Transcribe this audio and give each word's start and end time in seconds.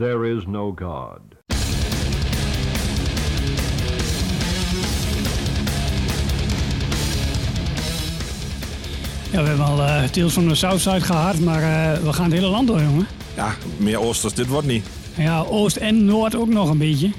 there 0.00 0.24
is 0.24 0.46
no 0.46 0.72
God. 0.72 1.20
Ja, 9.32 9.42
we 9.42 9.48
hebben 9.48 9.66
al 9.66 9.82
eh 9.82 10.02
Tales 10.04 10.32
from 10.32 10.48
the 10.48 10.54
Southside 10.54 11.00
gehad, 11.00 11.38
maar 11.38 11.62
eh, 11.62 12.02
we 12.02 12.12
gaan 12.12 12.24
het 12.24 12.32
hele 12.32 12.46
land 12.46 12.66
door, 12.66 12.80
jongen. 12.82 13.06
Ja, 13.36 13.54
meer 13.76 14.00
Oosters, 14.00 14.34
dit 14.34 14.46
wordt 14.46 14.66
niet. 14.66 14.84
Ja, 15.16 15.40
Oost 15.40 15.76
en 15.76 16.04
Noord 16.04 16.36
ook 16.36 16.48
nog 16.48 16.70
een 16.70 16.78
beetje. 16.78 17.10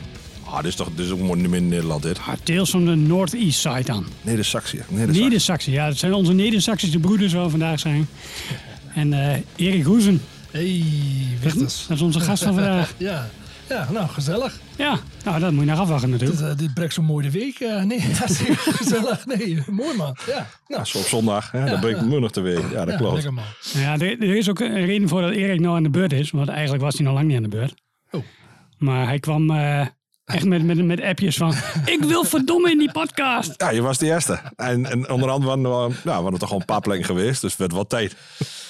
Ah, 0.43 0.55
dit 0.55 0.65
is 0.65 0.75
toch 0.75 0.89
dit 0.95 1.05
is 1.05 1.11
ook 1.11 1.19
mooi 1.19 1.43
in 1.43 1.67
Nederland, 1.67 2.03
dit. 2.03 2.17
Ah, 2.17 2.33
Tales 2.43 2.69
from 2.69 2.85
the 2.85 2.95
Northeast 2.95 3.59
Side 3.59 3.83
dan. 3.83 4.05
Neder-Saxië. 4.21 4.81
Neder-Saxië. 4.87 5.71
Ja, 5.71 5.87
dat 5.87 5.97
zijn 5.97 6.13
onze 6.13 6.33
Neder-Saxische 6.33 6.99
broeders 6.99 7.33
waar 7.33 7.43
we 7.43 7.49
vandaag 7.49 7.79
zijn. 7.79 8.07
En 8.95 9.13
eh 9.13 9.37
Erik 9.55 9.83
Hoezen, 9.83 10.21
Hey, 10.51 10.83
Wichters. 11.41 11.85
dat 11.87 11.97
is 11.97 12.03
onze 12.03 12.19
gast 12.19 12.43
van 12.43 12.53
vandaag. 12.53 12.93
Ja, 12.97 13.29
ja, 13.69 13.91
nou, 13.91 14.07
gezellig. 14.09 14.59
Ja, 14.77 14.99
nou, 15.23 15.39
dat 15.39 15.51
moet 15.51 15.63
je 15.63 15.69
nog 15.69 15.79
afwachten 15.79 16.11
Dit, 16.11 16.19
natuurlijk. 16.21 16.51
eh, 16.51 16.57
dit 16.57 16.73
brengt 16.73 16.93
zo'n 16.93 17.05
mooie 17.05 17.29
week. 17.29 17.59
eh, 17.59 17.83
nee, 17.83 17.99
dat 18.19 18.29
is 18.29 18.37
gezellig. 18.81 19.25
Nee, 19.25 19.63
mooi 19.69 19.97
man. 19.97 20.15
Ja, 20.27 20.47
nou, 20.67 20.85
zo 20.85 20.97
op 20.97 21.03
zondag, 21.05 21.51
hè, 21.51 21.65
dan 21.69 21.79
breekt 21.79 21.99
ja. 21.99 22.05
me 22.05 22.19
nog 22.19 22.31
te 22.31 22.41
week. 22.41 22.71
Ja, 22.71 22.85
dat 22.85 22.89
ja, 22.89 22.97
klopt. 22.97 23.13
lekker 23.13 23.33
man. 23.33 23.43
Nou 23.73 23.85
Ja, 23.85 23.93
er, 24.05 24.19
er 24.21 24.35
is 24.35 24.49
ook 24.49 24.59
een 24.59 24.85
reden 24.85 25.07
voor 25.09 25.21
dat 25.21 25.31
Erik 25.31 25.59
nou 25.59 25.75
aan 25.75 25.83
de 25.83 25.89
beurt 25.89 26.13
is, 26.13 26.31
want 26.31 26.49
eigenlijk 26.49 26.83
was 26.83 26.95
hij 26.95 27.05
nog 27.05 27.13
lang 27.13 27.27
niet 27.27 27.37
aan 27.37 27.43
de 27.43 27.49
beurt. 27.49 27.73
Oh. 28.11 28.23
Maar 28.77 29.05
hij 29.07 29.19
kwam 29.19 29.49
eh, 29.51 29.85
echt 30.33 30.45
met, 30.45 30.63
met, 30.63 30.85
met 30.85 31.01
appjes 31.01 31.37
van, 31.37 31.53
ik 31.85 32.03
wil 32.03 32.23
verdomme 32.23 32.71
in 32.71 32.77
die 32.77 32.91
podcast. 32.91 33.53
Ja, 33.57 33.69
je 33.71 33.81
was 33.81 33.97
de 33.97 34.05
eerste. 34.05 34.39
En, 34.55 34.85
en 34.85 35.09
onder 35.09 35.29
andere 35.29 35.57
waren 35.69 35.89
we, 35.89 35.95
ja, 36.03 36.17
we 36.17 36.23
waren 36.23 36.39
toch 36.39 36.51
al 36.51 36.59
een 36.59 36.65
paar 36.65 36.81
plekken 36.81 37.05
geweest, 37.05 37.41
dus 37.41 37.49
het 37.51 37.59
werd 37.59 37.73
wel 37.73 37.87
tijd. 37.87 38.15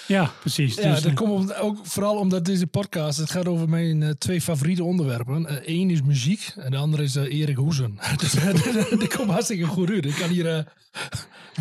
Ja, 0.08 0.32
precies. 0.40 0.76
Ja, 0.76 0.82
Dus, 0.92 1.02
dat 1.02 1.12
eh, 1.12 1.16
komt 1.18 1.32
om- 1.32 1.52
ook 1.62 1.78
vooral 1.84 2.16
omdat 2.16 2.46
deze 2.46 2.68
podcast, 2.68 3.18
het 3.18 3.32
gaat 3.32 3.48
over 3.48 3.70
mijn 3.70 4.04
eh, 4.04 4.10
twee 4.10 4.42
favoriete 4.42 4.84
onderwerpen. 4.84 5.62
Eén 5.66 5.90
is 5.90 6.02
muziek 6.02 6.54
en 6.56 6.72
de 6.72 6.78
andere 6.78 7.04
is 7.04 7.16
eh, 7.16 7.40
Erik 7.40 7.56
Hoezen. 7.58 8.00
dus 8.22 8.36
eh, 8.36 8.46
dat 9.00 9.16
komt 9.16 9.30
hartstikke 9.30 9.66
goed 9.66 9.90
uit. 9.90 10.06
Ik 10.06 10.16
kan 10.20 10.30
hier 10.30 10.56
eh, 10.58 10.64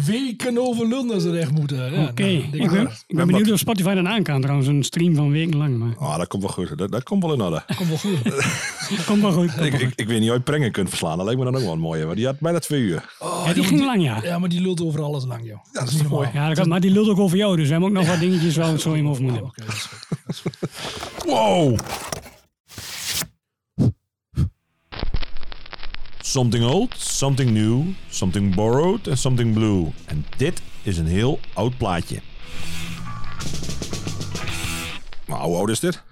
weken 0.06 0.58
over 0.58 0.88
lullen 0.88 1.10
als 1.14 1.22
ze 1.22 1.30
recht 1.30 1.50
moeten. 1.50 1.92
Ja, 1.92 2.02
Oké, 2.08 2.22
nou, 2.22 2.34
ik, 2.52 2.70
ben, 2.70 2.82
maar. 2.82 3.02
ik 3.06 3.16
ben 3.16 3.26
benieuwd 3.26 3.50
of 3.52 3.58
Spotify 3.58 3.94
dan 3.94 4.08
aan 4.08 4.22
kan 4.22 4.40
trouwens, 4.40 4.68
een 4.68 4.82
stream 4.84 5.14
van 5.14 5.30
weken 5.30 5.56
lang. 5.56 5.78
Maar 5.78 5.96
Ah, 5.98 6.16
dat 6.18 6.26
komt 6.28 6.42
wel 6.42 6.52
goed. 6.52 6.78
Dat, 6.78 6.92
dat 6.92 7.02
komt 7.02 7.22
wel 7.22 7.32
in 7.32 7.40
orde. 7.40 7.62
Komt 7.76 7.88
wel 7.88 7.98
goed. 7.98 8.18
komt 9.06 9.20
wel 9.22 9.32
goed. 9.32 9.60
Ik, 9.60 9.80
ik, 9.80 9.89
ik 9.96 10.06
weet 10.06 10.20
niet 10.20 10.30
of 10.30 10.36
je 10.36 10.42
Prengen 10.42 10.72
kunt 10.72 10.88
verslaan. 10.88 11.16
Dat 11.16 11.26
lijkt 11.26 11.40
me 11.40 11.46
dan 11.46 11.56
ook 11.56 11.62
wel 11.62 11.72
een 11.72 11.78
mooie. 11.78 12.06
Maar 12.06 12.14
die 12.14 12.26
had 12.26 12.38
bijna 12.40 12.58
twee 12.58 12.80
uur. 12.80 13.16
ja, 13.20 13.52
die 13.52 13.64
ging 13.64 13.84
lang, 13.84 14.02
ja. 14.02 14.22
Ja, 14.22 14.38
maar 14.38 14.48
die 14.48 14.60
lult 14.60 14.82
over 14.82 15.02
alles 15.02 15.24
lang, 15.24 15.46
joh. 15.46 15.58
dat 15.72 15.88
is 15.88 15.94
niet 15.94 16.08
mooi. 16.08 16.28
Ja, 16.32 16.48
dat 16.48 16.58
kan, 16.58 16.68
maar 16.68 16.80
die 16.80 16.90
lult 16.90 17.08
ook 17.08 17.18
over 17.18 17.36
jou, 17.36 17.56
dus 17.56 17.64
we 17.64 17.70
hebben 17.70 17.88
ook 17.88 17.94
nog 17.94 18.06
wat 18.06 18.20
dingetjes 18.20 18.56
waar 18.56 18.66
we 18.66 18.72
het 18.72 18.80
zo 18.80 18.92
in 18.92 19.08
over 19.08 19.22
moeten 19.22 19.42
hebben. 19.42 19.50
Oké, 19.50 19.64
dat 20.26 20.34
is 20.34 20.40
goed. 20.40 20.58
Wow! 21.24 21.78
Something 26.20 26.64
old, 26.64 26.94
something 26.96 27.50
new, 27.50 27.82
something 28.08 28.54
borrowed 28.54 29.06
en 29.06 29.18
something 29.18 29.54
blue. 29.54 29.86
En 30.06 30.26
dit 30.36 30.62
is 30.82 30.98
een 30.98 31.06
heel 31.06 31.40
oud 31.52 31.76
plaatje. 31.76 32.20
Maar 35.26 35.40
hoe 35.40 35.56
oud 35.56 35.68
is 35.68 35.80
dit? 35.80 36.02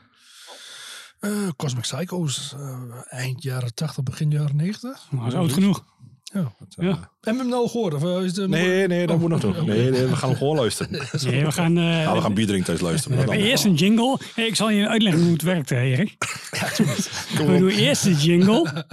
Eh, 1.20 1.30
Cosmic 1.56 1.83
Psychos, 1.83 2.55
eh, 2.58 3.19
eind 3.19 3.42
jaren 3.42 3.74
80, 3.74 4.02
begin 4.05 4.30
jaren 4.30 4.56
90. 4.56 5.06
Maar 5.11 5.20
dat 5.24 5.33
is 5.33 5.38
oud 5.38 5.52
genoeg. 5.52 5.84
Ja. 6.33 6.52
Ja. 6.69 6.86
Hebben 6.86 7.08
we 7.20 7.38
hem 7.38 7.48
nou 7.48 7.69
gehoord? 7.69 7.94
Of, 7.94 8.02
eh, 8.05 8.24
is 8.24 8.36
het, 8.36 8.50
Nee, 8.50 8.86
nee, 8.86 9.06
dat 9.06 9.19
moet 9.19 9.28
nog 9.30 9.41
doen. 9.41 9.66
Nee, 9.66 9.91
nee, 9.91 10.06
we 10.06 10.16
gaan 10.16 10.28
hem 10.28 10.39
gewoon 10.39 10.56
luisteren. 10.56 10.91
Nee, 11.24 11.44
we 11.44 11.52
gaan... 11.52 11.77
eh, 11.78 11.83
Nou, 11.84 12.14
we 12.16 12.20
gaan 12.22 12.34
bier 12.34 12.46
drinken 12.46 12.66
thuis 12.66 12.80
luisteren. 12.80 13.16
we 13.19 13.24
maar 13.24 13.27
hebben 13.34 13.44
dan- 13.44 13.52
eerst 13.52 13.64
een 13.64 13.74
jingle. 13.74 14.19
Hey, 14.34 14.46
ik 14.46 14.55
zal 14.56 14.70
je 14.70 14.89
uitleggen 14.89 15.22
hoe 15.22 15.33
het 15.33 15.42
werkt, 15.42 15.70
eh, 15.70 15.83
Erik. 15.83 16.16
we 17.46 17.56
doen 17.58 17.69
eerst 17.69 18.02
de 18.02 18.14
jingle. 18.14 18.84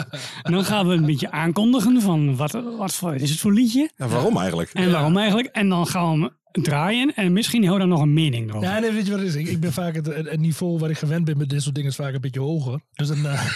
En 0.44 0.52
dan 0.52 0.66
gaan 0.66 0.88
we 0.88 0.94
een 0.94 1.06
beetje 1.06 1.31
aankondigen 1.31 2.02
van 2.02 2.36
wat, 2.36 2.52
wat 2.78 2.94
voor, 2.94 3.16
is 3.16 3.30
het 3.30 3.40
voor 3.40 3.53
liedje? 3.53 3.90
Ja, 3.96 4.08
waarom 4.08 4.38
eigenlijk? 4.38 4.70
En 4.73 4.92
waarom 4.92 5.18
eigenlijk? 5.18 5.47
En 5.47 5.69
dan 5.69 5.88
gaan 5.88 6.22
we 6.22 6.31
draaien. 6.64 7.14
En 7.16 7.34
misschien 7.34 7.66
hou 7.66 7.78
daar 7.80 7.88
nog 7.88 8.02
een 8.02 8.14
mening 8.14 8.54
over. 8.54 8.68
Ja, 8.68 8.80
nee, 8.80 8.92
weet 8.92 9.06
je 9.06 9.12
wat 9.12 9.20
het 9.20 9.30
is? 9.30 9.36
Ik, 9.36 9.48
ik 9.48 9.60
ben 9.60 9.74
vaak 9.74 9.96
het, 9.96 10.40
niveau 10.40 10.78
waar 10.80 10.90
ik 10.90 10.98
gewend 10.98 11.26
ben 11.26 11.38
met 11.38 11.50
dit 11.50 11.62
soort 11.62 11.76
dingen 11.76 11.90
is 11.90 11.96
vaak 11.96 12.14
een 12.14 12.22
beetje 12.22 12.40
hoger. 12.40 12.80
Dus 12.94 13.08
dan 13.08 13.26
eh, 13.26 13.42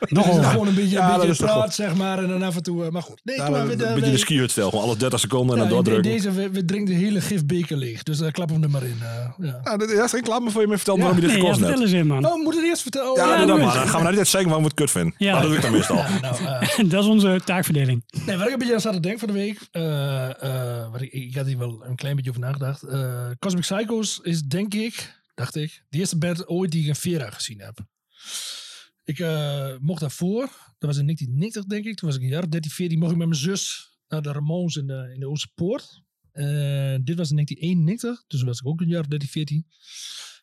nog 0.08 0.24
hoger. 0.26 0.44
gewoon 0.44 0.66
een 0.66 0.74
beetje, 0.74 0.90
Ja, 0.96 1.12
een 1.12 1.18
dat 1.18 1.26
beetje 1.26 1.44
praat, 1.44 1.74
zeg 1.74 1.96
maar. 1.96 2.18
En 2.22 2.28
dan 2.28 2.42
af 2.42 2.56
en 2.56 2.62
toe, 2.62 2.84
eh, 2.84 2.90
maar 2.90 3.02
goed. 3.02 3.20
Nee, 3.24 3.36
Ja, 3.36 3.48
maar, 3.50 3.60
een 3.60 3.66
we- 3.68 3.76
beetje 3.76 3.94
we- 3.94 4.10
de 4.10 4.16
ski 4.16 4.48
stel 4.48 4.70
Gewoon 4.70 4.84
alle 4.84 4.96
30 4.96 5.20
seconden 5.20 5.56
en 5.56 5.62
ja, 5.62 5.68
dan 5.68 5.78
in- 5.78 5.84
in 5.84 6.02
doordrukken. 6.02 6.32
deze, 6.32 6.48
we, 6.50 6.50
we 6.50 6.64
drinken 6.64 6.94
de 6.94 7.00
hele 7.00 7.20
gifbeker 7.20 7.76
leeg. 7.76 8.02
Dus 8.02 8.20
uh, 8.20 8.30
klap 8.30 8.48
hem 8.48 8.62
er 8.62 8.70
maar 8.70 8.82
in. 8.82 8.96
eh, 9.02 9.46
ja. 9.46 9.60
Ja, 9.94 10.04
is 10.04 10.10
geen 10.10 10.22
klaar 10.22 10.42
maar 10.42 10.52
voor 10.52 10.60
je 10.60 10.66
me 10.68 10.76
vertelt 10.76 10.98
waarom 10.98 11.16
je 11.16 11.22
dit 11.22 11.30
Nee, 11.30 11.40
ja, 11.42 11.44
gekost 11.46 11.64
vertel 11.64 11.80
hebt. 11.80 11.92
eens 11.92 12.00
in, 12.02 12.06
man. 12.06 12.26
Oh, 12.26 12.42
moet 12.44 12.54
het 12.54 12.64
eerst 12.64 12.82
vertellen? 12.82 13.10
Oh, 13.10 13.16
Ja, 13.16 13.36
dat 13.38 13.46
doe 13.46 13.56
maar. 13.58 13.74
Dan 13.74 13.88
gaan 13.88 13.96
we 14.00 14.02
nou 14.06 14.16
niet 14.16 14.26
zeggen 14.26 14.44
waarom 14.50 14.62
we 14.62 14.68
het 14.68 14.74
kut 14.80 14.90
vinden. 14.90 15.14
Ja. 15.18 15.32
Dat 15.32 15.42
doe 15.42 15.54
ik 15.54 15.62
dan 15.62 15.72
meestal. 15.72 15.96
nou, 16.20 16.34
eh, 16.44 16.78
Dat 16.90 17.02
is 17.02 17.08
onze 17.08 17.40
taakverdeling. 17.44 18.04
Nee, 18.26 18.36
waar 18.36 18.46
ik 18.46 18.52
een 18.52 18.58
beetje 18.58 18.74
aan 18.74 18.80
zat 18.80 18.92
te 18.92 19.00
denken 19.00 19.20
van 19.20 19.28
de 19.28 19.34
week. 19.34 19.58
eh, 19.70 20.24
eh, 20.42 20.92
wat 20.92 21.00
ik, 21.00 21.12
ik 21.12 21.34
had 21.36 21.46
hier 21.46 21.58
wel 21.58 21.82
een 21.88 21.94
klein 21.94 22.15
beetje 22.16 22.30
over 22.30 22.42
nagedacht. 22.42 22.82
Eh, 22.82 23.30
Cosmic 23.38 23.62
Psychos 23.62 24.20
is 24.20 24.42
denk 24.42 24.74
ik, 24.74 25.20
dacht 25.34 25.56
ik, 25.56 25.84
de 25.88 25.98
eerste 25.98 26.18
band 26.18 26.48
ooit 26.48 26.70
die 26.70 26.80
ik 26.80 26.86
in 26.86 26.94
Vera 26.94 27.30
gezien 27.30 27.60
heb. 27.60 27.78
Ik 29.04 29.18
eh, 29.18 29.76
mocht 29.78 30.00
daarvoor, 30.00 30.40
dat 30.78 30.88
was 30.88 30.96
in 30.96 31.04
1990 31.04 31.64
denk 31.64 31.84
ik, 31.84 31.96
toen 31.96 32.08
was 32.08 32.18
ik 32.18 32.22
een 32.22 32.28
jaar 32.28 32.42
of 32.42 32.48
13, 32.48 32.70
14, 32.70 32.98
mocht 32.98 33.12
ik 33.12 33.18
met 33.18 33.28
mijn 33.28 33.40
zus 33.40 33.90
naar 34.08 34.22
de 34.22 34.32
Ramones 34.32 34.76
in 34.76 34.86
de, 34.86 35.10
in 35.14 35.20
de 35.20 35.26
dit 37.04 37.16
was 37.16 37.30
in 37.30 37.36
1991, 37.36 38.24
dus 38.26 38.42
was 38.42 38.60
ik 38.60 38.66
ook 38.66 38.80
een 38.80 38.88
jaar 38.88 39.00
of 39.00 39.06
13, 39.06 39.28
14. 39.28 39.66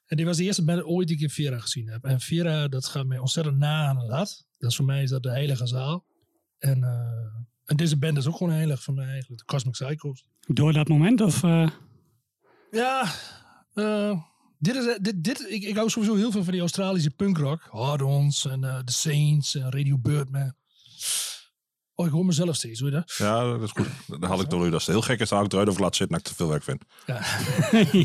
En 0.05 0.17
dit 0.17 0.25
was 0.25 0.37
de 0.37 0.43
eerste 0.43 0.63
band 0.63 0.83
ooit 0.83 1.07
die 1.07 1.17
ik 1.17 1.23
in 1.23 1.29
Vera 1.29 1.59
gezien 1.59 1.87
heb. 1.87 2.03
En 2.03 2.19
Vera, 2.19 2.67
dat 2.67 2.85
gaat 2.85 3.05
mij 3.05 3.17
ontzettend 3.17 3.57
na 3.57 3.85
aan 3.85 3.97
het 3.97 4.11
hart. 4.11 4.45
Dat 4.57 4.69
is 4.69 4.75
voor 4.75 4.85
mij 4.85 5.03
is 5.03 5.09
dat 5.09 5.23
de 5.23 5.29
heilige 5.29 5.67
zaal. 5.67 6.05
En, 6.57 6.83
eh, 6.83 7.43
en 7.65 7.75
deze 7.75 7.97
band 7.97 8.17
is 8.17 8.27
ook 8.27 8.37
gewoon 8.37 8.53
heilig 8.53 8.83
voor 8.83 8.93
mij 8.93 9.07
eigenlijk. 9.07 9.39
De 9.39 9.45
Cosmic 9.45 9.73
Psychos. 9.73 10.25
Door 10.47 10.73
dat 10.73 10.87
moment? 10.87 11.21
Of, 11.21 11.43
eh, 11.43 11.67
Ja, 12.71 13.11
eh, 13.73 14.21
dit 14.57 14.75
is, 14.75 14.97
dit, 15.01 15.23
dit, 15.23 15.45
ik, 15.49 15.63
ik 15.63 15.75
hou 15.75 15.89
sowieso 15.89 16.15
heel 16.15 16.31
veel 16.31 16.43
van 16.43 16.51
die 16.51 16.61
Australische 16.61 17.11
punkrock. 17.11 17.67
Hard-ons 17.69 18.45
en 18.45 18.63
eh, 18.63 18.79
The 18.79 18.93
Saints 18.93 19.55
en 19.55 19.71
Radio 19.71 19.97
Birdman. 19.97 20.53
Oh, 21.95 22.05
ik 22.05 22.11
hoor 22.11 22.25
mezelf 22.25 22.55
steeds, 22.55 22.79
hoor 22.79 22.89
je 22.89 22.95
dat? 22.95 23.13
Ja, 23.17 23.43
dat 23.43 23.61
is 23.61 23.71
goed. 23.71 23.87
Dan 24.07 24.29
haal 24.29 24.41
ik 24.41 24.49
door 24.49 24.65
u. 24.65 24.69
Dat 24.69 24.79
is 24.79 24.87
heel 24.87 25.01
gek 25.01 25.19
is, 25.19 25.29
dan 25.29 25.37
haal 25.37 25.45
ik 25.47 25.53
eruit 25.53 25.69
of 25.69 25.79
laat 25.79 25.95
zitten 25.95 26.17
dat 26.17 26.27
ik 26.27 26.31
te 26.31 26.37
veel 26.37 26.49
werk 26.49 26.63
vind. 26.63 26.83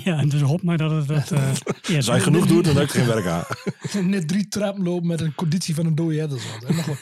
ja, 0.04 0.24
dus 0.32 0.40
hoop 0.40 0.62
maar 0.62 0.76
dat 0.78 0.90
het... 0.90 1.08
Dat, 1.08 1.30
eh 1.30 1.96
Als 1.96 2.06
hij 2.06 2.20
genoeg 2.20 2.46
doet, 2.46 2.64
dan 2.64 2.74
heb 2.74 2.84
ik 2.84 2.90
geen 2.90 3.06
werk 3.06 3.26
aan. 3.26 3.44
Net 4.10 4.28
drie 4.28 4.48
trappen 4.48 4.82
lopen 4.84 5.06
met 5.06 5.20
een 5.20 5.34
conditie 5.34 5.74
van 5.74 5.86
een 5.86 5.94
dode 5.94 6.28
zo. 6.28 6.72
Maar 6.74 6.84
goed. 6.84 6.98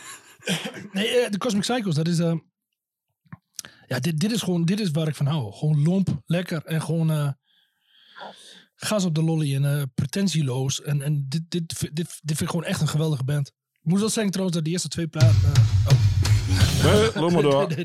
Nee, 0.92 1.08
eh, 1.08 1.30
de 1.30 1.38
Cosmic 1.38 1.62
Psychos, 1.62 1.94
dat 1.94 2.08
is... 2.08 2.18
eh, 2.18 2.34
ja, 3.86 3.98
dit, 3.98 4.18
dit 4.18 4.32
is 4.32 4.42
gewoon, 4.42 4.64
dit 4.64 4.80
is 4.80 4.90
waar 4.90 5.08
ik 5.08 5.14
van 5.14 5.26
hou. 5.26 5.52
Gewoon 5.52 5.82
lomp, 5.82 6.08
lekker 6.26 6.64
en 6.64 6.82
gewoon... 6.82 7.10
eh, 7.10 7.28
gas 8.76 9.04
op 9.04 9.14
de 9.14 9.22
lolly 9.22 9.54
en 9.54 9.64
eh, 9.78 9.82
pretentieloos. 9.94 10.82
En, 10.82 11.02
en 11.02 11.26
dit, 11.28 11.42
dit, 11.48 11.68
dit, 11.80 11.92
dit 11.96 12.36
vind 12.36 12.40
ik 12.40 12.48
gewoon 12.48 12.64
echt 12.64 12.80
een 12.80 12.88
geweldige 12.88 13.24
band. 13.24 13.48
Ik 13.82 13.90
moet 13.92 14.00
wel 14.00 14.08
zeggen 14.08 14.32
trouwens 14.32 14.56
dat 14.56 14.66
de 14.66 14.72
eerste 14.72 14.88
twee 14.88 15.06
platen... 15.06 15.36
eh, 15.54 15.92
oh. 15.92 16.04
Nee, 16.84 17.10
loop 17.14 17.32
maar 17.32 17.42
door. 17.50 17.66
Nee, 17.68 17.76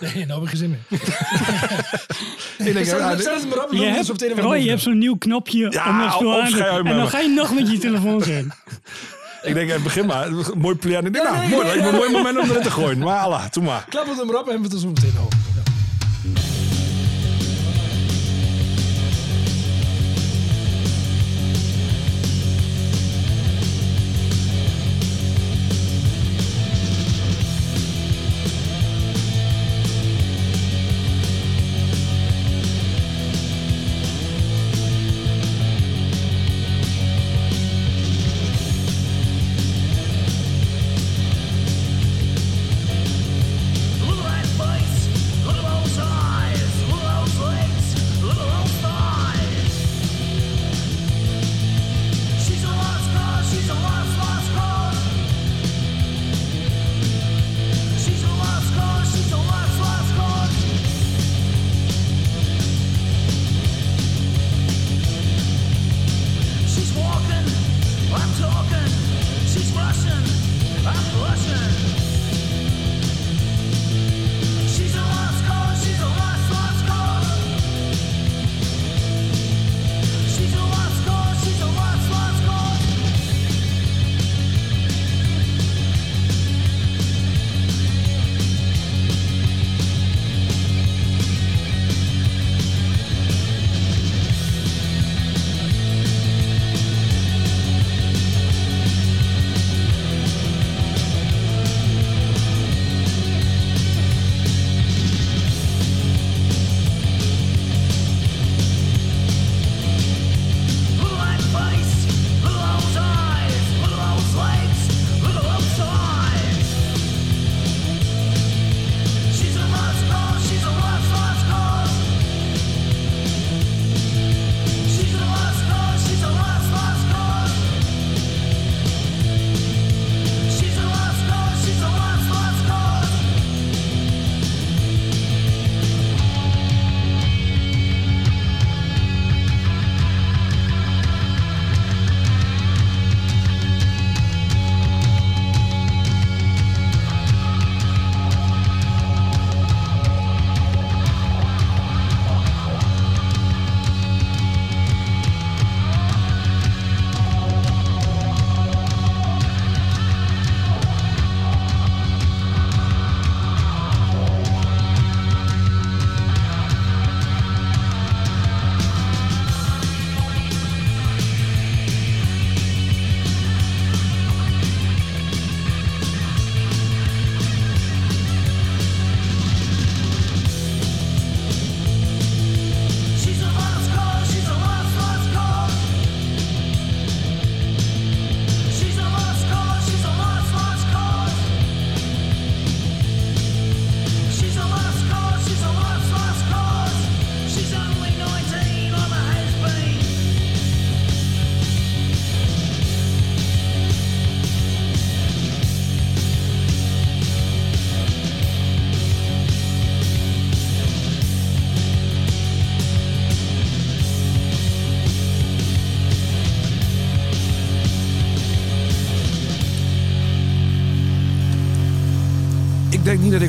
nee, 0.00 0.14
nee, 0.14 0.26
nou 0.26 0.40
heb 0.44 0.52
ik 0.52 0.58
geen 0.58 0.58
zin 0.58 0.70
meer. 0.70 0.86
Ik 2.68 2.74
denk, 2.74 2.86
Zet 2.86 2.98
ja, 2.98 3.10
het- 3.10 3.22
zet 3.22 3.40
het 3.40 3.48
maar 3.48 3.64
op. 3.64 3.72
Je 3.72 3.84
hebt, 3.84 4.38
Roy, 4.38 4.56
je 4.56 4.68
hebt 4.68 4.82
zo'n 4.82 4.98
nieuw 4.98 5.16
knopje 5.16 5.70
Ja, 5.70 5.88
om 5.88 5.94
aan 6.00 6.18
te 6.18 6.26
opschrijven 6.26 6.86
En 6.86 6.96
dan 6.96 7.08
ga 7.08 7.18
je 7.20 7.28
nog 7.28 7.54
met 7.54 7.70
je 7.70 7.78
telefoon 7.78 8.22
zitten. 8.22 8.52
Ik 9.42 9.54
denk, 9.54 9.70
eh, 9.70 9.82
begin 9.82 10.06
maar. 10.06 10.28
Mooi 10.54 10.76
plan. 10.76 11.06
Ik 11.06 11.12
denk, 11.12 11.24
nou, 11.24 11.48
mooi. 11.48 11.78
een 11.78 11.94
mooi 11.94 12.10
moment 12.10 12.38
om 12.38 12.50
erin 12.50 12.62
te 12.62 12.70
gooien. 12.70 12.98
Maar 12.98 13.18
Allah, 13.18 13.42
doe 13.50 13.62
maar. 13.62 13.84
Klap 13.88 14.06
het 14.06 14.18
er 14.18 14.26
maar 14.26 14.36
op 14.36 14.48
en 14.48 14.56
we 14.56 14.62
het 14.62 14.72
er 14.72 14.78
zo 14.78 14.88
meteen 14.88 15.14
over. 15.18 15.37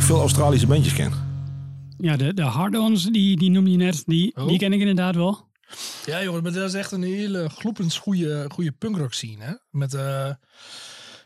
Veel 0.10 0.20
Australische 0.20 0.68
bandjes 0.68 0.94
ken. 0.94 1.12
Ja, 1.98 2.16
de, 2.18 2.34
de 2.34 2.42
hard-ons, 2.42 3.04
die, 3.04 3.38
die 3.38 3.50
noem 3.50 3.68
je 3.68 3.78
net, 3.78 4.04
die, 4.06 4.36
Oh. 4.36 4.48
die 4.48 4.58
ken 4.58 4.74
ik 4.74 4.80
inderdaad 4.80 5.16
wel. 5.16 5.48
Ja, 6.06 6.24
jongen, 6.24 6.44
maar 6.44 6.52
dat 6.52 6.68
is 6.68 6.74
echt 6.74 6.92
een 6.92 7.04
hele 7.04 7.50
gloepend 7.50 7.96
goede, 7.96 8.46
goede 8.52 8.72
punkrock 8.72 9.14
scene, 9.14 9.44
hè? 9.44 9.54
Met 9.72 9.94
eh, 9.94 10.30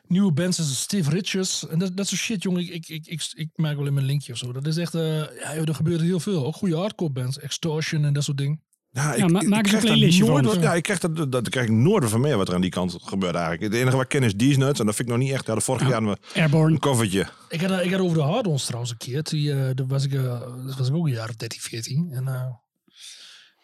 nieuwe 0.08 0.32
bands 0.32 0.60
als 0.60 0.82
Steve 0.82 1.10
Richards. 1.10 1.68
En 1.68 1.80
dat, 1.80 1.98
dat 1.98 2.08
soort 2.08 2.22
shit, 2.22 2.44
jongen. 2.44 2.62
Ik, 2.62 2.70
ik, 2.70 2.88
ik, 2.88 3.06
ik, 3.06 3.32
ik 3.34 3.50
maak 3.56 3.76
wel 3.76 3.86
in 3.86 3.94
mijn 3.94 4.06
linkje 4.06 4.32
of 4.32 4.38
zo. 4.38 4.52
Dat 4.52 4.68
is 4.68 4.78
echt, 4.78 4.96
eh, 4.96 5.18
ja, 5.18 5.56
joh, 5.56 5.68
er 5.68 5.76
gebeurt 5.76 6.02
heel 6.02 6.20
veel. 6.20 6.46
Ook 6.46 6.56
goede 6.56 6.76
hardcore 6.76 7.12
bands. 7.12 7.40
Extortion 7.40 8.06
en 8.06 8.14
dat 8.14 8.24
soort 8.24 8.38
dingen. 8.38 8.62
Ja, 8.96 9.16
Ja, 9.16 9.28
ma- 9.28 9.42
maak 9.42 9.64
eens 9.66 9.74
een 9.74 9.80
playlistje 9.80 10.26
nooit 10.26 10.46
van. 10.46 10.62
Ja, 10.62 10.74
ik 10.74 10.84
krijg 10.84 11.00
dat, 11.00 11.32
dat, 11.32 11.50
krijg 11.50 11.66
ik 11.68 11.72
nooit 11.72 12.10
van 12.10 12.22
meer 12.22 12.38
wat 12.38 12.48
er 12.48 12.54
aan 12.56 12.62
die 12.62 12.70
kant 12.70 12.96
gebeurt 13.02 13.36
eigenlijk. 13.36 13.64
Het 13.64 13.74
enige 13.82 13.96
wat 13.96 14.02
ik 14.04 14.10
ken 14.10 14.24
is 14.24 14.34
Nuts. 14.58 14.80
En 14.80 14.86
dat 14.86 14.96
vind 14.96 15.08
ik 15.10 15.16
nog 15.16 15.18
niet 15.24 15.32
echt. 15.34 15.46
Ja, 15.48 15.56
de 15.56 15.62
vorige 15.62 15.86
jaar 15.86 15.94
hadden 16.02 16.18
we 16.34 16.40
Airborne. 16.40 16.74
een 16.74 16.80
covertje. 16.80 17.28
Ik 17.50 17.62
had, 17.62 17.72
eh, 17.72 17.86
ik 17.86 17.92
had 17.92 18.00
over 18.02 18.18
de 18.18 18.24
hard-ons 18.24 18.64
trouwens 18.66 18.92
een 18.92 18.98
keer. 18.98 19.24
Die, 19.24 19.54
eh, 19.54 19.70
dat, 19.76 19.88
was 19.88 20.04
ik, 20.06 20.14
eh, 20.14 20.40
dat 20.66 20.78
was 20.78 20.88
ik 20.88 20.96
ook 20.96 21.06
een 21.06 21.12
jaar 21.14 21.30
of 21.30 21.36
13, 21.36 21.60
14. 21.62 22.08
En 22.12 22.28
eh, 22.28 22.46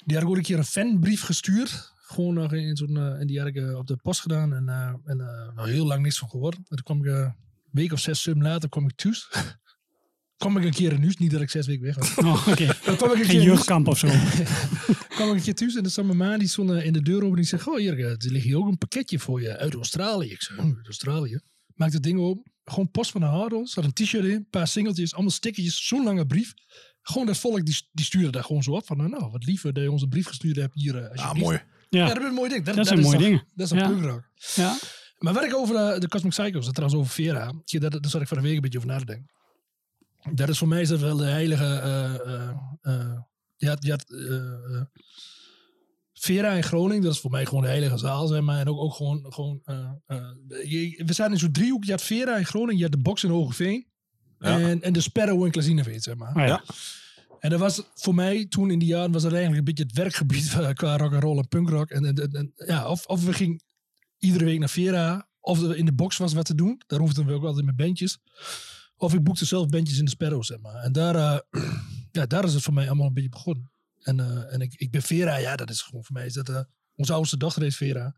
die 0.06 0.16
had 0.16 0.24
ik 0.26 0.30
ook 0.30 0.36
een 0.38 0.42
keer 0.44 0.58
een 0.58 0.66
fanbrief 0.66 1.22
gestuurd. 1.24 1.92
Gewoon 2.02 2.34
nog 2.34 2.54
in 2.54 2.78
zo'n... 2.78 2.98
eh, 2.98 3.20
en 3.20 3.28
die 3.28 3.38
had 3.40 3.48
ik 3.48 3.56
eh, 3.56 3.78
op 3.78 3.88
de 3.88 3.96
post 3.98 4.22
gedaan. 4.22 4.54
En, 4.54 4.70
eh 4.70 4.94
en 5.12 5.20
eh, 5.56 5.64
heel 5.66 5.86
lang 5.86 6.02
niks 6.02 6.18
van 6.18 6.30
gehoord. 6.30 6.56
En 6.56 6.64
toen 6.68 6.84
kwam 6.84 7.00
ik... 7.00 7.06
eh, 7.06 7.18
een 7.20 7.36
week 7.72 7.92
of 7.92 8.00
zes, 8.00 8.22
zeven 8.22 8.42
later 8.42 8.70
kwam 8.70 8.86
ik 8.86 8.96
thuis. 8.96 9.28
kwam 10.40 10.58
ik 10.58 10.64
een 10.64 10.72
keer 10.74 10.92
in 10.94 11.02
huis. 11.02 11.18
Niet 11.18 11.32
dat 11.32 11.42
ik 11.42 11.50
zes 11.50 11.68
weken 11.68 11.84
weg 11.84 11.96
was. 11.96 12.16
Oh, 12.16 12.48
oké. 12.48 12.66
Dan 12.86 12.96
kwam 12.96 13.12
ik 13.12 13.18
een 13.18 13.26
Geen 13.26 13.26
keer 13.26 13.34
in 13.34 13.36
huis. 13.36 13.44
jeugdkamp 13.44 13.88
of 13.88 13.98
zo. 13.98 14.08
kwam 15.16 15.30
ik 15.30 15.36
een 15.36 15.42
keer 15.42 15.56
thuis. 15.56 15.76
En 15.76 15.82
dan 15.82 15.92
stond 15.92 16.08
mijn 16.08 16.18
ma 16.18 16.38
die 16.38 16.48
stond 16.48 16.70
eh, 16.72 16.86
in 16.86 16.94
de 16.94 17.02
deur 17.02 17.16
open. 17.16 17.30
En 17.30 17.36
die 17.36 17.46
zegt, 17.46 17.68
oh 17.68 17.78
hier, 17.78 17.94
eh, 18.00 18.06
er 18.06 18.18
ligt 18.20 18.46
hier 18.46 18.58
ook 18.58 18.68
een 18.68 18.78
pakketje 18.78 19.20
voor 19.20 19.42
je 19.42 19.58
uit 19.58 19.74
Australië. 19.74 20.30
Ik 20.32 20.42
zei, 20.42 20.60
"Hm, 20.60 20.68
uit 20.78 20.86
Australië? 20.86 21.40
Maak 21.76 21.94
het 21.94 22.04
ding 22.04 22.20
open. 22.20 22.52
Gewoon 22.64 22.92
post 22.92 23.12
van 23.12 23.22
de 23.22 23.28
Hardons. 23.28 23.74
Zat 23.74 23.84
een 23.84 23.94
t-shirt 23.94 24.26
in, 24.26 24.32
een 24.32 24.48
paar 24.50 24.68
singeltjes, 24.68 25.14
allemaal 25.14 25.32
stickertjes. 25.32 25.88
Zo'n 25.88 26.04
lange 26.04 26.26
brief. 26.26 26.54
Gewoon 27.02 27.28
dat 27.28 27.38
volk, 27.38 27.66
die, 27.66 27.82
die 27.92 28.06
stuurde 28.06 28.30
daar 28.30 28.44
gewoon 28.44 28.64
zo 28.64 28.72
op. 28.72 28.86
Van, 28.86 28.98
nou, 28.98 29.10
nou, 29.10 29.32
wat 29.32 29.46
liever 29.46 29.74
dat 29.74 29.84
je 29.84 29.92
onze 29.92 30.08
brief 30.08 30.28
gestuurd 30.28 30.56
hebt 30.56 30.74
hier. 30.76 30.96
eh, 30.98 31.04
Ah, 31.04 31.10
alsjeblieft." 31.12 31.46
mooi. 31.46 31.60
Ja, 31.90 32.00
Ja, 32.08 32.14
dat 32.14 32.18
is 32.24 32.28
een 32.30 32.34
mooi 32.34 32.50
ding. 32.50 32.66
Dat, 32.66 32.76
Dat 32.76 32.88
zijn 32.88 33.00
is 33.00 33.06
mooie 33.06 33.18
toch- 33.18 33.26
dingen. 33.26 33.44
Dat 33.56 33.66
is 33.66 33.72
een 33.72 34.24
Ja. 34.56 34.78
Maar 35.18 35.34
wat 35.34 35.44
ik 35.44 35.56
over 35.56 35.76
de, 35.76 36.00
de 36.00 36.08
Cosmic 36.08 36.32
Psychos, 36.32 36.66
dat 36.66 36.76
trouwens 36.76 37.00
over 37.02 37.14
Vera, 37.14 37.54
je, 37.66 37.80
dat, 37.80 37.92
daar 37.92 38.10
zat 38.12 38.22
ik 38.22 38.28
van 38.28 38.38
de 38.38 38.44
week 38.44 38.56
een 38.56 38.62
beetje 38.62 38.78
over 38.78 38.90
na 38.90 38.98
te 39.00 39.06
denken. 39.06 39.30
Dat 40.34 40.50
is 40.50 40.58
voor 40.58 40.68
mij 40.68 40.82
is 40.82 40.88
dat 40.90 41.00
wel 41.00 41.18
de 41.18 41.24
heilige. 41.26 41.64
eh, 41.66 42.14
eh, 42.16 42.50
eh, 42.82 43.18
je 43.58 43.68
had, 43.70 43.84
eh, 44.10 44.36
eh, 44.36 44.82
Vera 46.14 46.52
in 46.52 46.64
Groningen, 46.64 47.04
dat 47.04 47.14
is 47.14 47.20
voor 47.20 47.32
mij 47.32 47.46
gewoon 47.46 47.64
de 47.64 47.70
heilige 47.70 47.98
zaal, 47.98 48.28
zeg 48.28 48.42
maar. 48.42 48.60
En 48.60 48.68
ook, 48.68 48.80
ook 48.80 48.94
gewoon. 48.94 49.26
gewoon 49.34 49.60
eh, 49.64 49.90
eh, 50.06 50.18
je- 50.64 51.04
we 51.06 51.14
zaten 51.14 51.34
in 51.34 51.40
zo'n 51.40 51.52
driehoek. 51.52 51.84
Je 51.84 51.92
had 51.92 52.02
Vera 52.02 52.38
in 52.38 52.46
Groningen, 52.46 52.78
je 52.78 52.84
had 52.84 52.92
de 52.92 52.98
box 52.98 53.24
in 53.24 53.30
Hogeveen. 53.30 53.88
Ja. 54.40 54.60
En, 54.60 54.82
en 54.82 54.94
de 54.94 55.02
Sparrow 55.02 55.46
in 55.46 55.52
Klazineveen, 55.52 56.00
zeg 56.02 56.16
maar. 56.16 56.36
Oh, 56.36 56.48
ja. 56.48 56.64
En 57.40 57.50
dat 57.50 57.60
was 57.60 57.82
voor 57.96 58.16
mij 58.16 58.46
toen 58.46 58.72
in 58.72 58.80
die 58.80 58.88
jaren 58.88 59.12
was 59.12 59.22
dat 59.24 59.32
eigenlijk 59.34 59.60
een 59.60 59.74
beetje 59.74 59.84
het 59.84 59.94
werkgebied 59.96 60.50
qua 60.74 60.98
rock 60.98 61.14
and 61.14 61.24
roll 61.24 61.38
en 61.38 61.48
punkrock. 61.48 61.90
En, 61.90 62.06
en, 62.06 62.16
en- 62.16 62.32
en 62.32 62.54
ja, 62.68 62.90
of, 62.90 63.06
of 63.06 63.26
we 63.26 63.34
gingen 63.34 63.62
iedere 64.18 64.46
week 64.46 64.60
naar 64.60 64.70
Vera, 64.70 65.28
of 65.40 65.62
er 65.62 65.76
in 65.78 65.86
de 65.86 65.94
box 65.94 66.18
was 66.18 66.34
wat 66.34 66.46
te 66.46 66.56
doen. 66.56 66.82
Daar 66.88 67.00
hoefden 67.00 67.26
we 67.26 67.34
ook 67.34 67.44
altijd 67.44 67.66
met 67.66 67.76
bandjes. 67.76 68.18
Of 69.02 69.14
ik 69.14 69.24
boekte 69.24 69.46
zelf 69.46 69.68
bandjes 69.68 69.98
in 69.98 70.06
de 70.06 70.12
Sparrow, 70.12 70.44
zeg 70.44 70.60
maar. 70.60 70.76
En 70.76 70.92
daar, 70.92 71.16
eh, 71.16 71.64
ja, 72.12 72.26
daar 72.26 72.44
is 72.44 72.54
het 72.54 72.64
voor 72.64 72.74
mij 72.74 72.88
allemaal 72.88 73.08
een 73.08 73.14
beetje 73.14 73.30
begonnen. 73.30 73.72
En, 74.00 74.20
eh, 74.20 74.54
en 74.54 74.62
ik, 74.62 74.74
ik 74.74 74.92
ben 74.92 75.02
Vera, 75.02 75.38
ja, 75.38 75.56
dat 75.56 75.70
is 75.70 75.82
gewoon 75.82 76.04
voor 76.04 76.16
mij. 76.16 76.26
Is 76.26 76.34
dat, 76.34 76.50
eh, 76.50 76.62
onze 76.96 77.14
oudste 77.14 77.38
heet 77.60 77.76
Vera. 77.76 78.16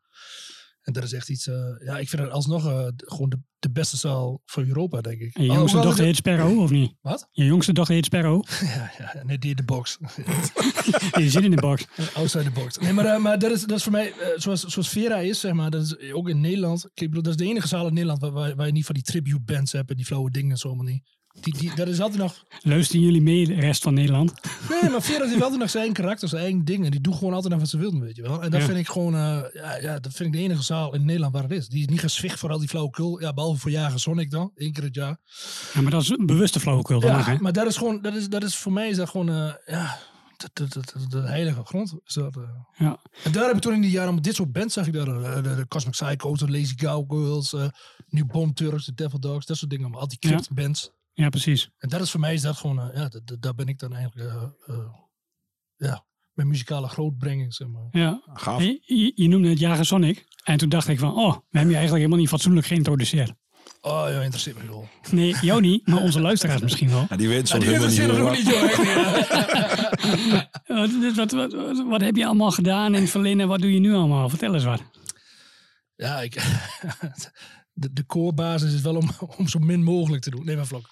En 0.82 0.94
dat 0.94 1.04
is 1.04 1.14
echt 1.14 1.30
iets, 1.30 1.48
eh, 1.48 1.56
ja, 1.86 1.98
ik 1.98 2.10
vind 2.10 2.22
het 2.22 2.32
alsnog 2.32 2.66
eh, 2.68 2.88
gewoon 2.96 3.30
de, 3.30 3.40
de 3.60 3.72
beste 3.72 3.98
zaal 3.98 4.42
van 4.46 4.66
Europa, 4.68 5.02
denk 5.02 5.20
ik. 5.22 5.36
En 5.36 5.44
je 5.44 5.50
Oh, 5.50 5.56
jongste 5.56 5.78
hoewel 5.78 5.92
dochter 5.96 6.08
het- 6.08 6.26
heet 6.26 6.36
Sparrow, 6.36 6.60
of 6.60 6.70
niet? 6.70 6.94
Wat? 7.02 7.28
Je 7.32 7.46
jongste 7.46 7.74
dochter 7.74 7.96
heet 7.96 8.06
Sparrow. 8.06 8.44
Ja, 8.76 8.92
ja, 8.98 9.24
nee, 9.24 9.38
die 9.38 9.50
in 9.50 9.56
de 9.56 9.64
box. 9.64 9.98
Die 11.18 11.30
zit 11.30 11.44
in 11.44 11.52
de 11.52 11.62
box. 11.62 11.86
Outside 12.14 12.44
the 12.44 12.52
box. 12.52 12.78
Nee, 12.78 12.94
maar, 12.94 13.06
eh, 13.06 13.18
maar 13.20 13.40
dat, 13.40 13.52
is, 13.52 13.62
dat 13.66 13.78
is 13.78 13.84
voor 13.84 13.92
mij, 13.92 14.14
zoals, 14.36 14.64
zoals 14.64 14.90
Vera 14.90 15.18
is, 15.18 15.40
zeg 15.40 15.54
maar, 15.54 15.70
dat 15.70 15.84
is 15.84 16.12
ook 16.14 16.30
in 16.30 16.40
Nederland. 16.42 16.82
Kijk, 16.82 16.92
ik 17.02 17.08
bedoel, 17.08 17.24
dat 17.24 17.32
is 17.34 17.38
de 17.40 17.46
enige 17.46 17.68
zaal 17.68 17.88
in 17.88 17.94
Nederland 17.94 18.22
waar, 18.22 18.32
waar, 18.32 18.56
waar 18.56 18.66
je 18.66 18.72
niet 18.72 18.86
van 18.86 18.96
die 18.96 19.04
tribute 19.04 19.40
bands 19.40 19.72
hebt 19.72 19.90
en 19.90 19.96
die 19.96 20.06
flauwe 20.06 20.32
dingen 20.32 20.52
en 20.52 20.58
zo 20.58 20.68
allemaal 20.68 20.86
niet. 20.86 21.04
Die, 21.40 21.58
die, 21.58 21.76
dat 21.76 21.88
is 21.88 22.00
altijd 22.02 22.20
nog. 22.22 22.44
Luisteren 22.62 23.02
jullie 23.06 23.22
mee, 23.22 23.46
de 23.48 23.54
rest 23.54 23.84
van 23.84 23.94
Nederland? 23.94 24.34
Nee, 24.70 24.90
maar 24.92 25.02
Vera 25.02 25.26
heeft 25.28 25.42
altijd 25.42 25.60
nog 25.60 25.70
zijn 25.70 25.84
eigen 25.84 26.02
karakter, 26.04 26.28
zijn 26.30 26.42
eigen 26.44 26.66
dingen. 26.66 26.92
Die 26.92 27.02
doet 27.02 27.16
gewoon 27.16 27.34
altijd 27.34 27.52
nog 27.52 27.62
wat 27.62 27.70
ze 27.70 27.78
wilden, 27.78 28.00
weet 28.00 28.16
je 28.16 28.22
wel. 28.22 28.42
En 28.44 28.52
dat 28.52 28.60
Ja. 28.60 28.66
vind 28.66 28.78
ik 28.80 28.88
gewoon, 28.88 29.16
eh, 29.16 29.40
ja, 29.54 29.78
ja, 29.78 30.00
dat 30.00 30.14
vind 30.14 30.30
ik 30.34 30.40
de 30.40 30.48
enige 30.48 30.64
zaal 30.64 30.94
in 30.94 31.06
Nederland 31.06 31.34
waar 31.34 31.44
het 31.44 31.52
is. 31.52 31.68
Die 31.68 31.80
is 31.82 31.88
niet 31.88 32.00
gezwicht 32.00 32.40
voor 32.40 32.52
al 32.52 32.60
die 32.60 32.68
flauwekul. 32.68 33.22
Ja, 33.22 33.34
behalve 33.34 33.60
voor 33.60 33.72
Jager 33.72 34.00
Sonic 34.00 34.32
dan, 34.32 34.52
één 34.56 34.72
keer 34.74 34.84
het 34.84 34.96
jaar. 34.96 35.18
Ja, 35.74 35.82
maar 35.82 35.92
dat 35.92 36.02
is 36.02 36.10
een 36.10 36.26
bewuste 36.26 36.60
flauwekul 36.60 37.00
dan 37.00 37.16
nog, 37.16 37.26
hè? 37.26 37.32
Ja, 37.32 37.38
maar 37.42 37.54
dat 37.54 37.68
is 37.68 37.78
gewoon, 37.78 38.02
dat 38.02 38.16
is, 38.16 38.30
dat 38.30 38.44
is 38.44 38.56
voor 38.56 38.72
mij 38.72 38.90
is 38.90 38.96
dat 38.98 39.10
gewoon, 39.10 39.30
eh, 39.30 39.54
ja, 39.66 39.98
de, 40.38 40.50
de, 40.54 40.68
de, 40.68 40.80
de- 40.80 41.08
de 41.08 41.22
heilige 41.28 41.62
grond. 41.64 41.94
Is 42.06 42.14
dat, 42.14 42.36
eh. 42.38 42.44
Ja. 42.78 43.00
En 43.24 43.32
daar 43.32 43.46
heb 43.48 43.56
ik 43.56 43.62
toen 43.62 43.74
in 43.74 43.82
die 43.82 43.92
jaren, 43.92 44.22
dit 44.22 44.36
soort 44.36 44.52
bands 44.52 44.74
zag 44.74 44.88
ik 44.88 44.94
daar, 44.94 45.06
de, 45.44 45.66
Cosmic 45.68 45.94
Psychos, 45.94 46.40
de 46.40 46.52
Lazy 46.52 46.76
Cowgirls, 46.76 47.54
eh 47.54 47.68
New 48.10 48.26
Bomb 48.26 48.56
Turks, 48.56 48.86
de 48.86 48.94
Devil 48.94 49.20
Dogs, 49.20 49.46
dat 49.46 49.58
soort 49.58 49.70
dingen, 49.70 49.86
allemaal, 49.86 50.02
al 50.04 50.08
die 50.08 50.20
crypt 50.20 50.54
bands. 50.54 50.92
Ja, 51.14 51.30
precies. 51.30 51.70
En 51.78 51.90
dat 51.90 52.02
is 52.02 52.12
voor 52.12 52.20
mij 52.20 52.34
is 52.34 52.42
dat 52.42 52.58
gewoon, 52.58 52.80
eh, 52.80 52.96
ja, 52.96 53.08
dat- 53.10 53.28
dat- 53.28 53.42
daar 53.42 53.56
ben 53.56 53.68
ik 53.68 53.80
dan 53.80 53.94
eigenlijk, 53.96 54.30
eh, 54.32 54.44
eh, 54.66 54.76
ja, 55.76 56.06
mijn 56.34 56.48
muzikale 56.48 56.88
grootbrenging, 56.88 57.54
zeg 57.54 57.68
maar. 57.68 57.88
Ja. 57.92 58.22
Gaaf. 58.34 58.58
Hey, 58.58 58.82
je, 58.86 59.12
je 59.16 59.28
noemde 59.28 59.50
het 59.50 59.60
Jager 59.60 59.86
Sonic. 59.86 60.26
En 60.44 60.58
toen 60.58 60.70
dacht 60.70 60.88
ik 60.88 61.00
van, 61.00 61.10
oh, 61.16 61.32
we 61.34 61.42
hebben 61.50 61.70
je 61.70 61.76
eigenlijk 61.76 61.94
helemaal 61.96 62.18
niet 62.18 62.30
fatsoenlijk 62.30 62.68
geïntroduceerd. 62.68 63.34
Oh 63.82 64.06
ja, 64.10 64.22
interesseert 64.22 64.58
me 64.62 64.68
wel. 64.68 64.88
Nee, 65.12 65.36
jou 65.42 65.62
niet, 65.62 65.88
maar 65.88 66.02
onze 66.02 66.20
luisteraars 66.22 66.62
misschien 66.62 66.90
wel. 66.90 67.06
Ja, 67.10 67.16
die 67.16 67.28
weet 67.28 67.50
Ja, 67.50 67.60
die 67.60 67.68
helemaal 67.70 68.32
niet 68.32 68.44
wat- 68.62 68.76
joh. 70.68 71.16
wat, 71.16 71.32
wat, 71.32 71.52
wat, 71.54 71.84
wat 71.88 72.02
heb 72.02 72.16
je 72.16 72.26
allemaal 72.26 72.52
gedaan 72.52 72.96
in 72.96 73.02
het 73.02 73.10
verleden 73.10 73.40
en 73.40 73.48
wat 73.48 73.60
doe 73.62 73.74
je 73.74 73.80
nu 73.80 73.94
allemaal? 73.94 74.30
Vertel 74.30 74.54
eens 74.54 74.64
wat. 74.64 74.82
Ja, 75.96 76.22
ik, 76.22 76.34
de, 77.74 77.94
de 77.94 78.06
core-basis 78.06 78.74
is 78.74 78.82
wel 78.82 78.96
om, 78.96 79.10
om 79.38 79.48
zo 79.48 79.60
min 79.60 79.84
mogelijk 79.84 80.24
te 80.24 80.30
doen. 80.30 80.46
Nee, 80.46 80.56
maar 80.56 80.66
vlok. 80.68 80.90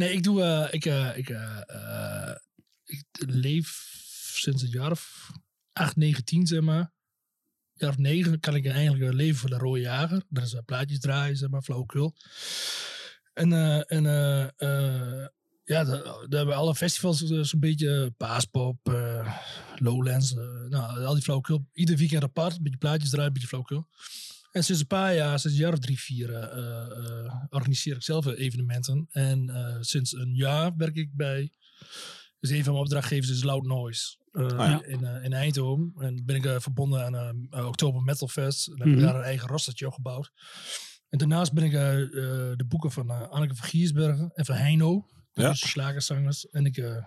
Nee, 0.00 0.12
ik 0.12 0.22
doe, 0.22 0.42
eh, 0.42 0.66
ik, 0.70 0.84
eh, 0.84 1.16
ik, 1.16 1.28
eh, 1.28 2.34
ik 2.84 3.04
leef 3.16 3.68
sinds 4.32 4.62
een 4.62 4.68
jaar 4.68 4.90
of 4.90 5.30
8, 5.72 5.96
9, 5.96 6.24
10, 6.24 6.46
zeg 6.46 6.60
maar. 6.60 6.92
Jaar 7.72 7.90
of 7.90 7.98
9 7.98 8.40
kan 8.40 8.54
ik 8.54 8.66
eigenlijk 8.66 9.12
leven 9.12 9.40
voor 9.40 9.50
de 9.50 9.56
Rode 9.56 9.80
Jager. 9.80 10.22
Dat 10.28 10.44
is 10.44 10.56
plaatjes 10.64 11.00
draaien, 11.00 11.36
zeg 11.36 11.48
maar, 11.48 11.62
flauwekul. 11.62 12.14
En, 13.32 13.52
en 13.86 14.02
ja, 15.64 15.84
daar 15.84 16.28
hebben 16.28 16.54
alle 16.54 16.74
festivals 16.74 17.18
zo'n 17.24 17.60
beetje. 17.60 18.14
Paaspop, 18.16 18.78
Lowlands, 19.76 20.34
nou, 20.68 21.04
al 21.04 21.14
die 21.14 21.22
flauwekul. 21.22 21.66
Ieder 21.72 21.96
weekend 21.96 22.22
apart, 22.22 22.56
een 22.56 22.62
beetje 22.62 22.78
plaatjes 22.78 23.10
draaien, 23.10 23.26
een 23.26 23.32
beetje 23.32 23.48
flauwekul. 23.48 23.88
En 24.50 24.64
sinds 24.64 24.80
een 24.80 24.86
paar 24.86 25.14
jaar, 25.14 25.38
sinds 25.38 25.56
een 25.56 25.62
jaar 25.62 25.72
of 25.72 25.78
drie, 25.78 26.00
vier, 26.00 26.34
eh, 26.34 26.90
eh, 27.24 27.34
organiseer 27.50 27.96
ik 27.96 28.02
zelf 28.02 28.26
evenementen. 28.26 29.06
En 29.10 29.50
eh, 29.50 29.76
sinds 29.80 30.12
een 30.14 30.34
jaar 30.34 30.76
werk 30.76 30.96
ik 30.96 31.14
bij, 31.14 31.52
dus 32.40 32.50
een 32.50 32.64
van 32.64 32.72
mijn 32.72 32.84
opdrachtgevers 32.84 33.30
is 33.30 33.42
Loud 33.42 33.64
Noise 33.66 34.16
eh, 34.32 34.48
ja. 34.48 34.84
in, 34.84 35.04
eh, 35.04 35.24
in 35.24 35.32
Eindhoven. 35.32 35.92
En 35.98 36.22
ben 36.24 36.36
ik 36.36 36.60
verbonden 36.60 37.16
aan 37.16 37.64
Oktober 37.66 38.02
Metal 38.02 38.28
Fest. 38.28 38.66
En 38.68 38.78
heb 38.78 38.86
ik 38.86 38.94
Mhm. 38.94 39.02
daar 39.04 39.14
een 39.14 39.22
eigen 39.22 39.48
rostertje 39.48 39.86
opgebouwd. 39.86 40.30
En 41.08 41.18
daarnaast 41.18 41.52
ben 41.52 41.64
ik 41.64 41.72
de 41.72 42.64
boeken 42.68 42.90
van 42.92 43.30
Anneke 43.30 43.54
van 43.54 43.68
Giersbergen 43.68 44.30
en 44.34 44.44
van 44.44 44.54
Heino. 44.54 45.06
Ja. 45.32 45.48
Dus 45.50 45.70
slagerzangers. 45.70 46.48
En 46.48 46.64
ik, 46.66 46.76
eh, 46.76 47.04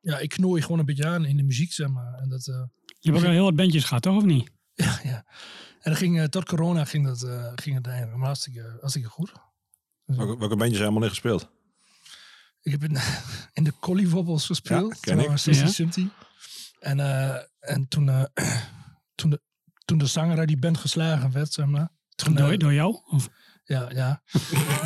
ja, 0.00 0.18
ik 0.18 0.28
knooi 0.28 0.62
gewoon 0.62 0.78
een 0.78 0.84
beetje 0.84 1.06
aan 1.06 1.24
in 1.24 1.36
de 1.36 1.42
muziek, 1.42 1.72
zeg 1.72 1.88
maar. 1.88 2.14
En 2.14 2.28
dat... 2.28 2.48
eh, 2.48 2.62
Je 3.00 3.10
hebt 3.10 3.22
ook 3.22 3.26
al 3.28 3.32
heel 3.34 3.44
wat 3.44 3.56
bandjes 3.56 3.84
gehad, 3.84 4.02
toch? 4.02 4.16
Of 4.16 4.24
niet? 4.24 4.50
ja, 4.84 4.98
ja. 5.02 5.24
En 5.80 5.90
dat 5.90 5.96
ging, 5.96 6.18
eh, 6.20 6.24
tot 6.24 6.44
corona 6.44 6.84
ging, 6.84 7.06
dat, 7.06 7.22
eh, 7.22 7.52
ging 7.54 7.76
het 7.76 7.86
eigenlijk 7.86 8.16
maar 8.16 8.26
hartstikke, 8.26 8.76
hartstikke 8.80 9.08
goed. 9.08 9.32
Welke, 10.04 10.38
welke 10.38 10.56
bandjes 10.56 10.78
zijn 10.78 10.88
helemaal 10.88 11.00
niet 11.00 11.10
gespeeld? 11.10 11.48
Ik 12.62 12.72
heb 12.72 12.82
in, 12.84 12.96
in 13.58 13.64
de 13.64 13.72
Collie 13.80 14.08
Wobbles 14.08 14.46
gespeeld. 14.46 14.94
Ja, 14.94 15.00
ken 15.00 15.18
ik. 15.18 15.26
Toen 15.26 15.38
60 15.38 15.64
Ja. 15.66 15.72
Sympty. 15.72 16.08
En, 16.80 17.00
eh, 17.00 17.42
en 17.60 17.88
toen, 17.88 18.08
eh, 18.08 18.24
toen, 19.14 19.30
de, 19.30 19.40
toen 19.84 19.98
de 19.98 20.06
zanger 20.06 20.38
uit 20.38 20.48
die 20.48 20.58
band 20.58 20.78
geslagen 20.78 21.32
werd, 21.32 21.52
zeg 21.52 21.66
maar. 21.66 21.88
Toen, 22.14 22.34
Door, 22.34 22.58
door 22.58 22.72
jou? 22.74 23.00
Of, 23.10 23.28
Ja, 23.64 23.90
ja. 23.94 24.22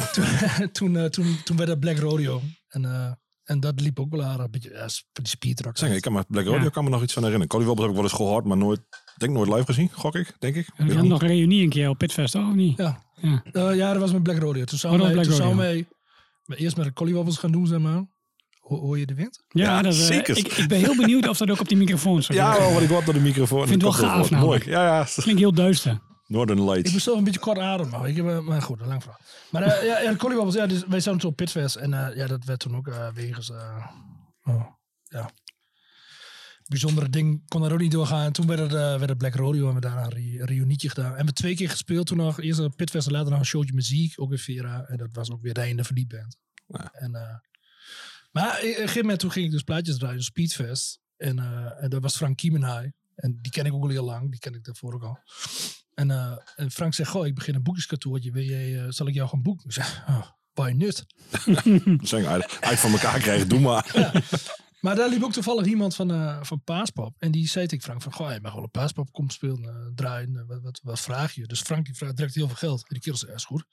toen, 0.73 0.73
toen, 0.73 1.11
toen, 1.11 1.43
toen 1.45 1.57
werd 1.57 1.69
dat 1.69 1.81
Black 1.81 1.99
Rodeo. 1.99 2.43
En, 2.69 2.85
eh, 2.85 3.13
en 3.45 3.61
dat 3.61 3.81
liep 3.81 4.01
ook 4.01 4.11
wel 4.11 4.23
aardig. 4.25 4.45
Een 4.45 4.51
beetje 4.51 4.71
ja, 4.71 4.89
voor 4.89 5.03
die 5.13 5.29
speedrock. 5.29 5.77
Zeg, 5.77 5.91
ik 5.95 6.01
kan 6.03 6.13
me 6.13 6.25
Black 6.29 6.45
Rodeo 6.45 6.63
Ja. 6.63 6.69
kan 6.71 6.85
me 6.85 6.91
nog 6.91 7.03
iets 7.03 7.13
van 7.13 7.23
herinneren. 7.23 7.51
Collie 7.53 7.67
Wobbles 7.67 7.87
heb 7.87 7.97
ik 7.97 8.03
wel 8.03 8.11
eens 8.11 8.21
gehoord, 8.21 8.45
maar 8.45 8.57
nooit, 8.57 8.81
denk 9.17 9.33
nooit 9.33 9.49
live 9.51 9.65
gezien, 9.65 9.91
gok 9.93 10.15
ik, 10.15 10.35
denk 10.39 10.55
ik. 10.57 10.67
we 10.77 10.83
hadden 10.85 11.03
ik 11.05 11.11
nog 11.11 11.23
een 11.23 11.29
reunie 11.29 11.63
een 11.63 11.69
keer 11.69 11.89
op 11.89 11.99
Pitfest, 11.99 12.33
toch? 12.33 12.49
Of 12.49 12.55
niet? 12.55 12.79
Ja. 12.79 13.03
Ja. 13.21 13.43
Eh, 13.53 13.75
ja, 13.77 13.93
dat 13.93 14.01
was 14.01 14.13
met 14.13 14.23
Black 14.23 14.39
Rodeo. 14.39 14.65
Toen 14.65 14.91
Oh, 14.93 14.99
dat 14.99 15.13
wij, 15.13 15.25
toen 15.25 15.57
wij 15.57 15.87
wij 16.45 16.59
eerst 16.59 16.77
met 16.77 16.87
de 16.87 16.93
Collie 16.93 17.15
Wobbles 17.15 17.37
gaan 17.39 17.53
doen, 17.53 17.67
zeg 17.67 17.79
maar. 17.79 18.05
Ho- 18.61 18.79
hoor 18.81 18.99
je 18.99 19.07
de 19.07 19.15
wind? 19.15 19.43
Ja, 19.49 19.65
Ja, 19.65 19.83
dat, 19.83 19.93
eh, 19.95 19.99
zeker. 20.01 20.37
Ik, 20.37 20.47
ik 20.53 20.69
ben 20.69 20.79
heel 20.79 20.97
benieuwd 20.97 21.29
of 21.29 21.37
dat 21.39 21.51
ook 21.51 21.61
op 21.61 21.69
die 21.69 21.77
microfoon 21.77 22.23
zou 22.23 22.39
Ja, 22.39 22.59
wel, 22.59 22.73
wat 22.73 22.83
ik 22.83 22.89
hoor 22.89 23.05
door 23.05 23.15
de 23.15 23.21
microfoon. 23.21 23.67
Vind 23.69 23.83
het 23.83 23.97
wel 24.01 24.11
Dat 24.11 24.11
gaaf. 24.29 24.31
Mooi. 24.31 24.61
Ja, 24.65 24.85
ja. 24.99 25.07
Klinkt 25.17 25.41
heel 25.41 25.53
duister. 25.53 25.99
Northern 26.27 26.59
Ik 26.59 26.65
Lights. 26.69 26.93
ben 26.93 27.01
zelf 27.01 27.19
een 27.19 27.25
beetje 27.25 27.41
kort 27.41 27.59
adem, 27.59 27.89
maar, 27.89 28.09
ik 28.09 28.17
heb, 28.17 28.27
eh, 28.27 28.39
maar 28.39 28.63
goed, 28.63 28.81
een 28.81 28.87
lang 28.89 29.03
verhaal. 29.03 29.21
Maar 29.51 29.63
eh, 29.63 29.87
ja, 29.87 30.01
ja, 30.01 30.11
de 30.11 30.17
Collywobbles, 30.17 30.55
ja, 30.55 30.67
dus 30.67 30.83
wij 30.89 31.01
zouden 31.01 31.23
zo 31.25 31.29
op 31.31 31.37
Pitfest. 31.37 31.77
En 31.77 31.93
eh, 32.09 32.17
ja, 32.17 32.27
dat 32.27 32.45
werd 32.45 32.59
toen 32.61 32.77
ook 32.77 32.89
eh, 32.89 33.09
wegens, 33.15 33.51
eh, 33.51 33.87
oh, 34.45 34.67
ja, 35.03 35.31
bijzondere 36.69 37.09
ding 37.09 37.49
kon 37.49 37.65
er 37.65 37.73
ook 37.73 37.81
niet 37.81 37.93
doorgaan. 37.93 38.25
En 38.25 38.33
toen 38.33 38.47
werd 38.47 38.61
het, 38.61 38.73
eh, 38.73 38.79
werd 38.79 39.09
het 39.09 39.19
Black 39.19 39.35
Rodeo 39.35 39.69
en 39.69 39.75
we 39.75 39.81
daarna 39.81 40.05
een 40.05 40.11
re- 40.11 40.45
reunietje 40.45 40.89
gedaan. 40.89 41.17
En 41.17 41.27
we 41.27 41.33
twee 41.33 41.55
keer 41.55 41.71
gespeeld 41.71 42.07
toen 42.07 42.17
nog. 42.17 42.41
Eerst 42.41 42.61
op 42.61 42.77
Pitfest 42.77 43.07
en 43.07 43.13
later 43.13 43.31
nog 43.31 43.39
een 43.39 43.47
showtje 43.47 43.75
muziek, 43.75 44.21
ook 44.21 44.29
weer 44.29 44.39
Vera. 44.39 44.85
En 44.89 44.97
dat 44.97 45.09
was 45.13 45.31
ook 45.31 45.43
weer 45.43 45.55
de 45.55 45.85
Verdiep 45.85 46.09
band. 46.09 46.37
Ja. 46.67 46.93
En, 46.93 47.15
eh, 47.15 47.37
maar 48.33 48.57
op 48.57 48.63
een 48.63 48.75
gegeven 48.75 49.01
moment 49.01 49.21
toen 49.21 49.31
ging 49.31 49.47
ik 49.47 49.53
dus 49.53 49.63
plaatjes 49.63 49.99
draaien, 49.99 50.17
op 50.17 50.23
Speedfest. 50.23 51.01
En, 51.17 51.39
eh, 51.39 51.83
en 51.83 51.91
dat 51.91 52.03
was 52.03 52.17
Frank 52.17 52.37
Kiemenhaai. 52.37 52.93
En 53.15 53.39
die 53.43 53.53
ken 53.53 53.67
ik 53.67 53.73
ook 53.73 53.83
al 53.83 53.89
heel 53.89 54.05
lang, 54.05 54.31
die 54.31 54.41
ken 54.41 54.55
ik 54.55 54.65
daarvoor 54.65 54.95
ook 54.95 55.03
al. 55.03 55.19
En, 55.95 56.11
eh, 56.11 56.37
en 56.57 56.71
Frank 56.71 56.95
zegt, 56.95 57.11
goh, 57.11 57.27
ik 57.27 57.35
begin 57.35 57.55
een 57.55 57.63
boekingskantoortje. 57.63 58.33
Wil 58.33 58.43
jij, 58.43 58.83
eh, 58.83 58.87
zal 58.89 59.07
ik 59.07 59.15
jou 59.15 59.29
gaan 59.29 59.43
boeken? 59.43 59.67
Ik 59.67 59.73
zeg, 59.73 60.05
oh, 60.55 60.67
nut? 60.67 61.07
Zeg, 62.03 62.25
uit, 62.25 62.59
uit 62.61 62.79
van 62.79 62.93
elkaar 62.93 63.21
krijgen, 63.21 63.49
doe 63.49 63.61
maar. 63.61 63.95
Maar 64.81 64.95
daar 64.97 65.09
liep 65.09 65.23
ook 65.23 65.33
toevallig 65.33 65.67
iemand 65.67 65.95
van, 65.95 66.11
eh, 66.13 66.39
van 66.43 66.63
Paaspop. 66.65 67.15
En 67.19 67.31
die 67.31 67.49
zei 67.49 67.67
tegen 67.67 67.85
Frank 67.85 68.03
van, 68.03 68.13
goh, 68.13 68.33
je 68.33 68.39
mag 68.43 68.55
wel 68.55 68.63
een 68.63 68.71
Paaspop 68.71 69.13
komen 69.13 69.33
spelen, 69.33 69.65
eh, 69.65 69.75
draaien. 69.95 70.37
eh, 70.37 70.43
wat, 70.47 70.63
wat, 70.63 70.81
wat 70.83 71.01
vraag 71.01 71.33
je? 71.33 71.47
Dus 71.47 71.61
Frank 71.61 71.85
die 71.87 71.95
vraagt 71.95 72.17
direct 72.17 72.35
heel 72.35 72.47
veel 72.47 72.57
geld. 72.57 72.81
En 72.81 72.87
die 72.89 73.01
kerel 73.01 73.19
zei, 73.19 73.31
ja, 73.31 73.37
is 73.37 73.45
goed. 73.45 73.65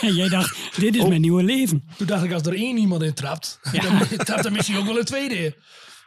En 0.00 0.14
jij 0.20 0.28
dacht, 0.28 0.76
dit 0.80 0.94
Oh. 0.96 1.02
is 1.02 1.08
mijn 1.08 1.20
nieuwe 1.20 1.42
leven. 1.42 1.84
Toen 1.96 2.06
dacht 2.06 2.24
ik, 2.24 2.32
als 2.32 2.42
er 2.42 2.54
één 2.54 2.76
iemand 2.76 3.02
in 3.02 3.14
trapt, 3.14 3.58
dan 3.82 4.06
trapt 4.08 4.44
er 4.44 4.52
misschien 4.52 4.76
ook 4.76 4.86
wel 4.86 4.98
een 4.98 5.04
tweede 5.04 5.34
in. 5.34 5.54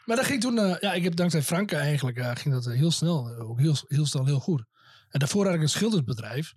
Maar 0.06 0.16
dat 0.16 0.26
ging 0.26 0.42
toen, 0.42 0.56
ja, 0.56 0.94
ik 0.94 1.04
heb 1.04 1.16
dankzij 1.16 1.42
Frank 1.42 1.72
eigenlijk, 1.72 2.40
ging 2.40 2.54
dat 2.56 2.66
heel 2.66 2.92
snel, 2.92 3.36
ook 3.36 3.60
heel, 3.60 3.76
heel 3.88 4.06
snel 4.06 4.26
heel 4.26 4.40
goed. 4.40 4.64
En 5.10 5.20
daarvoor 5.20 5.46
had 5.46 5.56
ik 5.56 5.62
een 5.62 5.70
schildersbedrijf. 5.70 6.54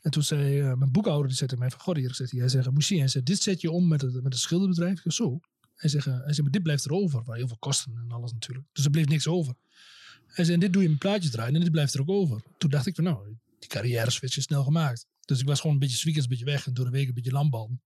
En 0.00 0.10
toen 0.10 0.22
zei 0.22 0.62
mijn 0.62 0.92
boekhouder, 0.92 1.26
die 1.28 1.36
zei 1.36 1.48
tegen 1.48 1.64
mij 1.64 1.72
van, 1.72 1.80
god 1.80 1.96
hier, 1.96 2.14
hij, 2.16 2.40
hij 2.40 2.48
zegt, 2.48 2.70
Moussie, 2.70 2.98
hij 2.98 3.08
zegt, 3.08 3.24
dit 3.26 3.42
zet 3.42 3.60
je 3.60 3.70
om 3.70 3.88
met 3.88 4.00
het, 4.00 4.12
met 4.22 4.32
het 4.32 4.38
schildersbedrijf. 4.42 5.04
Ik 5.04 5.12
zo. 5.12 5.38
Hij 5.78 5.90
zegt, 5.90 6.06
eh, 6.06 6.12
hij 6.12 6.26
zegt, 6.26 6.42
maar 6.42 6.50
dit 6.50 6.62
blijft 6.62 6.84
er 6.84 6.92
over. 6.92 7.22
Maar 7.24 7.36
heel 7.36 7.46
veel 7.46 7.58
kosten 7.58 7.96
en 7.96 8.12
alles 8.12 8.32
natuurlijk. 8.32 8.66
Dus 8.72 8.84
er 8.84 8.90
bleef 8.90 9.06
niks 9.06 9.26
over. 9.26 9.54
Hij 10.26 10.44
zei, 10.44 10.54
en 10.54 10.60
dit 10.60 10.72
doe 10.72 10.82
je 10.82 10.88
met 10.88 10.98
plaatjes 10.98 11.30
draaien 11.30 11.54
en 11.54 11.60
dit 11.60 11.70
blijft 11.70 11.94
er 11.94 12.00
ook 12.00 12.10
over. 12.10 12.42
Toen 12.58 12.70
dacht 12.70 12.86
ik 12.86 12.94
van, 12.94 13.04
nou, 13.04 13.36
die 13.58 13.68
carrière 13.68 14.10
switch 14.10 14.36
is 14.36 14.44
snel 14.44 14.64
gemaakt. 14.64 15.06
Dus 15.24 15.40
ik 15.40 15.46
was 15.46 15.60
gewoon 15.60 15.72
een 15.72 15.80
beetje 15.80 16.04
weekends 16.04 16.24
een 16.24 16.30
beetje 16.30 16.52
weg 16.52 16.66
en 16.66 16.74
door 16.74 16.84
de 16.84 16.90
week 16.90 17.08
een 17.08 17.14
beetje 17.14 17.32
landbal. 17.32 17.78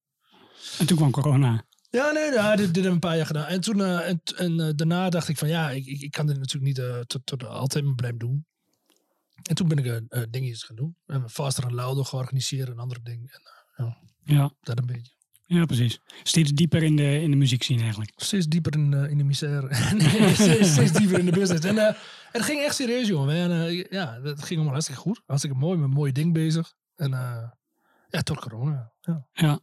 En 0.78 0.86
toen 0.86 0.96
kwam 0.96 1.10
corona. 1.10 1.64
Ja, 1.90 2.10
nee, 2.10 2.32
ja, 2.32 2.56
dit, 2.56 2.74
dit 2.74 2.74
hebben 2.74 2.82
we 2.82 2.88
een 2.88 2.98
paar 2.98 3.16
jaar 3.16 3.26
gedaan. 3.26 3.46
En 3.46 3.60
toen 3.60 3.80
eh, 3.80 4.08
en, 4.08 4.20
en 4.36 4.60
eh, 4.60 4.72
daarna 4.76 5.10
dacht 5.10 5.28
ik 5.28 5.38
van 5.38 5.48
ja, 5.48 5.70
ik, 5.70 5.86
ik, 5.86 6.00
ik 6.00 6.10
kan 6.10 6.26
dit 6.26 6.38
natuurlijk 6.38 6.78
niet 6.78 7.08
tot, 7.08 7.26
tot 7.26 7.44
altijd 7.44 7.84
mijn 7.84 7.96
blijven 7.96 8.18
doen. 8.18 8.46
En 9.42 9.54
toen 9.54 9.68
ben 9.68 9.78
ik 9.78 10.02
dingetjes 10.32 10.62
gaan 10.62 10.76
doen. 10.76 10.96
We 11.04 11.12
hebben 11.12 11.30
Faster 11.30 11.64
en 11.64 11.74
Louder 11.74 12.04
georganiseerd 12.04 12.68
en 12.68 12.78
andere 12.78 13.00
dingen. 13.02 13.30
En 13.30 13.42
ja, 13.84 13.98
Ja, 14.24 14.52
dat 14.60 14.78
een 14.78 14.86
beetje. 14.86 15.12
Ja 15.58 15.64
precies. 15.64 15.98
Steeds 16.22 16.50
dieper 16.50 16.82
in 16.82 16.96
de, 16.96 17.20
in 17.22 17.30
de 17.30 17.36
muziek 17.36 17.62
zien 17.62 17.80
eigenlijk. 17.80 18.12
Steeds 18.16 18.46
dieper 18.46 18.74
in, 18.74 18.94
eh, 18.94 19.10
in 19.10 19.18
de 19.18 19.24
misère. 19.24 19.68
Nee, 19.96 20.34
steeds, 20.34 20.72
steeds 20.72 20.92
dieper 20.92 21.18
in 21.18 21.24
de 21.24 21.32
business. 21.32 21.64
En, 21.66 21.78
eh, 21.78 21.86
en 21.86 21.96
het 22.32 22.42
ging 22.42 22.60
echt 22.60 22.74
serieus, 22.74 23.08
jongen. 23.08 23.36
En, 23.36 23.66
eh, 23.66 23.84
ja, 23.90 24.18
dat 24.20 24.38
ging 24.38 24.50
allemaal 24.52 24.72
hartstikke 24.72 25.00
goed. 25.00 25.20
Hartstikke 25.26 25.56
mooi, 25.58 25.76
met 25.78 25.88
een 25.88 25.94
mooi 25.94 26.12
ding 26.12 26.32
bezig. 26.32 26.72
En 26.96 27.12
eh, 27.14 27.42
ja, 28.10 28.20
tot 28.22 28.38
corona. 28.40 28.92
Ja. 29.00 29.26
Ja. 29.32 29.58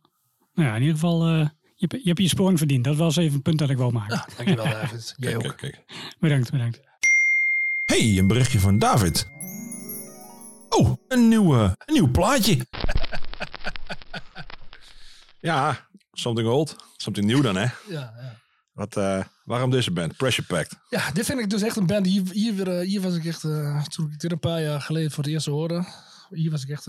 Nou 0.54 0.70
ja, 0.70 0.76
in 0.76 0.82
ieder 0.82 0.96
geval, 0.96 1.28
eh, 1.28 1.40
je, 1.76 1.86
hebt- 1.88 2.02
je 2.04 2.08
hebt 2.08 2.20
je 2.22 2.28
sporing 2.28 2.58
verdiend. 2.58 2.84
Dat 2.84 2.96
was 2.96 3.16
even 3.16 3.36
een 3.36 3.42
punt 3.42 3.60
dat 3.60 3.70
ik 3.70 3.78
wou 3.78 3.92
maken. 3.94 4.16
Ja, 4.16 4.28
dankjewel 4.36 4.66
David. 4.66 5.14
Jij 5.18 5.36
ook. 5.36 5.42
Kijk, 5.42 5.56
kijk. 5.58 5.84
Bedankt, 6.20 6.52
bedankt. 6.52 6.82
Hey, 7.86 8.18
een 8.18 8.28
berichtje 8.28 8.60
van 8.60 8.80
David. 8.80 9.28
Oh, 10.70 10.94
een 11.08 11.28
nieuw, 11.28 11.54
eh, 11.56 11.72
een 11.86 11.94
nieuw 11.94 12.12
plaatje. 12.12 12.58
Ja, 15.40 15.88
something 16.12 16.48
old. 16.48 16.76
Something 16.98 17.26
nieuw 17.26 17.42
dan, 17.42 17.56
hè? 17.56 17.66
Ja, 17.88 18.14
ja. 18.18 18.40
Wat, 18.80 18.98
eh, 18.98 19.24
waarom 19.44 19.70
deze 19.70 19.92
band? 19.92 20.18
Pressure 20.18 20.48
Pact. 20.48 20.76
Ja, 20.90 21.12
dit 21.12 21.26
vind 21.26 21.40
ik 21.40 21.50
dus 21.50 21.62
echt 21.62 21.76
een 21.76 21.86
band. 21.86 22.06
Hier, 22.06 22.32
hier, 22.32 22.56
weer, 22.56 22.68
eh, 22.68 22.88
hier 22.88 23.02
was 23.02 23.16
ik 23.16 23.26
echt, 23.26 23.44
eh, 23.44 23.84
toen 23.84 24.12
ik 24.12 24.20
dit 24.20 24.32
een 24.32 24.40
paar 24.40 24.62
jaar 24.62 24.82
geleden 24.82 25.12
voor 25.12 25.24
het 25.24 25.34
eerst 25.34 25.46
hoorde. 25.46 25.86
Hier 26.30 26.52
was 26.52 26.64
ik 26.64 26.70
echt 26.70 26.88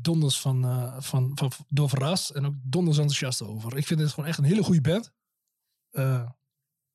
donders 0.00 0.40
van, 0.40 0.62
van, 1.02 1.30
van, 1.34 1.52
door 1.68 1.88
verrast. 1.88 2.30
En 2.30 2.46
ook 2.46 2.54
donders 2.62 2.96
enthousiast 2.96 3.42
over. 3.42 3.76
Ik 3.76 3.86
vind 3.86 4.00
dit 4.00 4.10
gewoon 4.10 4.28
echt 4.28 4.38
een 4.38 4.44
hele 4.44 4.62
goede 4.62 4.80
band. 4.80 5.12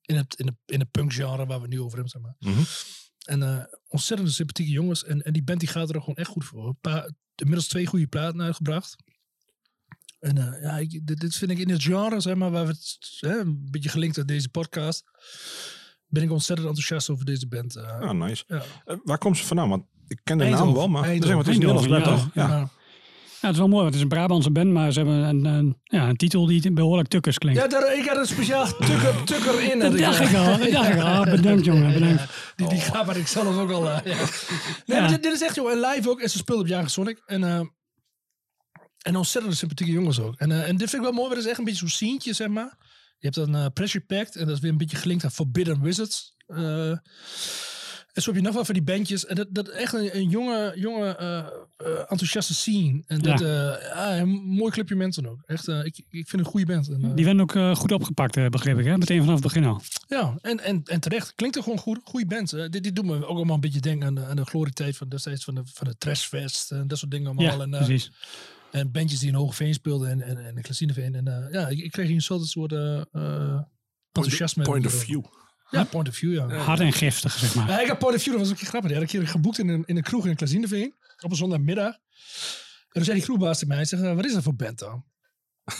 In, 0.01 0.15
het, 0.15 0.35
in, 0.35 0.45
de, 0.45 0.55
in 0.65 0.79
de 0.79 0.85
punkgenre 0.85 1.45
waar 1.45 1.61
we 1.61 1.67
nu 1.67 1.81
over 1.81 1.93
hebben, 1.93 2.09
zeg 2.09 2.21
maar. 2.21 2.35
Mhm. 2.39 2.63
En 3.25 3.69
ontzettend 3.87 4.31
sympathieke 4.31 4.71
jongens. 4.71 5.03
En, 5.03 5.21
en 5.21 5.33
die 5.33 5.43
band 5.43 5.59
die 5.59 5.69
gaat 5.69 5.89
er 5.89 5.99
gewoon 5.99 6.15
echt 6.15 6.29
goed 6.29 6.45
voor. 6.45 6.67
Een 6.67 6.77
paar, 6.81 7.11
inmiddels 7.35 7.67
twee 7.67 7.85
goede 7.85 8.07
platen 8.07 8.41
uitgebracht. 8.41 8.95
En 10.27 10.37
eh, 10.37 10.61
ja, 10.61 10.77
ik, 10.77 11.07
dit, 11.07 11.19
dit 11.19 11.35
vind 11.35 11.51
ik 11.51 11.57
in 11.57 11.69
het 11.69 11.83
genre, 11.83 12.19
zeg 12.19 12.35
maar, 12.35 12.51
waar 12.51 12.65
we 12.65 12.71
het 12.71 12.97
hè, 13.19 13.39
een 13.39 13.67
beetje 13.71 13.89
gelinkt 13.89 14.19
aan 14.19 14.25
deze 14.25 14.49
podcast. 14.49 15.03
Ben 16.07 16.23
ik 16.23 16.31
ontzettend 16.31 16.67
enthousiast 16.67 17.09
over 17.09 17.25
deze 17.25 17.47
band. 17.47 17.75
eh. 17.75 17.99
Ah, 17.99 18.11
nice. 18.11 18.43
ja. 18.47 18.61
Eh, 18.85 18.95
waar 19.03 19.17
komt 19.17 19.37
ze 19.37 19.45
vandaan? 19.45 19.69
Want 19.69 19.83
ik 20.07 20.19
ken 20.23 20.37
de 20.37 20.43
Eindhoven. 20.43 20.67
naam 20.67 20.75
wel, 20.77 20.87
maar 20.87 21.03
Eindhoven. 21.03 21.27
zeg 21.27 21.35
maar, 21.35 21.45
het 21.45 21.53
is 21.53 21.87
een 21.87 21.89
Nederlands 21.91 22.23
toch? 22.23 22.29
Ja. 22.33 22.47
Ja. 22.49 22.69
Ja, 23.41 23.47
het 23.47 23.51
is 23.51 23.57
wel 23.57 23.67
mooi, 23.67 23.81
want 23.81 23.93
het 23.95 23.95
is 23.95 24.01
een 24.11 24.17
Brabantse 24.17 24.51
band, 24.51 24.71
maar 24.71 24.91
ze 24.91 24.99
hebben 24.99 25.17
een, 25.17 25.45
een, 25.45 25.77
ja, 25.83 26.09
een 26.09 26.15
titel 26.15 26.45
die 26.45 26.71
behoorlijk 26.71 27.09
tukkers 27.09 27.37
klinkt. 27.37 27.59
Ja, 27.61 27.67
daar, 27.67 27.97
ik 27.97 28.05
had 28.07 28.17
een 28.17 28.25
speciaal 28.25 28.65
tukker, 28.65 29.23
tukker 29.23 29.71
in. 29.71 29.79
dat 29.79 29.97
dacht 29.97 30.19
ik 30.29 30.35
al. 30.35 30.45
Dat 30.57 30.71
dacht 30.71 30.89
ik 30.89 30.99
al. 30.99 31.05
Ah, 31.05 31.31
bedankt, 31.35 31.65
jongen. 31.65 31.93
Bedankt. 31.93 32.23
Die, 32.55 32.67
die 32.67 32.79
grap 32.79 33.05
had 33.05 33.15
ik 33.15 33.27
zelf 33.27 33.57
ook 33.57 33.71
al. 33.71 33.85
ja. 33.85 34.01
Nee, 34.03 34.99
maar 34.99 35.09
dit, 35.09 35.23
dit 35.23 35.33
is 35.33 35.41
echt, 35.41 35.55
joh, 35.55 35.71
en 35.71 35.79
live 35.79 36.09
ook. 36.09 36.19
En 36.21 36.29
ze 36.29 36.37
speelden 36.37 36.65
op 36.65 36.71
Jager 36.71 36.89
Sonic. 36.89 37.21
En, 37.25 37.43
eh 37.43 37.59
en 39.07 39.15
ontzettend 39.15 39.57
sympathieke 39.57 39.91
jongens 39.91 40.19
ook. 40.19 40.35
En, 40.37 40.51
eh, 40.51 40.67
en 40.67 40.77
dit 40.77 40.89
vind 40.89 41.03
ik 41.03 41.09
wel 41.09 41.11
mooi, 41.11 41.27
want 41.27 41.35
het 41.35 41.43
is 41.43 41.49
echt 41.49 41.57
een 41.57 41.63
beetje 41.63 41.79
zo'n 41.79 41.89
sceentje, 41.89 42.33
zeg 42.33 42.47
maar. 42.47 42.75
Je 43.19 43.29
hebt 43.29 43.35
dan 43.35 43.55
eh, 43.55 43.65
Pressure 43.73 44.05
Pact. 44.05 44.35
En 44.35 44.45
dat 44.45 44.55
is 44.55 44.61
weer 44.61 44.71
een 44.71 44.77
beetje 44.77 44.97
gelinkt 44.97 45.23
aan 45.23 45.31
Forbidden 45.31 45.81
Wizards. 45.81 46.35
Eh, 46.47 46.89
en 48.13 48.23
zo 48.23 48.31
heb 48.31 48.35
je 48.35 48.45
nog 48.45 48.53
wel 48.53 48.65
van 48.65 48.73
die 48.73 48.83
bandjes. 48.83 49.25
En 49.25 49.35
dat, 49.35 49.47
dat 49.49 49.67
echt 49.67 49.93
een, 49.93 50.15
een 50.15 50.29
jonge, 50.29 50.73
jonge 50.75 51.15
enthousiaste 52.07 52.53
scene. 52.53 53.03
En 53.07 53.19
dat, 53.19 53.39
ja. 53.39 53.79
ja, 53.79 54.17
een 54.17 54.29
mooi 54.29 54.71
clubje 54.71 54.95
mensen 54.95 55.27
ook. 55.27 55.43
Echt, 55.45 55.67
ik, 55.67 56.01
ik 56.09 56.27
vind 56.27 56.31
een 56.31 56.51
goede 56.51 56.65
band. 56.65 56.89
En, 56.89 57.15
Die 57.15 57.25
werden 57.25 57.41
ook 57.41 57.77
goed 57.77 57.91
opgepakt, 57.91 58.49
begreep 58.49 58.79
ik. 58.79 58.85
Hè? 58.85 58.97
Meteen 58.97 59.19
vanaf 59.19 59.33
het 59.33 59.43
begin 59.43 59.65
al. 59.65 59.81
ja, 60.07 60.37
en, 60.41 60.59
en, 60.59 60.81
en 60.83 60.99
terecht. 60.99 61.33
Klinkt 61.35 61.55
er 61.55 61.63
gewoon 61.63 61.77
goed. 61.79 61.99
Goede 62.03 62.25
band. 62.25 62.49
Dit, 62.49 62.83
dit 62.83 62.95
doet 62.95 63.05
me 63.05 63.15
ook 63.15 63.37
allemaal 63.37 63.55
een 63.55 63.61
beetje 63.61 63.79
denken 63.79 64.07
aan 64.07 64.15
de, 64.15 64.25
aan 64.25 64.35
de 64.35 64.45
glorietijd 64.45 64.97
van 64.97 65.09
destijds 65.09 65.43
van 65.43 65.55
de, 65.55 65.61
van 65.65 65.87
de 65.87 65.97
Trashfest. 65.97 66.71
En 66.71 66.87
dat 66.87 66.97
soort 66.97 67.11
dingen 67.11 67.27
allemaal. 67.27 67.57
Ja, 67.57 67.63
en, 67.63 67.69
precies. 67.69 68.11
En 68.77 68.91
bandjes 68.91 69.19
die 69.19 69.29
in 69.29 69.35
Hogeveen 69.35 69.73
speelden 69.73 70.09
en, 70.09 70.21
en, 70.21 70.37
en. 70.45 71.15
En 71.15 71.27
eh, 71.27 71.53
ja, 71.53 71.67
ik, 71.67 71.79
ik 71.79 71.91
kreeg 71.91 72.05
hier 72.05 72.15
een 72.15 72.21
soort, 72.21 72.45
soort 72.45 72.71
eh, 72.71 73.01
eh, 73.11 73.61
enthousiasme. 74.11 74.63
Point 74.63 74.85
of 74.85 74.93
view. 74.93 75.23
Ja, 75.69 75.83
point 75.83 76.07
of 76.07 76.15
view, 76.15 76.33
ja. 76.33 76.47
Hard 76.47 76.79
en 76.79 76.93
giftig, 76.93 77.33
zeg 77.33 77.55
maar. 77.55 77.69
Ja, 77.69 77.81
ik 77.81 77.87
heb 77.87 77.99
Point 77.99 78.15
of 78.15 78.21
View, 78.21 78.31
dat 78.33 78.41
was 78.41 78.51
ook 78.51 78.53
een 78.53 78.59
keer 78.59 78.69
grappig. 78.69 78.89
Die 78.91 78.99
had 78.99 79.09
ik 79.09 79.13
een 79.13 79.19
keer 79.19 79.29
geboekt 79.29 79.59
in 79.59 79.67
een, 79.67 79.83
in 79.85 79.97
een 79.97 80.03
kroeg 80.03 80.25
in 80.25 80.35
Klazineveen. 80.35 80.95
Op 81.19 81.31
een 81.31 81.37
zondagmiddag. 81.37 81.93
En 81.93 81.99
toen 82.91 83.03
zei 83.03 83.15
die 83.15 83.25
kroegbaas 83.25 83.53
tegen 83.53 83.67
mij, 83.67 83.77
hij 83.77 83.85
zegt, 83.85 84.03
"Eh, 84.03 84.15
wat 84.15 84.25
is 84.25 84.33
dat 84.33 84.43
voor 84.43 84.55
band 84.55 84.79
dan? 84.79 85.05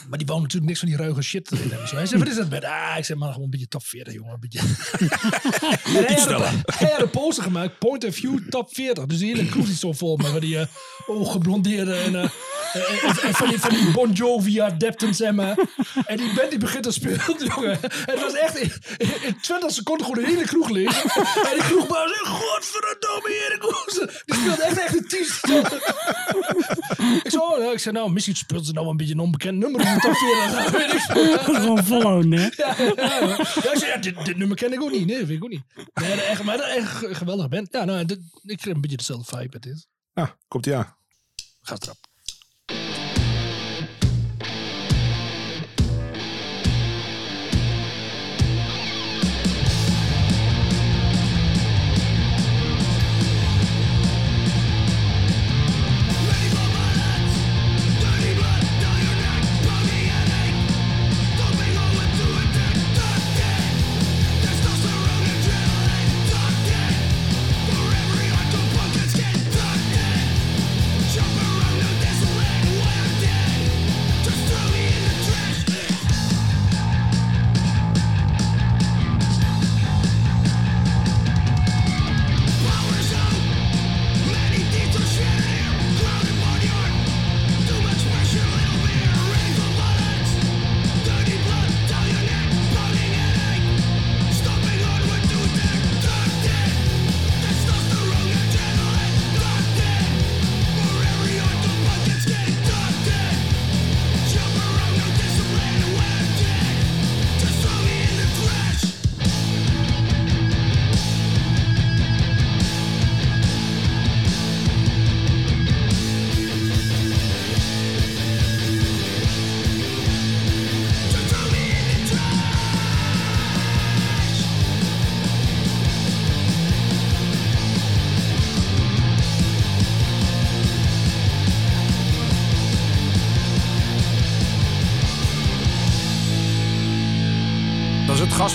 Maar 0.09 0.17
die 0.17 0.27
wou 0.27 0.41
natuurlijk 0.41 0.67
niks 0.67 0.79
van 0.79 0.89
die 0.89 0.97
ruige 0.97 1.21
shit. 1.21 1.49
Hij 1.49 2.05
zei, 2.05 2.19
wat 2.19 2.27
is 2.27 2.35
dat 2.35 2.49
band? 2.49 2.63
Ah, 2.63 2.95
ik 2.97 3.05
zeg 3.05 3.17
maar 3.17 3.29
gewoon 3.29 3.43
een 3.43 3.49
beetje 3.49 3.67
top 3.67 3.85
40, 3.85 4.13
jongen. 4.13 4.33
Een 4.33 4.39
beetje. 4.39 4.59
Hij, 5.97 6.19
had 6.19 6.29
een, 6.29 6.63
hij 6.65 6.91
had 6.91 7.01
een 7.01 7.09
poster 7.09 7.43
gemaakt, 7.43 7.79
Point 7.79 8.05
of 8.05 8.15
View 8.15 8.49
top 8.49 8.73
40. 8.73 9.05
Dus 9.05 9.17
die 9.17 9.35
hele 9.35 9.49
kroeg 9.49 9.65
die 9.65 9.75
zo 9.75 9.93
vol 9.93 10.17
met 10.17 10.41
die 10.41 10.55
uh, 10.55 10.65
ooggeblondeerde 11.07 11.95
en, 11.95 12.13
uh, 12.13 12.21
en, 12.21 12.31
en, 13.21 13.33
van, 13.33 13.49
die, 13.49 13.59
van 13.59 13.69
die 13.69 13.91
Bon 13.91 14.11
Jovi 14.11 14.59
adepten, 14.59 15.15
zeg 15.15 15.31
maar. 15.31 15.57
En 16.05 16.17
die 16.17 16.33
band 16.33 16.49
die 16.49 16.59
begint 16.59 16.83
te 16.83 16.91
spelen, 16.91 17.21
jongen. 17.55 17.81
En 17.81 17.89
het 18.05 18.21
was 18.21 18.33
echt 18.33 18.57
in, 18.57 18.71
in 19.21 19.37
20 19.41 19.71
seconden 19.71 20.05
gewoon 20.05 20.23
de 20.23 20.29
hele 20.29 20.43
kroeg 20.43 20.69
leeg. 20.69 21.03
En 21.03 21.53
die 21.53 21.63
kroegbaas 21.63 22.11
godverdomme, 22.27 23.29
Erik 23.29 23.61
Hoeze. 23.61 24.21
Die 24.25 24.35
speelde 24.35 24.63
echt 24.63 24.77
echt 24.79 24.97
een 24.97 25.07
10 25.07 25.19
Ik 27.23 27.31
zei, 27.31 27.43
oh, 27.43 27.73
ik 27.73 27.79
zei, 27.79 27.95
nou, 27.95 28.11
misschien 28.11 28.35
speelt 28.35 28.65
ze 28.65 28.73
nou 28.73 28.87
een 28.87 28.97
beetje 28.97 29.13
een 29.13 29.19
onbekend 29.19 29.57
nummer 29.57 29.76
in 29.79 29.93
de 29.93 29.99
top 29.99 30.15
40. 30.15 30.71
Weet 30.71 30.93
ik 30.93 30.99
veel. 31.11 31.37
Gewoon 31.37 31.83
followen, 31.83 32.31
hè? 32.31 32.49
Ja, 32.55 32.75
ja, 32.77 32.91
ja. 32.95 33.27
ja 33.27 33.37
ik 33.71 33.77
zei, 33.77 33.85
ja, 33.91 33.97
dit, 33.97 34.25
dit 34.25 34.37
nummer 34.37 34.57
ken 34.57 34.73
ik 34.73 34.81
ook 34.81 34.91
niet. 34.91 35.05
Nee, 35.05 35.17
vind 35.17 35.29
ik 35.29 35.43
ook 35.43 35.49
niet. 35.49 35.63
Nee, 35.93 36.15
dat 36.15 36.25
echt, 36.25 36.43
maar 36.43 36.57
dat 36.57 36.67
echt 36.67 37.03
een 37.03 37.15
geweldige 37.15 37.49
band. 37.49 37.67
Ja, 37.71 37.85
nou, 37.85 38.05
dit, 38.05 38.19
ik 38.43 38.57
kreeg 38.57 38.73
een 38.75 38.81
beetje 38.81 38.97
dezelfde 38.97 39.37
vibe 39.37 39.49
met 39.51 39.61
dit. 39.63 39.87
Ah, 40.13 40.29
komt 40.47 40.65
ie 40.65 40.75
aan. 40.75 40.95
Gaat 41.61 41.83
erop. 41.83 42.06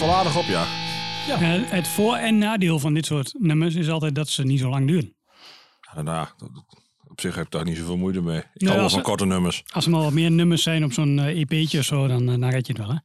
Wel 0.06 0.14
aardig 0.14 0.36
op, 0.38 0.44
ja. 0.44 0.66
Eh, 1.28 1.70
het 1.70 1.88
voor- 1.88 2.16
en 2.16 2.38
nadeel 2.38 2.78
van 2.78 2.94
dit 2.94 3.06
soort 3.06 3.34
nummers 3.38 3.74
is 3.74 3.88
altijd 3.88 4.14
dat 4.14 4.28
ze 4.28 4.42
niet 4.44 4.58
zo 4.60 4.68
lang 4.68 4.86
duren. 4.86 5.14
Ja, 5.80 5.94
Daarna, 5.94 6.18
dat- 6.36 6.50
dat- 6.54 6.80
op 7.08 7.20
zich 7.20 7.34
heb 7.34 7.44
ik 7.44 7.50
daar 7.50 7.64
niet 7.64 7.76
zoveel 7.76 7.96
moeite 7.96 8.20
mee. 8.22 8.38
Ik 8.38 8.44
Nee, 8.54 8.68
hou 8.68 8.80
wel 8.80 8.90
van 8.90 9.02
korte 9.02 9.26
nummers. 9.26 9.62
Als 9.72 9.84
er 9.84 9.90
maar 9.90 10.00
wat 10.02 10.12
meer 10.12 10.30
nummers 10.30 10.62
zijn 10.62 10.84
op 10.84 10.92
zo'n 10.92 11.18
eh, 11.18 11.38
EP'tje 11.40 11.78
of 11.78 11.84
zo, 11.84 12.06
dan, 12.06 12.30
eh, 12.30 12.40
dan 12.40 12.50
red 12.50 12.66
je 12.66 12.72
het 12.72 12.82
wel. 12.82 12.90
Hè? 12.90 12.98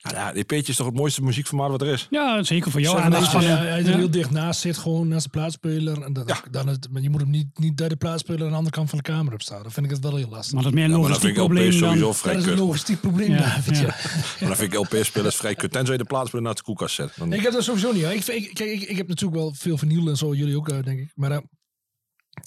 Ja, 0.00 0.10
ja, 0.10 0.32
EP'tje 0.34 0.70
is 0.72 0.76
toch 0.76 0.86
het 0.86 0.94
mooiste 0.96 1.22
muziekformaat 1.22 1.70
wat 1.70 1.82
er 1.82 1.88
is? 1.88 2.06
Ja, 2.10 2.42
zeker 2.42 2.70
voor 2.70 2.80
jou. 2.80 3.00
Hij 3.00 3.10
er 3.10 3.40
Ja. 3.84 3.96
heel 3.96 4.10
dicht 4.10 4.30
naast 4.30 4.60
zit, 4.60 4.76
gewoon 4.76 5.08
naast 5.08 5.24
de 5.24 5.30
plaatspeler. 5.30 6.02
En 6.02 6.12
dan, 6.12 6.26
dan 6.50 6.68
het, 6.68 6.88
maar 6.90 7.02
je 7.02 7.10
moet 7.10 7.20
hem 7.20 7.30
niet, 7.30 7.58
niet 7.58 7.74
bij 7.76 7.88
de 7.88 7.96
plaatspeler 7.96 8.42
aan 8.42 8.50
de 8.50 8.56
andere 8.56 8.74
kant 8.74 8.88
van 8.88 8.98
de 8.98 9.04
kamer 9.04 9.32
op 9.32 9.42
staan. 9.42 9.62
Dan 9.62 9.72
vind 9.72 9.86
ik 9.86 9.92
het 9.92 10.02
wel 10.02 10.16
heel 10.16 10.28
lastig. 10.28 10.54
Maar 10.54 10.62
dat 10.62 10.72
is 10.72 10.78
meer 10.78 10.84
een 10.88 10.90
Ja, 10.90 10.96
dan 10.96 11.06
logistiek 11.06 11.34
vind 11.34 11.36
ik 11.36 11.42
LP 11.42 11.54
probleem 11.54 11.72
sowieso 11.72 12.04
dan... 12.04 12.14
vrij 12.14 12.32
dat 12.32 12.42
is 12.42 12.48
een 12.48 12.54
kut. 12.56 12.64
logistiek 12.66 13.00
probleem. 13.00 13.30
Ja, 13.30 13.38
David, 13.38 13.76
ja. 13.76 13.82
ja. 13.82 13.86
Maar 14.40 14.48
dan 14.48 14.56
vind 14.56 14.72
ik 14.72 14.78
LP-spelers 14.78 15.36
vrij 15.36 15.54
kut. 15.54 15.72
Tenzij 15.72 15.92
je 15.96 16.00
de 16.02 16.06
plaatspeler 16.08 16.44
naar 16.44 16.54
de 16.54 16.62
koelkast 16.62 16.94
zet. 16.94 17.12
Dan, 17.16 17.32
Ik 17.32 17.42
heb 17.42 17.52
dat 17.52 17.64
sowieso 17.64 17.92
niet. 17.92 18.02
Ik, 18.04 18.26
ik, 18.26 18.54
kijk, 18.54 18.70
ik, 18.70 18.82
ik 18.88 18.96
heb 18.96 19.08
natuurlijk 19.08 19.40
wel 19.40 19.54
veel 19.54 19.78
vinyl 19.78 20.08
en 20.08 20.16
zo, 20.16 20.34
jullie 20.34 20.56
ook, 20.56 20.68
eh, 20.68 20.82
denk 20.82 20.98
ik. 21.00 21.12
Maar 21.14 21.30
eh, 21.30 21.38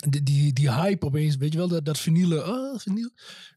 die, 0.09 0.23
die, 0.23 0.53
die 0.53 0.71
hype 0.73 1.05
opeens, 1.05 1.35
weet 1.35 1.51
je 1.51 1.57
wel, 1.57 1.67
dat, 1.67 1.85
dat 1.85 1.99
vinyl, 1.99 2.37
oh, 2.39 2.79
vinyl. 2.79 3.09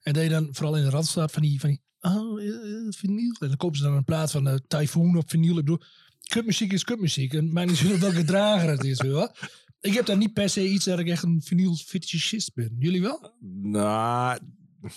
En 0.02 0.12
dat 0.12 0.22
je 0.22 0.28
dan 0.28 0.48
vooral 0.52 0.76
in 0.76 0.84
de 0.84 0.90
rand 0.90 1.06
staat 1.06 1.32
van 1.32 1.42
die, 1.42 1.60
van 1.60 1.68
die 1.68 1.82
oh, 2.04 2.42
eh, 2.42 2.48
eh, 2.48 2.86
vinyl. 2.88 3.36
En 3.38 3.48
dan 3.48 3.56
kopen 3.56 3.76
ze 3.76 3.82
dan 3.82 3.94
een 3.94 4.04
plaat 4.04 4.30
van 4.30 4.48
eh 4.48 4.54
Typhoon 4.66 5.16
op 5.16 5.30
vinyl. 5.30 5.50
Ik 5.50 5.64
bedoel, 5.64 5.80
kutmuziek 6.28 6.72
is 6.72 6.84
kutmuziek. 6.84 7.32
En 7.34 7.52
mij 7.52 7.64
niet 7.64 7.76
zo 7.76 7.98
welke 7.98 8.24
drager 8.24 8.68
het 8.68 8.84
is, 8.84 9.00
weet 9.00 9.10
je 9.10 9.16
wel. 9.16 9.34
Ik 9.80 9.94
heb 9.94 10.06
daar 10.06 10.16
niet 10.16 10.32
per 10.32 10.48
se 10.48 10.68
iets 10.68 10.84
dat 10.84 10.98
ik 10.98 11.08
echt 11.08 11.22
een 11.22 11.42
vinyl 11.44 11.76
fetischist 11.76 12.54
ben. 12.54 12.76
Jullie 12.78 13.02
wel? 13.02 13.32
Nou, 13.62 14.38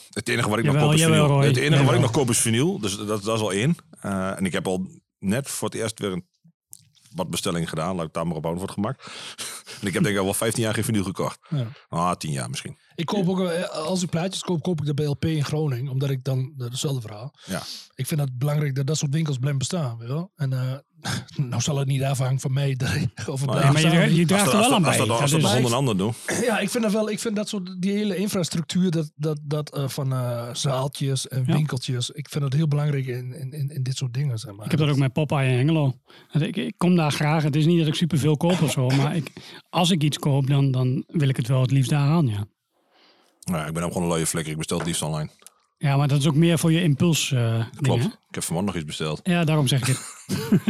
het 0.10 0.30
enige 0.30 0.50
wat 0.50 0.60
ik 0.60 0.66
nog 0.66 0.74
Jawel, 0.74 0.90
koop 0.90 0.98
is 0.98 1.04
jawel, 1.04 1.24
vinyl. 1.24 1.36
Roy. 1.36 1.48
Het 1.48 1.58
enige 1.58 1.72
wat 1.72 1.80
ik 1.80 1.86
Jawel. 1.86 2.02
nog 2.02 2.12
koop 2.12 2.30
is 2.30 2.40
vinyl. 2.40 2.80
Dus 2.80 2.98
dat, 2.98 3.24
dat 3.24 3.36
is 3.36 3.42
al 3.42 3.54
één. 3.54 3.76
Eh, 4.00 4.38
en 4.38 4.46
ik 4.46 4.54
heb 4.54 4.68
al 4.68 4.88
net 5.20 5.50
voor 5.50 5.70
het 5.70 5.78
eerst 5.78 6.00
weer 6.00 6.12
een 6.12 6.28
wat 7.18 7.30
bestelling 7.30 7.70
gedaan. 7.70 7.96
Laat 7.96 8.06
ik 8.06 8.14
daar 8.14 8.28
maar 8.28 8.36
op 8.36 8.44
voor 8.44 8.62
het 8.62 8.72
gemak. 8.72 9.00
en 9.82 9.88
ik 9.88 9.94
heb 9.94 10.04
denk 10.04 10.16
ik 10.16 10.18
al 10.18 10.24
wel 10.24 10.34
15 10.34 10.64
jaar 10.64 10.74
geen 10.74 10.84
vinyl 10.84 11.04
gekocht. 11.04 11.40
Ja. 11.50 11.68
Ah, 11.90 12.16
10 12.16 12.32
jaar 12.32 12.50
misschien. 12.50 12.78
Ik 12.96 13.06
koop 13.06 13.30
ook, 13.30 13.40
eh, 13.40 13.70
als 13.70 14.04
ik 14.04 14.10
plaatjes 14.10 14.42
koop, 14.42 14.62
koop 14.62 14.80
ik 14.80 14.86
dat 14.86 14.96
bij 14.96 15.06
LP 15.06 15.26
in 15.26 15.46
Groningen. 15.46 15.92
Omdat 15.92 16.10
ik 16.10 16.24
dan, 16.24 16.54
dat 16.56 16.68
is 16.68 16.72
hetzelfde 16.72 17.02
verhaal. 17.02 17.34
Ja. 17.46 17.62
Ik 17.96 18.08
vind 18.08 18.20
het 18.20 18.38
belangrijk 18.38 18.76
dat 18.76 18.88
dat 18.88 18.98
soort 18.98 19.14
winkels 19.14 19.38
blijven 19.38 19.60
bestaan. 19.60 19.98
Weet 19.98 20.08
je 20.08 20.14
wel? 20.14 20.32
En 20.36 20.54
eh, 20.54 20.78
nou 21.50 21.62
zal 21.62 21.78
het 21.78 21.88
niet 21.88 22.04
afhangen 22.04 22.40
van 22.40 22.54
mij 22.54 22.76
Maar 23.46 23.64
Ja, 23.64 23.72
maar 23.72 24.12
je, 24.12 24.26
draagt 24.26 24.52
er 24.54 24.60
wel 24.60 24.74
aan 24.74 24.82
bij. 24.82 25.00
als 25.00 25.08
dat, 25.08 25.22
als 25.22 25.62
Dat 25.62 25.72
ander 25.74 25.98
doen. 25.98 26.14
Ja, 26.42 26.60
ik 26.60 26.70
vind 26.70 26.84
dat 26.84 26.94
wel. 26.94 27.10
Ik 27.10 27.20
vind 27.20 27.36
dat 27.36 27.50
soort 27.50 27.82
die 27.82 27.92
hele 27.92 28.16
infrastructuur, 28.16 28.92
dat, 28.92 29.12
dat, 29.16 29.40
dat 29.44 29.76
eh, 29.76 29.88
van 29.88 30.14
eh, 30.14 30.50
zaaltjes 30.54 31.28
en 31.28 31.44
Ja. 31.48 31.54
winkeltjes. 31.54 32.10
Ik 32.10 32.30
vind 32.30 32.44
dat 32.44 32.54
heel 32.54 32.68
belangrijk 32.68 33.06
in, 33.08 33.34
in, 33.34 33.52
in, 33.54 33.70
in 33.70 33.84
dit 33.84 33.98
soort 33.98 34.14
dingen. 34.14 34.38
Zeg 34.38 34.56
maar. 34.56 34.66
Ik 34.66 34.72
heb 34.72 34.80
dat 34.80 34.90
ook 34.90 34.98
met 34.98 35.14
Popeye 35.14 35.50
en 35.50 35.58
Hengelo. 35.58 35.96
Dat 36.32 36.42
Ik, 36.42 36.56
ik 36.58 36.74
kom 36.78 36.96
daar 36.96 37.12
graag. 37.12 37.44
Het 37.44 37.56
is 37.56 37.66
niet 37.66 37.78
dat 37.80 37.88
ik 37.88 37.96
superveel 37.96 38.38
koop 38.38 38.62
of 38.62 38.72
zo. 38.72 38.88
Maar 38.98 39.16
ik, 39.16 39.32
als 39.70 39.90
ik 39.92 40.04
iets 40.04 40.18
koop, 40.20 40.48
dan, 40.48 40.72
dan 40.72 41.04
wil 41.08 41.30
ik 41.30 41.38
het 41.38 41.48
wel 41.48 41.62
het 41.62 41.72
liefst 41.72 41.90
daar 41.90 42.10
aan. 42.10 42.28
Ja. 42.28 42.46
Nou, 43.44 43.68
ik 43.68 43.74
ben 43.74 43.84
ook 43.84 43.92
gewoon 43.92 44.08
een 44.08 44.14
luie 44.14 44.26
flikker. 44.26 44.52
Ik 44.52 44.58
bestel 44.58 44.78
het 44.78 44.88
liefst 44.88 45.02
online. 45.02 45.30
Ja, 45.78 45.98
maar 45.98 46.08
dat 46.08 46.20
is 46.20 46.28
ook 46.28 46.36
meer 46.36 46.60
voor 46.60 46.72
je 46.72 46.82
impuls 46.82 47.32
eh 47.32 47.56
Klopt. 47.60 47.84
dingen, 48.02 48.06
Ik 48.28 48.36
heb 48.36 48.44
vanmorgen 48.44 48.66
nog 48.74 48.76
iets 48.84 48.98
besteld. 48.98 49.20
Ja, 49.24 49.44
daarom 49.44 49.68
zeg 49.68 49.80
ik 49.82 49.88
het. 49.88 50.16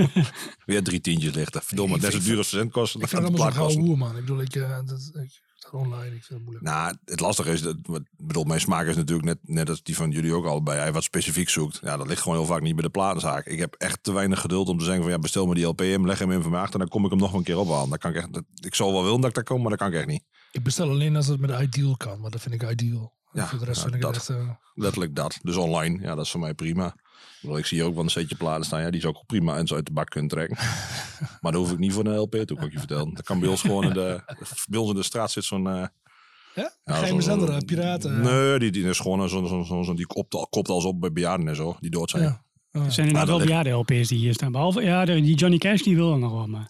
Weer 0.65 0.83
drie 0.83 1.01
tientjes 1.01 1.33
lichten. 1.33 1.61
Verdomme, 1.63 1.93
net 1.95 2.03
zo 2.03 2.09
vind- 2.11 2.23
duur 2.25 2.37
als 2.37 2.47
verzendkosten. 2.47 3.01
ik 3.01 3.09
dan 3.09 3.19
vind 3.21 3.31
het 3.31 3.41
allemaal 3.41 3.53
zo'n 3.53 3.71
gouden 3.71 3.97
kosten. 3.97 4.05
hoer, 4.05 4.13
man. 4.13 4.17
Ik 4.17 4.25
bedoel, 4.25 4.41
ik, 4.41 4.55
eh, 4.55 4.85
dat, 4.85 5.11
ik, 5.23 5.41
dat 5.59 5.71
online, 5.81 6.05
ik 6.15 6.23
vind 6.23 6.29
het 6.29 6.41
moeilijk. 6.41 6.65
Nou, 6.65 6.95
het 7.05 7.19
lastige 7.19 7.51
is, 7.51 7.61
dat, 7.61 7.77
bedoel, 8.17 8.43
mijn 8.43 8.59
smaak 8.59 8.87
is 8.87 8.95
natuurlijk 8.95 9.27
net, 9.27 9.37
net 9.41 9.69
als 9.69 9.83
die 9.83 9.95
van 9.95 10.11
jullie 10.11 10.33
ook 10.33 10.45
allebei. 10.45 10.79
Hij 10.79 10.93
wat 10.93 11.03
specifiek 11.03 11.49
zoekt. 11.49 11.79
Ja, 11.83 11.97
dat 11.97 12.07
ligt 12.07 12.21
gewoon 12.21 12.37
heel 12.37 12.47
vaak 12.47 12.61
niet 12.61 12.75
bij 12.75 12.83
de 12.83 12.89
platenzaak. 12.89 13.45
Ik 13.45 13.59
heb 13.59 13.73
echt 13.77 14.03
te 14.03 14.11
weinig 14.13 14.39
geduld 14.41 14.67
om 14.67 14.77
te 14.77 14.83
zeggen 14.85 15.03
van 15.03 15.11
ja, 15.11 15.19
bestel 15.19 15.45
me 15.47 15.53
die 15.55 15.65
LP 15.65 15.81
in, 15.81 16.05
leg 16.05 16.19
hem 16.19 16.31
in 16.31 16.41
van 16.41 16.51
me 16.51 16.57
achter 16.57 16.73
en 16.73 16.79
dan 16.79 16.89
kom 16.89 17.03
ik 17.05 17.09
hem 17.09 17.19
nog 17.19 17.33
een 17.33 17.43
keer 17.43 17.57
ophalen. 17.57 17.89
Dat 17.89 17.99
kan 17.99 18.11
ik 18.11 18.17
echt, 18.17 18.33
dat, 18.33 18.43
ik 18.61 18.75
zou 18.75 18.91
wel 18.93 19.03
willen 19.03 19.19
dat 19.21 19.29
ik 19.29 19.35
daar 19.35 19.43
kom, 19.43 19.61
maar 19.61 19.69
dat 19.69 19.79
kan 19.79 19.87
ik 19.87 19.93
echt 19.95 20.07
niet. 20.07 20.23
Ik 20.51 20.63
bestel 20.63 20.89
alleen 20.89 21.15
als 21.15 21.27
het 21.27 21.39
met 21.39 21.61
Ideal 21.61 21.97
kan, 21.97 22.19
maar 22.21 22.31
dat 22.31 22.41
vind 22.41 22.53
ik 22.61 22.69
ideal. 22.71 23.15
Ja, 23.37 23.47
voor 23.47 23.59
de 23.59 23.65
rest 23.65 23.77
nou, 23.79 23.89
vind 23.91 24.03
ik 24.03 24.11
dat. 24.13 24.15
het 24.27 24.29
echt... 24.29 24.39
eh, 24.39 24.49
Letterlijk 24.75 25.15
dat. 25.15 25.39
Dus 25.41 25.55
online, 25.55 26.01
ja, 26.01 26.15
dat 26.15 26.25
is 26.25 26.31
voor 26.31 26.39
mij 26.39 26.53
prima. 26.53 26.95
Ik, 27.41 27.65
zie 27.65 27.77
hier 27.77 27.87
ook 27.87 27.93
wel 27.95 28.03
een 28.03 28.09
setje 28.09 28.35
platen 28.35 28.65
staan. 28.65 28.81
Ja, 28.81 28.89
die 28.89 29.01
zou 29.01 29.13
ik 29.13 29.19
ook 29.19 29.25
prima 29.25 29.57
en 29.57 29.67
zo 29.67 29.75
uit 29.75 29.85
de 29.85 29.91
bak 29.91 30.09
kunnen 30.09 30.29
trekken. 30.29 30.57
maar 31.41 31.51
dat 31.51 31.61
hoef 31.61 31.71
ik 31.71 31.77
niet 31.77 31.93
voor 31.93 32.05
een 32.05 32.17
LP 32.17 32.35
toe, 32.35 32.57
kan 32.57 32.65
ik 32.65 32.71
je 32.71 32.77
vertellen. 32.79 33.13
Dat 33.13 33.25
kan 33.25 33.39
bij 33.39 33.49
ons 33.49 33.61
gewoon 33.61 33.83
in 33.83 33.93
de, 33.93 34.21
bij 34.69 34.79
ons 34.79 34.89
in 34.89 34.95
de 34.95 35.03
straat 35.03 35.31
zit 35.31 35.43
zo'n... 35.43 35.67
eh, 35.67 35.85
ja? 36.55 36.71
Ja, 36.85 37.05
zo- 37.05 37.19
zender, 37.19 37.49
eh, 37.49 37.57
piraten. 37.65 38.21
Nee, 38.21 38.59
die, 38.59 38.71
die 38.71 38.83
is 38.89 38.99
gewoon 38.99 39.29
zo'n 39.29 39.47
zo, 39.47 39.63
zo, 39.63 39.83
zo, 39.83 39.93
die 39.93 40.05
kopt, 40.07 40.33
al- 40.33 40.47
kopt 40.49 40.69
alles 40.69 40.85
op 40.85 40.99
bij 41.01 41.11
bejaarden 41.11 41.47
en 41.47 41.55
zo, 41.55 41.77
die 41.79 41.89
dood 41.91 42.09
zijn. 42.09 42.23
Ja. 42.23 42.41
Er 42.71 42.91
zijn 42.91 43.07
inderdaad 43.07 43.27
dat 43.27 43.37
wel 43.37 43.45
bejaarde 43.47 43.69
LP's 43.69 44.07
die 44.07 44.17
hier 44.17 44.33
staan. 44.33 44.51
Behalve, 44.51 44.81
ja, 44.81 45.05
die 45.05 45.35
Johnny 45.35 45.57
Cash 45.57 45.81
die 45.81 45.95
wil 45.95 46.11
er 46.11 46.19
nog 46.19 46.31
wel. 46.31 46.47
Maar 46.47 46.69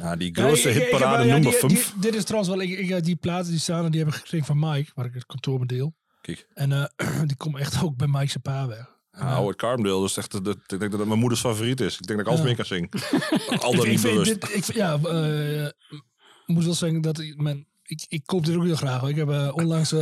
Ja, 0.00 0.16
die 0.16 0.30
Ja, 0.36 0.42
grootste 0.44 0.68
heb- 0.68 0.82
hitparade 0.82 1.24
ja, 1.26 1.32
nummer 1.32 1.50
die- 1.50 1.60
5. 1.60 1.92
die- 1.92 2.00
Dit 2.00 2.14
is 2.14 2.24
trouwens 2.24 2.54
wel, 2.54 2.62
ik, 2.62 2.78
ik, 2.78 3.04
die 3.04 3.16
platen 3.16 3.50
die 3.50 3.60
staan, 3.60 3.90
die 3.90 4.00
heb 4.00 4.08
ik 4.08 4.14
gekregen 4.14 4.46
van 4.46 4.58
Mike, 4.58 4.90
waar 4.94 5.04
ik 5.06 5.14
het 5.14 5.26
kantoor 5.26 5.58
mee 5.58 5.66
deel. 5.66 5.94
Kijk, 6.24 6.46
En 6.54 6.72
eh, 6.72 7.20
die 7.28 7.36
komt 7.36 7.56
echt 7.58 7.82
ook 7.82 7.96
bij 7.96 8.06
Mike 8.06 8.26
zijn 8.30 8.42
pa 8.42 8.66
weg. 8.66 8.86
ja, 9.12 9.34
Howard 9.36 9.56
Carpendale, 9.56 10.00
dat 10.00 10.08
is 10.10 10.16
echt, 10.16 10.44
dat, 10.44 10.56
ik 10.56 10.68
denk 10.78 10.80
dat 10.90 10.98
dat 10.98 11.06
mijn 11.06 11.18
moeders 11.18 11.40
favoriet 11.40 11.80
is. 11.80 11.98
Ik 11.98 12.06
denk 12.06 12.18
dat 12.18 12.20
ik 12.20 12.26
alles 12.26 12.38
Ja. 12.40 12.44
mee 12.46 12.54
kan 12.56 12.64
zingen. 12.64 12.88
Al 13.64 13.76
dan 13.76 13.88
niet 13.88 14.00
vind 14.00 14.12
bewust. 14.12 14.40
dit, 14.40 14.54
ik, 14.68 14.74
ja, 14.74 14.98
eh, 15.02 15.64
ik 15.66 16.46
moet 16.46 16.64
wel 16.64 16.74
zeggen 16.74 17.00
dat 17.00 17.18
ik, 17.18 17.40
mijn, 17.40 17.66
ik, 17.82 18.04
ik 18.08 18.22
koop 18.26 18.44
dit 18.44 18.56
ook 18.56 18.64
heel 18.64 18.76
graag. 18.76 19.00
hoor. 19.00 19.08
Ik 19.08 19.16
heb 19.16 19.28
eh, 19.30 19.50
onlangs... 19.54 19.92
eh, 19.92 19.98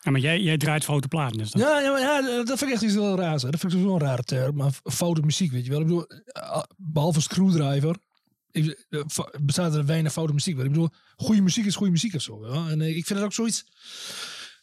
ja, 0.00 0.10
maar 0.10 0.20
jij, 0.20 0.40
jij 0.40 0.56
draait 0.56 0.84
foute 0.84 1.08
platen. 1.08 1.38
Dus 1.38 1.50
ja, 1.52 1.80
ja, 1.80 1.90
maar 1.90 2.00
ja, 2.00 2.20
dat 2.44 2.58
vind 2.58 2.62
ik 2.62 2.70
echt 2.72 2.82
iets 2.82 2.92
heel 2.94 3.16
raars. 3.16 3.42
hè. 3.42 3.50
Dat 3.50 3.60
vind 3.60 3.72
ik 3.72 3.78
sowieso 3.78 3.98
een 4.00 4.08
rare 4.10 4.22
term. 4.22 4.56
Maar 4.56 4.70
foute 4.84 5.20
muziek, 5.20 5.52
weet 5.52 5.64
je 5.64 5.70
wel. 5.70 5.80
Ik 5.80 5.86
bedoel, 5.86 6.06
eh, 6.06 6.62
behalve 6.76 7.20
Screwdriver... 7.20 7.96
ik- 8.52 8.86
bestaat 9.40 9.74
er 9.74 9.86
weinig 9.86 10.12
foute 10.12 10.32
muziek. 10.32 10.56
Maar 10.56 10.64
ik 10.64 10.70
bedoel, 10.70 10.88
goede 11.16 11.40
muziek 11.42 11.64
is 11.66 11.76
goede 11.76 11.92
muziek 11.92 12.14
of 12.14 12.22
zo. 12.22 12.46
Ja? 12.52 12.68
En 12.70 12.80
ik 12.80 13.06
vind 13.06 13.08
het 13.18 13.22
ook 13.22 13.32
zoiets... 13.32 13.64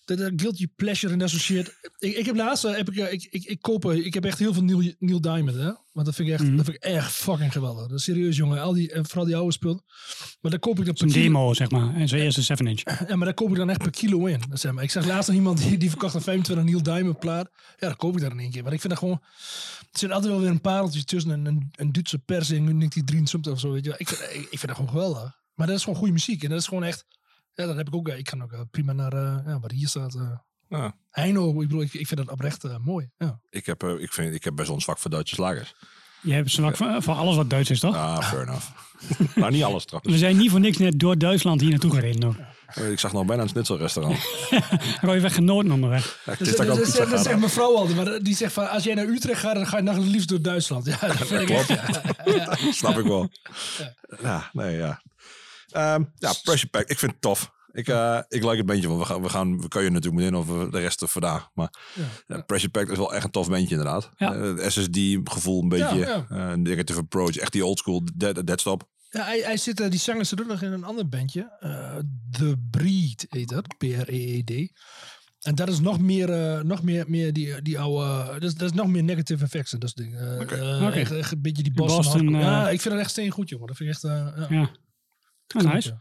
Dat, 0.08 0.18
dat 0.18 0.32
guilty 0.36 0.68
pleasure 0.76 1.14
en 1.14 1.20
dat 1.20 1.30
soort 1.30 1.42
shit. 1.42 1.78
Ik, 1.98 2.16
ik 2.16 2.26
heb 2.26 2.36
laatst, 2.36 2.64
eh, 2.66 2.76
heb 2.76 2.90
ik, 2.90 2.98
eh, 2.98 3.12
ik, 3.14 3.28
ik, 3.30 3.44
ik 3.44 3.62
koop, 3.62 3.86
eh, 3.86 4.06
ik 4.06 4.14
heb 4.14 4.26
echt 4.26 4.40
heel 4.40 4.54
veel 4.54 4.64
Neil, 4.64 4.94
Neil 5.00 5.22
Diamond, 5.22 5.56
hè. 5.56 5.72
Want 5.92 6.06
dat 6.06 6.16
vind 6.16 6.28
ik 6.28 6.34
echt, 6.34 6.44
Mhm. 6.44 6.56
dat 6.56 6.66
vind 6.66 6.78
ik 6.78 6.84
echt 6.84 7.12
fucking 7.12 7.52
geweldig. 7.52 7.88
Dat 7.88 7.98
is 7.98 8.04
serieus, 8.04 8.38
jongen. 8.38 8.62
Al 8.62 8.74
die, 8.74 8.92
en 8.92 9.06
vooral 9.06 9.26
die 9.26 9.36
oude 9.36 9.52
spullen. 9.52 9.84
Maar 10.42 10.52
dan 10.52 10.60
koop 10.60 10.80
ik 10.80 10.86
dat 10.86 10.96
per 10.98 11.06
Een 11.06 11.12
kilo. 11.12 11.24
demo, 11.26 11.54
zeg 11.54 11.70
maar. 11.70 11.96
En 11.96 12.08
zijn 12.08 12.22
eerste 12.22 12.44
7-inch. 12.58 12.82
Ja, 13.10 13.16
maar 13.16 13.26
daar 13.26 13.34
koop 13.34 13.50
ik 13.50 13.56
dan 13.56 13.70
echt 13.70 13.82
per 13.82 13.92
kilo 13.92 14.26
in. 14.26 14.42
Dat 14.50 14.60
Zeg 14.60 14.72
maar. 14.72 14.84
Ik 14.84 14.92
zag 14.92 15.06
laatst 15.06 15.28
nog 15.28 15.38
iemand 15.38 15.58
die, 15.58 15.78
die 15.78 15.90
verkocht 15.90 16.14
een 16.14 16.22
25 16.22 16.66
Neil 16.66 16.84
Diamond 16.84 17.20
plaat. 17.20 17.50
Ja, 17.78 17.88
dan 17.88 17.96
koop 17.96 18.16
ik 18.16 18.22
daar 18.22 18.32
in 18.32 18.40
één 18.40 18.52
keer. 18.52 18.62
Want 18.62 18.74
ik 18.74 18.80
vind 18.82 18.94
dat 18.94 19.02
gewoon... 19.02 19.20
Er 19.92 20.00
zit 20.00 20.12
altijd 20.12 20.32
wel 20.32 20.42
weer 20.42 20.50
een 20.50 20.62
pareltje 20.62 21.04
tussen. 21.04 21.32
Een, 21.32 21.46
een, 21.46 21.70
een 21.76 21.92
Duitse 21.92 22.20
persing, 22.20 22.66
1923 22.66 23.52
of 23.54 23.60
zo. 23.60 23.72
Weet 23.72 23.84
je. 23.84 23.90
wel. 23.90 24.00
Ik, 24.00 24.08
vind, 24.08 24.22
ik, 24.22 24.42
ik 24.52 24.60
vind 24.60 24.68
dat 24.68 24.76
gewoon 24.76 24.90
geweldig. 24.92 25.36
Maar 25.54 25.68
dat 25.68 25.76
is 25.76 25.84
gewoon 25.84 25.98
goede 26.00 26.14
muziek. 26.14 26.44
En 26.44 26.50
dat 26.50 26.60
is 26.60 26.68
gewoon 26.68 26.84
echt... 26.84 27.06
Ja, 27.58 27.66
dat 27.66 27.76
heb 27.76 27.88
ik 27.88 27.96
ook. 27.96 28.08
Ik 28.10 28.26
kan 28.26 28.44
ook 28.44 28.52
eh, 28.52 28.60
prima 28.72 28.94
naar... 28.94 29.14
eh, 29.14 29.38
ja, 29.46 29.60
wat 29.60 29.72
hier 29.72 29.88
staat... 29.88 30.16
eh 30.16 30.32
Ja, 30.70 30.96
Heino. 31.10 31.50
Ik 31.50 31.68
bedoel, 31.68 31.82
ik, 31.82 31.94
ik 31.94 32.08
vind 32.08 32.20
dat 32.20 32.30
oprecht 32.32 32.66
mooi. 32.80 33.10
Ja. 33.18 33.40
ik, 33.50 33.66
heb, 33.66 33.84
eh, 33.84 33.90
ik, 34.00 34.14
vind, 34.14 34.34
ik 34.36 34.44
heb 34.44 34.56
best 34.56 34.68
wel 34.68 34.76
een 34.76 34.82
zwak 34.82 34.98
voor 34.98 35.12
Duitse 35.12 35.36
slagers. 35.36 35.76
Je 36.22 36.34
hebt 36.34 36.52
zwak 36.52 36.78
voor, 36.78 37.02
voor 37.04 37.14
alles 37.14 37.36
wat 37.36 37.50
Duits 37.50 37.70
is, 37.70 37.80
toch? 37.80 37.96
Ah, 37.96 38.22
fair 38.22 38.42
enough. 38.42 38.68
nou, 39.36 39.52
niet 39.52 39.64
alles 39.64 39.86
trouwens. 39.86 40.14
We 40.14 40.20
zijn 40.20 40.38
niet 40.38 40.52
voor 40.52 40.60
niks 40.60 40.78
net 40.78 41.00
door 41.00 41.18
Duitsland 41.18 41.62
hier 41.62 41.70
naartoe 41.70 41.94
gereden. 41.94 42.20
Nog. 42.20 42.36
Ik 42.92 43.00
zag 43.00 43.14
nog 43.14 43.26
bijna 43.26 43.44
een 43.44 43.50
schnitzelrestaurant. 43.50 44.20
Roy 45.02 45.22
weg 45.22 45.34
genoten 45.34 45.72
onderweg. 45.72 46.22
Ja, 46.26 46.32
het 46.32 46.40
Dus, 46.40 46.56
dat 46.56 46.68
ga 46.68 47.08
zegt 47.08 47.24
dan. 47.24 47.40
mijn 47.40 47.52
vrouw 47.52 47.76
altijd. 47.76 47.96
Maar 47.96 48.20
die 48.24 48.36
zegt 48.36 48.54
van, 48.54 48.70
als 48.70 48.84
jij 48.84 48.94
naar 48.94 49.06
Utrecht 49.06 49.40
gaat, 49.40 49.56
dan 49.56 49.68
ga 49.68 49.78
je 49.78 49.84
nog 49.84 49.98
liefst 49.98 50.30
door 50.30 50.42
Duitsland. 50.42 50.86
Ja, 50.86 50.98
dat 51.00 51.16
vind 51.16 51.42
ik 51.42 51.50
echt, 51.50 51.68
ja. 52.26 52.56
Snap 52.72 52.98
ik 52.98 53.06
wel. 53.06 53.30
Ja, 54.22 54.50
nee, 54.54 54.78
ja. 54.78 55.02
Ehm, 55.72 56.04
ja, 56.16 56.34
Pressure 56.44 56.70
Pack. 56.70 56.88
Ik 56.88 57.00
vind 57.00 57.12
het 57.12 57.22
tof. 57.22 57.56
Ik, 57.72 57.88
eh, 57.88 58.20
ik 58.28 58.44
like 58.44 58.56
het 58.58 58.66
bandje. 58.66 58.88
Want 58.88 59.00
we 59.00 59.06
gaan, 59.06 59.22
we 59.22 59.30
gaan, 59.30 59.62
we 59.62 59.68
kan 59.68 59.84
je 59.84 59.90
natuurlijk 59.90 60.16
meteen 60.24 60.36
over 60.36 60.72
de 60.72 60.80
rest 60.80 61.04
vandaag. 61.08 61.50
Maar 61.54 61.74
ja, 62.28 62.42
Pressure 62.42 62.72
Pack 62.72 62.90
is 62.90 62.98
wel 62.98 63.14
echt 63.14 63.24
een 63.26 63.32
tof 63.32 63.50
bandje 63.50 63.76
inderdaad. 63.76 64.12
Ja. 64.18 64.34
Eh, 64.34 64.42
het 64.42 64.72
SSD 64.74 64.98
gevoel 65.24 65.62
een 65.62 65.70
beetje. 65.70 65.98
Ja, 65.98 66.26
eh, 66.30 66.50
een 66.52 66.62
negative 66.62 67.00
approach. 67.00 67.38
Echt 67.38 67.52
die 67.52 67.66
old 67.66 67.80
school 67.80 68.02
dead, 68.16 68.48
deadstop. 68.48 68.88
Ja, 69.10 69.24
hij, 69.24 69.40
hij 69.40 69.58
zit, 69.58 69.80
eh, 69.80 69.90
die 69.90 70.00
zanger 70.00 70.26
zit 70.26 70.42
ook 70.42 70.48
nog 70.48 70.62
in 70.62 70.72
een 70.72 70.84
ander 70.84 71.10
bandje. 71.10 71.58
eh 71.60 71.96
The 72.32 72.56
Breed 72.72 73.26
heet 73.30 73.50
dat. 73.50 73.68
P-R-E-E-D. 73.78 74.72
En 75.42 75.56
dat 75.56 75.70
is 75.70 75.80
nog 75.80 76.00
meer, 76.00 76.30
eh, 76.30 76.62
nog 76.64 76.84
meer, 76.84 77.06
meer 77.08 77.34
die, 77.34 77.62
die 77.62 77.80
oude... 77.80 78.32
dat, 78.34 78.44
is, 78.44 78.56
dat 78.56 78.70
is 78.70 78.76
nog 78.78 78.88
meer 78.88 79.04
negative 79.04 79.44
effects 79.44 79.74
en 79.74 79.80
dat 79.80 79.90
soort 79.90 80.10
dingen. 80.10 80.50
Eh, 80.50 80.82
eh, 80.88 80.96
echt, 80.98 81.12
echt 81.12 81.32
een 81.32 81.42
beetje 81.42 81.64
die 81.64 81.74
Boston. 81.74 82.04
Boston, 82.04 82.36
eh, 82.36 82.42
ja, 82.42 82.70
ik 82.70 82.82
vind 82.82 82.94
het 82.94 83.04
echt 83.04 83.12
steen 83.12 83.32
goed, 83.32 83.50
jongen. 83.50 83.68
Dat 83.68 83.76
vind 83.76 83.90
ik 83.90 83.96
echt... 83.96 84.04
eh, 84.04 84.50
ja. 84.50 84.70
Ja. 85.48 85.60
Ah, 85.62 85.74
nice. 85.74 86.00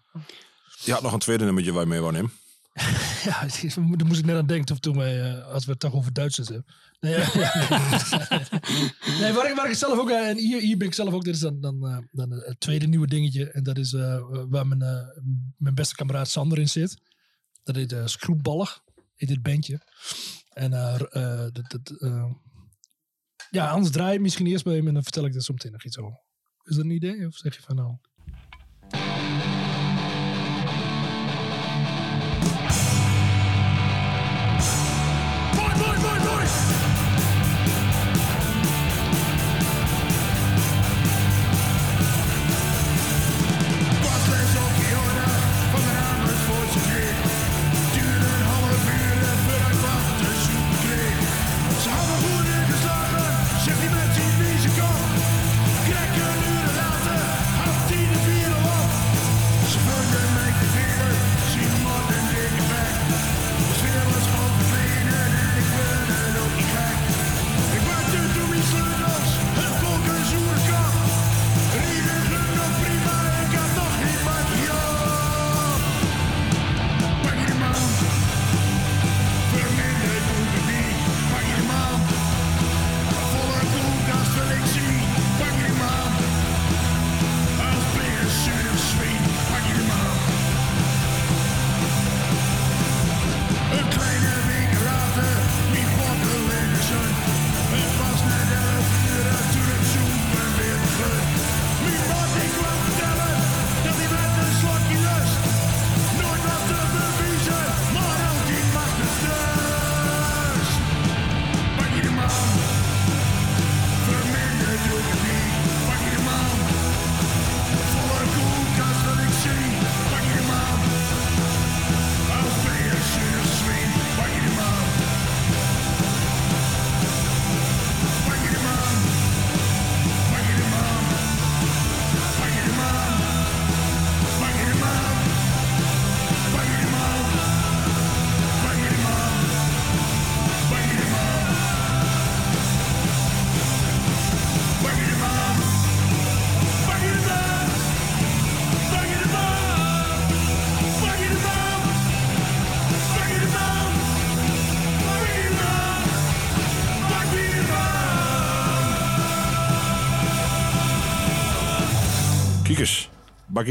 Je 0.85 0.92
had 0.92 1.02
nog 1.02 1.12
een 1.12 1.18
tweede 1.18 1.44
nummertje 1.44 1.72
waar 1.72 1.82
je 1.82 1.88
mee 1.88 2.00
wou 2.00 2.12
nemen. 2.12 2.30
Ja, 3.24 3.40
daar 3.96 4.06
moest 4.06 4.18
ik 4.20 4.24
net 4.26 4.37
aan 4.37 4.46
denken 4.46 4.66
toen- 4.66 4.78
toen 4.80 4.96
wij, 4.96 5.32
eh, 5.37 5.46
als 5.46 5.64
we 5.64 5.70
het 5.70 5.80
toch 5.80 5.94
over 5.94 6.12
Duitsers 6.12 6.48
hebben. 6.48 6.74
Nee, 7.00 7.12
ja, 7.12 7.30
ja. 7.35 7.50
nee 9.20 9.32
waar, 9.32 9.50
ik, 9.50 9.56
waar 9.56 9.68
ik 9.70 9.74
zelf 9.76 9.98
ook, 9.98 10.11
eh, 10.11 10.28
en 10.28 10.37
hier, 10.38 10.61
hier 10.61 10.76
ben 10.76 10.87
ik 10.87 10.94
zelf 10.94 11.12
ook, 11.14 11.24
dit 11.24 11.35
is 11.35 11.40
dan, 11.40 11.61
dan, 11.61 11.87
eh, 11.87 11.98
dan 12.11 12.30
het 12.30 12.61
tweede 12.61 12.87
nieuwe 12.87 13.06
dingetje. 13.06 13.50
En 13.50 13.62
dat 13.62 13.78
is 13.78 13.92
eh, 13.92 14.20
waar 14.48 14.66
mijn, 14.66 14.82
eh, 14.82 15.06
mijn 15.56 15.74
beste 15.74 15.94
kameraad 15.94 16.28
Sander 16.28 16.59
in 16.59 16.68
zit. 16.68 16.96
Dat 17.62 17.76
heet 17.76 17.92
uh, 17.92 18.06
Skroepballig, 18.06 18.80
heet 19.14 19.28
dit 19.28 19.42
bandje. 19.42 19.80
En 20.52 20.72
eh, 20.72 20.94
r- 20.98 21.02
eh, 21.04 21.38
dat, 21.52 21.70
dat, 21.70 21.90
eh, 22.00 22.30
Ja, 23.50 23.70
anders 23.70 23.92
draai 23.92 24.12
je 24.12 24.20
misschien 24.20 24.46
eerst 24.46 24.64
bij 24.64 24.74
hem 24.76 24.87
en 24.88 24.94
dan 24.94 25.02
vertel 25.02 25.24
ik 25.26 25.35
er 25.35 25.42
zo 25.42 25.52
meteen 25.52 25.72
nog 25.72 25.85
iets 25.85 25.98
over. 25.98 26.20
Is 26.64 26.76
dat 26.76 26.85
een 26.85 26.90
idee? 26.90 27.26
Of 27.26 27.35
zeg 27.37 27.56
je 27.56 27.62
van 27.62 27.76
nou... 27.76 27.96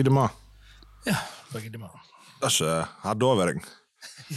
de 0.03 0.09
man. 0.09 0.29
Ja, 1.03 1.25
pak 1.51 1.61
je 1.61 1.69
de 1.69 1.77
man. 1.77 1.91
Dat 2.39 2.49
is 2.49 2.59
eh, 2.59 2.87
hard 2.99 3.19
doorwerken. 3.19 3.61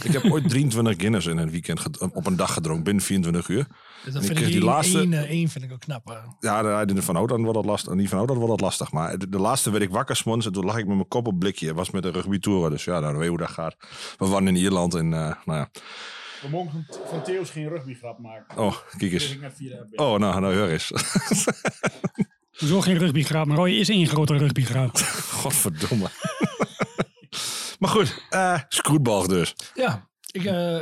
Ik 0.03 0.11
heb 0.11 0.23
ooit 0.31 0.49
23 0.49 0.95
Guinness 0.97 1.27
in 1.27 1.37
een 1.37 1.49
weekend 1.51 1.99
op 1.99 2.25
een 2.27 2.35
dag 2.35 2.53
gedronken, 2.53 2.83
binnen 2.83 3.03
24 3.03 3.47
uur. 3.47 3.67
Dus 4.03 4.13
dat 4.13 4.21
ik 4.21 4.27
vind 4.27 4.39
ik 4.39 4.45
die 4.45 4.55
één, 4.55 4.63
laatste- 4.63 4.99
één, 4.99 5.13
eh, 5.13 5.29
één 5.29 5.49
vind 5.49 5.63
ik 5.65 5.71
ook 5.71 5.79
knap. 5.79 6.09
eh. 6.09 6.15
Ja, 6.39 6.61
daar 6.61 6.71
rijden 6.71 7.03
van 7.03 7.15
oud, 7.15 7.29
dan 7.29 7.41
wordt 7.41 7.55
dat 7.55 7.65
lastig. 7.65 7.93
Niet 7.93 8.09
van 8.09 8.17
oud, 8.17 8.27
dan 8.27 8.37
wordt 8.37 8.51
dat 8.51 8.61
lastig. 8.61 8.91
Maar 8.91 9.17
de, 9.17 9.29
de 9.29 9.39
laatste 9.39 9.71
werd 9.71 9.83
ik 9.83 9.89
wakker 9.89 10.15
s'morgens 10.15 10.45
en 10.45 10.51
toen 10.51 10.65
lag 10.65 10.77
ik 10.77 10.85
met 10.87 10.95
mijn 10.95 11.07
kop 11.07 11.27
op 11.27 11.39
blikje. 11.39 11.67
Het 11.67 11.75
was 11.75 11.89
met 11.91 12.03
de 12.03 12.09
rugbytour, 12.11 12.69
dus 12.69 12.83
ja, 12.83 12.99
dan 12.99 13.13
weet 13.13 13.23
je 13.23 13.29
hoe 13.29 13.37
dat 13.37 13.49
gaat. 13.49 13.75
We 14.17 14.27
waren 14.27 14.47
in 14.47 14.55
Ierland 14.55 14.93
en, 14.93 15.13
eh, 15.13 15.35
nou 15.45 15.59
ja. 15.59 15.69
We 16.41 16.49
mogen 16.49 16.87
van 17.09 17.23
Theo's 17.23 17.49
geen 17.49 17.67
rugbygrap 17.69 18.19
maken. 18.19 18.57
Oh, 18.57 18.75
kijk 18.97 19.11
eens. 19.11 19.37
Oh, 19.95 20.17
nou, 20.19 20.39
nou, 20.39 20.55
hoor 20.57 20.67
eens. 20.67 20.91
Zo 22.65 22.81
geen 22.81 22.97
rugbygraap, 22.97 23.45
maar 23.45 23.57
Roy 23.57 23.71
is 23.71 23.89
één 23.89 24.07
grote 24.07 24.37
rugbygraap. 24.37 24.97
Godverdomme. 25.41 26.09
maar 27.79 27.89
goed, 27.89 28.23
eh 28.29 28.59
scootbal 28.67 29.27
dus. 29.27 29.55
Ja, 29.73 30.09
ik, 30.31 30.43
eh, 30.45 30.75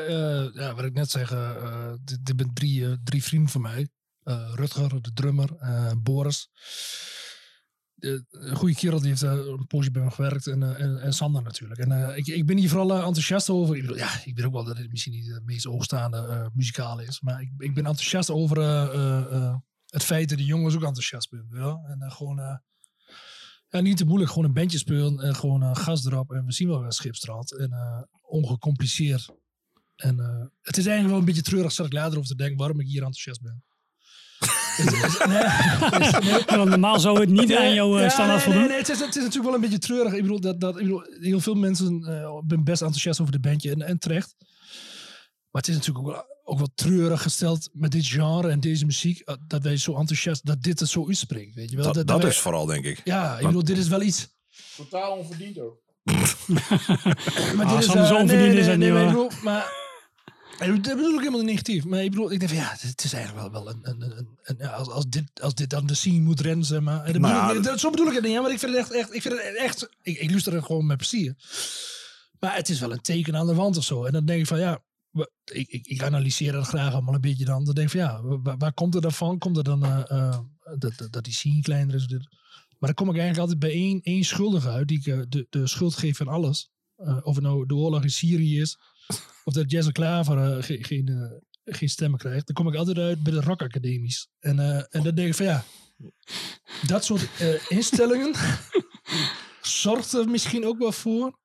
eh, 0.44 0.54
ja, 0.54 0.76
wat 0.76 0.86
ik 0.86 0.94
net 0.94 1.10
zeg, 1.12 1.32
eh, 1.32 1.50
eh, 1.50 1.94
dit, 2.04 2.26
dit 2.26 2.36
zijn 2.38 2.54
drie, 2.54 2.86
eh, 2.86 2.94
drie 3.04 3.24
vrienden 3.24 3.50
van 3.50 3.62
mij. 3.62 3.90
Eh, 4.24 4.52
Rutger, 4.56 5.02
de 5.02 5.14
drummer, 5.14 5.56
eh, 5.60 5.92
Boris. 5.98 6.50
De, 7.94 8.26
een 8.30 8.56
goede 8.56 8.76
kerel, 8.76 9.00
die 9.00 9.10
heeft 9.10 9.22
een 9.22 9.66
poosje 9.68 9.92
bij 9.92 10.04
me 10.04 10.12
gewerkt. 10.12 10.48
En, 10.48 10.64
eh, 10.64 10.82
en, 10.84 11.02
en 11.02 11.14
Sander 11.14 11.44
natuurlijk. 11.44 11.80
En 11.80 11.92
eh, 11.92 12.18
ik, 12.18 12.28
ik 12.28 12.46
ben 12.46 12.58
hier 12.58 12.70
vooral 12.70 12.94
enthousiast 12.94 13.50
over. 13.50 13.76
Ik 13.76 13.82
bedoel, 13.82 13.98
ja, 13.98 14.10
ik 14.24 14.36
weet 14.36 14.46
ook 14.46 14.54
wel 14.54 14.64
dat 14.64 14.78
het 14.78 14.92
misschien 14.92 15.14
niet 15.14 15.34
het 15.34 15.46
meest 15.46 15.66
hoogstaande 15.66 16.18
eh 16.18 16.46
muzikale 16.54 17.06
is. 17.06 17.22
Maar 17.22 17.42
ik, 17.42 17.50
ik 17.58 17.74
ben 17.74 17.86
enthousiast 17.86 18.30
over 18.30 18.58
eh, 18.58 18.84
eh, 18.84 19.34
eh, 19.34 19.56
het 19.90 20.04
feit 20.04 20.30
dat 20.30 20.38
de 20.38 20.46
jongens 20.46 20.76
ook 20.76 20.84
enthousiast 20.84 21.30
zijn. 21.30 21.48
Ja? 21.52 21.80
En 21.88 22.02
eh, 22.02 22.12
gewoon... 22.12 22.40
eh, 22.40 22.56
ja, 23.70 23.80
niet 23.80 23.98
te 23.98 24.06
moeilijk. 24.06 24.32
Gewoon 24.32 24.46
een 24.48 24.54
bandje 24.54 24.78
spelen 24.78 25.20
en 25.20 25.36
gewoon 25.36 25.64
eh, 25.64 25.76
gas 25.76 26.06
erop. 26.06 26.32
En 26.32 26.46
we 26.46 26.52
zien 26.52 26.68
wel 26.68 26.82
weer 26.82 26.92
Schipstraat. 26.92 27.52
En 27.52 27.72
eh, 27.72 28.02
ongecompliceerd. 28.22 29.30
En 29.96 30.18
het 30.62 30.78
is 30.78 30.86
eigenlijk 30.86 31.10
wel 31.10 31.18
een 31.20 31.26
beetje 31.26 31.42
treurig, 31.42 31.72
zat 31.72 31.86
ik 31.86 31.94
later 31.94 32.18
over 32.18 32.30
te 32.30 32.36
denken, 32.36 32.58
waarom 32.58 32.80
ik 32.80 32.88
hier 32.88 33.04
enthousiast 33.04 33.42
ben. 33.42 33.64
Nee, 35.28 36.66
normaal 36.68 37.00
zou 37.00 37.20
het 37.20 37.30
niet 37.30 37.56
aan 37.56 37.74
jouw 37.74 37.96
eh, 37.98 38.02
Ja, 38.04 38.10
standaard 38.10 38.38
nee, 38.38 38.48
nee, 38.48 38.54
voldoen. 38.54 38.68
nee, 38.68 38.78
het, 38.78 38.90
is, 38.90 39.00
het 39.00 39.10
is 39.10 39.16
natuurlijk 39.16 39.46
wel 39.46 39.54
een 39.54 39.62
beetje 39.62 39.78
treurig. 39.80 40.14
Ik 40.14 40.22
bedoel, 40.22 40.40
dat, 40.40 40.60
dat, 40.60 40.76
ik 40.78 40.82
bedoel 40.84 41.02
heel 41.20 41.40
veel 41.40 41.54
mensen 41.56 42.00
ben 42.46 42.64
best 42.64 42.82
enthousiast 42.82 43.20
over 43.20 43.32
de 43.32 43.40
bandje 43.40 43.72
en, 43.72 43.82
en 43.82 43.98
terecht. 44.00 44.36
Maar 45.52 45.62
het 45.62 45.68
is 45.68 45.76
natuurlijk 45.76 46.08
ook 46.08 46.14
wel, 46.14 46.26
ook 46.48 46.58
wel 46.58 46.70
treurig 46.76 47.22
gesteld 47.22 47.70
met 47.74 47.92
dit 47.92 48.06
genre 48.08 48.50
en 48.50 48.60
deze 48.60 48.86
muziek, 48.86 49.20
eh, 49.20 49.36
dat 49.48 49.64
wij 49.64 49.78
zo 49.78 49.96
enthousiast, 49.96 50.46
dat 50.46 50.62
dit 50.64 50.80
er 50.80 50.88
zo 50.88 51.08
uitspringt. 51.08 51.56
Weet 51.56 51.70
je 51.70 51.76
wel? 51.76 51.94
Dat, 51.94 52.08
dat 52.08 52.22
wij- 52.22 52.30
is 52.30 52.38
vooral, 52.40 52.66
denk 52.66 52.86
ik. 52.86 53.02
Ja, 53.04 53.38
ik 53.40 53.46
bedoel, 53.46 53.64
dit 53.64 53.78
is 53.78 53.88
wel 53.88 54.02
iets. 54.02 54.28
Totaal 54.76 55.18
onverdiend 55.18 55.60
ook. 55.60 55.80
Maar 57.56 57.66
Ah, 57.66 57.72
dit 57.72 57.80
is, 57.88 57.94
eh, 57.96 58.08
zo 58.08 58.16
onverdiend 58.16 58.50
nee, 58.52 58.60
is 58.60 58.66
dat 58.66 58.78
nee, 58.78 58.78
niet, 58.78 58.78
nee, 58.78 58.92
maar 58.92 59.06
bedoel, 59.06 59.30
maar 59.44 59.74
dat 60.60 60.82
bedoel 60.82 61.14
ik 61.14 61.20
helemaal 61.20 61.40
niet 61.40 61.50
negatief. 61.50 61.86
Maar 61.86 62.04
ik 62.04 62.10
bedoel, 62.10 62.32
ik 62.32 62.40
denk 62.40 62.52
van 62.52 62.62
ja, 62.62 62.76
het 62.80 63.04
is 63.04 63.14
eigenlijk 63.14 63.54
wel, 63.54 63.64
wel 63.64 63.74
een, 63.74 63.80
een, 63.82 64.02
een, 64.18 64.28
een- 64.44 64.56
ja, 64.60 64.68
als, 64.70 64.88
als, 64.90 65.06
dit, 65.10 65.42
als 65.42 65.54
dit 65.54 65.70
dan 65.70 65.86
de 65.88 65.94
scene 65.94 66.20
moet 66.20 66.40
rennen, 66.40 66.66
zeg 66.66 66.80
maar. 66.80 67.04
En 67.06 67.14
dat 67.14 67.22
bedoel 67.22 67.38
ik 67.38 67.42
ja, 67.48 67.54
niet- 67.54 67.64
dat- 67.64 67.80
zo 67.80 67.90
bedoel 67.90 68.08
ik 68.08 68.14
het 68.14 68.24
niet, 68.24 68.42
maar 68.42 68.52
ik 68.52 68.60
vind 68.60 68.72
het 68.76 68.82
echt, 68.82 68.92
echt 68.94 69.14
ik 69.14 69.22
vind 69.22 69.34
het 69.34 69.56
echt, 69.58 69.90
ik, 70.02 70.18
ik 70.20 70.30
luister 70.30 70.54
het 70.54 70.66
gewoon 70.66 70.86
met 70.86 70.98
plezier. 70.98 71.36
Maar 72.40 72.56
het 72.56 72.70
is 72.70 72.80
wel 72.80 72.92
een 72.92 73.02
teken 73.02 73.36
aan 73.36 73.48
de 73.48 73.54
wand 73.54 73.78
of 73.78 73.84
zo. 73.84 74.04
En 74.06 74.12
dan 74.12 74.26
denk 74.26 74.40
ik 74.40 74.48
van 74.48 74.60
ja, 74.60 74.84
ik, 75.44 75.68
ik, 75.70 75.88
ik 75.88 76.04
analyseer 76.04 76.52
dat 76.52 76.68
graag 76.68 76.94
allemaal 76.94 77.14
een 77.14 77.22
beetje 77.22 77.46
dan. 77.46 77.64
Dan 77.66 77.74
denk 77.76 77.88
ik 77.94 78.00
van 78.00 78.10
ja, 78.10 78.22
wa- 78.22 78.40
waar, 78.42 78.58
waar 78.58 78.74
komt 78.74 78.94
het 78.94 79.04
dan 79.04 79.12
van? 79.12 79.38
Komt 79.38 79.56
het 79.56 79.66
dan 79.66 79.84
eh, 79.86 80.04
eh, 80.12 80.40
dat, 80.78 80.98
dat, 80.98 81.12
dat 81.12 81.24
die 81.24 81.34
scene 81.34 81.62
kleiner 81.62 81.96
is? 81.96 82.08
Maar 82.08 82.24
dan 82.80 82.94
kom 82.94 83.10
ik 83.10 83.16
eigenlijk 83.22 83.40
altijd 83.40 83.60
bij 83.60 83.72
één, 83.72 84.02
één 84.02 84.24
schuldige 84.24 84.70
uit, 84.70 84.88
die 84.88 84.98
ik 85.00 85.06
eh, 85.06 85.20
de, 85.30 85.48
de 85.50 85.68
schuld 85.68 85.96
geef 85.96 86.18
van 86.18 86.28
alles. 86.28 86.70
Of 87.22 87.36
het 87.36 87.44
nou 87.44 87.66
de 87.66 87.76
oorlog 87.76 88.04
in 88.04 88.10
Syrië 88.10 88.60
is, 88.62 88.78
of 89.44 89.54
dat 89.54 89.72
Jesse 89.72 89.92
Klaver 89.92 90.64
ge- 90.64 90.84
geen, 90.84 91.42
geen 91.66 91.90
stemmen 91.90 92.20
krijgt. 92.20 92.46
Dan 92.48 92.56
kom 92.56 92.68
ik 92.68 92.76
altijd 92.76 92.98
uit 92.98 93.24
bij 93.24 93.34
de 93.34 93.42
Rock 93.42 93.62
Academies. 93.62 94.28
En, 94.40 94.60
en 94.92 95.04
dan 95.04 95.16
denk 95.16 95.28
ik 95.28 95.36
van 95.36 95.46
ja, 95.46 95.64
dat 96.88 97.06
soort 97.06 97.30
instellingen 97.70 98.34
zorgt 99.62 100.14
er 100.14 100.30
misschien 100.30 100.66
ook 100.66 100.78
wel 100.78 100.92
voor 100.92 101.38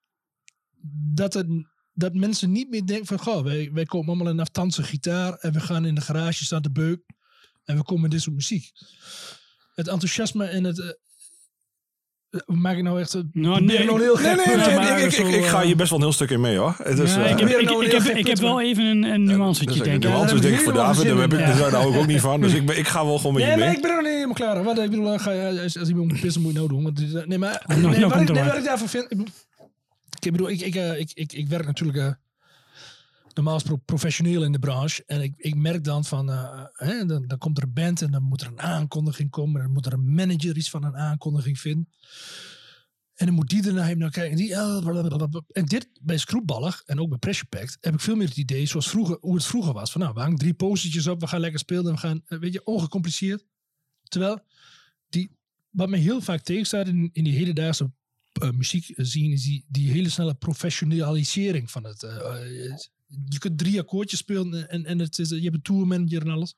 dat, 1.14 1.35
het, 1.35 1.46
dat 1.92 2.14
mensen 2.14 2.52
niet 2.52 2.70
meer 2.70 2.87
denken 2.87 3.07
van 3.07 3.18
goh, 3.18 3.42
wij, 3.44 3.70
wij 3.72 3.85
komen 3.85 4.07
allemaal 4.09 4.26
in 4.26 4.33
een 4.33 4.40
aftanse 4.40 4.83
gitaar 4.83 5.35
en 5.35 5.52
we 5.52 5.61
gaan 5.61 5.85
in 5.85 5.94
de 5.94 6.00
garage 6.00 6.44
staan 6.44 6.62
te 6.62 6.70
beuk 6.70 7.00
en 7.64 7.76
we 7.76 7.83
komen 7.83 8.02
met 8.02 8.11
dit 8.11 8.20
soort 8.22 8.37
muziek. 8.37 8.70
Het 9.74 9.88
enthousiasme 9.88 10.44
en 10.44 10.64
het, 10.64 10.78
eh, 10.81 10.88
Maak 12.46 12.76
ik 12.76 12.83
nou 12.83 13.00
echt... 13.00 13.12
een- 13.12 13.31
Nou, 13.33 13.61
nee, 13.64 13.85
nou 13.85 13.96
ik- 13.96 14.02
heel 14.02 14.14
Nee, 14.16 14.24
gek 14.37 14.46
nee, 14.46 14.57
nee, 14.57 14.74
maken, 14.76 14.98
ik, 14.98 15.05
ik, 15.05 15.11
zo, 15.12 15.26
ik, 15.26 15.35
ik 15.35 15.44
ga 15.44 15.61
eh, 15.61 15.66
hier 15.66 15.76
best 15.76 15.90
wel 15.90 15.98
een 15.98 16.05
heel 16.05 16.14
stuk 16.14 16.31
in 16.31 16.40
mee 16.40 16.57
hoor. 16.57 16.74
Het 16.83 16.98
is, 16.98 17.14
Ja, 17.14 17.24
eh, 17.24 17.31
ik, 17.31 17.38
heb, 17.38 17.48
ik, 17.48 17.55
nou 17.64 17.85
ik, 17.85 17.90
heel 17.90 18.00
heb, 18.02 18.16
ik 18.16 18.37
wel 18.37 18.61
even 18.61 18.85
een, 18.85 19.02
een 19.02 19.24
nuancetje, 19.24 19.66
dus, 19.66 19.76
denk 19.76 20.02
de 20.02 20.09
ik. 20.09 20.14
nuance 20.14 20.38
denk 20.40 20.55
ik 20.55 20.61
voor 20.61 20.72
David, 20.72 21.05
daar, 21.07 21.16
heb 21.16 21.33
ik, 21.33 21.38
daar 21.38 21.70
hou 21.74 21.92
ik 21.94 21.98
ook 22.00 22.07
niet 22.07 22.20
van. 22.20 22.40
Dus 22.40 22.52
ik, 22.55 22.66
ben, 22.66 22.78
ik 22.78 22.88
ga 22.88 23.05
wel 23.05 23.16
gewoon 23.16 23.33
met 23.35 23.42
Nee, 23.42 23.52
je 23.52 23.59
mee. 23.59 23.74
ik 23.74 23.81
ben 23.83 23.90
er 23.90 23.96
nog 23.96 24.05
niet 24.05 24.12
helemaal 24.14 24.35
klaar. 24.35 24.64
Wat, 24.64 24.78
ik 24.78 24.90
bedoel, 24.90 25.12
eh, 25.12 25.20
ga, 25.20 25.31
je- 25.31 25.61
als, 25.62 25.78
als 25.78 25.88
iemand 25.88 26.09
moet 26.12 26.20
pissen, 26.20 26.42
moet 26.42 26.52
je 26.52 26.57
nou 26.59 26.68
doen. 26.70 26.83
Want, 26.83 27.00
eh, 27.14 27.26
nee, 27.26 27.38
maar 27.38 27.64
nou, 27.66 27.81
nee, 27.81 27.90
ik, 27.90 27.96
nee, 28.33 28.44
wat 28.44 28.57
ik 28.57 28.64
daarvan 28.64 28.88
vind... 28.88 29.07
Ik 30.24 30.32
bedoel, 30.32 30.50
ik, 30.50 30.74
eh, 30.74 30.98
ik, 30.98 31.12
ik, 31.12 31.32
ik 31.32 31.48
werk 31.48 31.66
natuurlijk 31.66 31.98
eh, 31.98 32.12
normaal 33.35 33.61
professioneel 33.85 34.44
in 34.44 34.52
de 34.52 34.58
branche. 34.58 35.02
En 35.06 35.22
ik, 35.22 35.35
ik 35.37 35.54
merk 35.54 35.85
dan 35.85 36.04
van... 36.04 36.30
eh, 36.30 36.64
hè, 36.72 37.06
dan, 37.06 37.26
dan 37.26 37.38
komt 37.38 37.58
er 37.58 37.62
een 37.62 37.72
band 37.72 38.02
en 38.02 38.11
dan 38.11 38.22
moet 38.22 38.40
er 38.40 38.46
een 38.46 38.61
aankondiging 38.61 39.30
komen. 39.30 39.56
En 39.56 39.62
dan 39.62 39.72
moet 39.72 39.87
er 39.87 39.92
een 39.92 40.14
manager 40.14 40.56
iets 40.56 40.70
van 40.70 40.85
een 40.85 40.96
aankondiging 40.96 41.61
vinden. 41.61 41.88
En 43.14 43.26
dan 43.26 43.35
moet 43.35 43.48
die 43.48 43.66
ernaar 43.66 43.87
hem 43.87 43.98
naar 43.98 44.11
kijken. 44.11 44.30
En, 44.30 44.37
die, 44.37 44.54
en 45.52 45.64
dit 45.64 45.88
bij 46.00 46.18
Scroepballig 46.18 46.82
en 46.87 47.00
ook 47.00 47.08
bij 47.08 47.18
Pressure 47.18 47.48
Pact 47.48 47.76
heb 47.80 47.94
ik 47.94 48.00
veel 48.00 48.16
meer 48.16 48.28
het 48.28 48.37
idee 48.37 48.66
zoals 48.66 48.88
vroeger, 48.88 49.16
hoe 49.20 49.35
het 49.35 49.44
vroeger 49.44 49.72
was. 49.72 49.92
Van 49.92 50.00
nou, 50.00 50.14
we 50.14 50.20
hangen 50.20 50.38
drie 50.38 50.54
postertjes 50.54 51.06
op, 51.06 51.20
we 51.20 51.26
gaan 51.26 51.40
lekker 51.40 51.61
spelen 51.61 51.87
en 51.87 51.92
we 51.92 51.98
gaan, 51.98 52.22
weet 52.26 52.52
je, 52.52 52.64
ongecompliceerd. 52.64 53.44
Terwijl 54.02 54.40
die, 55.08 55.37
wat 55.70 55.88
mij 55.88 55.98
heel 55.98 56.20
vaak 56.20 56.40
tegenstaat 56.40 56.87
in, 56.87 57.11
in 57.12 57.24
die 57.24 57.37
hedendaagse 57.37 57.92
eh, 58.40 58.51
muziek 58.51 58.92
zien, 58.97 59.33
is 59.33 59.42
die, 59.42 59.64
die 59.68 59.90
hele 59.90 60.09
snelle 60.09 60.35
professionalisering 60.35 61.71
van 61.71 61.85
het. 61.85 62.03
eh, 62.03 62.66
eh, 62.66 62.73
je 63.29 63.38
kunt 63.38 63.59
drie 63.59 63.81
akkoordjes 63.81 64.18
spelen 64.18 64.68
en, 64.68 64.85
en 64.85 64.99
het 64.99 65.18
is, 65.18 65.29
je 65.29 65.40
hebt 65.40 65.55
een 65.55 65.62
tourmanager 65.62 66.23
en 66.23 66.31
alles. 66.31 66.55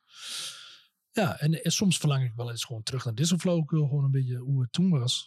Ja, 1.12 1.38
en, 1.40 1.64
en 1.64 1.72
soms 1.72 1.98
verlang 1.98 2.24
ik 2.24 2.32
wel 2.36 2.50
eens 2.50 2.64
gewoon 2.64 2.82
terug 2.82 3.04
naar 3.04 3.14
Disney 3.14 3.38
Flowcul, 3.38 3.86
gewoon 3.88 4.04
een 4.04 4.10
beetje 4.10 4.36
hoe 4.36 4.60
het 4.60 4.72
toen 4.72 4.90
was. 4.90 5.26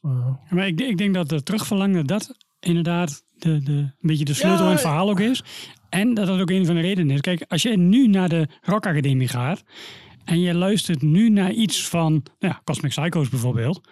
Maar 0.49 0.67
ik, 0.67 0.81
ik 0.81 0.97
denk 0.97 1.13
dat 1.13 1.29
het 1.29 1.45
terugverlangen 1.45 2.05
dat 2.05 2.37
inderdaad 2.59 3.23
de, 3.37 3.63
de, 3.63 3.71
een 3.71 3.93
beetje 3.99 4.25
de 4.25 4.33
sleutel 4.33 4.59
Ja, 4.59 4.65
in 4.65 4.71
het 4.71 4.81
verhaal 4.81 5.09
ook 5.09 5.19
is. 5.19 5.43
En 5.89 6.13
dat 6.13 6.27
dat 6.27 6.39
ook 6.39 6.49
een 6.49 6.65
van 6.65 6.75
de 6.75 6.81
redenen 6.81 7.15
is. 7.15 7.21
Kijk, 7.21 7.45
als 7.47 7.61
je 7.61 7.77
nu 7.77 8.07
naar 8.07 8.29
de 8.29 8.47
Rock 8.61 8.85
Academie 8.85 9.27
gaat 9.27 9.63
en 10.23 10.39
je 10.39 10.53
luistert 10.53 11.01
nu 11.01 11.29
naar 11.29 11.51
iets 11.51 11.87
van 11.87 12.11
nou 12.11 12.53
ja, 12.53 12.61
Cosmic 12.63 12.91
Psychos 12.91 13.29
bijvoorbeeld. 13.29 13.87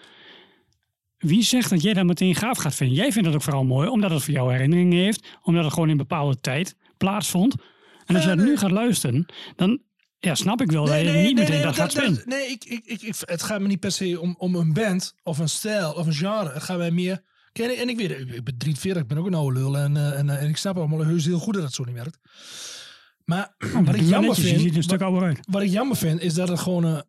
Wie 1.17 1.43
zegt 1.43 1.69
dat 1.69 1.81
jij 1.81 1.93
dat 1.93 2.05
meteen 2.05 2.35
gaaf 2.35 2.57
gaat 2.57 2.75
vinden? 2.75 2.95
Jij 2.97 3.11
vindt 3.11 3.27
het 3.27 3.35
ook 3.37 3.43
vooral 3.43 3.63
mooi 3.63 3.87
omdat 3.87 4.11
het 4.11 4.23
voor 4.23 4.33
jou 4.33 4.51
herinneringen 4.51 4.97
heeft. 4.97 5.27
Omdat 5.41 5.63
het 5.63 5.73
gewoon 5.73 5.89
in 5.89 5.91
een 5.99 6.07
bepaalde 6.07 6.39
tijd 6.39 6.75
plaatsvond. 6.97 7.55
En 8.05 8.15
als 8.15 8.23
je 8.23 8.29
dat 8.29 8.37
nu 8.37 8.45
nee. 8.45 8.57
gaat 8.57 8.71
luisteren, 8.71 9.25
dan 9.55 9.81
ja, 10.19 10.35
snap 10.35 10.61
ik 10.61 10.71
wel 10.71 10.85
dat 10.85 10.99
je 11.01 11.11
niet 11.11 11.35
meteen 11.35 11.61
dat 11.61 11.75
gaat 11.75 11.93
vinden. 11.93 12.23
nee, 12.25 12.47
ik, 12.47 12.63
ik, 12.65 12.85
ik, 12.85 13.01
ik- 13.01 13.15
het 13.19 13.43
gaat 13.43 13.61
me 13.61 13.67
niet 13.67 13.79
per 13.79 13.91
se 13.91 14.19
om, 14.19 14.35
om 14.37 14.55
een 14.55 14.73
band 14.73 15.15
of 15.23 15.37
een 15.37 15.49
stijl 15.49 15.91
of 15.91 16.05
een 16.05 16.13
genre. 16.13 16.53
Het 16.53 16.63
gaat 16.63 16.77
mij 16.77 16.91
meer... 16.91 17.23
Kijk, 17.51 17.71
en, 17.71 17.77
en 17.77 17.89
ik 17.89 17.97
weet 17.97 18.11
ik, 18.11 18.29
ik 18.29 18.43
ben 18.43 18.57
43, 18.57 19.01
ik 19.01 19.07
ben 19.07 19.17
ook 19.17 19.25
een 19.25 19.33
oude 19.33 19.59
lul. 19.59 19.77
En, 19.77 19.97
eh, 19.97 20.19
en, 20.19 20.29
eh, 20.29 20.41
en 20.41 20.49
ik 20.49 20.57
snap 20.57 20.77
allemaal 20.77 21.03
heus 21.05 21.25
heel 21.25 21.39
goed 21.39 21.53
dat 21.53 21.63
het 21.63 21.73
zo 21.73 21.83
niet 21.83 21.95
werkt. 21.95 22.17
Maar 23.25 23.55
wat 23.57 23.95
ik 23.95 24.01
jammer 24.01 24.19
netjes, 24.19 24.37
je 24.37 24.49
vind... 24.49 24.61
ziet 24.61 24.71
er 24.71 24.77
een 24.77 24.83
stuk 24.83 24.99
wat, 24.99 25.09
ouder 25.09 25.27
uit. 25.27 25.39
wat 25.49 25.61
ik 25.61 25.69
jammer 25.69 25.97
vind, 25.97 26.21
is 26.21 26.33
dat 26.33 26.47
het 26.47 26.59
gewoon... 26.59 26.83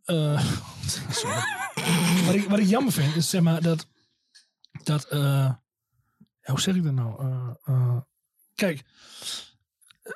sorry. 1.11 1.43
wat, 2.27 2.35
ik, 2.35 2.45
wat 2.49 2.59
ik 2.59 2.67
jammer 2.67 2.93
vind, 2.93 3.17
is 3.17 3.31
zeg 3.31 3.41
maar 3.41 3.63
dat... 3.63 3.87
dat 4.85 5.05
eh, 5.05 5.53
ja, 6.47 6.53
hoe 6.53 6.61
zeg 6.61 6.75
ik 6.75 6.83
dat 6.83 6.93
nou? 6.93 7.23
Eh, 7.23 7.51
eh, 7.65 7.97
kijk, 8.55 8.85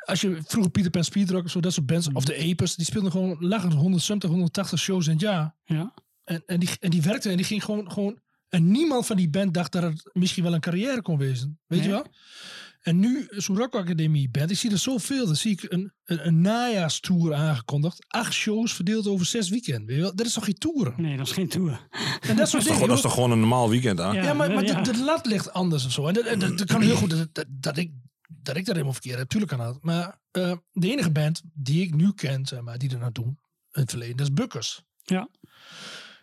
als 0.05 0.21
je 0.21 0.41
vroeger 0.47 0.73
Peter 0.73 0.91
Pan 0.91 1.05
Speedrock 1.05 1.45
of 1.45 1.51
zo, 1.51 1.61
dat 1.61 1.73
soort 1.73 1.87
bands, 1.87 2.13
of 2.13 2.25
de 2.25 2.51
Apers, 2.51 2.75
die 2.75 2.85
speelden 2.85 3.11
gewoon 3.11 3.37
lachen 3.41 3.73
170, 3.73 4.31
180 4.31 4.79
shows 4.79 5.07
in 5.07 5.13
het 5.13 5.21
jaar. 5.21 5.55
Ja. 5.65 5.95
En, 6.25 6.43
en, 6.47 6.61
die, 6.61 6.69
en 6.81 6.91
die 6.91 7.03
werkte 7.03 7.31
en 7.31 7.37
die 7.37 7.47
ging 7.47 7.65
gewoon, 7.65 7.93
gewoon. 7.93 8.21
En 8.49 8.71
niemand 8.71 9.07
van 9.07 9.17
die 9.17 9.31
band 9.31 9.55
dacht 9.55 9.73
dat 9.73 9.83
het 9.83 10.11
misschien 10.13 10.45
wel 10.45 10.55
een 10.55 10.61
carrière 10.61 11.03
kon 11.03 11.19
wezen. 11.19 11.61
Weet 11.67 11.85
je 11.85 11.91
wel? 11.91 12.07
En 12.81 12.99
nu, 12.99 13.27
zo'n 13.31 13.57
Rock 13.57 13.75
Academie 13.75 14.31
band, 14.31 14.51
ik 14.51 14.57
zie 14.57 14.71
er 14.71 14.79
zoveel. 14.79 15.27
Dan 15.27 15.37
zie 15.37 15.53
ik 15.53 15.73
een, 15.73 15.93
een, 16.05 16.27
een 16.27 16.41
najaarstour 16.41 17.35
aangekondigd. 17.35 18.05
Acht 18.09 18.33
shows 18.33 18.73
verdeeld 18.73 19.07
over 19.07 19.27
zes 19.27 19.49
weekenden. 19.49 19.87
Weet 19.87 19.97
je 19.97 20.03
wel? 20.03 20.15
Dat 20.15 20.27
is 20.27 20.33
toch 20.33 20.45
geen 20.45 20.59
tour? 20.59 20.95
Nee, 20.97 21.17
dat 21.17 21.27
is 21.27 21.33
geen 21.33 21.49
tour. 21.49 21.89
En 22.21 22.37
dat 22.37 22.49
soort 22.49 22.63
Dat 22.65 22.73
is, 22.73 22.79
toch, 22.79 22.89
dat 22.89 22.97
is 22.97 23.03
toch 23.03 23.15
gewoon 23.15 23.31
een 23.31 23.41
normaal 23.41 23.69
weekend 23.69 24.01
aan? 24.01 24.15
Ja. 24.15 24.23
Ja, 24.23 24.35
maar, 24.35 24.51
maar 24.51 24.65
ja. 24.65 24.81
De, 24.81 24.93
de 24.93 25.05
lat 25.05 25.27
ligt 25.27 25.53
anders 25.53 25.85
of 25.85 25.93
zo. 25.93 26.07
En 26.07 26.15
dat, 26.15 26.25
en 26.25 26.39
dat, 26.39 26.59
dat 26.59 26.67
kan 26.67 26.83
heel 26.83 26.97
goed 26.97 27.11
dat, 27.11 27.29
dat, 27.33 27.47
dat 27.49 27.77
ik 27.77 27.91
dat 28.43 28.57
ik 28.57 28.65
dat 28.65 28.75
helemaal 28.75 28.93
verkeerd 28.93 29.19
heb. 29.19 29.29
Tuurlijk 29.29 29.53
kan 29.53 29.61
dat. 29.67 29.83
Maar 29.83 30.21
eh, 30.31 30.57
de 30.73 30.91
enige 30.91 31.11
band 31.11 31.43
die 31.53 31.83
ik 31.83 31.95
nu 31.95 32.13
ken, 32.13 32.47
zeg 32.47 32.61
maar, 32.61 32.79
die 32.79 32.91
er 32.91 32.99
naartoe 32.99 33.27
in 33.27 33.81
het 33.81 33.91
verleden, 33.91 34.17
dat 34.17 34.27
is 34.27 34.33
Bukkers. 34.33 34.83
Ja. 35.03 35.29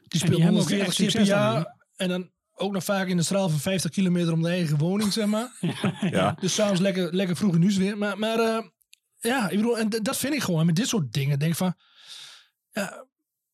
Die 0.07 0.19
speelt 0.19 0.35
ook 0.35 0.41
140 0.41 0.87
echt 0.87 0.95
keer 0.95 1.11
per 1.11 1.21
jaar. 1.21 1.75
En 1.95 2.09
dan 2.09 2.31
ook 2.57 2.71
nog 2.73 2.83
vaak 2.83 3.07
in 3.07 3.17
de 3.17 3.23
straal 3.23 3.49
van 3.49 3.59
50 3.59 3.91
kilometer 3.91 4.33
om 4.33 4.41
de 4.41 4.49
eigen 4.49 4.77
woning, 4.77 5.13
zeg 5.13 5.25
maar. 5.25 5.51
Ja. 6.11 6.37
Dus 6.39 6.53
s'avonds 6.53 6.81
lekker, 6.81 7.15
lekker 7.15 7.35
vroeg 7.35 7.55
in 7.55 7.61
huis 7.61 7.77
weer. 7.77 7.97
Maar, 7.97 8.19
maar 8.19 8.39
eh, 8.39 8.63
ja, 9.19 9.49
ik 9.49 9.55
bedoel, 9.57 9.77
en 9.79 9.89
dat 9.89 10.17
vind 10.17 10.33
ik 10.33 10.41
gewoon. 10.41 10.59
En 10.59 10.65
met 10.65 10.75
dit 10.75 10.87
soort 10.87 11.13
dingen 11.13 11.39
denk 11.39 11.51
ik 11.51 11.57
van... 11.57 11.75
Ja, 12.71 13.05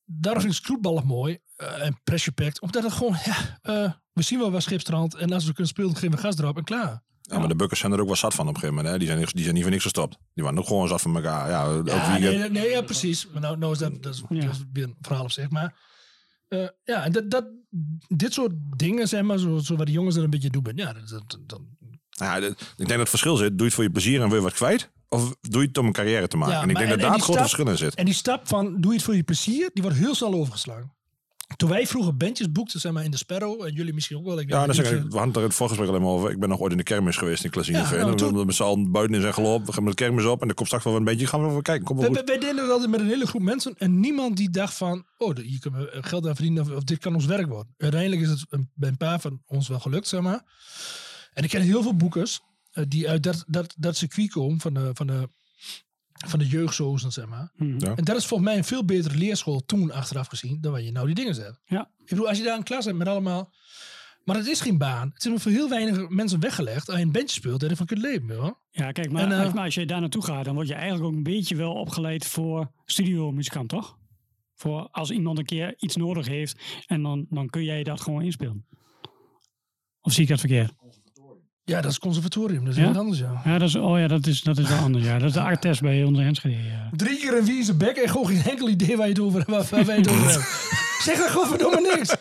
daarom 0.06 0.42
vind 0.42 0.54
ik 0.54 0.60
Scrootballig 0.60 1.04
mooi. 1.04 1.40
eh, 1.56 1.86
en 1.86 2.00
Pressure 2.04 2.32
Pact. 2.36 2.62
Omdat 2.62 2.84
het 2.84 2.92
gewoon... 2.94 3.16
Ja, 3.26 3.60
eh, 3.62 3.92
we 4.14 4.22
zien 4.22 4.40
wel 4.40 4.52
waar 4.52 4.62
Schipstrand. 4.62 5.16
En 5.16 5.32
als 5.34 5.46
we 5.46 5.52
kunnen 5.54 5.72
spelen, 5.72 5.90
dan 5.92 6.00
geven 6.00 6.16
we 6.16 6.22
gas 6.22 6.38
erop 6.38 6.58
en 6.58 6.64
klaar. 6.64 7.04
Ja, 7.22 7.40
maar 7.40 7.48
de 7.48 7.56
bukkers 7.56 7.80
zijn 7.80 7.92
er 7.92 8.00
ook 8.00 8.06
wel 8.08 8.16
zat 8.16 8.34
van 8.34 8.48
op 8.48 8.54
een 8.54 8.60
gegeven 8.60 8.76
moment. 8.84 8.94
Hè? 8.94 9.00
Die, 9.00 9.08
zijn, 9.18 9.30
die 9.34 9.42
zijn 9.44 9.54
niet 9.54 9.64
voor 9.64 9.72
niks 9.72 9.84
gestopt. 9.84 10.18
Die 10.34 10.44
waren 10.44 10.60
ook 10.60 10.68
gewoon 10.68 10.88
zat 10.88 11.02
van 11.02 11.16
elkaar. 11.16 11.50
Ja, 11.50 11.82
Ja, 11.86 12.18
nee, 12.18 12.50
nee, 12.50 12.70
ja, 12.70 12.82
precies. 12.82 13.28
Maar 13.28 13.42
nou, 13.42 13.58
nou 13.58 13.72
is 13.72 13.78
dat, 13.78 14.04
dat, 14.04 14.14
is, 14.14 14.24
Ja. 14.30 14.46
dat 14.46 14.54
is 14.54 14.64
weer 14.74 14.84
een 14.84 14.96
verhaal 15.02 15.24
op 15.24 15.32
zich. 15.32 15.50
Maar 15.50 15.76
eh, 16.54 16.68
ja, 16.84 17.04
en 17.04 17.12
dat, 17.12 17.32
dat, 17.32 17.46
dit 18.08 18.34
soort 18.34 18.54
dingen, 18.78 19.08
zeg 19.08 19.22
maar, 19.22 19.38
zo, 19.38 19.58
zo 19.58 19.76
waar 19.76 19.86
de 19.86 19.92
jongens 19.92 20.16
er 20.16 20.24
een 20.24 20.30
beetje 20.30 20.50
doen. 20.50 20.72
Ja, 20.76 20.94
dat, 20.94 21.62
Nou 22.20 22.42
ja, 22.42 22.48
ik 22.48 22.56
denk 22.76 22.90
dat 22.90 23.00
het 23.00 23.10
verschil 23.10 23.36
zit. 23.36 23.50
Doe 23.50 23.58
je 23.58 23.64
het 23.64 23.74
voor 23.74 23.84
je 23.84 23.90
plezier 23.90 24.22
en 24.22 24.28
wil 24.28 24.38
je 24.38 24.44
wat 24.44 24.54
kwijt? 24.54 24.92
Of 25.10 25.36
doe 25.42 25.62
je 25.62 25.68
het 25.68 25.78
om 25.78 25.86
een 25.86 25.92
carrière 25.92 26.28
te 26.28 26.38
maken? 26.38 26.56
Ja, 26.56 26.62
en 26.62 26.70
ik 26.70 26.76
denk 26.76 26.90
en- 26.90 26.94
dat 26.98 27.06
daar 27.06 27.14
het 27.14 27.24
grote 27.24 27.40
verschil 27.40 27.68
in 27.68 27.78
zit. 27.78 27.96
En 27.96 28.06
die 28.06 28.14
stap 28.14 28.48
van 28.48 28.82
doe 28.82 28.92
je 28.92 28.98
het 28.98 29.06
voor 29.06 29.16
je 29.16 29.24
plezier, 29.24 29.70
die 29.74 29.84
wordt 29.84 29.98
heel 29.98 30.16
snel 30.16 30.34
overgeslagen. 30.34 30.94
Toen 31.56 31.70
wij 31.70 31.88
vroeger 31.88 32.18
bandjes 32.18 32.52
boekten, 32.52 32.80
zeg 32.80 32.92
maar 32.92 33.04
in 33.04 33.12
de 33.12 33.18
Sparrow, 33.18 33.64
en 33.64 33.74
jullie 33.74 33.94
misschien 33.94 34.18
ook 34.18 34.26
wel. 34.26 34.40
Ik 34.40 34.50
Ja, 34.50 34.66
dat 34.66 34.76
zeg 34.76 34.92
ik, 34.92 35.04
we 35.10 35.18
hadden 35.18 35.36
er 35.36 35.42
het 35.42 35.54
voorgesprek 35.54 35.90
alleen 35.90 36.02
maar 36.02 36.10
over. 36.10 36.32
Ik 36.32 36.40
ben 36.40 36.50
nog 36.50 36.60
ooit 36.60 36.72
in 36.72 36.78
de 36.78 36.84
kermis 36.84 37.18
geweest 37.18 37.44
in 37.44 37.50
Klazineveen. 37.50 37.98
Ja, 37.98 38.00
nou, 38.00 38.12
we 38.12 38.18
toen- 38.18 38.28
hebben 38.28 38.46
met 38.46 38.56
z'n 38.56 38.64
allen 38.64 38.92
buiten 38.92 39.16
in 39.16 39.22
zijn 39.22 39.34
gelopen. 39.34 39.66
We 39.66 39.74
gaan 39.74 39.84
met 39.84 39.98
de 39.98 40.04
kermis 40.04 40.26
op 40.26 40.42
en 40.42 40.48
er 40.48 40.54
komt 40.54 40.68
straks 40.68 40.84
wel 40.84 40.96
een 40.96 41.04
beetje. 41.04 41.28
Gaan 41.28 41.44
we 41.44 41.50
even 41.50 41.62
kijken. 41.62 41.86
Kom 41.86 41.98
wel 41.98 42.12
wij, 42.14 42.24
deden 42.24 42.56
dat 42.56 42.70
altijd 42.70 42.90
met 42.90 43.00
een 43.00 43.08
hele 43.08 43.28
groep 43.28 43.42
mensen. 43.42 43.76
En 43.78 44.00
niemand 44.00 44.38
die 44.38 44.50
dacht 44.50 44.74
van, 44.74 45.06
oh, 45.18 45.36
hier 45.36 45.60
kunnen 45.60 45.80
we 45.80 46.04
geld 46.04 46.28
aan 46.28 46.36
verdienen. 46.36 46.64
Of, 46.64 46.70
of 46.70 46.84
dit 46.84 47.00
kan 47.00 47.14
ons 47.14 47.26
werk 47.26 47.48
worden. 47.48 47.74
Uiteindelijk 47.78 48.22
is 48.22 48.30
het 48.30 48.46
een, 48.50 48.70
bij 48.74 48.90
een 48.90 48.98
paar 48.98 49.20
van 49.20 49.42
ons 49.46 49.68
wel 49.68 49.80
gelukt, 49.80 50.08
zeg 50.08 50.22
maar. 50.22 50.42
En 51.34 51.44
ik 51.44 51.50
ken 51.50 51.62
heel 51.62 51.82
veel 51.82 51.96
boekers 51.96 52.40
eh, 52.72 52.84
die 52.88 53.10
uit 53.10 53.24
dat, 53.24 53.44
dat, 53.48 53.74
dat 53.78 53.98
circuit 53.98 54.32
komen 54.32 54.60
van 54.60 54.74
de, 54.74 54.90
van 54.94 55.08
de, 55.08 55.28
van 56.28 56.40
de 56.40 56.48
jeugdzozen, 56.48 57.12
zeg 57.12 57.26
maar. 57.26 57.52
Ja. 57.58 57.96
En 57.96 58.04
dat 58.04 58.18
is 58.18 58.26
volgens 58.26 58.50
mij 58.50 58.58
een 58.58 58.64
veel 58.64 58.86
betere 58.86 59.18
leerschool 59.18 59.66
toen 59.66 59.92
achteraf 59.92 60.28
gezien 60.28 60.62
dan 60.62 60.72
waar 60.72 60.82
je 60.82 60.92
nou 60.92 61.06
die 61.06 61.16
dingen 61.16 61.36
zet. 61.36 61.60
Ja. 61.66 61.90
Ik 62.00 62.10
bedoel, 62.10 62.28
als 62.28 62.38
je 62.38 62.44
daar 62.44 62.58
een 62.58 62.64
klas 62.64 62.86
hebt 62.86 62.98
met 62.98 63.08
allemaal... 63.08 63.54
Maar 64.24 64.36
het 64.36 64.48
is 64.48 64.62
geen 64.62 64.78
baan. 64.78 65.12
Het 65.14 65.26
is 65.26 65.42
voor 65.42 65.52
heel 65.52 65.70
weinig 65.70 66.10
mensen 66.10 66.40
weggelegd. 66.40 66.88
Als 66.88 66.98
je 66.98 67.04
een 67.04 67.12
bandje 67.12 67.36
speelt, 67.36 67.54
dat 67.54 67.62
je 67.62 67.70
ervan 67.70 67.86
kunt 67.86 68.02
leven. 68.02 68.36
Hoor. 68.36 68.60
Ja, 68.72 68.92
kijk, 68.92 69.12
maar, 69.12 69.24
En, 69.24 69.32
eh, 69.32 69.54
maar 69.54 69.64
als 69.64 69.74
je 69.74 69.86
daar 69.86 70.00
naartoe 70.00 70.24
gaat, 70.24 70.46
dan 70.46 70.56
word 70.56 70.68
je 70.68 70.74
eigenlijk 70.74 71.06
ook 71.06 71.14
een 71.14 71.24
beetje 71.24 71.56
wel 71.56 71.74
opgeleid 71.74 72.26
voor 72.26 72.72
studiomuzikant, 72.86 73.70
toch? 73.70 73.98
Voor 74.56 74.88
als 74.92 75.12
iemand 75.12 75.38
een 75.38 75.46
keer 75.46 75.74
iets 75.78 75.96
nodig 75.96 76.28
heeft 76.28 76.62
en 76.88 77.02
dan, 77.02 77.26
dan 77.30 77.50
kun 77.50 77.64
jij 77.64 77.84
dat 77.84 78.02
gewoon 78.02 78.22
inspelen. 78.22 78.66
Of 80.02 80.12
zie 80.12 80.24
ik 80.24 80.30
dat 80.30 80.40
verkeerd? 80.40 80.74
Ja, 81.66 81.82
dat 81.82 81.92
is 81.92 82.00
conservatorium. 82.00 82.66
Dat 82.66 82.74
is 82.74 82.80
Ja? 82.80 82.88
wat 82.88 82.98
anders, 82.98 83.20
ja. 83.20 83.42
Ja, 83.46 83.58
dat 83.58 83.68
is, 83.68 83.76
oh 83.76 84.00
ja, 84.00 84.08
dat 84.08 84.28
is, 84.28 84.42
dat 84.42 84.58
is 84.58 84.68
wel 84.70 84.78
anders. 84.88 85.06
Ja. 85.06 85.18
Dat 85.20 85.28
is 85.28 85.34
de 85.34 85.42
artest 85.42 85.82
bij 85.82 86.04
onze 86.04 86.22
Enschede. 86.22 86.64
Ja. 86.64 86.90
Drie 86.96 87.18
keer 87.20 87.38
een 87.38 87.46
vieze 87.46 87.76
bek 87.76 87.96
en 87.98 88.10
gewoon 88.10 88.28
geen 88.28 88.44
enkel 88.44 88.70
idee 88.70 88.98
waar 88.98 89.06
je 89.08 89.14
het 89.14 89.22
over, 89.22 89.44
waar, 89.48 89.66
waar 89.70 89.86
wij 89.86 89.96
het 89.96 90.10
over 90.10 90.26
hebben. 90.26 90.46
zeg 91.08 91.18
dan 91.18 91.30
gewoon 91.30 91.48
verdomme 91.48 91.96
niks. 91.96 92.16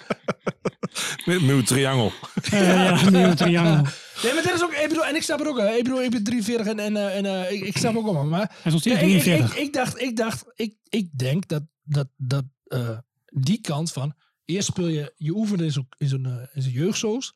Nieuw 1.24 1.62
triangel. 1.62 2.12
Eh, 2.50 2.74
ja, 2.74 3.11
nieuwe 3.11 3.35
triangel. 3.35 3.83
Nee, 4.22 4.35
maar 4.35 4.42
dat 4.42 4.55
is 4.55 4.62
ook... 4.62 4.72
Ik 4.72 4.88
bedoel, 4.88 5.05
en 5.07 5.14
ik 5.14 5.22
snap 5.22 5.38
het 5.38 5.48
ook. 5.48 5.59
hè. 5.59 5.68
Ik 5.70 5.83
bedoel, 5.85 6.02
ik 6.02 6.11
ben 6.11 6.22
43 6.24 6.66
en, 6.66 6.78
en, 6.78 6.96
eh, 6.96 7.16
en 7.16 7.26
eh, 7.26 7.52
ik, 7.52 7.61
ik 7.62 7.76
snap 7.76 7.96
ook 7.96 8.05
allemaal. 8.05 8.24
Maar 8.24 8.50
Hij 8.62 8.72
is 8.72 8.72
nog 8.72 8.85
Ja, 8.85 8.92
ik, 8.98 9.00
ik, 9.12 9.20
43. 9.22 9.57
ik, 9.57 9.62
ik 9.66 9.72
dacht, 9.72 10.00
ik 10.00 10.16
dacht, 10.16 10.44
ik, 10.55 10.74
ik 10.88 11.18
denk 11.18 11.48
dat, 11.48 11.62
dat, 11.85 12.09
dat 12.16 12.44
eh, 12.64 12.98
die 13.26 13.61
kant 13.61 13.92
van, 13.92 14.14
eerst 14.44 14.66
speel 14.68 14.88
je, 14.88 15.12
je 15.16 15.31
oefent 15.37 15.61
in 15.61 15.72
zo'n 15.72 15.87
in 15.98 16.09
zo'n 16.09 16.48
in 16.52 16.62
zo'n 16.62 16.72
jeugdsoos. 16.72 17.35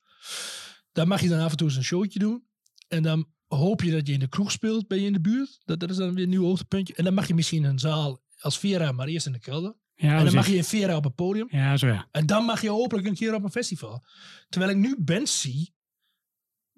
Dan 0.96 1.08
mag 1.08 1.20
je 1.20 1.28
dan 1.28 1.40
af 1.40 1.50
en 1.50 1.56
toe 1.56 1.66
eens 1.66 1.76
een 1.76 1.84
showtje 1.84 2.18
doen. 2.18 2.44
En 2.88 3.02
dan 3.02 3.26
hoop 3.46 3.82
je 3.82 3.90
dat 3.90 4.06
je 4.06 4.12
in 4.12 4.18
de 4.18 4.28
kroeg 4.28 4.50
speelt, 4.50 4.88
ben 4.88 5.00
je 5.00 5.06
in 5.06 5.12
de 5.12 5.20
buurt. 5.20 5.58
Dat, 5.64 5.80
dat 5.80 5.90
is 5.90 5.96
dan 5.96 6.14
weer 6.14 6.24
een 6.24 6.30
nieuw 6.30 6.44
hoogtepuntje. 6.44 6.94
En 6.94 7.04
dan 7.04 7.14
mag 7.14 7.26
je 7.26 7.34
misschien 7.34 7.64
een 7.64 7.78
zaal 7.78 8.22
als 8.38 8.58
Vera, 8.58 8.92
maar 8.92 9.06
eerst 9.06 9.26
in 9.26 9.32
de 9.32 9.38
kelder. 9.38 9.74
Ja, 9.94 10.18
en 10.18 10.24
dan 10.24 10.34
mag 10.34 10.46
je 10.46 10.56
in 10.56 10.64
Vera 10.64 10.96
op 10.96 11.04
het 11.04 11.14
podium. 11.14 11.46
ja, 11.50 11.76
zo 11.76 11.86
ja. 11.86 12.08
En 12.10 12.26
dan 12.26 12.44
mag 12.44 12.62
je 12.62 12.68
hopelijk 12.68 13.06
een 13.06 13.14
keer 13.14 13.34
op 13.34 13.44
een 13.44 13.50
festival. 13.50 14.04
Terwijl 14.48 14.72
ik 14.72 14.76
nu 14.76 14.96
bands 14.98 15.40
zie, 15.40 15.74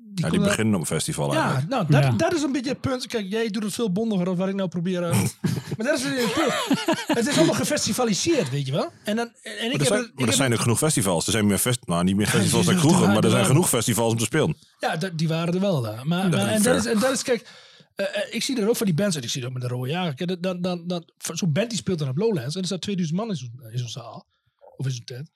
die 0.01 0.25
Ja, 0.25 0.31
die 0.31 0.41
beginnen 0.41 0.75
op 0.75 0.81
een 0.81 0.87
festival 0.87 1.33
Ja, 1.33 1.41
eigenlijk. 1.43 1.69
nou, 1.69 1.87
dat, 1.89 2.03
Ja. 2.03 2.11
dat 2.11 2.35
is 2.35 2.43
een 2.43 2.53
beetje 2.53 2.71
het 2.71 2.81
punt. 2.81 3.07
Kijk, 3.07 3.27
jij 3.31 3.49
doet 3.51 3.63
het 3.63 3.73
veel 3.75 3.93
bondiger 3.93 4.25
dan 4.25 4.37
wat 4.37 4.49
ik 4.49 4.55
nou 4.55 4.69
probeer. 4.69 5.03
eh. 5.03 5.11
maar 5.77 5.87
dat 5.87 5.99
is 5.99 6.03
weer 6.05 6.19
het 6.21 6.33
punt. 6.33 7.07
Het 7.19 7.27
is 7.27 7.37
allemaal 7.37 7.55
gefestivaliseerd, 7.55 8.51
weet 8.51 8.67
je 8.67 8.73
wel. 8.73 8.91
En, 9.05 9.17
dan, 9.17 9.31
en 9.43 9.53
ik 9.53 9.61
Maar 9.61 9.63
er 9.73 9.79
heb, 9.79 9.87
zijn, 9.87 9.99
het- 10.01 10.09
ik 10.09 10.15
maar 10.15 10.23
er 10.23 10.27
heb 10.27 10.35
zijn 10.35 10.53
ook 10.53 10.61
genoeg 10.61 10.79
festivals. 10.79 11.27
Er 11.27 11.33
zijn 11.33 11.47
meer 11.47 11.59
fest, 11.59 11.79
nou, 11.87 12.05
niet 12.05 12.17
meer 12.17 12.27
festivals 12.27 12.67
dan 12.67 12.77
kroegen, 12.77 13.01
die- 13.05 13.09
maar 13.09 13.25
er 13.25 13.31
zijn 13.31 13.45
genoeg 13.47 13.69
festivals 13.69 14.13
om 14.13 14.19
te 14.19 14.25
spelen. 14.25 14.57
Ja, 14.79 14.97
die 14.97 15.29
waren 15.29 15.55
er 15.55 15.61
wel 15.61 15.81
daar. 15.83 16.07
Maar, 16.07 16.31
Dat 16.31 16.41
maar, 16.41 16.51
is 16.51 16.57
en, 16.57 16.63
dat 16.63 16.77
is, 16.77 16.87
en 16.93 16.99
dat 16.99 17.13
is, 17.13 17.23
kijk, 17.23 17.47
eh, 17.95 18.07
eh, 18.07 18.35
ik 18.35 18.43
zie 18.43 18.61
er 18.61 18.69
ook 18.69 18.77
van 18.77 18.87
die 18.87 18.95
bands 18.95 19.15
uit. 19.15 19.25
Ik 19.25 19.31
zie 19.31 19.43
dat 19.43 19.53
met 19.53 19.63
de 19.63 19.69
rode 19.69 19.91
jager. 19.91 20.15
Kijk, 20.15 20.43
Dan, 20.43 20.61
dan, 20.61 20.87
dan, 20.87 21.05
zo'n 21.33 21.53
band 21.53 21.69
die 21.69 21.79
speelt 21.79 21.99
dan 21.99 22.09
op 22.09 22.17
Lowlands. 22.17 22.55
En 22.55 22.61
er 22.61 22.67
staat 22.67 22.81
2000 22.81 23.19
man 23.19 23.29
in 23.29 23.37
zo'n 23.37 23.61
in 23.73 23.79
zo'n 23.79 23.89
zaal. 23.89 24.27
Of 24.77 24.87
in 24.87 24.93
zo'n 24.93 25.05
tent. 25.05 25.31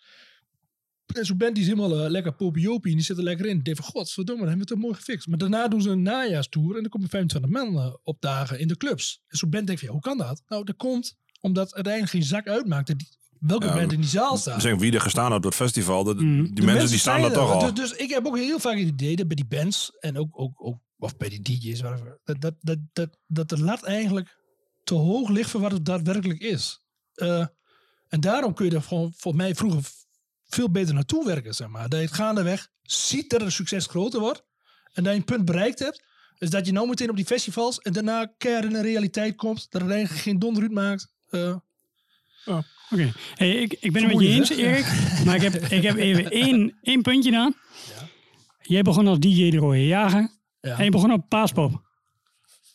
En 1.12 1.26
zo'n 1.26 1.36
band 1.36 1.54
die 1.54 1.64
is 1.64 1.70
helemaal 1.70 2.04
eh, 2.04 2.10
lekker 2.10 2.32
popiopie. 2.32 2.90
En 2.90 2.96
die 2.96 3.06
zit 3.06 3.16
er 3.16 3.22
lekker 3.22 3.46
in. 3.46 3.60
Van, 3.62 3.84
godverdomme, 3.84 4.40
dan 4.40 4.48
hebben 4.48 4.66
we 4.66 4.74
het 4.74 4.82
mooi 4.82 4.94
gefixt. 4.94 5.26
Maar 5.26 5.38
daarna 5.38 5.68
doen 5.68 5.82
ze 5.82 5.90
een 5.90 6.02
najaarstour. 6.02 6.74
En 6.76 6.80
dan 6.80 6.90
komen 6.90 7.08
25 7.08 7.50
man 7.50 7.78
eh, 7.78 7.94
opdagen 8.02 8.58
in 8.58 8.68
de 8.68 8.76
clubs. 8.76 9.22
En 9.26 9.38
zo'n 9.38 9.50
band 9.50 9.66
denkt 9.66 9.80
van, 9.80 9.90
ja, 9.90 9.94
hoe 10.00 10.04
kan 10.04 10.18
dat? 10.18 10.42
Nou, 10.46 10.64
dat 10.64 10.76
komt 10.76 11.16
omdat 11.40 11.74
uiteindelijk 11.74 12.12
geen 12.12 12.22
zak 12.22 12.48
uitmaakt. 12.48 12.86
Die, 12.86 13.08
welke 13.38 13.66
Ja, 13.66 13.74
band 13.74 13.92
in 13.92 14.00
die 14.00 14.08
zaal 14.08 14.36
staat. 14.36 14.62
Zijn 14.62 14.78
wie 14.78 14.92
er 14.92 15.00
gestaan 15.00 15.24
heeft 15.24 15.36
op 15.36 15.44
het 15.44 15.54
festival. 15.54 16.04
Die 16.04 16.52
De 16.52 16.62
mensen 16.62 16.88
die 16.88 16.98
staan 16.98 17.20
daar 17.20 17.32
toch 17.32 17.50
al. 17.50 17.60
Dus, 17.60 17.90
dus 17.90 17.98
ik 17.98 18.10
heb 18.10 18.26
ook 18.26 18.36
heel 18.36 18.58
vaak 18.58 18.78
het 18.78 18.88
idee 18.88 19.16
dat 19.16 19.26
bij 19.26 19.36
die 19.36 19.46
bands 19.46 19.92
en 20.00 20.18
ook, 20.18 20.40
ook, 20.40 20.64
ook 20.64 20.78
of 20.98 21.16
bij 21.16 21.28
die 21.28 21.42
DJ's, 21.42 21.80
whatever, 21.80 22.20
dat, 22.24 22.40
dat, 22.40 22.54
dat, 22.60 22.78
dat, 22.92 23.18
dat 23.26 23.48
de 23.48 23.58
lat 23.58 23.82
eigenlijk 23.82 24.38
te 24.84 24.94
hoog 24.94 25.28
ligt 25.28 25.50
voor 25.50 25.60
wat 25.60 25.72
het 25.72 25.84
daadwerkelijk 25.84 26.40
is. 26.40 26.84
Eh, 27.14 27.46
en 28.08 28.20
daarom 28.20 28.54
kun 28.54 28.66
je 28.66 28.74
er 28.74 28.82
gewoon, 28.82 29.12
volgens 29.16 29.44
mij 29.44 29.54
vroeger 29.54 29.82
veel 30.54 30.70
beter 30.70 30.94
naartoe 30.94 31.24
werken, 31.26 31.54
zeg 31.54 31.68
maar. 31.68 31.88
Dat 31.88 32.00
je 32.00 32.06
het 32.06 32.14
gaandeweg 32.14 32.68
ziet 32.82 33.30
dat 33.30 33.40
het 33.40 33.52
succes 33.52 33.86
groter 33.86 34.20
wordt 34.20 34.42
en 34.92 35.02
dat 35.04 35.12
je 35.12 35.18
een 35.18 35.24
punt 35.24 35.44
bereikt 35.44 35.78
hebt. 35.78 36.02
Dus 36.38 36.50
dat 36.50 36.66
je 36.66 36.72
nou 36.72 36.88
meteen 36.88 37.10
op 37.10 37.16
die 37.16 37.24
festivals 37.24 37.78
en 37.78 37.92
daarna 37.92 38.32
keihard 38.38 38.66
in 38.66 38.72
de 38.72 38.80
realiteit 38.82 39.36
komt, 39.36 39.66
dat 39.70 39.82
het 39.82 39.90
eigenlijk 39.90 40.22
geen 40.22 40.38
donder 40.38 40.62
uitmaakt. 40.62 41.12
Eh, 41.30 41.54
Oké. 42.90 43.12
Hey, 43.34 43.50
ik, 43.50 43.76
ik 43.80 43.92
ben 43.92 44.02
het 44.02 44.12
met 44.12 44.20
je 44.22 44.28
eens, 44.28 44.50
Erik. 44.50 44.86
Maar 45.24 45.34
ik 45.34 45.42
heb, 45.42 45.54
ik 45.78 45.82
heb 45.82 45.96
even 45.96 46.30
één, 46.30 46.78
één 46.82 47.02
puntje 47.02 47.30
dan. 47.30 47.54
Jij 48.62 48.82
begon 48.82 49.06
als 49.06 49.18
DJ 49.18 49.50
de 49.50 49.56
Rode 49.56 49.86
Jager. 49.86 50.30
ja. 50.60 50.78
En 50.78 50.84
je 50.84 50.90
begon 50.90 51.12
op 51.12 51.28
Paaspop. 51.28 51.82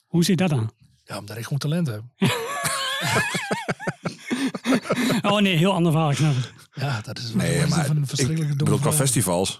Hoe 0.07 0.23
zit 0.23 0.38
dat 0.38 0.49
dan? 0.49 0.71
ja, 1.03 1.17
omdat 1.17 1.38
ik 1.38 1.43
gewoon 1.43 1.59
talent 1.59 1.88
heb. 1.88 2.01
Oh 5.31 5.39
nee, 5.39 5.55
heel 5.57 5.73
ander 5.73 5.91
verhaal, 5.91 6.09
ik 6.11 6.17
snap 6.17 6.35
het. 6.35 6.51
Ja, 6.73 7.01
dat 7.01 7.17
is, 7.17 7.33
Nee, 7.33 7.57
is 7.57 7.69
maar 7.69 7.85
van 7.85 7.95
een 7.95 8.01
ik, 8.01 8.07
verschrikkelijke 8.07 8.51
ik 8.53 8.57
bedoel, 8.57 8.79
qua 8.79 8.91
festivals. 8.93 9.59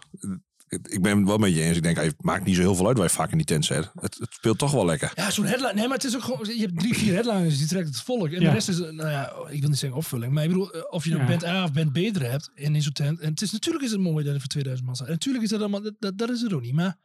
Ik 0.67 1.01
ben 1.01 1.17
het 1.17 1.28
wel 1.28 1.38
met 1.38 1.53
je 1.55 1.61
eens. 1.61 1.78
Ik 1.78 1.84
denk, 1.84 1.97
het 1.97 2.23
maakt 2.23 2.45
niet 2.45 2.55
zo 2.55 2.61
heel 2.61 2.75
veel 2.75 2.88
uit 2.88 2.97
waar 2.97 3.05
je 3.07 3.13
vaak 3.13 3.32
in 3.32 3.38
die 3.38 3.45
tent 3.45 3.65
zit. 3.65 3.91
Het, 3.99 4.15
het 4.19 4.34
speelt 4.34 4.57
toch 4.57 4.71
wel 4.71 4.86
lekker. 4.86 5.11
Ja, 5.15 5.32
zo'n 5.32 5.45
headline. 5.45 5.73
Nee, 5.73 5.88
maar 5.88 5.97
het 5.97 6.05
is 6.05 6.15
ook 6.15 6.21
gewoon. 6.23 6.45
Je 6.55 6.61
hebt 6.61 6.80
drie, 6.80 6.93
vier 6.97 7.13
headliners 7.13 7.57
die 7.57 7.67
trekt 7.67 7.88
het 7.88 8.01
volk. 8.01 8.28
En 8.28 8.41
Ja. 8.41 8.47
de 8.47 8.53
rest 8.53 8.69
is, 8.69 8.78
nou 8.78 9.09
ja, 9.09 9.32
ik 9.49 9.59
wil 9.59 9.69
niet 9.69 9.78
zeggen 9.80 9.97
opvulling. 9.99 10.34
Maar 10.34 10.43
ik 10.43 10.49
bedoel, 10.49 10.73
eh, 10.73 10.82
of 10.89 11.03
je 11.03 11.09
nou 11.09 11.21
Ja. 11.21 11.28
band 11.28 11.45
A 11.45 11.63
of 11.63 11.71
band 11.73 11.91
B 11.91 11.97
er 11.97 12.30
hebt 12.32 12.49
in, 12.55 12.82
zo'n 12.82 12.91
tent. 12.91 13.19
En 13.19 13.30
het 13.30 13.41
is, 13.41 13.51
natuurlijk 13.51 13.84
is 13.86 13.91
het 13.91 13.99
mooi 13.99 14.23
dat 14.23 14.32
het 14.34 14.39
voor 14.41 14.49
2000 14.49 14.86
man 14.88 14.95
staat. 14.95 15.07
En 15.07 15.13
natuurlijk 15.13 15.43
is 15.43 15.49
dat 15.49 15.59
allemaal, 15.59 15.82
dat, 15.82 15.93
dat, 15.99 16.17
dat 16.17 16.30
is 16.30 16.41
het 16.41 16.53
ook 16.53 16.61
niet. 16.61 16.73
Maar 16.73 16.97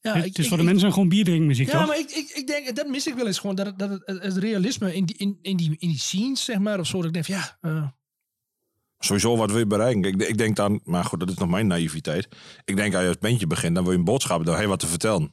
ja, 0.00 0.14
ik, 0.14 0.24
het 0.24 0.38
is 0.38 0.44
ik- 0.44 0.48
voor 0.48 0.56
de 0.56 0.62
ik- 0.62 0.70
mensen 0.70 0.92
gewoon 0.92 1.08
bierdrinkmuziek, 1.08 1.66
Ja, 1.70 1.78
toch? 1.78 1.86
maar 1.86 1.98
ik, 1.98 2.10
ik, 2.10 2.28
ik 2.28 2.46
denk, 2.46 2.76
dat 2.76 2.86
mis 2.88 3.06
ik 3.06 3.14
wel 3.14 3.26
eens 3.26 3.38
gewoon. 3.38 3.56
Dat 3.56 3.66
het, 3.66 3.78
dat 3.78 3.90
het, 3.90 4.22
het 4.22 4.36
realisme 4.36 4.94
in 4.94 5.04
die, 5.04 5.16
in, 5.16 5.38
in, 5.42 5.56
die, 5.56 5.76
in 5.78 5.88
die 5.88 5.98
scenes, 5.98 6.44
zeg 6.44 6.58
maar, 6.58 6.80
of 6.80 6.86
zo. 6.86 6.96
Dat 6.96 7.06
ik 7.06 7.12
denk, 7.12 7.26
ja, 7.26 7.58
eh, 7.60 7.86
Sowieso 8.98 9.36
wat 9.36 9.50
wil 9.50 9.58
je 9.58 9.66
bereiken? 9.66 10.02
Ik, 10.02 10.22
ik 10.22 10.38
denk 10.38 10.56
dan, 10.56 10.80
maar 10.84 11.04
goed, 11.04 11.20
dat 11.20 11.28
is 11.30 11.34
nog 11.36 11.48
mijn 11.48 11.66
naïviteit. 11.66 12.28
Ik 12.64 12.76
denk 12.76 12.92
als 12.94 13.02
je 13.02 13.08
als 13.08 13.18
bandje 13.18 13.46
begint, 13.46 13.74
dan 13.74 13.84
wil 13.84 13.92
je 13.92 13.98
een 13.98 14.04
boodschap, 14.04 14.44
dan 14.44 14.54
heb 14.54 14.62
je 14.62 14.68
wat 14.68 14.78
te 14.80 14.86
vertellen. 14.86 15.32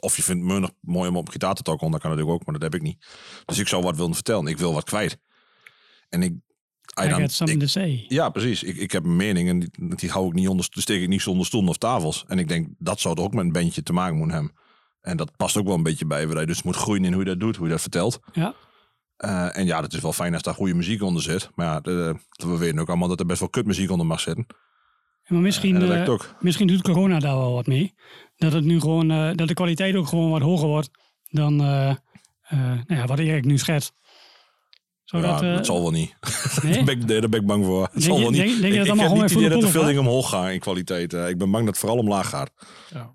Of 0.00 0.16
je 0.16 0.22
vindt 0.22 0.44
me 0.44 0.58
nog 0.58 0.70
mooi 0.80 1.08
om 1.08 1.16
op 1.16 1.28
gitaar 1.28 1.54
te 1.54 1.62
tokkelen, 1.62 1.90
dat 1.92 2.00
kan 2.00 2.10
natuurlijk 2.10 2.38
ook, 2.38 2.44
maar 2.46 2.54
dat 2.60 2.72
heb 2.72 2.74
ik 2.80 2.82
niet. 2.86 3.06
Dus 3.44 3.58
ik 3.58 3.68
zou 3.68 3.82
wat 3.82 3.96
willen 3.96 4.14
vertellen. 4.14 4.46
Ik 4.46 4.58
wil 4.58 4.72
wat 4.72 4.84
kwijt. 4.84 5.18
En 6.08 6.22
ik... 6.22 6.34
I 7.04 7.08
got 7.10 7.32
something 7.32 7.60
ik- 7.62 7.66
to 7.68 7.80
say. 7.80 8.04
Ja, 8.08 8.28
precies. 8.28 8.62
Ik, 8.62 8.76
ik 8.76 8.92
heb 8.92 9.04
een 9.04 9.16
mening 9.16 9.48
en 9.48 9.58
die, 9.58 9.70
die 9.96 10.10
hou 10.10 10.26
ik 10.26 10.32
niet 10.32 10.48
onder, 10.48 10.66
steek 10.70 11.02
ik 11.02 11.08
niet 11.08 11.22
zonder 11.22 11.46
stoelen 11.46 11.70
of 11.70 11.76
tafels. 11.76 12.24
En 12.28 12.38
ik 12.38 12.48
denk, 12.48 12.68
dat 12.78 13.00
zou 13.00 13.16
er 13.16 13.22
ook 13.22 13.34
met 13.34 13.44
een 13.44 13.52
bandje 13.52 13.82
te 13.82 13.92
maken 13.92 14.16
moeten 14.16 14.34
hebben. 14.36 14.52
En 15.00 15.16
dat 15.16 15.36
past 15.36 15.56
ook 15.56 15.66
wel 15.66 15.74
een 15.74 15.82
beetje 15.82 16.06
bij, 16.06 16.28
waar 16.28 16.40
je 16.40 16.46
dus 16.46 16.62
moet 16.62 16.76
groeien 16.76 17.04
in 17.04 17.12
hoe 17.12 17.22
je 17.22 17.28
dat 17.28 17.40
doet, 17.40 17.56
hoe 17.56 17.66
je 17.66 17.72
dat 17.72 17.80
vertelt. 17.80 18.18
Ja. 18.32 18.54
Eh, 19.16 19.56
en 19.58 19.66
ja, 19.66 19.80
dat 19.80 19.92
is 19.92 20.00
wel 20.00 20.12
fijn 20.12 20.32
als 20.34 20.42
daar 20.42 20.54
goede 20.54 20.74
muziek 20.74 21.02
onder 21.02 21.22
zit. 21.22 21.50
Maar 21.54 21.66
ja, 21.66 21.80
de- 21.80 22.14
we 22.30 22.56
weten 22.58 22.78
ook 22.78 22.88
allemaal 22.88 23.08
dat 23.08 23.20
er 23.20 23.26
best 23.26 23.40
wel 23.40 23.48
kutmuziek 23.48 23.90
onder 23.90 24.06
mag 24.06 24.20
zitten. 24.20 24.46
Maar 25.26 25.40
misschien, 25.40 26.08
ook. 26.08 26.34
misschien 26.40 26.66
doet 26.66 26.82
corona 26.82 27.18
daar 27.18 27.36
wel 27.36 27.52
wat 27.52 27.66
mee. 27.66 27.94
Dat 28.36 28.52
het 28.52 28.64
nu 28.64 28.80
gewoon, 28.80 29.10
eh, 29.10 29.30
dat 29.34 29.48
de 29.48 29.54
kwaliteit 29.54 29.94
ook 29.96 30.06
gewoon 30.06 30.30
wat 30.30 30.40
hoger 30.42 30.68
wordt 30.68 30.90
dan 31.30 31.56
nou 31.56 32.84
ja, 32.86 33.06
wat 33.06 33.18
Erik 33.18 33.44
nu 33.44 33.58
schetst. 33.58 33.92
Zodat, 35.08 35.40
ja, 35.40 35.46
eh, 35.50 35.56
dat 35.56 35.66
zal 35.66 35.80
wel 35.82 35.90
niet. 35.90 36.14
nee? 36.62 36.72
daar, 36.74 36.84
ben 36.84 37.00
ik, 37.00 37.08
daar 37.08 37.28
ben 37.28 37.40
ik 37.40 37.46
bang 37.46 37.64
voor. 37.64 37.82
Het 37.82 37.92
Denk 37.92 38.04
zal 38.04 38.14
je- 38.16 38.20
wel 38.22 38.30
niet. 38.30 38.40
denk- 38.40 38.60
denk 38.60 38.72
je 38.72 38.78
dat 38.78 38.86
ik 38.86 38.92
allemaal 38.92 39.04
heb 39.06 39.14
niet 39.14 39.22
het 39.22 39.30
idee 39.32 39.48
dat 39.48 39.62
er 39.62 39.94
de 39.94 40.00
omhoog 40.00 40.28
gaan 40.28 40.48
in 40.48 40.58
kwaliteit. 40.60 41.12
Eh, 41.12 41.28
ik 41.28 41.38
ben 41.38 41.50
bang 41.50 41.64
dat 41.64 41.74
het 41.74 41.78
vooral 41.78 41.98
omlaag 41.98 42.28
gaat. 42.28 42.50
ja. 42.94 43.12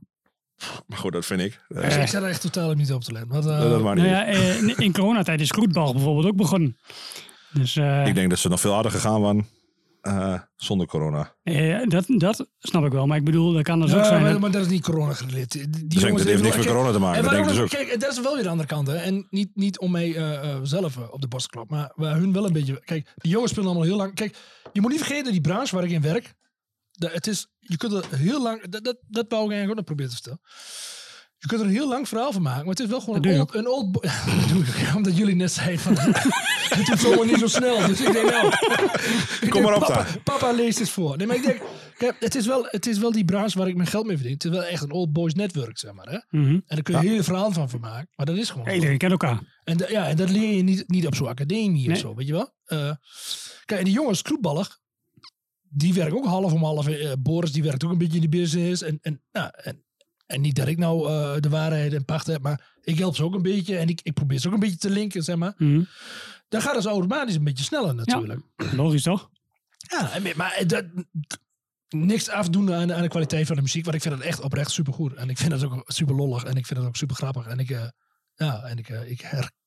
Maar 0.87 0.97
goed, 0.97 1.11
dat 1.13 1.25
vind 1.25 1.41
ik. 1.41 1.61
Eh, 1.69 2.01
ik 2.01 2.07
zet 2.07 2.13
er 2.23 2.29
echt 2.29 2.41
totaal 2.41 2.73
niet 2.73 2.93
op 2.93 3.01
te 3.03 3.11
letten. 3.11 3.31
Want, 3.31 3.45
eh, 3.45 3.59
dat 3.59 3.77
niet 3.77 3.83
Nou 3.83 4.07
ja, 4.07 4.25
eh, 4.25 4.77
in- 4.77 4.93
coronatijd 4.93 5.41
is 5.41 5.49
Groetbal 5.51 5.93
bijvoorbeeld 5.93 6.25
ook 6.25 6.35
begonnen. 6.35 6.77
Dus 7.53 7.75
eh, 7.75 8.07
Ik 8.07 8.15
denk 8.15 8.29
dat 8.29 8.39
ze 8.39 8.49
nog 8.49 8.59
veel 8.59 8.73
harder 8.73 8.91
gegaan 8.91 9.21
waren 9.21 9.47
eh, 10.03 10.39
zonder 10.55 10.87
corona. 10.87 11.35
eh, 11.43 11.87
dat, 11.87 12.05
dat 12.07 12.47
snap 12.59 12.85
ik 12.85 12.91
wel. 12.91 13.07
Maar 13.07 13.17
ik 13.17 13.23
bedoel, 13.23 13.53
dat 13.53 13.63
kan 13.63 13.79
dus 13.81 13.91
Ja, 13.91 13.97
ook 13.97 14.05
zijn. 14.05 14.21
maar, 14.21 14.31
dat- 14.31 14.41
maar 14.41 14.51
dat 14.51 14.61
is 14.61 14.67
niet 14.67 14.83
corona 14.83 15.13
gerelateerd. 15.13 15.73
Die 15.73 15.87
Dus 15.87 16.01
jongens 16.01 16.21
dat 16.21 16.31
heeft 16.31 16.43
niks 16.43 16.55
met 16.57 16.65
corona 16.65 16.91
te 16.91 16.99
maken. 16.99 17.17
En 17.17 17.23
Dat 17.23 17.31
denk 17.31 17.43
ik 17.45 17.49
waarom, 17.49 17.69
dus 17.69 17.79
ook. 17.79 17.87
kijk, 17.87 17.99
dat 18.01 18.11
is 18.11 18.21
wel 18.21 18.33
weer 18.33 18.43
de 18.43 18.49
andere 18.49 18.67
kant. 18.69 18.87
Hè. 18.87 18.95
En 18.95 19.27
niet, 19.29 19.49
niet 19.53 19.79
om 19.79 19.91
mij 19.91 20.15
eh, 20.15 20.51
eh, 20.51 20.59
zelf 20.63 20.97
op 20.97 21.21
de 21.21 21.27
borst 21.27 21.45
te 21.45 21.51
kloppen. 21.51 21.77
Maar 21.77 21.91
waar 21.95 22.15
hun 22.15 22.33
wel 22.33 22.45
een 22.45 22.53
beetje... 22.53 22.81
Kijk, 22.85 23.11
die 23.15 23.31
jongens 23.31 23.51
spelen 23.51 23.69
allemaal 23.69 23.87
heel 23.87 23.97
lang... 23.97 24.13
Kijk, 24.15 24.35
je 24.73 24.81
moet 24.81 24.91
niet 24.91 25.03
vergeten, 25.03 25.31
die 25.31 25.41
branche 25.41 25.75
waar 25.75 25.83
ik 25.85 25.91
in 25.91 26.01
werk... 26.01 26.33
Dat, 26.91 27.11
het 27.13 27.27
is, 27.27 27.47
je 27.59 27.77
kunt 27.77 27.93
er 27.93 28.05
heel 28.17 28.41
lang... 28.41 28.67
Dat, 28.69 28.83
dat, 28.83 28.97
dat 29.07 29.25
wou 29.29 29.43
ik 29.45 29.51
eigenlijk 29.51 29.69
ook 29.69 29.75
nog 29.75 29.85
proberen 29.85 30.11
te 30.11 30.15
vertellen. 30.15 30.41
Je 31.43 31.49
kunt 31.49 31.61
er 31.61 31.67
een 31.67 31.73
heel 31.73 31.87
lang 31.87 32.07
verhaal 32.07 32.31
van 32.31 32.41
maken. 32.41 32.59
Maar 32.59 32.69
het 32.75 32.79
is 32.79 32.87
wel 32.87 32.99
gewoon 33.01 33.25
een 33.25 33.39
old... 33.39 33.55
Een 33.55 33.67
old 33.67 33.91
bo- 33.91 33.99
Ja, 34.03 34.25
dat 34.39 34.49
doe 34.49 34.63
ik 34.63 34.87
ook, 34.89 34.95
Omdat 34.95 35.17
jullie 35.17 35.35
net 35.35 35.51
zeiden 35.51 35.79
van... 35.79 35.93
het 36.77 36.85
doet 36.85 36.99
zomaar 36.99 37.25
niet 37.25 37.39
zo 37.39 37.47
snel. 37.47 37.87
Dus 37.87 38.01
ik 38.01 38.11
denk 38.13 38.29
nou... 38.31 38.47
ik 39.41 39.49
Kom 39.53 39.61
maar 39.61 39.73
op 39.75 39.79
papa, 39.79 40.03
dan. 40.03 40.23
Papa 40.23 40.51
leest 40.51 40.79
het 40.79 40.89
voor. 40.89 41.17
Nee, 41.17 41.27
maar 41.27 41.35
ik 41.35 41.43
denk... 41.43 41.61
Kijk, 41.97 42.15
het 42.19 42.35
is, 42.35 42.45
wel, 42.45 42.67
het 42.69 42.87
is 42.87 42.97
wel 42.97 43.11
die 43.11 43.25
branche 43.25 43.57
waar 43.57 43.67
ik 43.67 43.75
mijn 43.75 43.87
geld 43.87 44.05
mee 44.05 44.15
verdien. 44.15 44.33
Het 44.33 44.43
is 44.43 44.49
wel 44.51 44.63
echt 44.63 44.83
een 44.83 44.91
old 44.91 45.13
boys 45.13 45.33
network, 45.33 45.77
zeg 45.77 45.93
maar. 45.93 46.07
Hè? 46.09 46.17
Mhm. 46.39 46.47
En 46.53 46.61
daar 46.67 46.81
kun 46.81 47.01
je 47.01 47.07
hele 47.09 47.23
verhalen 47.23 47.53
van 47.53 47.69
vermaken. 47.69 48.09
Maar 48.15 48.25
dat 48.25 48.37
is 48.37 48.49
gewoon. 48.49 48.65
zo. 48.67 48.73
Iedereen 48.73 48.97
kent 48.97 49.11
elkaar. 49.11 49.39
En, 49.63 49.77
da- 49.77 49.89
ja, 49.89 50.07
en 50.07 50.15
dat 50.15 50.29
leer 50.29 50.55
je 50.55 50.63
niet, 50.63 50.83
niet 50.87 51.07
op 51.07 51.15
zo'n 51.15 51.27
academie 51.27 51.91
of 51.91 51.97
zo, 51.97 52.15
weet 52.15 52.27
je 52.27 52.33
wel? 52.33 52.53
Eh, 52.65 52.91
kijk, 53.65 53.79
en 53.79 53.85
die 53.85 53.93
jongens, 53.93 54.21
Kloetballig, 54.21 54.79
die 55.69 55.93
werken 55.93 56.17
ook 56.17 56.25
half 56.25 56.53
om 56.53 56.63
half. 56.63 56.87
Eh, 56.87 57.11
Boris, 57.19 57.51
die 57.51 57.63
werkt 57.63 57.83
ook 57.83 57.91
een 57.91 57.97
beetje 57.97 58.15
in 58.15 58.29
de 58.29 58.37
business. 58.37 58.81
En, 58.81 58.99
en, 59.01 59.21
nou, 59.31 59.49
en, 59.55 59.83
en 60.25 60.41
niet 60.41 60.55
dat 60.55 60.67
ik 60.67 60.77
nou 60.77 61.09
eh, 61.09 61.35
de 61.39 61.49
waarheid 61.49 61.93
en 61.93 62.05
pacht 62.05 62.27
heb, 62.27 62.41
maar 62.41 62.75
ik 62.81 62.97
help 62.97 63.15
ze 63.15 63.23
ook 63.23 63.33
een 63.33 63.41
beetje. 63.41 63.77
En 63.77 63.89
ik, 63.89 63.99
ik 64.03 64.13
probeer 64.13 64.39
ze 64.39 64.47
ook 64.47 64.53
een 64.53 64.59
beetje 64.59 64.77
te 64.77 64.89
linken, 64.89 65.23
zeg 65.23 65.35
maar. 65.35 65.53
Mhm. 65.57 65.83
Dan 66.47 66.61
gaat 66.61 66.75
het 66.75 66.85
automatisch 66.85 67.35
een 67.35 67.43
beetje 67.43 67.63
sneller 67.63 67.95
natuurlijk. 67.95 68.41
Logisch 68.71 69.03
toch? 69.03 69.29
Ja, 69.77 70.11
maar 70.35 70.63
dat, 70.67 70.85
niks 71.93 72.29
afdoen 72.29 72.73
aan, 72.73 72.93
aan 72.93 73.01
de 73.01 73.07
kwaliteit 73.07 73.47
van 73.47 73.55
de 73.55 73.61
muziek. 73.61 73.83
Want 73.83 73.95
ik 73.95 74.01
vind 74.01 74.15
het 74.15 74.23
echt 74.23 74.41
oprecht 74.41 74.71
supergoed. 74.71 75.13
En 75.13 75.29
ik 75.29 75.37
vind 75.37 75.51
het 75.51 75.63
ook 75.63 75.83
super 75.85 76.15
lollig. 76.15 76.43
En 76.43 76.55
ik 76.55 76.65
vind 76.65 76.79
het 76.79 76.87
ook 76.87 76.95
super 76.95 77.15
grappig. 77.15 77.47
En 77.47 77.59
ik, 77.59 77.69
eh, 77.69 77.87
ja, 78.35 78.61
en 78.63 78.77
ik, 78.77 78.89
eh, 78.89 79.11
ik 79.11 79.21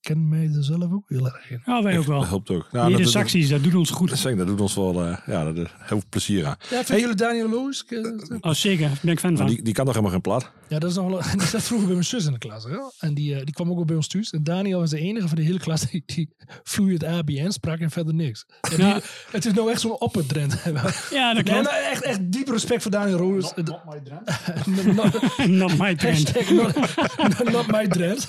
herken 0.07 0.29
mij 0.29 0.51
er 0.57 0.65
zelf 0.65 0.93
ook 0.93 1.05
heel 1.09 1.27
erg 1.27 1.51
in. 1.51 1.63
Ja, 1.67 1.83
wij 1.83 1.99
ook 1.99 2.05
wel. 2.07 2.19
Dat 2.21 2.29
helpt 2.29 2.51
ook. 2.51 2.69
Ja, 2.73 2.81
Hier 2.81 2.89
dat, 2.89 2.97
de 2.97 3.03
dat, 3.03 3.13
saxies, 3.13 3.49
dat 3.49 3.63
doet 3.63 3.75
ons 3.75 3.91
goed. 3.91 4.23
dat, 4.23 4.37
dat 4.37 4.47
doet 4.47 4.61
ons 4.61 4.75
wel 4.75 5.05
eh, 5.05 5.17
ja, 5.27 5.45
dat, 5.45 5.57
eh, 5.57 5.63
heel 5.65 5.87
veel 5.87 6.03
plezier 6.09 6.47
aan. 6.47 6.57
Ja, 6.71 6.85
vind 6.85 7.01
jullie 7.01 7.15
Daniel 7.17 7.49
Loos? 7.49 7.85
Eh, 7.89 8.05
Oh, 8.41 8.53
zeker. 8.53 8.91
Ben 9.03 9.13
ik 9.13 9.21
fan 9.21 9.31
Maar 9.33 9.39
van. 9.39 9.49
die, 9.49 9.63
die 9.63 9.73
kan 9.75 9.85
toch 9.85 9.95
helemaal 9.95 10.13
geen 10.15 10.23
plat? 10.23 10.51
Ja, 10.69 10.79
dat 10.79 10.91
is 10.91 10.97
nog 10.97 11.09
wel. 11.09 11.21
Die 11.39 11.47
zat 11.47 11.63
vroeger 11.63 11.87
bij 11.87 11.97
mijn 11.97 12.07
zus 12.09 12.27
in 12.27 12.33
de 12.33 12.39
klas. 12.39 12.65
Hè? 12.65 12.77
En 12.99 13.15
die, 13.15 13.45
die 13.45 13.55
kwam 13.55 13.69
ook 13.71 13.77
wel 13.77 13.85
bij 13.85 13.97
ons 13.97 14.09
thuis. 14.09 14.31
En 14.31 14.45
Daniel 14.45 14.79
was 14.81 14.91
de 14.91 14.99
enige 14.99 15.29
van 15.29 15.37
de 15.37 15.43
hele 15.43 15.59
klas 15.59 15.81
die, 15.91 16.03
die 16.07 16.35
vloeiend 16.63 17.05
ABN 17.05 17.51
sprak 17.51 17.79
en 17.79 17.91
verder 17.91 18.15
niks. 18.15 18.47
En 18.61 18.77
die- 18.77 18.85
Ja. 18.87 19.01
Het 19.31 19.45
is 19.47 19.53
nou 19.53 19.71
echt 19.71 19.81
zo'n 19.81 20.01
oppertrend. 20.01 20.55
Ja, 21.11 21.35
dat 21.35 21.45
Nee, 21.45 21.53
klopt. 21.53 21.63
maar 21.63 21.81
echt, 21.91 22.03
echt 22.03 22.33
diep 22.33 22.49
respect 22.49 22.83
voor 22.83 22.91
Daniel 22.91 23.17
Roos. 23.19 23.53
Not, 23.55 23.67
not 23.67 23.85
my 23.85 24.01
drent. 24.05 24.95
Not- 24.97 25.47
Not 25.47 25.79
my 25.79 25.95
trend. 25.95 26.33
Not, 26.51 27.53
not 27.53 27.67
my 27.67 27.87
dread. 27.89 28.29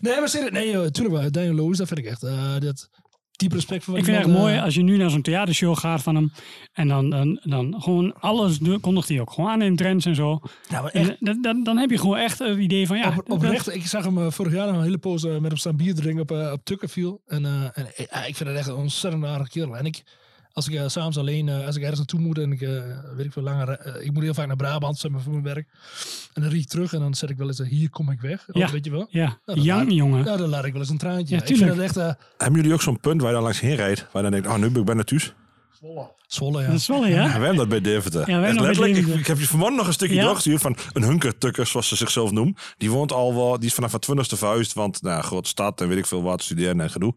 nee, 0.00 0.18
maar 0.20 0.28
serieus. 0.44 0.64
Nee, 0.64 0.70
joh, 0.72 0.86
tuurlijk 0.86 1.20
wel. 1.20 1.30
Daniel 1.30 1.54
Loos, 1.54 1.76
dat 1.78 1.88
vind 1.88 2.00
ik 2.00 2.06
echt. 2.06 2.22
eh, 2.22 2.54
dat, 2.58 2.88
diep 3.30 3.52
respect 3.52 3.84
voor 3.84 3.92
wat 3.94 4.02
Ik 4.02 4.08
vind 4.08 4.18
het 4.22 4.26
echt 4.32 4.38
mooi 4.38 4.54
eh, 4.56 4.62
als 4.62 4.74
je 4.74 4.82
nu 4.82 4.96
naar 4.96 5.10
zo'n 5.10 5.22
theatershow 5.22 5.76
gaat 5.78 6.02
van 6.02 6.14
hem. 6.14 6.32
En 6.72 6.88
dan, 6.88 7.10
dan, 7.10 7.40
dan 7.42 7.74
gewoon 7.82 8.14
alles 8.20 8.58
kondigt 8.80 9.08
hij 9.08 9.20
ook. 9.20 9.30
Gewoon 9.32 9.50
aan 9.50 9.62
in 9.62 9.76
trends 9.76 10.06
en 10.06 10.14
zo. 10.14 10.40
Maar 10.70 10.84
En 10.84 11.08
echt. 11.08 11.16
dan, 11.24 11.42
dan, 11.42 11.62
dan 11.62 11.76
heb 11.76 11.90
je 11.90 11.98
gewoon 11.98 12.16
echt 12.16 12.38
het 12.38 12.58
idee 12.58 12.86
van 12.86 12.98
ja. 12.98 13.08
op, 13.08 13.14
dat- 13.16 13.28
oprecht, 13.28 13.74
ik 13.74 13.86
zag 13.86 14.04
hem 14.04 14.18
eh, 14.18 14.30
vorig 14.30 14.52
jaar 14.52 14.66
nog 14.66 14.76
een 14.76 14.82
hele 14.82 14.98
poos 14.98 15.24
eh, 15.24 15.32
met 15.32 15.50
hem 15.50 15.56
staan 15.56 15.76
bier 15.76 15.94
drinken 15.94 16.22
op, 16.22 16.30
eh 16.30 16.52
op 16.52 16.64
Tukkenviel. 16.64 17.22
En, 17.26 17.44
eh, 17.44 17.64
en 17.74 17.86
eh, 17.96 18.28
ik 18.28 18.36
vind 18.36 18.48
het 18.48 18.58
echt 18.58 18.68
een 18.68 18.74
ontzettend 18.74 19.24
aardige 19.24 19.50
kerel. 19.50 19.76
En 19.76 19.84
ik, 19.84 20.02
Als 20.52 20.68
ik 20.68 20.74
eh, 20.74 20.88
s'avonds 20.88 21.18
alleen, 21.18 21.48
eh, 21.48 21.66
als 21.66 21.74
ik 21.76 21.80
ergens 21.80 21.98
naartoe 21.98 22.20
moet 22.20 22.38
en 22.38 22.52
ik, 22.52 22.60
eh, 22.60 22.82
weet 23.16 23.26
ik 23.26 23.32
veel 23.32 23.42
langer, 23.42 24.02
ik 24.04 24.12
moet 24.12 24.22
heel 24.22 24.34
vaak 24.34 24.46
naar 24.46 24.56
Brabant, 24.56 24.98
zeg 24.98 25.10
maar, 25.10 25.20
voor 25.20 25.32
mijn 25.32 25.44
werk. 25.44 25.66
En 26.32 26.42
dan 26.42 26.50
riep 26.50 26.60
ik 26.62 26.68
terug 26.68 26.92
en 26.92 27.00
dan 27.00 27.14
zet 27.14 27.30
ik 27.30 27.36
wel 27.36 27.46
eens, 27.46 27.58
hier 27.58 27.90
kom 27.90 28.10
ik 28.10 28.20
weg. 28.20 28.46
Ja. 28.52 28.70
Weet 28.70 28.84
je 28.84 28.90
wel? 28.90 29.06
Ja, 29.10 29.24
Nou, 29.24 29.38
dat 29.44 29.62
Jan, 29.64 29.78
laat- 29.84 29.92
jongen. 29.94 30.24
Ja, 30.24 30.36
dan 30.36 30.48
laat 30.48 30.64
ik 30.64 30.72
wel 30.72 30.80
eens 30.80 30.90
een 30.90 30.98
traantje. 30.98 31.34
Ja, 31.34 31.40
ik 31.40 31.46
vind 31.46 31.58
tuurlijk. 31.58 31.80
het 31.80 31.86
echt 31.88 31.96
eh 31.96 32.24
Hebben 32.38 32.56
jullie 32.60 32.72
ook 32.74 32.82
zo'n 32.82 33.00
punt 33.00 33.20
waar 33.20 33.28
je 33.30 33.34
dan 33.34 33.44
langs 33.44 33.60
heen 33.60 33.76
rijdt? 33.76 34.00
Waar 34.12 34.24
je 34.24 34.30
dan 34.30 34.40
denkt, 34.40 34.46
oh 34.56 34.62
nu 34.62 34.70
ben 34.70 34.80
ik 34.80 34.86
bijna 34.86 35.02
thuis. 35.02 35.34
Zwolle. 36.26 36.78
Zwolle, 36.78 37.08
ja. 37.08 37.22
En 37.22 37.22
ja. 37.22 37.24
we 37.26 37.30
hebben 37.30 37.56
dat 37.56 37.68
bij 37.68 37.80
Deventer. 37.80 38.24
bij 38.24 38.52
letterlijk, 38.54 38.96
ik, 38.96 39.26
heb 39.26 39.38
je 39.38 39.46
vanmorgen 39.46 39.76
nog 39.76 39.86
een 39.86 39.92
stukje 39.92 40.14
Ja. 40.14 40.24
doorgestuurd 40.24 40.60
van 40.60 40.76
een 40.92 41.02
hunkertukker, 41.02 41.66
zoals 41.66 41.88
ze 41.88 41.96
zichzelf 41.96 42.30
noemen. 42.30 42.56
Die 42.76 42.90
woont 42.90 43.12
al 43.12 43.34
wel, 43.34 43.58
die 43.58 43.68
is 43.68 43.74
vanaf 43.74 43.90
haar 43.90 44.00
twintigste 44.00 44.36
verhuisd, 44.36 44.72
want 44.72 45.02
nou, 45.02 45.16
ja, 45.16 45.22
grote 45.22 45.48
stad 45.48 45.80
en 45.80 45.88
weet 45.88 45.98
ik 45.98 46.06
veel 46.06 46.22
wat, 46.22 46.42
studeren 46.42 46.80
en 46.80 46.90
gedoe. 46.90 47.14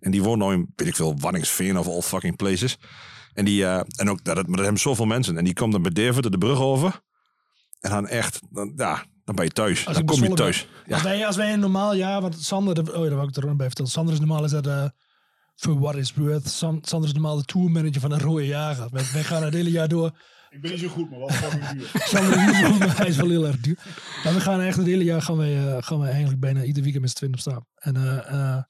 En 0.00 0.10
die 0.10 0.22
woont 0.22 0.38
nou 0.38 0.52
in, 0.52 0.72
weet 0.76 0.88
ik 0.88 0.96
veel, 0.96 1.18
Wanningsveen 1.18 1.78
of 1.78 1.86
all 1.86 2.02
fucking 2.02 2.36
places. 2.36 2.76
En 3.34 3.44
die, 3.44 3.64
eh, 3.64 3.80
en 3.96 4.10
ook, 4.10 4.24
dat, 4.24 4.34
maar 4.34 4.44
dat 4.44 4.58
hebben 4.58 4.78
zoveel 4.80 5.06
mensen. 5.06 5.36
En 5.38 5.44
die 5.44 5.54
komt 5.54 5.72
dan 5.72 5.82
bij 5.82 5.92
Deventer 5.92 6.30
de 6.30 6.38
brug 6.38 6.60
over. 6.60 7.00
En 7.80 7.90
dan 7.90 8.06
echt, 8.08 8.40
dan, 8.50 8.72
ja, 8.76 9.04
dan 9.24 9.34
ben 9.34 9.44
je 9.44 9.50
thuis. 9.50 9.86
Als 9.86 9.96
dan 9.96 10.04
kom 10.04 10.16
je 10.16 10.20
Zwolle 10.22 10.40
thuis. 10.40 10.60
ben. 10.60 10.82
Ja. 10.86 10.94
Als, 10.94 11.02
wij, 11.02 11.26
als 11.26 11.36
wij 11.36 11.52
een 11.52 11.60
normaal 11.60 11.94
jaar, 11.94 12.20
want 12.20 12.42
Sander, 12.42 12.74
de, 12.74 12.80
oh 12.80 13.02
ja, 13.02 13.02
dat 13.02 13.12
wou 13.12 13.28
ik 13.28 13.36
er 13.36 13.48
ook 13.48 13.56
bij 13.56 13.66
vertellen. 13.66 13.90
Sander 13.90 14.14
is 14.14 14.20
normaal, 14.20 14.44
is 14.44 14.50
dat 14.50 14.66
eh 14.66 14.84
voor 15.56 15.80
what 15.80 15.94
is 15.96 16.14
worth. 16.14 16.48
San- 16.48 16.78
Sander 16.82 17.08
is 17.08 17.14
normaal 17.14 17.36
de 17.36 17.44
tourmanager 17.44 18.00
van 18.00 18.12
een 18.12 18.20
rode 18.20 18.46
jager. 18.46 18.88
Wij, 18.90 19.04
wij 19.12 19.24
gaan 19.24 19.42
het 19.42 19.54
hele 19.54 19.70
jaar 19.70 19.88
door. 19.88 20.10
Ik 20.50 20.60
ben 20.62 20.70
niet 20.70 20.80
zo 20.80 20.88
goed, 20.88 21.10
maar 21.10 21.18
wel 21.18 21.28
fucking 21.28 21.68
duur. 21.68 21.90
Sander 22.10 22.38
is 22.38 22.46
niet 22.46 22.54
zo 22.56 22.70
goed, 22.70 22.78
maar 22.78 22.96
hij 22.96 23.06
is 23.08 23.16
wel 23.16 23.28
heel 23.28 23.46
erg 23.46 23.60
duur. 23.60 23.78
Maar 24.24 24.34
we 24.34 24.40
gaan 24.40 24.60
echt 24.60 24.76
het 24.76 24.86
hele 24.86 25.04
jaar 25.04 25.22
gaan 25.22 25.36
wij, 25.36 25.66
eh, 25.68 25.76
gaan 25.82 25.98
wij 25.98 26.08
eigenlijk 26.10 26.40
bijna 26.40 26.62
ieder 26.62 26.82
weekend 26.82 27.02
met 27.02 27.10
z'n 27.12 27.16
twintig 27.16 27.46
op 27.46 27.52
stap. 27.52 27.64
En 27.74 27.96
eh, 27.96 28.16
eh, 28.32 28.62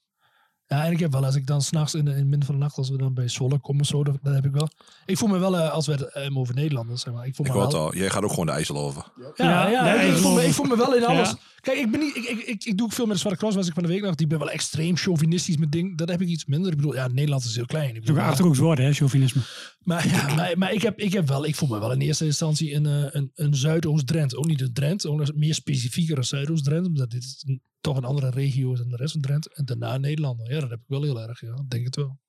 ja, 0.65 0.85
en 0.85 0.91
ik 0.91 0.99
heb 0.99 1.11
wel, 1.11 1.25
als 1.25 1.35
ik 1.35 1.47
dan 1.47 1.61
s'nachts 1.61 1.93
in, 1.93 2.05
de- 2.05 2.11
in 2.11 2.17
het 2.17 2.25
midden 2.27 2.45
van 2.45 2.55
de 2.55 2.61
nacht, 2.61 2.77
als 2.77 2.89
we 2.89 2.97
dan 2.97 3.13
bij 3.13 3.27
Zwolle 3.27 3.59
komen, 3.59 3.85
zo, 3.85 4.03
dan, 4.03 4.19
dan 4.21 4.33
heb 4.33 4.45
ik 4.45 4.51
wel. 4.51 4.69
Ik 5.05 5.17
voel 5.17 5.29
me 5.29 5.37
wel, 5.37 5.57
als 5.57 5.85
we 5.87 5.91
het 5.93 6.35
over 6.35 6.55
Nederlanders, 6.55 7.01
zeg 7.01 7.13
maar. 7.13 7.25
Ik 7.25 7.35
voel 7.35 7.45
Ik 7.45 7.51
me 7.53 7.57
wel. 7.57 7.73
al, 7.75 7.95
jij 7.95 8.09
gaat 8.09 8.23
ook 8.23 8.29
gewoon 8.29 8.45
de 8.45 8.51
IJssel 8.51 8.77
over. 8.77 9.03
Ja, 9.15 9.31
Ja, 9.45 9.69
ja, 9.69 9.85
ja, 9.93 10.01
ik, 10.01 10.11
ik 10.11 10.17
voel 10.17 10.33
me, 10.33 10.45
ik 10.45 10.53
voel 10.53 10.65
me 10.65 10.77
wel 10.77 10.95
in 10.95 11.01
Ja. 11.01 11.07
alles. 11.07 11.35
Kijk, 11.67 11.79
ik, 11.79 11.91
ben 11.91 11.99
niet, 11.99 12.15
ik, 12.15 12.23
ik, 12.23 12.39
ik, 12.39 12.63
ik 12.63 12.77
doe 12.77 12.85
ook 12.87 12.93
veel 12.93 13.05
met 13.05 13.13
de 13.13 13.19
Zwarte 13.19 13.39
Cross, 13.39 13.55
was 13.55 13.67
ik 13.67 13.73
van 13.73 13.83
de 13.83 13.89
week 13.89 14.01
nog. 14.01 14.15
Die 14.15 14.27
ben 14.27 14.39
wel 14.39 14.49
extreem 14.49 14.95
chauvinistisch 14.97 15.57
met 15.57 15.71
dingen. 15.71 15.95
Dat 15.95 16.09
heb 16.09 16.21
ik 16.21 16.27
iets 16.27 16.45
minder. 16.45 16.71
Ik 16.71 16.77
bedoel, 16.77 16.93
ja, 16.93 17.07
Nederland 17.07 17.43
is 17.43 17.55
heel 17.55 17.65
klein. 17.65 17.95
Ik 17.95 18.01
bedoel, 18.01 18.15
ook 18.17 18.21
achterhoeks 18.21 18.57
worden, 18.57 18.85
hè, 18.85 18.93
chauvinisme. 18.93 19.41
maar 19.83 20.07
ja, 20.07 20.27
maar, 20.35 20.57
maar 20.57 20.73
ik, 20.73 20.81
heb, 20.81 20.99
ik 20.99 21.13
heb 21.13 21.27
wel, 21.27 21.45
ik 21.45 21.55
voel 21.55 21.69
me 21.69 21.79
wel 21.79 21.91
in 21.91 21.99
eerste 21.99 22.25
instantie 22.25 22.73
een, 22.73 22.85
eh, 22.85 23.03
een, 23.09 23.31
een 23.35 23.55
Zuidoost-Drent. 23.55 24.35
Ook 24.35 24.45
niet 24.47 24.61
een 24.61 24.73
Drent, 24.73 25.05
ook 25.05 25.35
meer 25.35 25.53
specifieker 25.53 26.17
als 26.17 26.29
Zuidoost-Drent. 26.29 26.85
Omdat 26.87 27.09
dit 27.11 27.23
is 27.23 27.43
een- 27.47 27.61
toch 27.81 27.97
een 27.97 28.03
andere 28.05 28.29
regio 28.29 28.71
is 28.73 28.79
dan 28.79 28.89
de 28.89 28.95
rest 28.95 29.11
van 29.11 29.21
Drenthe. 29.21 29.51
En 29.53 29.65
daarna 29.65 29.97
Nederlander. 29.97 30.51
Ja, 30.53 30.59
dat 30.59 30.69
heb 30.69 30.79
ik 30.79 30.85
wel 30.87 31.03
heel 31.03 31.21
erg, 31.21 31.41
ja. 31.41 31.53
Ik 31.53 31.69
denk 31.69 31.85
het 31.85 31.95
wel. 31.95 32.19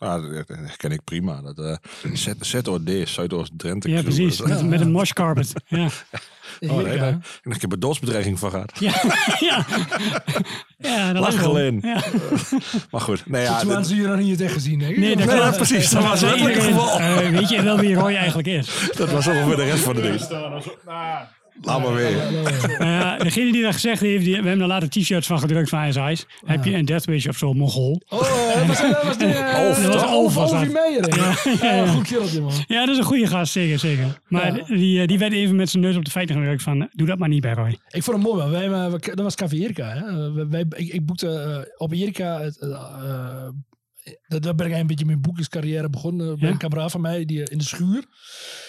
Ja, 0.00 0.18
dat 0.20 0.48
herken 0.48 0.90
ik 0.92 1.04
prima. 1.04 1.40
Dat, 1.42 1.58
eh 1.58 1.76
Z- 2.14 2.28
ZOD, 2.40 2.90
Zuidoost-Drenthe. 3.04 3.88
Ja, 3.90 4.02
precies. 4.02 4.40
Met, 4.42 4.68
met 4.68 4.80
een 4.80 4.90
mosh 4.90 5.10
carpet. 5.12 5.52
Ja. 5.66 5.88
Oh, 6.70 6.76
nee, 6.82 6.96
Ja. 6.96 7.02
nee. 7.42 7.54
Ik 7.54 7.60
heb 7.60 7.72
een 7.72 7.80
doodsbedreiging 7.80 8.38
van 8.38 8.50
gehad. 8.50 8.72
Ja. 8.78 8.92
ja. 9.48 9.66
ja 10.78 11.12
dat 11.12 11.34
geleden. 11.34 11.80
Ja. 11.82 12.02
Maar 12.90 13.00
goed, 13.00 13.26
nee, 13.26 13.42
ja, 13.42 13.58
Toen 13.60 13.76
dit- 13.76 13.88
je 13.88 13.94
nog 14.06 14.18
niet 14.18 14.40
echt 14.40 14.52
gezien, 14.52 14.78
denk 14.78 14.90
ik. 14.90 14.98
Nee, 14.98 15.16
dat 15.16 15.26
Nee, 15.26 15.36
ja, 15.36 15.50
precies. 15.50 15.90
Dat 15.90 16.02
was 16.02 16.20
het 16.20 16.30
geval. 16.40 16.98
eh, 17.00 17.28
weet 17.28 17.48
je 17.48 17.62
wel 17.62 17.78
wie 17.78 17.94
Roy 17.94 18.14
eigenlijk 18.14 18.48
is? 18.48 18.90
dat 18.96 19.10
was 19.10 19.26
ongeveer 19.26 19.56
de 19.56 19.64
rest 19.64 19.82
van 19.82 19.94
de 19.94 20.00
ding. 20.00 20.20
Laat 21.62 21.82
maar 21.82 21.94
weer. 21.94 22.10
Ja, 22.78 23.16
degene 23.18 23.52
die 23.52 23.62
dat 23.62 23.72
gezegd 23.72 24.00
heeft, 24.00 24.24
die, 24.24 24.30
we 24.36 24.42
hebben 24.42 24.60
er 24.60 24.66
later 24.66 24.88
t-shirts 24.88 25.26
van 25.26 25.38
gedrukt 25.38 25.68
van 25.68 25.84
Ice 25.84 26.00
Ice. 26.10 26.24
Heb 26.44 26.64
je 26.64 26.74
een 26.74 26.84
Death 26.84 27.04
Wish 27.04 27.26
of 27.26 27.36
zo, 27.36 27.52
Mogol? 27.52 28.02
Oh, 28.08 28.20
dat 28.54 28.66
was, 28.66 28.80
dat 28.80 29.02
was 29.02 29.18
de... 29.18 29.24
eh, 29.26 29.66
Olf, 29.66 29.82
dat 29.82 29.94
was? 29.94 30.04
Olf, 30.18 30.34
dat. 30.34 30.50
Ja, 30.50 31.34
ja, 31.62 31.74
ja. 31.74 31.86
goed 31.86 32.06
kereltje, 32.08 32.40
man. 32.40 32.52
Ja, 32.66 32.80
dat 32.80 32.88
is 32.94 32.98
een 32.98 33.04
goede 33.04 33.26
gast, 33.26 33.52
zeker, 33.52 33.78
zeker. 33.78 34.20
Maar 34.28 34.56
Ja. 34.56 34.64
die, 34.76 35.00
eh, 35.00 35.06
die 35.06 35.18
werd 35.18 35.32
even 35.32 35.56
met 35.56 35.70
zijn 35.70 35.82
neus 35.82 35.96
op 35.96 36.04
de 36.04 36.10
feiten 36.10 36.36
gedrukt 36.36 36.62
van, 36.62 36.82
eh, 36.82 36.88
doe 36.92 37.06
dat 37.06 37.18
maar 37.18 37.28
niet 37.28 37.40
bij 37.42 37.52
Roy. 37.52 37.78
Ik 37.90 38.02
vond 38.02 38.16
het 38.16 38.26
mooi, 38.26 38.42
man. 38.42 38.50
Wij, 38.50 38.64
eh, 38.70 38.90
we- 38.92 38.98
dat 39.14 39.20
was 39.24 39.34
Café 39.34 39.56
Erika. 39.56 39.88
Hè? 39.88 40.26
Eh, 40.40 40.46
wij- 40.48 40.64
ik, 40.76 40.92
ik 40.92 41.06
boekte 41.06 41.28
eh, 41.28 41.72
op 41.76 41.92
Erika... 41.92 42.40
Het, 42.40 42.58
eh, 42.60 42.70
eh, 42.70 43.48
daar 44.26 44.40
ben 44.40 44.40
ik 44.40 44.58
eigenlijk 44.60 44.80
een 44.80 44.86
beetje 44.86 45.04
mijn 45.04 45.20
boekingscarrière 45.20 45.90
begonnen. 45.90 46.26
Bij 46.38 46.46
Ja? 46.48 46.52
een 46.52 46.58
kameraad 46.58 46.90
van 46.90 47.00
mij 47.00 47.24
die, 47.24 47.42
eh, 47.42 47.52
in 47.52 47.58
de 47.58 47.64
schuur. 47.64 48.04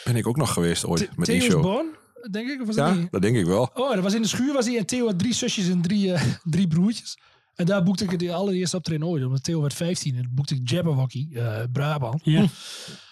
Ben 0.04 0.16
ik 0.16 0.28
ook 0.28 0.38
nog 0.38 0.54
geweest 0.54 0.86
ooit 0.86 1.10
met 1.16 1.28
die 1.28 1.42
show. 1.42 1.62
Born, 1.62 1.86
denk 2.32 2.50
ik. 2.50 2.62
Of 2.62 2.68
was 2.68 2.76
dat 2.76 2.88
Ja, 2.88 2.94
niet? 2.96 3.12
dat 3.12 3.22
denk 3.22 3.36
ik 3.38 3.46
wel. 3.46 3.70
Oh, 3.74 3.94
dat 3.94 4.04
was 4.04 4.14
in 4.14 4.22
de 4.22 4.28
schuur 4.28 4.54
was 4.54 4.66
hij. 4.66 4.78
En 4.78 4.86
Theo 4.86 5.06
had 5.06 5.20
drie 5.20 5.34
zusjes 5.34 5.70
en 5.70 5.82
drie, 5.82 6.14
eh, 6.14 6.24
drie 6.44 6.68
broertjes. 6.68 7.18
En 7.56 7.66
daar 7.66 7.84
boekte 7.84 8.04
ik 8.06 8.20
de 8.20 8.34
allereerste 8.34 8.78
optreden 8.78 9.08
ooit. 9.08 9.26
Omdat 9.26 9.44
Theo 9.44 9.62
werd 9.62 9.74
15. 9.74 10.16
En 10.16 10.32
boekte 10.32 10.56
ik 10.56 10.70
Jabberwocky, 10.70 11.28
eh 11.34 11.58
Brabant. 11.72 12.22
Ja. 12.24 12.46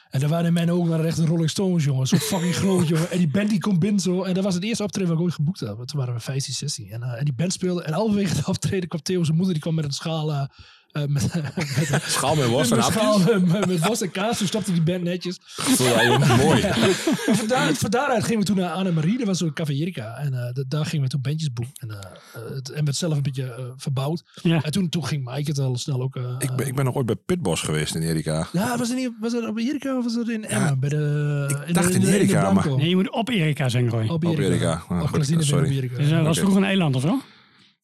En 0.10 0.20
daar 0.20 0.30
waren 0.30 0.46
in 0.46 0.54
mijn 0.54 0.72
ogen 0.72 0.90
waren 0.90 1.06
echt 1.06 1.18
de 1.18 1.26
Rolling 1.26 1.50
Stones, 1.50 1.84
jongen. 1.84 2.08
Zo 2.08 2.18
fucking 2.18 2.56
groot, 2.56 2.88
jongen. 2.88 3.12
En 3.12 3.18
die 3.18 3.28
band 3.30 3.50
die 3.50 3.60
komt 3.60 3.80
binnen 3.80 4.02
zo. 4.02 4.24
En 4.24 4.34
dat 4.34 4.44
was 4.44 4.54
het 4.54 4.64
eerste 4.64 4.84
optreden 4.84 5.10
wat 5.10 5.18
ik 5.18 5.24
ooit 5.24 5.34
geboekt 5.34 5.60
had. 5.60 5.78
Want 5.78 5.88
Toen 5.90 6.00
waren 6.00 6.14
we 6.14 6.20
15, 6.20 6.54
16. 6.54 6.90
En, 6.90 7.04
eh, 7.04 7.20
en 7.20 7.26
die 7.26 7.34
band 7.34 7.54
speelde. 7.54 7.84
En 7.84 7.94
halverwege 7.94 8.36
het 8.36 8.48
optreden 8.48 8.90
kwam 8.90 9.02
Theo 9.02 9.24
zijn 9.24 9.36
moeder. 9.36 9.54
Die 9.54 9.64
kwam 9.64 9.76
met 9.76 9.86
een 9.86 9.92
schaal... 9.92 10.48
eh, 10.92 11.04
met, 11.08 11.34
met, 11.92 12.02
Schaal 12.08 12.36
met 12.36 12.48
worst 12.48 12.72
en 12.72 12.78
een 12.78 12.84
schaal 12.84 13.20
met, 13.20 13.66
met, 13.68 13.86
worst 13.86 14.02
en 14.02 14.12
kaas. 14.12 14.38
Toen 14.38 14.48
stopte 14.48 14.72
die 14.72 14.82
band 14.82 15.04
netjes. 15.04 15.40
Ja, 15.80 16.18
mooi. 16.36 16.62
En 16.62 17.36
van, 17.36 17.48
daar, 17.48 17.74
van 17.74 17.90
daaruit 17.90 18.24
gingen 18.24 18.40
we 18.40 18.46
toen 18.46 18.56
naar 18.56 18.72
Annemarie. 18.72 19.18
Dat 19.18 19.28
was 19.28 19.38
zo'n 19.38 19.54
Café 19.54 19.72
Erika. 19.74 20.16
En 20.18 20.34
eh, 20.34 20.54
da- 20.54 20.64
daar 20.68 20.86
gingen 20.86 21.04
we 21.06 21.10
toen 21.12 21.22
bandjes 21.22 21.54
boeken. 21.54 21.74
En, 21.80 21.90
eh, 21.92 21.98
eh, 22.34 22.56
het, 22.56 22.70
en 22.70 22.86
werd 22.86 22.98
zelf 22.98 23.16
een 23.16 23.22
beetje 23.22 23.44
eh, 23.54 23.64
verbouwd. 23.78 24.24
Ja. 24.42 24.64
En 24.64 24.72
toen, 24.72 24.90
toen 24.90 25.06
ging 25.06 25.26
Mike 25.26 25.50
het 25.50 25.60
al 25.60 25.78
snel 25.78 26.02
ook... 26.02 26.16
eh, 26.16 26.24
Ik 26.40 26.52
ben, 26.56 26.68
ik 26.68 26.76
ben 26.76 26.86
nog 26.86 26.96
ooit 26.96 27.06
bij 27.06 27.16
Pitbos 27.16 27.62
geweest 27.62 27.96
in 27.96 28.02
Erika. 28.02 28.48
ja, 28.52 28.78
was 28.78 28.88
het, 28.88 28.98
niet, 28.98 29.12
was 29.20 29.34
het 29.34 29.48
op 29.48 29.58
Erika 29.58 29.98
of 29.98 30.04
was 30.04 30.16
het 30.16 30.30
in 30.30 30.46
Emmen? 30.46 30.80
bij 30.80 30.90
de, 30.90 31.64
ik 31.66 31.74
dacht 31.74 31.90
in 31.94 32.04
Erika, 32.08 32.52
maar-. 32.52 32.76
Nee, 32.76 32.90
je 32.90 32.96
moet 32.96 33.12
op 33.12 33.30
Erika 33.30 33.70
zijn, 33.70 33.90
Roy. 33.90 34.04
Op 34.08 34.10
Op 34.12 34.24
Erika. 34.24 34.42
Erika. 34.44 34.84
Op 34.90 34.98
goed, 35.00 35.08
Glazine 35.10 35.38
ben 35.38 35.46
sorry. 35.46 35.66
op 35.70 35.72
Erika. 35.72 35.96
Dus 35.98 36.10
dat 36.10 36.18
was 36.20 36.28
Oké. 36.30 36.40
vroeger 36.40 36.58
een 36.62 36.68
eiland 36.68 36.96
of 36.96 37.02
zo? 37.02 37.22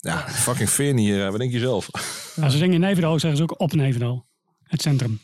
Ja, 0.06 0.18
fucking 0.30 0.70
Veer 0.70 0.96
hier. 0.96 1.32
Wat 1.32 1.40
denk 1.40 1.52
je 1.52 1.60
zelf? 1.60 1.90
Als 1.92 2.52
ze 2.52 2.58
zeggen 2.58 2.72
in 2.74 2.80
Nijverdal, 2.80 3.20
zeggen 3.20 3.38
ze 3.38 3.44
ook 3.44 3.60
op 3.60 3.74
Nijverdal. 3.74 4.26
Het 4.64 4.82
centrum. 4.82 5.20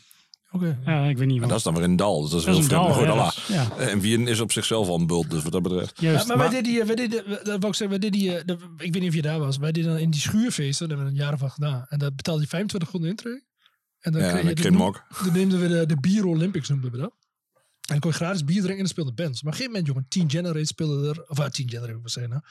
Oké. 0.50 0.78
Ja, 0.86 1.04
ik 1.04 1.18
weet 1.18 1.26
niet 1.26 1.40
wat. 1.40 1.48
dat 1.48 1.58
is 1.58 1.64
dan 1.64 1.74
weer 1.74 1.82
een 1.84 1.96
dal. 1.96 2.20
Dus 2.20 2.30
dat 2.30 2.38
is 2.40 2.44
Dat 2.46 2.54
heel 2.54 2.64
is 2.64 2.70
een 2.70 2.76
dal, 2.76 2.88
Maar 2.88 3.16
ja, 3.16 3.24
dat 3.24 3.36
is- 3.36 3.46
ja. 3.54 3.76
En 3.78 4.00
Wien 4.00 4.26
is 4.26 4.40
op 4.40 4.52
zichzelf 4.52 4.88
al 4.88 4.98
een 4.98 5.06
bult, 5.06 5.30
dus 5.30 5.42
wat 5.42 5.52
dat 5.52 5.62
betreft. 5.62 6.00
Juist. 6.00 6.20
Ja, 6.20 6.26
maar, 6.28 6.38
wij 6.38 6.48
deden, 6.48 6.62
die- 6.72 6.84
wij 6.84 6.94
deden, 6.94 7.24
dat 7.26 7.44
wou 7.44 7.66
ik 7.66 7.74
zeggen, 7.74 7.88
wij 7.88 7.98
deden, 7.98 8.18
die, 8.20 8.36
eh, 8.36 8.44
dat- 8.46 8.58
ik 8.76 8.92
weet 8.92 9.00
niet 9.00 9.08
of 9.10 9.14
je 9.14 9.22
daar 9.22 9.38
was, 9.38 9.56
wij 9.56 9.72
deden 9.72 9.90
dan 9.90 9.98
in 10.00 10.10
die 10.10 10.20
schuurfeesten, 10.20 10.88
daar 10.88 10.96
hebben 10.96 11.14
we 11.14 11.20
een 11.20 11.26
jaar 11.28 11.38
van 11.38 11.50
gedaan. 11.50 11.86
En 11.88 11.98
daar 11.98 12.14
betaalde 12.14 12.40
je 12.42 12.48
25 12.48 12.90
gulden 12.90 13.08
intree. 13.08 13.42
En 14.00 14.12
dan 14.12 14.20
Ja, 14.22 14.28
kreeg 14.28 14.58
je, 14.58 14.70
dan 14.70 14.76
Dan 15.24 15.32
neemden 15.32 15.60
we 15.60 15.68
de, 15.68 15.86
de 15.86 15.96
Bier 16.00 16.26
Olympics, 16.26 16.68
noemden 16.68 16.90
we 16.90 16.98
dat. 16.98 17.12
En 17.92 18.00
kon 18.00 18.10
je 18.10 18.16
gratis 18.16 18.44
bier 18.44 18.54
drinken 18.62 18.70
en 18.72 18.78
dan 18.78 18.86
speelden 18.88 19.14
bands. 19.14 19.42
Maar 19.42 19.52
op 19.52 19.58
een 19.58 19.64
gegeven 19.64 19.88
moment, 19.94 20.08
jongen, 20.10 20.30
Teen 20.30 20.30
Generate 20.40 20.66
speelde 20.66 21.08
er, 21.08 21.24
of 21.28 21.38
uh, 21.38 21.46
Teen 21.46 21.68
Generate, 21.70 22.00
wat 22.00 22.10
zeggen 22.10 22.32
nou. 22.32 22.42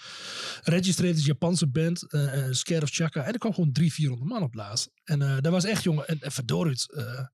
Registrate 0.64 1.14
is 1.14 1.20
een 1.20 1.26
Japanse 1.26 1.68
band, 1.68 2.12
eh 2.12 2.46
eh, 2.46 2.52
Scare 2.54 2.82
of 2.82 2.90
Chaka. 2.90 3.24
En 3.24 3.34
er 3.34 3.40
kwam 3.40 3.54
gewoon 3.54 3.72
300, 3.72 3.94
400 4.02 4.30
man 4.32 4.44
op 4.44 4.54
laatst. 4.54 4.90
En 5.04 5.22
eh 5.22 5.38
dat 5.42 5.52
was 5.52 5.64
echt, 5.64 5.84
jongen, 5.84 6.08
en, 6.08 6.18
en 6.22 6.32
verdorie 6.32 6.72
het, 6.72 6.92
eh, 6.94 7.26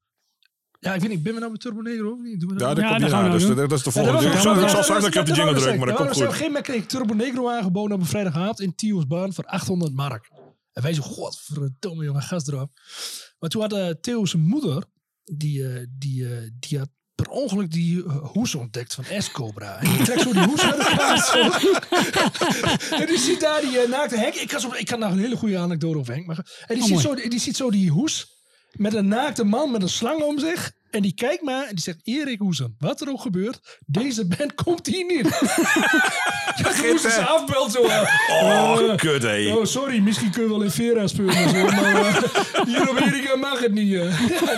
ja, 0.79 0.93
ik 0.93 1.01
weet 1.01 1.09
niet, 1.09 1.23
ben 1.23 1.33
we 1.33 1.39
nou 1.39 1.51
met 1.51 1.61
Turbo 1.61 1.81
Negro 1.81 2.11
of 2.11 2.21
niet? 2.21 2.39
Doen 2.39 2.49
we 2.49 2.59
Ja, 2.59 2.73
dat? 2.73 2.77
Ja, 2.77 2.89
komt 2.89 3.01
we. 3.01 3.29
Dus 3.29 3.41
nou 3.43 3.55
dat, 3.55 3.69
dat 3.69 3.77
is 3.77 3.83
de 3.83 3.91
volgende. 3.91 4.25
Ik 4.25 4.37
zal- 4.39 4.55
ik 4.55 4.61
ja, 4.61 4.83
zal 4.83 5.01
dat 5.01 5.05
op 5.05 5.25
de 5.25 5.33
jingle 5.33 5.49
ik 5.51 5.57
drukken, 5.57 5.77
maar 5.77 5.87
dat 5.87 5.95
komt 5.97 5.97
Ja, 5.97 6.03
Op 6.03 6.09
een 6.09 6.13
goed. 6.13 6.23
gegeven 6.23 6.45
moment 6.45 6.63
kreeg 6.63 6.81
ik 6.81 6.87
Turbo 6.87 7.13
Negro 7.13 7.49
aangeboden 7.49 7.95
op 7.95 8.01
een 8.01 8.07
vrijdagavond 8.07 8.59
in 8.59 8.75
Tiosbaan 8.75 9.33
voor 9.33 9.43
800 9.45 9.93
mark. 9.93 10.29
En 10.71 10.81
wij 10.83 10.93
zo, 10.93 11.01
godverdomme 11.01 12.03
jongen, 12.03 12.21
gas 12.21 12.47
erop. 12.47 12.71
Maar 13.39 13.49
toen 13.49 13.61
had 13.61 13.73
uh, 13.73 13.89
Theo 14.01 14.25
zijn 14.25 14.41
moeder, 14.43 14.83
die, 15.23 15.67
eh, 15.69 15.85
die, 15.97 16.35
eh, 16.35 16.49
die 16.59 16.77
had 16.77 16.89
per 17.21 17.27
ongeluk 17.29 17.71
die 17.71 18.03
eh, 18.03 18.15
hoes 18.33 18.55
ontdekt 18.55 18.93
van 18.93 19.03
S-Cobra. 19.17 19.77
En 19.79 19.87
die 19.91 20.03
trekt 20.03 20.21
zo 20.21 20.31
die 20.33 20.43
hoes 20.43 20.61
uit 20.61 20.77
elkaar. 20.77 21.17
zo. 21.17 21.39
en 23.01 23.05
die 23.05 23.17
ziet 23.19 23.39
daar 23.39 23.61
die 23.61 23.79
eh, 23.79 23.89
naakte 23.89 24.17
Henk. 24.17 24.33
Ik 24.35 24.47
kan, 24.47 24.59
zo, 24.59 24.69
ik 24.77 24.85
kan 24.85 24.99
nog 24.99 25.11
een 25.11 25.19
hele 25.19 25.35
goede 25.37 25.57
anekdote 25.57 25.97
over 25.97 26.13
Henk. 26.13 26.25
Maar, 26.25 26.37
en 26.67 26.75
die, 26.75 26.77
Oh, 26.77 26.83
ziet 26.83 27.03
mooi. 27.03 27.21
zo, 27.21 27.29
die 27.29 27.39
ziet 27.39 27.57
zo 27.57 27.71
die 27.71 27.89
hoes 27.91 28.35
met 28.71 28.93
een 28.93 29.07
naakte 29.07 29.43
man 29.43 29.71
met 29.71 29.81
een 29.81 29.89
slang 29.89 30.21
om 30.21 30.39
zich. 30.39 30.71
En 30.91 31.01
die 31.01 31.13
kijkt 31.13 31.43
maar 31.43 31.63
en 31.67 31.75
die 31.75 31.83
zegt, 31.83 31.99
Erik 32.03 32.39
Hoesen, 32.39 32.75
wat 32.79 33.01
er 33.01 33.09
ook 33.09 33.21
gebeurt, 33.21 33.79
deze 33.85 34.27
band 34.27 34.53
komt 34.55 34.87
hier 34.87 35.05
niet. 35.05 35.27
ja, 36.55 36.89
Hoesen 36.89 37.11
ze 37.11 37.25
afbelt 37.25 37.71
zo. 37.71 37.79
Oh, 37.81 38.79
eh, 38.91 38.95
kut 38.95 39.21
hé. 39.23 39.53
Oh, 39.53 39.65
sorry, 39.65 39.99
misschien 39.99 40.31
kun 40.31 40.43
je 40.43 40.49
wel 40.49 40.61
in 40.61 40.71
Vera 40.71 41.07
spelen. 41.07 41.33
maar 41.33 42.21
hier 42.65 42.89
op 42.89 42.99
Erika 42.99 43.35
mag 43.35 43.59
het 43.59 43.71
niet. 43.73 43.89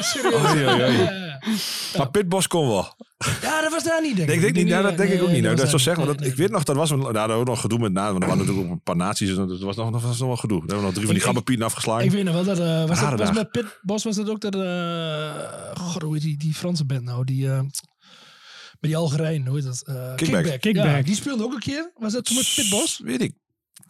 serieus. 0.01 0.51
Ja, 0.53 0.75
ja. 0.85 1.28
Maar 1.97 2.09
Pitbos 2.11 2.47
kon 2.47 2.67
wel. 2.67 2.95
Ja, 3.41 3.61
dat 3.61 3.71
was 3.71 3.83
daar 3.83 4.01
niet, 4.01 4.15
denk 4.15 4.29
ik. 4.29 4.35
Ik 4.35 4.41
denk 4.41 4.55
niet, 4.55 4.67
ja, 4.67 4.81
dat 4.81 4.97
denk 4.97 5.11
ik 5.11 5.21
ook 5.21 5.29
niet. 5.31 5.41
Nou, 5.43 5.55
dat 5.55 5.69
zou 5.69 5.81
zeggen, 5.81 6.05
want 6.05 6.17
dat, 6.19 6.27
ik 6.27 6.35
weet 6.35 6.51
nog, 6.51 6.63
dat 6.63 6.75
was 6.75 6.89
een, 6.89 6.99
nou, 6.99 7.13
daar 7.13 7.27
we 7.27 7.33
ook 7.33 7.45
nog 7.45 7.61
gedoe 7.61 7.79
met 7.79 7.91
naam, 7.93 8.11
want 8.11 8.23
er 8.23 8.29
waren 8.29 8.37
natuurlijk 8.45 8.67
ook 8.67 8.73
een 8.73 8.81
paar 8.83 8.95
naties, 8.95 9.29
en 9.29 9.47
dat 9.47 9.59
was 9.59 9.75
nog, 9.75 9.91
dat 9.91 10.01
was 10.01 10.19
nog 10.19 10.27
wel 10.27 10.37
gedoe. 10.37 10.57
Daar 10.59 10.67
hebben 10.67 10.77
we 10.79 10.83
nog 10.85 10.93
drie 10.93 11.05
van 11.05 11.15
die 11.15 11.23
gabberpieten 11.23 11.65
afgeslagen. 11.65 12.05
Ik 12.05 12.11
weet 12.11 12.23
nog 12.23 12.33
wel 12.33 12.43
dat. 12.43 12.59
eh 12.59 12.85
was, 12.87 12.99
dat, 12.99 13.19
was 13.19 13.31
met 13.33 13.51
Pit 13.51 13.79
Bos 13.81 14.03
was 14.03 14.15
dat 14.15 14.29
ook 14.29 14.41
dat. 14.41 14.55
eh 14.55 15.81
God, 15.81 16.01
hoe 16.01 16.13
heet 16.13 16.23
die, 16.23 16.37
die 16.37 16.53
Franse 16.53 16.85
band 16.85 17.03
nou? 17.03 17.23
Die. 17.23 17.49
eh 17.51 17.59
met 18.79 18.89
die 18.91 18.97
Algerijn, 18.97 19.47
hoe 19.47 19.55
heet 19.55 19.65
dat? 19.65 19.81
Eh, 19.87 20.15
Kickback. 20.15 20.59
Kickback. 20.61 20.85
Ja, 20.85 21.01
die 21.01 21.15
speelde 21.15 21.43
ook 21.43 21.53
een 21.53 21.59
keer. 21.59 21.91
Was 21.95 22.13
dat 22.13 22.25
toen 22.25 22.35
met 22.35 22.51
Pit 22.55 22.69
Bos? 22.69 22.99
Weet 23.03 23.21
ik. 23.21 23.33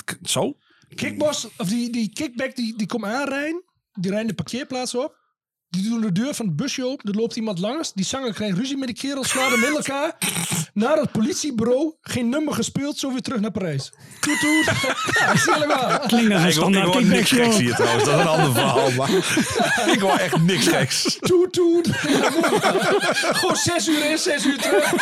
K- 0.05 0.17
Zo? 0.23 0.57
Kickbos, 0.95 1.47
of 1.57 1.67
die, 1.67 1.91
die 1.91 2.09
Kickback, 2.13 2.55
die, 2.55 2.77
die 2.77 2.87
komt 2.87 3.03
aanrijden. 3.05 3.63
Die 3.93 4.09
rijden 4.11 4.27
de 4.27 4.33
parkeerplaats 4.33 4.95
op. 4.95 5.18
Die 5.69 5.89
doen 5.89 6.01
de 6.01 6.11
deur 6.11 6.33
van 6.33 6.45
het 6.45 6.55
busje 6.55 6.85
open. 6.85 7.11
Er 7.11 7.17
loopt 7.19 7.35
iemand 7.35 7.59
langs. 7.59 7.93
Die 7.93 8.05
zanger 8.05 8.33
krijgt 8.33 8.57
ruzie 8.57 8.77
met 8.77 8.87
die 8.87 8.97
kerel. 8.97 9.23
Slaat 9.23 9.51
hem 9.51 9.63
in 9.63 9.75
elkaar. 9.75 10.17
Naar 10.73 10.97
het 10.97 11.11
politiebureau. 11.11 11.93
Geen 12.01 12.29
nummer 12.29 12.53
gespeeld. 12.53 12.97
Zo 12.97 13.11
weer 13.11 13.21
terug 13.21 13.39
naar 13.39 13.51
Parijs. 13.51 13.91
Toet 14.19 14.39
toet. 14.39 14.65
Ja, 15.19 15.31
is 15.33 15.45
helemaal. 15.45 15.99
Klinkt 15.99 16.07
als 16.07 16.19
een 16.21 16.27
Ik 16.31 16.31
hoor, 16.33 16.45
ik 16.45 16.51
standaard 16.53 16.85
hoor 16.93 17.03
niks 17.03 17.31
geks 17.31 17.57
hier 17.57 17.75
trouwens. 17.75 18.03
Dat 18.05 18.13
is 18.15 18.21
een 18.21 18.27
ander 18.27 18.51
verhaal. 18.53 18.91
Maar 18.91 19.09
ik 19.93 19.99
hoor 19.99 20.17
echt 20.17 20.41
niks 20.41 20.67
geks. 20.67 21.17
Toet 21.19 21.53
toet. 21.53 21.87
Gewoon 21.91 23.55
zes 23.55 23.87
uur 23.87 24.11
in, 24.11 24.17
zes 24.17 24.45
uur 24.45 24.57
terug. 24.57 24.93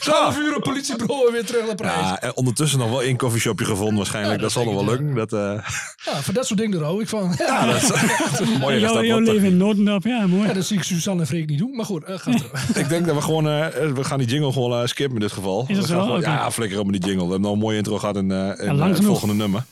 Twaalf 0.00 0.38
uur 0.38 0.56
op 0.56 0.62
politiebureau 0.62 1.26
en 1.26 1.32
weer 1.32 1.44
terug 1.46 1.66
naar 1.66 1.74
Parijs. 1.74 1.96
Ja, 2.00 2.20
en 2.20 2.36
ondertussen 2.36 2.78
nog 2.78 2.88
wel 2.90 3.02
één 3.02 3.16
koffieshopje 3.16 3.64
gevonden 3.64 3.96
waarschijnlijk. 3.96 4.34
Ja, 4.40 4.42
dat, 4.46 4.54
dat 4.54 4.64
zal 4.64 4.72
nog 4.72 4.84
wel 4.84 4.94
lukken. 4.96 5.14
Dat, 5.14 5.32
eh 5.32 5.68
Ja, 6.04 6.22
voor 6.22 6.34
dat 6.34 6.46
soort 6.46 6.58
dingen 6.60 6.82
hou 6.82 7.02
ik 7.02 7.08
van. 7.08 7.34
Ja, 7.38 7.66
dat 7.66 7.82
is, 7.82 7.88
dat 7.88 7.98
is 8.32 8.38
een 8.38 8.58
mooie 8.58 8.80
Jouw, 8.80 8.94
restaurant. 8.94 9.06
jouw 9.06 9.34
leven 9.34 9.48
in 9.48 9.56
Ja, 10.02 10.26
mooi. 10.26 10.48
Ja, 10.48 10.52
dat 10.54 10.64
zie 10.64 10.76
ik 10.76 10.82
Suzanne 10.82 11.20
en 11.20 11.26
Freek 11.26 11.48
niet 11.48 11.58
doen. 11.58 11.76
Maar 11.76 11.84
goed, 11.84 12.04
eh. 12.04 12.26
Ik 12.82 12.88
denk 12.88 13.06
dat 13.06 13.14
we 13.14 13.20
gewoon, 13.22 13.48
eh, 13.48 13.66
we 13.94 14.04
gaan 14.04 14.18
die 14.18 14.28
jingle 14.28 14.52
gewoon 14.52 14.80
eh, 14.80 14.86
skippen 14.86 15.14
in 15.14 15.20
dit 15.20 15.32
geval. 15.32 15.64
Is 15.68 15.76
dat 15.76 15.86
zo? 15.86 16.00
gewoon-. 16.00 16.20
Ja, 16.20 16.50
flikker 16.50 16.78
op 16.78 16.86
met 16.90 17.00
die 17.00 17.10
jingle. 17.10 17.24
We 17.24 17.30
hebben 17.30 17.48
nog 17.48 17.52
een 17.52 17.64
mooie 17.64 17.76
intro 17.76 17.98
gehad 17.98 18.16
in, 18.16 18.30
eh, 18.30 18.38
in 18.38 18.46
eh, 18.46 18.86
het 18.86 18.96
genoeg. 18.96 19.04
volgende 19.04 19.34
nummer. 19.34 19.64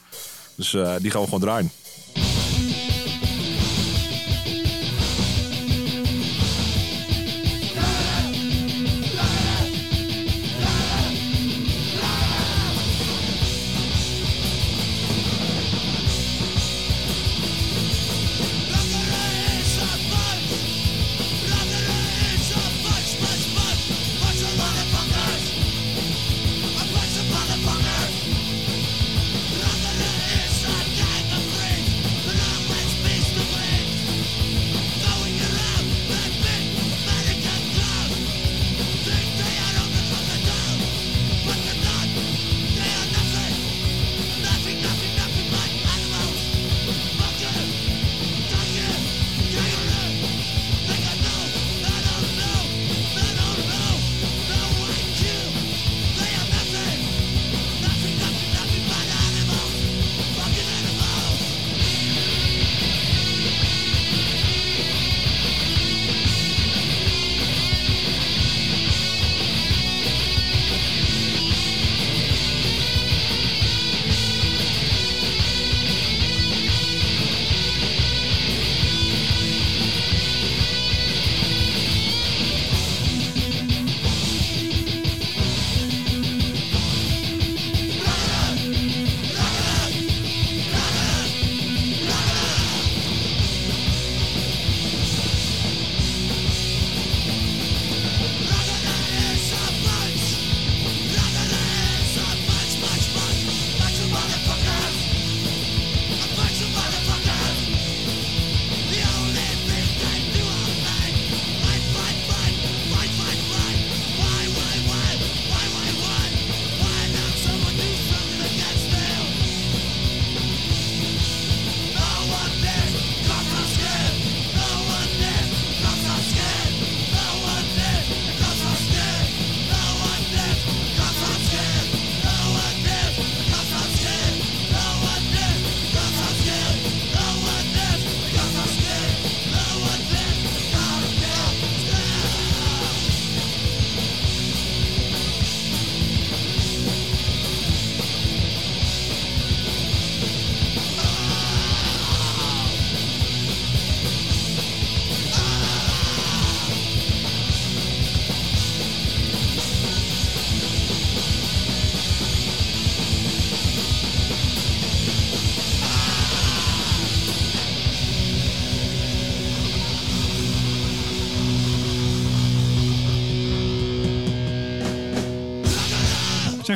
Dus 0.55 0.75
eh, 0.75 0.93
die 1.01 1.11
gaan 1.11 1.21
we 1.21 1.27
gewoon 1.27 1.41
draaien. 1.41 1.71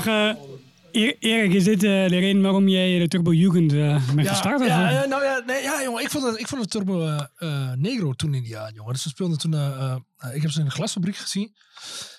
Zeg, 0.03 0.37
E- 0.93 1.17
Erik, 1.21 1.53
is 1.53 1.65
dit 1.65 1.81
de 1.81 2.07
reden 2.07 2.43
waarom 2.43 2.69
jij 2.69 2.99
de 2.99 3.09
Turbo 3.09 3.33
Jugend 3.33 3.73
eh 3.73 4.15
bent 4.15 4.29
gestart? 4.29 4.61
of, 4.61 4.67
ja, 4.67 4.91
eh? 4.91 5.03
eh, 5.03 5.09
nou 5.09 5.25
ja, 5.25 5.43
nee, 5.47 5.63
ja, 5.63 5.83
jongen, 5.83 6.03
ik 6.03 6.11
vond 6.11 6.25
het, 6.25 6.39
ik 6.41 6.49
vond 6.49 6.61
het 6.61 6.71
Turbo 6.71 7.07
eh, 7.37 7.73
Negro 7.75 8.13
toen 8.13 8.35
in 8.35 8.43
die 8.43 8.51
jaar, 8.51 8.73
jongen. 8.73 8.93
Dus 8.93 9.03
ze 9.03 9.09
speelden 9.09 9.39
toen, 9.39 9.55
ik 10.35 10.43
heb 10.43 10.51
ze 10.51 10.59
in 10.59 10.65
de 10.65 10.71
glasfabriek 10.71 11.17
gezien. 11.17 11.55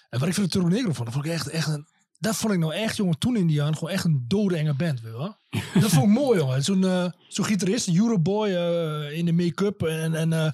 En 0.09 0.19
wat 0.19 0.27
ik 0.27 0.33
van 0.33 0.43
de 0.43 0.49
Turbo 0.49 0.67
Negro 0.67 0.93
vond, 0.93 1.05
dat 1.05 1.13
vond 1.13 1.25
ik 1.25 1.31
echt, 1.31 1.47
echt 1.47 1.67
een, 1.67 1.87
dat 2.19 2.35
vond 2.35 2.53
ik 2.53 2.59
nou 2.59 2.73
echt, 2.73 2.95
jongen, 2.95 3.17
toen 3.17 3.35
in 3.37 3.47
die 3.47 3.55
jaar 3.55 3.73
gewoon 3.73 3.89
echt 3.89 4.03
een 4.03 4.25
dode 4.27 4.55
enge 4.55 4.73
band, 4.73 5.01
weet 5.01 5.11
je 5.11 5.17
wel. 5.17 5.35
dat 5.81 5.91
vond 5.91 6.05
ik 6.05 6.11
mooi, 6.11 6.39
jongen. 6.39 6.63
Zo'n 6.63 6.83
eh, 6.85 7.05
zo'n 7.27 7.45
gitarist, 7.45 7.87
een 7.87 7.97
Euroboy 7.97 8.47
eh, 8.47 9.17
in 9.17 9.25
de 9.25 9.31
make-up 9.31 9.81
en, 9.83 10.15
en 10.15 10.33
eh, 10.33 10.51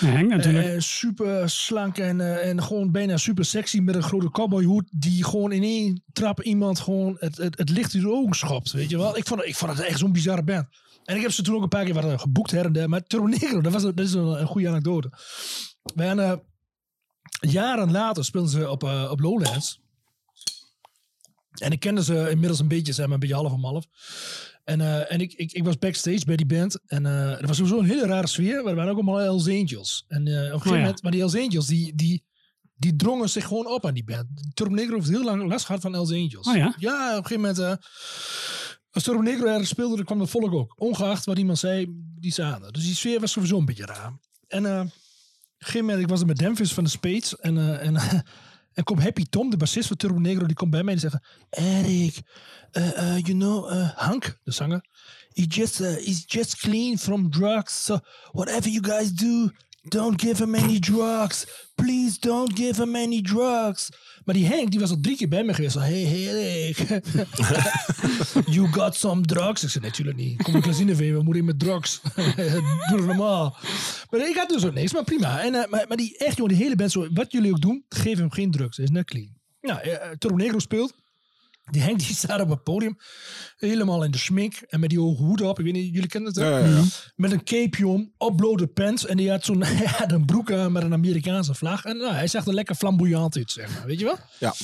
Ja, 0.00 0.06
Henk 0.06 0.30
natuurlijk. 0.30 0.82
super 0.82 1.50
slank 1.50 1.98
en, 1.98 2.42
en 2.42 2.62
gewoon 2.62 2.90
bijna 2.90 3.16
super 3.16 3.44
sexy 3.44 3.80
met 3.80 3.94
een 3.94 4.02
grote 4.02 4.30
cowboyhoed. 4.30 4.88
Die 4.90 5.24
gewoon 5.24 5.52
in 5.52 5.62
één 5.62 6.02
trap 6.12 6.42
iemand 6.42 6.80
gewoon 6.80 7.16
het, 7.18 7.36
het, 7.36 7.58
het 7.58 7.70
licht 7.70 7.94
in 7.94 8.00
de 8.00 8.10
ogen 8.10 8.36
schopt. 8.36 8.72
Weet 8.72 8.90
je 8.90 8.96
wel? 8.96 9.16
Ik 9.16 9.26
vond, 9.26 9.44
ik 9.44 9.56
vond 9.56 9.70
het 9.70 9.80
echt 9.80 9.98
zo'n 9.98 10.12
bizarre 10.12 10.42
band. 10.42 10.66
En 11.04 11.16
ik 11.16 11.22
heb 11.22 11.32
ze 11.32 11.42
toen 11.42 11.54
ook 11.54 11.62
een 11.62 11.68
paar 11.68 11.84
keer 11.84 11.94
wat 11.94 12.20
geboekt 12.20 12.50
her 12.50 12.64
en 12.64 12.72
der. 12.72 12.88
Maar 12.88 13.02
Turbo 13.02 13.26
Negro, 13.26 13.60
dat, 13.60 13.72
was, 13.72 13.82
dat 13.82 14.00
is 14.00 14.12
een, 14.12 14.40
een 14.40 14.46
goede 14.46 14.68
anekdote. 14.68 15.10
Eh, 15.94 16.32
jaren 17.40 17.90
later 17.90 18.24
speelden 18.24 18.50
ze 18.50 18.70
op, 18.70 18.82
op 19.10 19.20
Lowlands. 19.20 19.80
En 21.60 21.72
ik 21.72 21.80
kende 21.80 22.04
ze 22.04 22.30
inmiddels 22.30 22.60
een 22.60 22.68
beetje, 22.68 22.92
zeg 22.92 23.04
maar, 23.04 23.14
een 23.14 23.20
beetje 23.20 23.34
half 23.34 23.52
om 23.52 23.64
half. 23.64 23.86
En, 24.64 24.80
eh, 24.80 25.12
en 25.12 25.20
ik, 25.20 25.32
ik, 25.32 25.52
ik 25.52 25.64
was 25.64 25.78
backstage 25.78 26.24
bij 26.24 26.36
die 26.36 26.46
band. 26.46 26.78
En 26.86 27.06
eh 27.06 27.40
er 27.40 27.46
was 27.46 27.56
sowieso 27.56 27.78
een 27.78 27.84
hele 27.84 28.06
rare 28.06 28.26
sfeer. 28.26 28.62
Maar 28.62 28.70
er 28.70 28.74
waren 28.74 28.90
ook 28.90 28.96
allemaal 28.96 29.16
Hells 29.16 29.48
Angels. 29.48 30.04
En 30.08 30.26
eh, 30.26 30.34
op 30.34 30.38
een 30.38 30.50
gegeven 30.50 30.70
ja. 30.70 30.78
moment, 30.78 31.02
maar 31.02 31.12
die 31.12 31.20
Hells 31.20 31.36
Angels, 31.36 31.66
die, 31.66 31.94
die, 31.94 32.24
die 32.74 32.96
drongen 32.96 33.28
zich 33.28 33.46
gewoon 33.46 33.66
op 33.66 33.86
aan 33.86 33.94
die 33.94 34.04
band. 34.04 34.26
Turbo 34.54 34.74
Negro 34.74 34.94
heeft 34.94 35.08
heel 35.08 35.24
lang 35.24 35.48
last 35.48 35.66
gehad 35.66 35.80
van 35.80 35.92
Hells 35.92 36.12
Angels. 36.12 36.46
Oh 36.48 36.56
ja? 36.56 36.74
Ja, 36.78 37.10
op 37.10 37.24
een 37.24 37.26
gegeven 37.26 37.54
moment... 37.56 37.78
als 38.90 39.02
Turbo 39.02 39.20
Negro 39.20 39.46
ergens 39.46 39.68
speelde, 39.68 39.96
dan 39.96 40.04
kwam 40.04 40.20
het 40.20 40.30
volk 40.30 40.52
ook. 40.52 40.80
Ongeacht 40.80 41.24
wat 41.24 41.38
iemand 41.38 41.58
zei, 41.58 41.86
die 42.18 42.32
zaten. 42.32 42.72
Dus 42.72 42.84
die 42.84 42.94
sfeer 42.94 43.20
was 43.20 43.32
sowieso 43.32 43.58
een 43.58 43.64
beetje 43.64 43.86
raar. 43.86 44.18
En 44.48 44.66
op 44.66 44.72
een 44.72 44.90
gegeven 45.58 45.86
moment, 45.86 46.02
ik 46.02 46.08
was 46.08 46.20
er 46.20 46.26
met 46.26 46.40
Memphis 46.40 46.72
van 46.72 46.84
de 46.84 46.90
Spades. 46.90 47.36
En, 47.36 47.80
en, 47.80 47.94
en 48.78 48.84
komt 48.84 49.02
Happy 49.02 49.24
Tom, 49.24 49.50
de 49.50 49.56
bassist 49.56 49.88
van 49.88 49.96
Turbo 49.96 50.18
Negro, 50.18 50.46
die 50.46 50.56
komt 50.56 50.70
bij 50.70 50.82
mij 50.82 50.94
en 50.94 51.00
zegt... 51.00 51.18
Erik, 51.50 52.20
uh, 52.72 52.86
uh, 52.86 53.18
you 53.18 53.32
know, 53.32 53.72
uh, 53.72 53.90
Hank, 53.94 54.38
de 54.44 54.52
zanger... 54.52 54.86
He 55.32 55.44
just, 55.44 55.78
he's 55.78 56.24
just 56.26 56.56
clean 56.56 56.98
from 56.98 57.30
drugs. 57.30 57.84
So 57.84 57.98
whatever 58.32 58.70
you 58.70 58.84
guys 58.84 59.12
do, 59.12 59.50
don't 59.82 60.20
give 60.20 60.44
him 60.44 60.54
any 60.54 60.78
drugs. 60.78 61.46
Please 61.74 62.18
don't 62.20 62.56
give 62.56 62.82
him 62.82 62.96
any 62.96 63.20
drugs. 63.20 63.88
Maar 64.24 64.34
die 64.34 64.46
Henk, 64.46 64.70
die 64.70 64.80
was 64.80 64.90
al 64.90 65.00
drie 65.00 65.16
keer 65.16 65.28
bij 65.28 65.44
me 65.44 65.54
geweest. 65.54 65.72
Zo, 65.72 65.80
hey, 65.80 66.02
Henk. 66.02 67.02
you 68.54 68.66
got 68.66 68.94
some 68.94 69.22
drugs? 69.22 69.62
Ik 69.62 69.70
zei, 69.70 69.84
natuurlijk 69.84 70.16
niet. 70.16 70.42
Kom 70.42 70.56
ik 70.56 70.62
Klazineveen, 70.62 71.14
we 71.14 71.22
moeten 71.22 71.44
met 71.44 71.58
drugs. 71.58 72.00
Doe 72.90 73.00
normaal. 73.00 73.56
Maar 74.10 74.28
ik 74.28 74.36
had 74.36 74.48
dus 74.48 74.64
ook 74.64 74.74
niks, 74.74 74.92
maar 74.92 75.04
prima. 75.04 75.40
En, 75.40 75.54
eh, 75.54 75.86
maar, 75.88 75.96
die 75.96 76.18
echt, 76.18 76.36
jongen, 76.36 76.54
die 76.54 76.62
hele 76.62 76.76
band 76.76 76.90
zo, 76.90 77.08
wat 77.12 77.32
jullie 77.32 77.50
ook 77.50 77.60
doen, 77.60 77.84
geef 77.88 78.18
hem 78.18 78.30
geen 78.30 78.50
drugs. 78.50 78.76
Hij 78.76 78.86
is 78.86 78.90
net 78.90 79.04
clean. 79.04 79.36
Nou, 79.60 79.80
eh, 79.80 80.10
Turbo 80.18 80.36
Negro 80.36 80.58
speelt. 80.58 80.94
Die 81.70 81.82
Henk 81.82 81.98
die 81.98 82.14
staat 82.14 82.40
op 82.40 82.48
het 82.48 82.62
podium. 82.62 82.96
Helemaal 83.56 84.04
in 84.04 84.10
de 84.10 84.18
smink. 84.18 84.54
En 84.54 84.80
met 84.80 84.90
die 84.90 84.98
hoge 84.98 85.22
hoed 85.22 85.40
op. 85.40 85.58
Ik 85.58 85.64
weet 85.64 85.74
niet, 85.74 85.94
jullie 85.94 86.08
kennen 86.08 86.30
het 86.30 86.40
hè? 86.40 86.48
Ja, 86.48 86.58
ja, 86.58 86.66
ja. 86.66 86.82
Met 87.16 87.32
een 87.32 87.44
cape 87.44 87.86
om. 87.86 88.12
Opblote 88.16 88.66
pants. 88.66 89.06
En 89.06 89.16
die 89.16 89.30
had 89.30 89.44
zo'n 89.44 89.62
had 89.98 90.12
een 90.12 90.24
broek 90.24 90.52
aan 90.52 90.72
met 90.72 90.82
een 90.82 90.92
Amerikaanse 90.92 91.54
vlag. 91.54 91.84
En 91.84 91.96
nou, 91.96 92.12
hij 92.12 92.26
zag 92.26 92.46
er 92.46 92.54
lekker 92.54 92.74
flamboyant 92.74 93.36
uit, 93.36 93.50
zeg 93.50 93.74
maar. 93.74 93.86
Weet 93.86 93.98
je 93.98 94.04
wel? 94.04 94.18
Ja. 94.38 94.54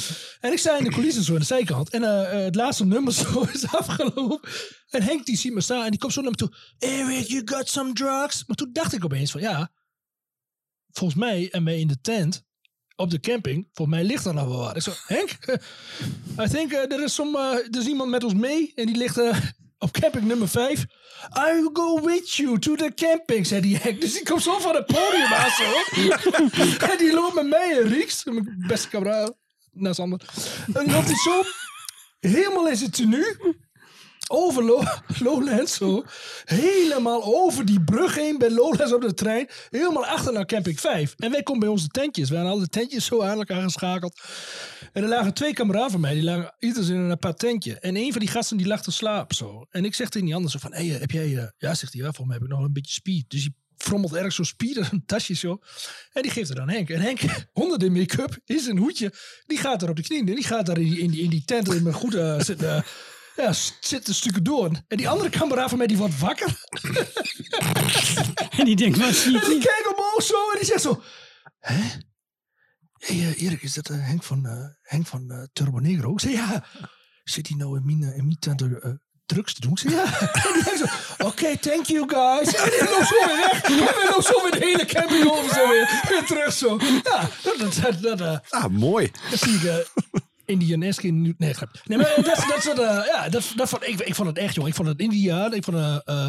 En 0.40 0.52
ik 0.52 0.58
sta 0.58 0.78
in 0.78 0.84
de 0.84 0.90
coulissen 0.90 1.24
zo 1.24 1.32
aan 1.32 1.38
de 1.38 1.44
zijkant. 1.44 1.90
En 1.90 2.04
eh, 2.04 2.38
eh, 2.38 2.44
het 2.44 2.54
laatste 2.54 2.84
nummer 2.84 3.12
zo 3.22 3.40
is 3.52 3.66
afgelopen. 3.66 4.50
En 4.90 5.02
Henk 5.02 5.26
die 5.26 5.36
ziet 5.36 5.54
me 5.54 5.60
staan. 5.60 5.84
En 5.84 5.90
die 5.90 6.00
komt 6.00 6.12
zo 6.12 6.20
naar 6.20 6.30
me 6.30 6.36
toe. 6.36 6.56
Eric, 6.78 7.26
you 7.26 7.42
got 7.44 7.68
some 7.68 7.92
drugs? 7.92 8.44
Maar 8.46 8.56
toen 8.56 8.70
dacht 8.72 8.92
ik 8.92 9.04
opeens 9.04 9.30
van 9.30 9.40
ja. 9.40 9.72
Volgens 10.90 11.20
mij 11.20 11.48
en 11.50 11.64
wij 11.64 11.80
in 11.80 11.88
de 11.88 12.00
tent. 12.00 12.44
Op 12.96 13.10
de 13.10 13.20
camping. 13.20 13.68
Volgens 13.72 13.96
mij 13.96 14.06
ligt 14.06 14.24
er 14.24 14.34
nog 14.34 14.48
wel 14.48 14.58
wat. 14.58 14.76
Ik 14.76 14.82
zo, 14.82 14.92
Henk? 15.06 15.30
I 16.44 16.48
think 16.48 16.72
uh, 16.72 16.92
er 16.92 17.02
is 17.02 17.14
some, 17.14 17.38
uh, 17.38 17.74
er 17.74 17.80
is 17.80 17.86
iemand 17.86 18.10
met 18.10 18.24
ons 18.24 18.34
mee. 18.34 18.72
En 18.74 18.86
die 18.86 18.96
ligt 18.96 19.18
uh, 19.18 19.36
op 19.78 19.90
camping 19.90 20.24
nummer 20.24 20.48
5. 20.48 20.84
I 21.48 21.52
will 21.52 21.70
go 21.72 22.00
with 22.00 22.30
you 22.34 22.58
to 22.58 22.74
the 22.74 22.92
camping, 22.94 23.46
zei 23.46 23.60
die 23.60 23.76
Henk. 23.76 24.00
Dus 24.00 24.12
die 24.12 24.22
komt 24.22 24.42
zo 24.42 24.58
van 24.58 24.74
het 24.74 24.86
podium 24.86 25.32
aan 25.32 25.50
zo. 25.50 25.72
en 26.90 26.98
die 26.98 27.12
loopt 27.12 27.34
met 27.34 27.46
mij 27.46 27.80
en 27.80 27.88
Rieks. 27.88 28.24
Mijn 28.24 28.64
beste 28.66 28.88
kameraad. 28.88 29.34
Naast. 29.72 29.98
En 29.98 30.12
loopt 30.72 31.06
hij 31.06 31.16
zo 31.24 31.42
helemaal 32.20 32.68
in 32.68 32.76
zijn 32.76 32.90
tenue. 32.90 33.36
Over 34.30 34.64
Lo- 34.64 34.84
Lowlands 35.24 35.74
zo. 35.74 36.04
Helemaal 36.44 37.24
over 37.24 37.64
die 37.64 37.80
brug 37.84 38.14
heen 38.14 38.38
bij 38.38 38.50
Lowlands 38.50 38.92
op 38.92 39.00
de 39.00 39.14
trein. 39.14 39.48
Helemaal 39.70 40.06
achter 40.06 40.32
naar 40.32 40.46
camping 40.46 40.80
5. 40.80 41.14
En 41.16 41.30
wij 41.30 41.42
komen 41.42 41.60
bij 41.60 41.68
onze 41.68 41.88
tentjes. 41.88 42.28
We 42.28 42.34
hadden 42.34 42.52
al 42.52 42.58
de 42.58 42.68
tentjes 42.68 43.04
zo 43.04 43.22
aan 43.22 43.38
elkaar 43.38 43.62
geschakeld. 43.62 44.20
En 44.92 45.02
er 45.02 45.08
lagen 45.08 45.34
twee 45.34 45.52
kameraden 45.52 45.90
van 45.90 46.00
mij. 46.00 46.14
Die 46.14 46.22
lagen 46.22 46.54
ieders 46.58 46.88
in 46.88 46.96
een 46.96 47.10
apart 47.10 47.38
tentje. 47.38 47.78
En 47.78 47.96
een 47.96 48.10
van 48.12 48.20
die 48.20 48.28
gasten 48.30 48.56
die 48.56 48.66
lag 48.66 48.82
te 48.82 48.90
slapen 48.92 49.36
zo. 49.36 49.66
En 49.70 49.84
ik 49.84 49.94
zeg 49.94 50.08
tegen 50.08 50.26
die 50.26 50.36
ander 50.36 50.50
zo 50.50 50.58
van. 50.58 50.72
Hey, 50.72 50.86
heb 50.86 51.10
jij... 51.10 51.36
eh, 51.36 51.46
ja, 51.58 51.74
zegt 51.74 51.92
hij. 51.92 52.02
Ja, 52.02 52.12
volgens 52.12 52.26
mij 52.26 52.36
heb 52.36 52.44
ik 52.46 52.52
nog 52.52 52.60
een 52.66 52.72
beetje 52.72 52.92
speed. 52.92 53.24
Dus 53.30 53.40
die 53.42 53.54
frommelt 53.76 54.14
ergens 54.14 54.34
zo 54.34 54.42
speed 54.42 54.76
in 54.76 54.84
een 54.90 55.02
tasje 55.06 55.34
zo. 55.34 55.58
En 56.12 56.22
die 56.22 56.30
geeft 56.30 56.48
het 56.48 56.58
aan 56.58 56.68
Henk. 56.68 56.90
En 56.90 57.00
Henk, 57.00 57.20
onder 57.52 57.78
de 57.78 57.90
make-up, 57.90 58.38
in 58.44 58.58
zijn 58.60 58.78
hoedje. 58.78 59.12
Die 59.46 59.58
gaat 59.58 59.82
er 59.82 59.88
op 59.88 59.96
de 59.96 60.02
knieën. 60.02 60.24
Die 60.24 60.44
gaat 60.44 60.66
daar 60.66 60.78
in 60.78 60.84
die, 60.90 60.98
in 60.98 61.10
die, 61.10 61.30
in 61.32 61.44
tent 61.44 61.72
in 61.74 61.82
mijn 61.82 61.94
goede... 61.94 62.44
eh, 62.60 62.80
ja, 63.36 63.52
zit 63.80 64.08
een 64.08 64.14
stukje 64.14 64.42
door. 64.42 64.70
En 64.88 64.96
die 64.96 65.08
andere 65.08 65.30
kameraad 65.30 65.68
van 65.68 65.78
mij, 65.78 65.86
die 65.86 65.96
wordt 65.96 66.18
wakker. 66.18 66.56
En 68.58 68.64
die 68.64 68.76
denkt, 68.76 68.98
wat 68.98 69.14
zie 69.14 69.40
En 69.40 69.48
die 69.48 69.58
kijkt 69.60 69.92
omhoog 69.96 70.22
zo 70.22 70.50
en 70.50 70.56
die 70.58 70.66
zegt 70.66 70.82
zo... 70.82 71.02
Hè? 71.58 71.82
Hé 72.98 73.14
hey, 73.20 73.34
Erik, 73.34 73.62
is 73.62 73.74
dat 73.74 73.88
eh, 73.88 73.96
Henk 74.06 74.22
van, 74.22 74.46
eh, 74.46 74.64
Henk 74.82 75.06
van 75.06 75.30
eh, 75.30 75.42
Turbo 75.52 75.78
Negro? 75.78 76.12
Ik 76.12 76.20
zei 76.20 76.32
ja. 76.34 76.64
Zit 77.24 77.48
hij 77.48 77.56
nou 77.56 77.76
in 77.76 77.84
mijn, 77.86 78.02
eh, 78.10 78.18
in 78.18 78.24
mijn 78.24 78.38
tent 78.38 78.62
eh, 78.62 78.90
drugs 79.26 79.54
te 79.54 79.60
doen? 79.60 79.70
Ik 79.70 79.78
zei 79.78 79.94
ja. 79.94 80.04
En 80.46 80.52
die 80.52 80.62
denkt 80.64 80.78
zo... 80.78 81.24
Oké, 81.26 81.56
thank 81.58 81.86
you 81.86 82.08
guys. 82.08 82.54
En 82.54 82.70
die 82.70 82.84
loopt 82.90 83.06
zo 83.06 83.26
weer 83.26 83.36
weg. 83.36 83.62
En 83.62 83.72
die 83.72 84.10
loopt 84.10 84.24
zo 84.26 84.42
weer 84.42 84.50
de 84.50 84.66
hele 84.66 84.84
camping 84.84 85.30
over 85.30 85.54
zo 85.54 85.68
weer, 85.68 86.02
weer 86.08 86.24
terug 86.24 86.52
zo. 86.52 86.78
Ja, 87.04 87.28
dat, 87.42 87.74
dat, 87.82 88.02
dat, 88.02 88.20
eh, 88.20 88.38
Ah, 88.62 88.70
mooi. 88.70 89.10
dat 89.30 89.38
zie 89.40 89.54
ik... 89.54 89.86
Indianesk 90.46 91.02
in... 91.02 91.22
nu- 91.22 91.34
Nee, 91.38 91.52
grap. 91.54 91.70
Nee, 91.84 91.98
maar 91.98 92.12
dat, 92.16 92.24
dat, 92.24 92.62
soort, 92.62 92.78
eh, 92.78 93.00
ja, 93.06 93.28
dat, 93.28 93.52
dat 93.56 93.68
vond, 93.68 93.86
ik, 93.86 94.00
ik 94.00 94.14
vond 94.14 94.28
het 94.28 94.38
echt, 94.38 94.54
jongen. 94.54 94.70
Ik 94.70 94.76
vond 94.76 94.88
het 94.88 94.98
Indiaan. 95.00 95.54
Ik 95.54 95.64
vond 95.64 95.76
eh 96.04 96.28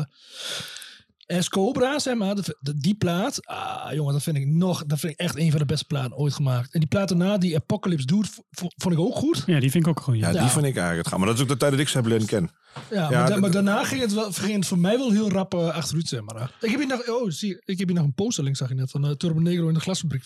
S 1.40 1.50
Cobra, 1.50 2.00
zeg 2.00 2.16
maar. 2.16 2.36
dat- 2.36 2.56
die 2.76 2.96
plaat. 2.96 3.46
Ah, 3.48 3.94
jongen, 3.94 4.14
dat 4.14 4.24
vind 4.24 4.38
ik 4.38 4.48
nog... 4.48 4.86
Dat 4.86 5.00
vind 5.00 5.14
ik 5.14 5.20
echt 5.20 5.38
een 5.38 5.50
van 5.52 5.60
de 5.60 5.66
beste 5.66 5.86
platen 5.86 6.18
ooit 6.18 6.34
gemaakt. 6.34 6.74
En 6.74 6.80
die 6.80 6.90
plaat 6.90 7.08
daarna, 7.08 7.38
die 7.38 7.56
Apocalypse 7.56 8.06
Dude, 8.06 8.28
vond 8.52 8.92
ik 8.94 9.00
ook 9.00 9.16
goed. 9.16 9.44
Ja, 9.46 9.60
die 9.60 9.72
vind 9.72 9.84
ik 9.86 9.90
ook 9.90 10.00
goed. 10.00 10.16
Ja, 10.16 10.22
Ja. 10.26 10.32
die 10.32 10.42
Ja. 10.42 10.50
vind 10.50 10.66
ik 10.66 10.76
eigenlijk 10.76 10.98
het 10.98 11.08
gaan. 11.08 11.18
Maar 11.20 11.28
dat 11.28 11.38
is 11.38 11.44
ook 11.44 11.48
de 11.50 11.58
tijd 11.58 11.72
dat 11.72 11.80
ik 11.80 11.88
ze 11.88 11.98
heb 11.98 12.06
leren 12.06 12.26
kennen. 12.26 12.52
Ja, 12.74 12.82
Ja, 12.90 13.02
maar, 13.02 13.12
da- 13.12 13.26
dat- 13.28 13.40
maar 13.40 13.52
daarna 13.52 13.84
ging 13.84 14.02
het, 14.02 14.14
wel, 14.14 14.32
ging 14.32 14.54
het 14.56 14.66
voor 14.66 14.80
mij 14.80 14.98
wel 14.98 15.12
heel 15.12 15.30
rap 15.30 15.54
achteruit, 15.54 16.08
zeg 16.08 16.22
maar. 16.22 16.52
Ik 16.62 16.70
heb 16.70 16.80
hier 16.80 16.88
nog, 16.88 17.08
oh, 17.10 17.30
zie, 17.30 17.62
ik 17.66 17.80
heb 17.80 17.88
hier 17.88 17.98
nog 17.98 18.06
een 18.06 18.14
posterlink, 18.14 18.56
zag 18.56 18.70
je 18.70 18.76
net, 18.76 18.92
van 18.92 19.18
Turbo 19.18 19.40
Negro 19.40 19.68
in 19.68 19.74
de 19.74 19.80
glasfabriek. 19.80 20.24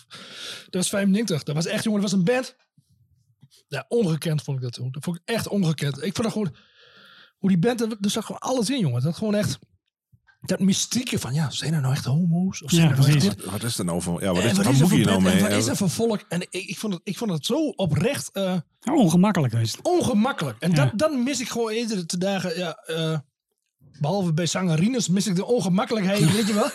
Dat 0.63 0.73
was 0.81 0.89
95. 0.89 1.43
Dat 1.43 1.55
was 1.55 1.65
echt, 1.65 1.83
jongen, 1.83 2.01
dat 2.01 2.09
was 2.11 2.19
een 2.19 2.25
band. 2.25 2.55
Ja, 3.69 3.85
ongekend 3.87 4.41
vond 4.43 4.57
ik 4.57 4.63
dat 4.63 4.73
toen. 4.73 4.91
Dat 4.91 5.03
vond 5.03 5.15
ik 5.17 5.21
echt 5.25 5.47
ongekend. 5.47 5.95
Ik 5.97 6.15
vond 6.15 6.23
dat 6.23 6.31
gewoon, 6.31 6.55
hoe 7.37 7.49
die 7.49 7.59
band, 7.59 7.81
er 7.81 7.97
zat 8.09 8.25
gewoon 8.25 8.41
alles 8.41 8.69
in, 8.69 8.79
jongen. 8.79 9.01
Dat 9.01 9.17
gewoon 9.17 9.35
echt, 9.35 9.59
dat 10.41 10.59
mystieke 10.59 11.19
van, 11.19 11.33
ja, 11.33 11.49
zijn 11.49 11.73
er 11.73 11.81
nou 11.81 11.93
echt 11.93 12.05
homo's? 12.05 12.63
Of 12.63 12.71
zijn 12.71 12.83
Ja, 12.89 12.91
er 12.95 12.99
nou 12.99 13.13
echt? 13.15 13.45
Wat, 13.45 13.63
is 13.63 13.77
er 13.77 13.85
nou 13.85 14.01
van? 14.01 14.17
Ja, 14.21 14.33
wat, 14.33 14.43
is, 14.43 14.57
wat 14.57 14.65
er 14.91 14.97
je 14.97 15.05
nou 15.05 15.21
mee? 15.21 15.33
En 15.33 15.41
wat 15.41 15.51
is 15.51 15.67
er 15.67 15.75
voor 15.75 15.89
volk? 15.89 16.25
En 16.29 16.41
ik, 16.41 16.49
ik, 16.49 16.77
vond 16.77 16.93
het, 16.93 17.01
ik 17.03 17.17
vond 17.17 17.31
het 17.31 17.45
zo 17.45 17.67
oprecht 17.67 18.29
eh, 18.31 18.57
Ongemakkelijk 18.93 19.53
is 19.53 19.71
het. 19.71 19.81
ongemakkelijk. 19.81 20.59
En 20.59 20.71
Ja. 20.71 20.75
dat, 20.85 20.97
dan 20.99 21.23
mis 21.23 21.39
ik 21.41 21.49
gewoon 21.49 21.71
eerder 21.71 22.05
te 22.05 22.17
dagen, 22.17 22.57
ja, 22.57 22.73
eh, 22.75 23.17
behalve 23.99 24.33
bij 24.33 24.45
zangerines, 24.45 25.07
mis 25.09 25.27
ik 25.27 25.35
de 25.35 25.45
ongemakkelijkheid, 25.45 26.31
weet 26.35 26.47
je 26.47 26.53
wel? 26.53 26.69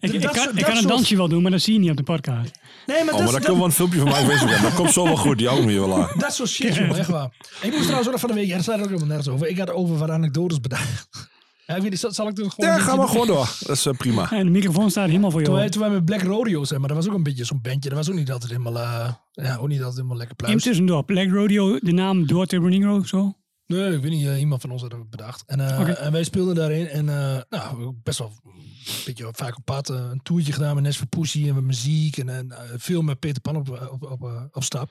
Ik, 0.00 0.20
kan, 0.20 0.58
ik 0.58 0.64
kan 0.64 0.76
een 0.76 0.86
dansje 0.86 1.16
wel 1.16 1.28
doen, 1.28 1.42
maar 1.42 1.50
dat 1.50 1.60
zie 1.60 1.72
je 1.72 1.78
niet 1.78 1.90
op 1.90 1.96
de 1.96 2.02
podcast. 2.02 2.50
Nee, 2.86 3.04
maar, 3.04 3.14
Oh, 3.14 3.20
dat, 3.20 3.24
maar 3.24 3.24
dat, 3.24 3.32
dan 3.32 3.40
kunnen 3.40 3.58
we 3.60 3.66
een 3.66 3.72
filmpje 3.72 3.98
van 3.98 4.08
mij 4.08 4.22
op 4.24 4.30
Instagram. 4.30 4.62
Dat 4.62 4.74
komt 4.74 4.92
zo 4.92 5.04
wel 5.04 5.16
goed. 5.16 5.38
Die 5.38 5.46
houden 5.46 5.66
we 5.68 5.72
hier 5.72 5.88
wel 5.88 6.02
aan. 6.02 6.18
dat 6.18 6.34
soort 6.34 6.48
shit, 6.48 6.74
jongen, 6.74 6.96
echt 6.96 7.08
waar. 7.08 7.30
Ik 7.60 7.70
moest 7.70 7.82
trouwens 7.82 8.06
ook 8.06 8.12
nog 8.12 8.20
van 8.20 8.28
de 8.30 8.34
week, 8.34 8.46
ja, 8.46 8.54
daar 8.54 8.62
staat 8.62 8.78
ook 8.78 8.84
helemaal 8.84 9.06
nergens 9.06 9.28
over. 9.28 9.46
Ik 9.46 9.58
had 9.58 9.70
over 9.70 9.98
wat 9.98 10.10
anekdotes 10.10 10.60
bedacht. 10.60 11.08
Ja, 11.66 11.76
ik 11.76 11.82
weet 11.82 11.90
niet, 11.90 12.14
zal, 12.14 12.28
ik 12.28 12.36
het 12.36 12.52
gewoon... 12.52 12.70
Ja, 12.70 12.74
een 12.74 12.80
ga 12.80 12.84
beetje 12.84 12.96
maar 12.96 12.96
doen? 12.96 13.08
gewoon 13.08 13.26
door. 13.26 13.56
Dat 13.60 13.76
is 13.76 13.86
eh, 13.86 13.92
prima. 13.92 14.30
En 14.30 14.44
de 14.44 14.50
microfoon 14.50 14.90
staat 14.90 15.06
helemaal 15.06 15.30
voor 15.30 15.42
jou. 15.42 15.68
toen 15.68 15.80
wij 15.80 15.90
met 15.90 16.04
Black 16.04 16.22
Rodeo 16.22 16.64
zijn, 16.64 16.80
maar 16.80 16.88
dat 16.88 16.98
was 16.98 17.08
ook 17.08 17.14
een 17.14 17.22
beetje 17.22 17.44
zo'n 17.44 17.60
bandje. 17.62 17.88
Dat 17.88 17.98
was 17.98 18.10
ook 18.10 18.14
niet 18.14 18.30
altijd 18.30 18.50
helemaal, 18.50 18.78
eh, 18.78 19.12
ja, 19.32 19.56
ook 19.56 19.68
niet 19.68 19.78
altijd 19.78 19.96
helemaal 19.96 20.16
lekker 20.16 20.36
pluis. 20.36 20.52
Intussen 20.52 21.04
Black 21.04 21.30
Rodeo, 21.30 21.78
de 21.78 21.92
naam 21.92 22.26
door 22.26 22.46
Turbo 22.46 22.68
Negro, 22.68 23.02
zo. 23.04 23.34
Nee, 23.70 23.94
ik 23.94 24.02
weet 24.02 24.10
niet. 24.10 24.26
eh, 24.26 24.40
iemand 24.40 24.60
van 24.60 24.70
ons 24.70 24.82
had 24.82 24.92
het 24.92 25.10
bedacht. 25.10 25.44
En, 25.46 25.60
eh, 25.60 26.04
en 26.04 26.12
wij 26.12 26.24
speelden 26.24 26.54
daarin. 26.54 26.88
En 26.88 27.08
eh, 27.08 27.40
nou, 27.48 27.92
best 28.02 28.18
wel 28.18 28.32
een 28.44 29.02
beetje 29.04 29.28
vaak 29.32 29.56
op 29.56 29.64
pad. 29.64 29.88
een 29.88 30.22
toertje 30.22 30.52
gedaan 30.52 30.74
met 30.74 30.84
Nes 30.84 30.96
voor 30.96 31.06
Pussy 31.06 31.48
en 31.48 31.54
met 31.54 31.64
muziek. 31.64 32.16
En, 32.16 32.28
en 32.28 32.52
veel 32.80 33.02
met 33.02 33.18
Peter 33.18 33.40
Pan 33.40 33.56
op, 33.56 33.68
op, 33.90 34.02
op, 34.02 34.50
op 34.52 34.62
stap. 34.62 34.90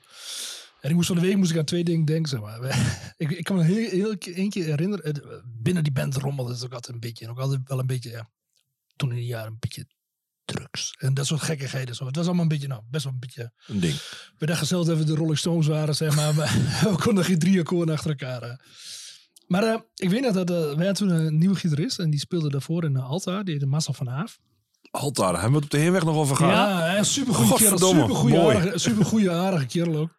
En 0.80 0.88
ik 0.90 0.94
moest 0.94 1.06
van 1.06 1.16
de 1.16 1.22
week 1.22 1.36
moest 1.36 1.50
ik 1.50 1.58
aan 1.58 1.64
twee 1.64 1.84
dingen 1.84 2.04
denken. 2.04 2.28
Zeg 2.28 2.40
maar. 2.40 2.58
ik, 3.16 3.30
ik 3.30 3.44
kan 3.44 3.56
me 3.56 3.62
heel, 3.62 3.88
heel 3.90 4.18
keer 4.48 4.64
herinneren. 4.64 5.42
Binnen 5.62 5.82
die 5.82 5.92
band 5.92 6.16
rommelde 6.16 6.52
het 6.52 6.64
ook 6.64 6.72
altijd 6.72 6.94
een 6.94 7.00
beetje. 7.00 7.24
En 7.24 7.30
ook 7.30 7.38
altijd 7.38 7.60
wel 7.68 7.78
een 7.78 7.86
beetje, 7.86 8.10
ja, 8.10 8.30
toen 8.96 9.10
in 9.10 9.16
die 9.16 9.26
jaren 9.26 9.52
een 9.52 9.56
beetje 9.58 9.86
drugs. 10.52 10.94
En 10.98 11.14
dat 11.14 11.26
soort 11.26 11.40
gekkigheden. 11.42 11.94
Zo. 11.94 12.06
Het 12.06 12.16
was 12.16 12.24
allemaal 12.26 12.42
een 12.42 12.48
beetje, 12.48 12.68
nou, 12.68 12.82
best 12.90 13.04
wel 13.04 13.12
een 13.12 13.18
beetje... 13.20 13.52
Een 13.66 13.80
ding. 13.80 13.94
We 14.38 14.46
dachten 14.46 14.66
zelf 14.66 14.86
dat 14.86 14.98
we 14.98 15.04
de 15.04 15.14
Rolling 15.14 15.38
Stones 15.38 15.66
waren, 15.66 15.94
zeg 15.94 16.16
maar. 16.16 16.34
maar 16.34 16.48
we 16.90 16.96
konden 17.02 17.24
geen 17.24 17.38
drie 17.38 17.58
akkoorden 17.60 17.94
achter 17.94 18.10
elkaar. 18.10 18.42
eh. 18.42 18.56
Maar 19.46 19.62
eh, 19.62 19.80
ik 19.94 20.10
weet 20.10 20.20
nog 20.22 20.32
dat 20.34 20.50
eh, 20.50 20.74
wij 20.76 20.92
toen 20.92 21.08
een 21.08 21.38
nieuwe 21.38 21.54
gitarist. 21.56 21.98
En 21.98 22.10
die 22.10 22.20
speelde 22.20 22.50
daarvoor 22.50 22.84
in 22.84 22.92
uh, 22.96 23.08
Alta. 23.10 23.42
Die 23.42 23.52
heette 23.52 23.66
Marcel 23.66 23.92
van 23.92 24.06
Haaf. 24.06 24.38
Altaar, 24.90 25.32
daar 25.32 25.40
hebben 25.40 25.50
we 25.60 25.64
het 25.64 25.74
op 25.74 25.78
de 25.80 25.84
heenweg 25.84 26.04
nog 26.04 26.16
over 26.16 26.36
gehad. 26.36 26.52
Ja, 26.52 26.80
hij 26.80 26.98
is 27.00 27.12
super 27.12 27.34
goede 27.34 27.54
kerel. 27.54 27.70
Godverdomme, 27.70 28.00
Super 28.02 28.16
goede 28.16 28.36
mooi. 28.36 28.56
aardige, 28.56 29.30
aardige 29.30 29.66
kerel 29.66 29.96
ook. 29.96 30.18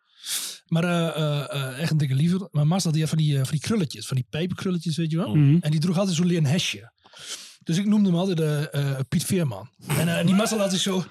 Maar 0.67 0.83
eh, 0.83 1.07
eh, 1.07 1.53
eh, 1.53 1.79
echt 1.79 1.91
een 1.91 1.97
dikke 1.97 2.15
liever. 2.15 2.47
Maar 2.51 2.67
Marcel 2.67 2.91
die 2.91 2.99
had 3.01 3.09
van 3.09 3.17
die, 3.17 3.31
eh, 3.37 3.41
van 3.41 3.51
die 3.51 3.59
krulletjes. 3.59 4.07
Van 4.07 4.15
die 4.17 4.25
pijpenkrulletjes, 4.29 4.97
weet 4.97 5.11
je 5.11 5.17
wel. 5.17 5.35
Mhm. 5.35 5.57
En 5.61 5.71
die 5.71 5.79
droeg 5.79 5.97
altijd 5.97 6.15
zo'n 6.15 6.25
leren 6.25 6.45
hesje. 6.45 6.91
Dus 7.63 7.77
ik 7.77 7.85
noemde 7.85 8.09
hem 8.09 8.17
altijd 8.17 8.39
eh, 8.39 8.73
eh, 8.73 8.99
Piet 9.09 9.25
Veerman. 9.25 9.69
En 9.87 10.17
eh, 10.17 10.25
die 10.25 10.35
Marcel 10.35 10.57
had 10.57 10.65
altijd 10.65 10.81
zo... 10.81 11.03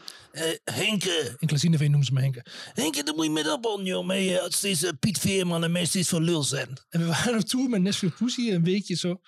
Henke, 0.65 1.37
in 1.39 1.49
Klazineveen 1.49 1.91
noemen 1.91 2.07
ze 2.07 2.13
me 2.13 2.21
Henke. 2.21 2.45
Henke, 2.75 3.03
dan 3.03 3.15
moet 3.15 3.25
je 3.25 3.31
met 3.31 3.53
op 3.53 3.67
on, 3.67 3.85
joh. 3.85 4.15
Je 4.15 4.41
als 4.41 4.57
steeds 4.57 4.85
Piet 5.01 5.19
Veerman 5.19 5.65
en 5.65 5.73
mij 5.73 5.85
steeds 5.85 6.09
van 6.09 6.23
lul 6.23 6.43
zijn. 6.43 6.69
En 6.89 7.01
we 7.01 7.07
waren 7.07 7.39
op 7.39 7.45
tour 7.45 7.69
met 7.69 7.83
Nashville 7.83 8.13
Pussy, 8.13 8.51
een 8.51 8.65
weekje 8.65 8.95
zo. 8.95 9.09
En 9.09 9.19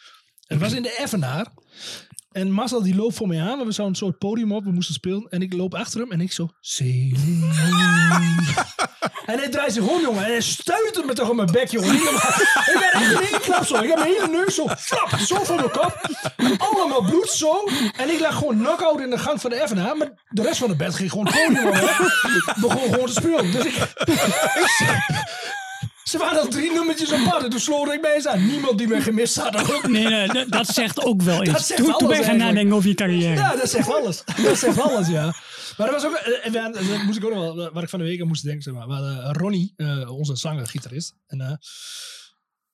het 0.47 0.59
was 0.59 0.73
in 0.73 0.83
de 0.83 0.99
Evenaar. 0.99 1.53
En 2.33 2.51
Marcel 2.51 2.83
die 2.83 2.95
loopt 2.95 3.17
voor 3.17 3.27
mij 3.27 3.41
aan. 3.41 3.57
want 3.57 3.65
We 3.65 3.73
zouden 3.73 3.87
een 3.87 4.07
soort 4.07 4.19
podium 4.19 4.53
op. 4.53 4.65
We 4.65 4.73
moesten 4.73 4.95
spelen. 4.95 5.27
En 5.31 5.43
ik 5.43 5.53
loop 5.53 5.75
achter 5.75 6.01
hem. 6.01 6.13
En 6.13 6.21
ik 6.21 6.33
zo... 6.33 6.49
En 9.27 9.39
hij 9.39 9.49
draait 9.49 9.73
zich 9.73 9.89
om, 9.89 10.01
jongen. 10.01 10.25
En 10.25 10.31
hij 10.31 10.41
stuitte 10.41 11.03
me 11.07 11.13
toch 11.13 11.29
op 11.29 11.37
mijn 11.37 11.53
bek, 11.53 11.71
jongen. 11.71 11.95
Ik 11.95 12.77
ben 12.81 13.01
echt 13.01 13.13
in 13.13 13.29
één 13.29 13.41
klap 13.41 13.67
zo. 13.67 13.77
Ik 13.77 13.89
heb 13.89 13.99
mijn 13.99 14.13
hele 14.13 14.29
neus 14.29 14.55
zo... 14.55 14.67
Flap, 14.79 15.19
zo 15.19 15.45
voor 15.45 15.57
mijn 15.57 15.71
kop. 15.71 16.11
Allemaal 16.59 17.03
bloed 17.03 17.31
zo. 17.31 17.69
En 17.97 18.11
ik 18.11 18.21
lag 18.21 18.35
gewoon 18.39 18.59
knock-out 18.59 19.01
in 19.01 19.11
de 19.11 19.19
gang 19.19 19.41
van 19.41 19.51
de 19.51 19.65
FNH. 19.69 19.95
Maar 19.95 20.11
de 20.29 20.43
rest 20.43 20.59
van 20.59 20.69
de 20.69 20.77
band 20.77 20.95
ging 20.95 21.11
gewoon 21.11 21.25
podium 21.25 21.67
op. 21.67 21.73
Begon 22.61 22.93
gewoon 22.93 23.07
te 23.07 23.13
spelen. 23.13 23.53
Dus 23.53 23.65
ik... 23.65 23.75
Ze 26.05 26.19
waren 26.19 26.41
al 26.41 26.49
drie 26.49 26.73
nummertjes 26.73 27.13
apart 27.13 27.45
en 27.45 27.51
toen 27.51 27.61
sloot 27.61 27.93
ik 27.93 28.01
mij 28.01 28.15
eens 28.15 28.27
aan. 28.27 28.47
Niemand 28.47 28.79
die 28.79 28.89
mij 28.89 29.01
gemist 29.01 29.37
had 29.37 29.57
ook. 29.75 29.89
Nee, 29.89 30.05
nee, 30.07 30.27
dat- 30.29 30.49
dat 30.51 30.67
zegt 30.67 31.05
ook 31.05 31.23
wel 31.23 31.43
iets. 31.47 31.67
zegt 31.67 31.77
toen, 31.77 31.87
toen 31.87 31.95
alles 31.95 32.09
ben 32.09 32.19
je 32.19 32.25
gaan 32.25 32.37
nadenken 32.37 32.75
over 32.77 32.89
je 32.89 32.95
carrière. 32.95 33.35
Ja, 33.35 33.57
dat 33.57 33.71
zegt 33.71 33.91
alles. 33.95 34.23
Dat 34.43 34.59
zegt 34.59 34.81
alles, 34.81 35.09
ja. 35.09 35.25
Maar 35.77 35.91
dat 35.91 36.03
was 36.03 36.07
ook, 36.07 36.15
eh, 36.17 36.47
en 36.47 36.53
dat 36.73 37.03
moest 37.05 37.19
ik 37.19 37.25
ook 37.25 37.35
nog 37.35 37.55
wel, 37.55 37.71
waar 37.73 37.83
ik 37.83 37.89
van 37.89 37.99
de 37.99 38.05
week 38.05 38.21
aan 38.21 38.27
moest 38.27 38.45
denken, 38.45 38.63
zeg 38.63 38.75
maar. 38.75 38.87
Ronnie, 39.37 39.73
eh, 39.77 40.11
onze 40.17 40.37
zanger, 40.37 40.67
gitarist. 40.67 41.15
En 41.27 41.41
eh, 41.41 41.53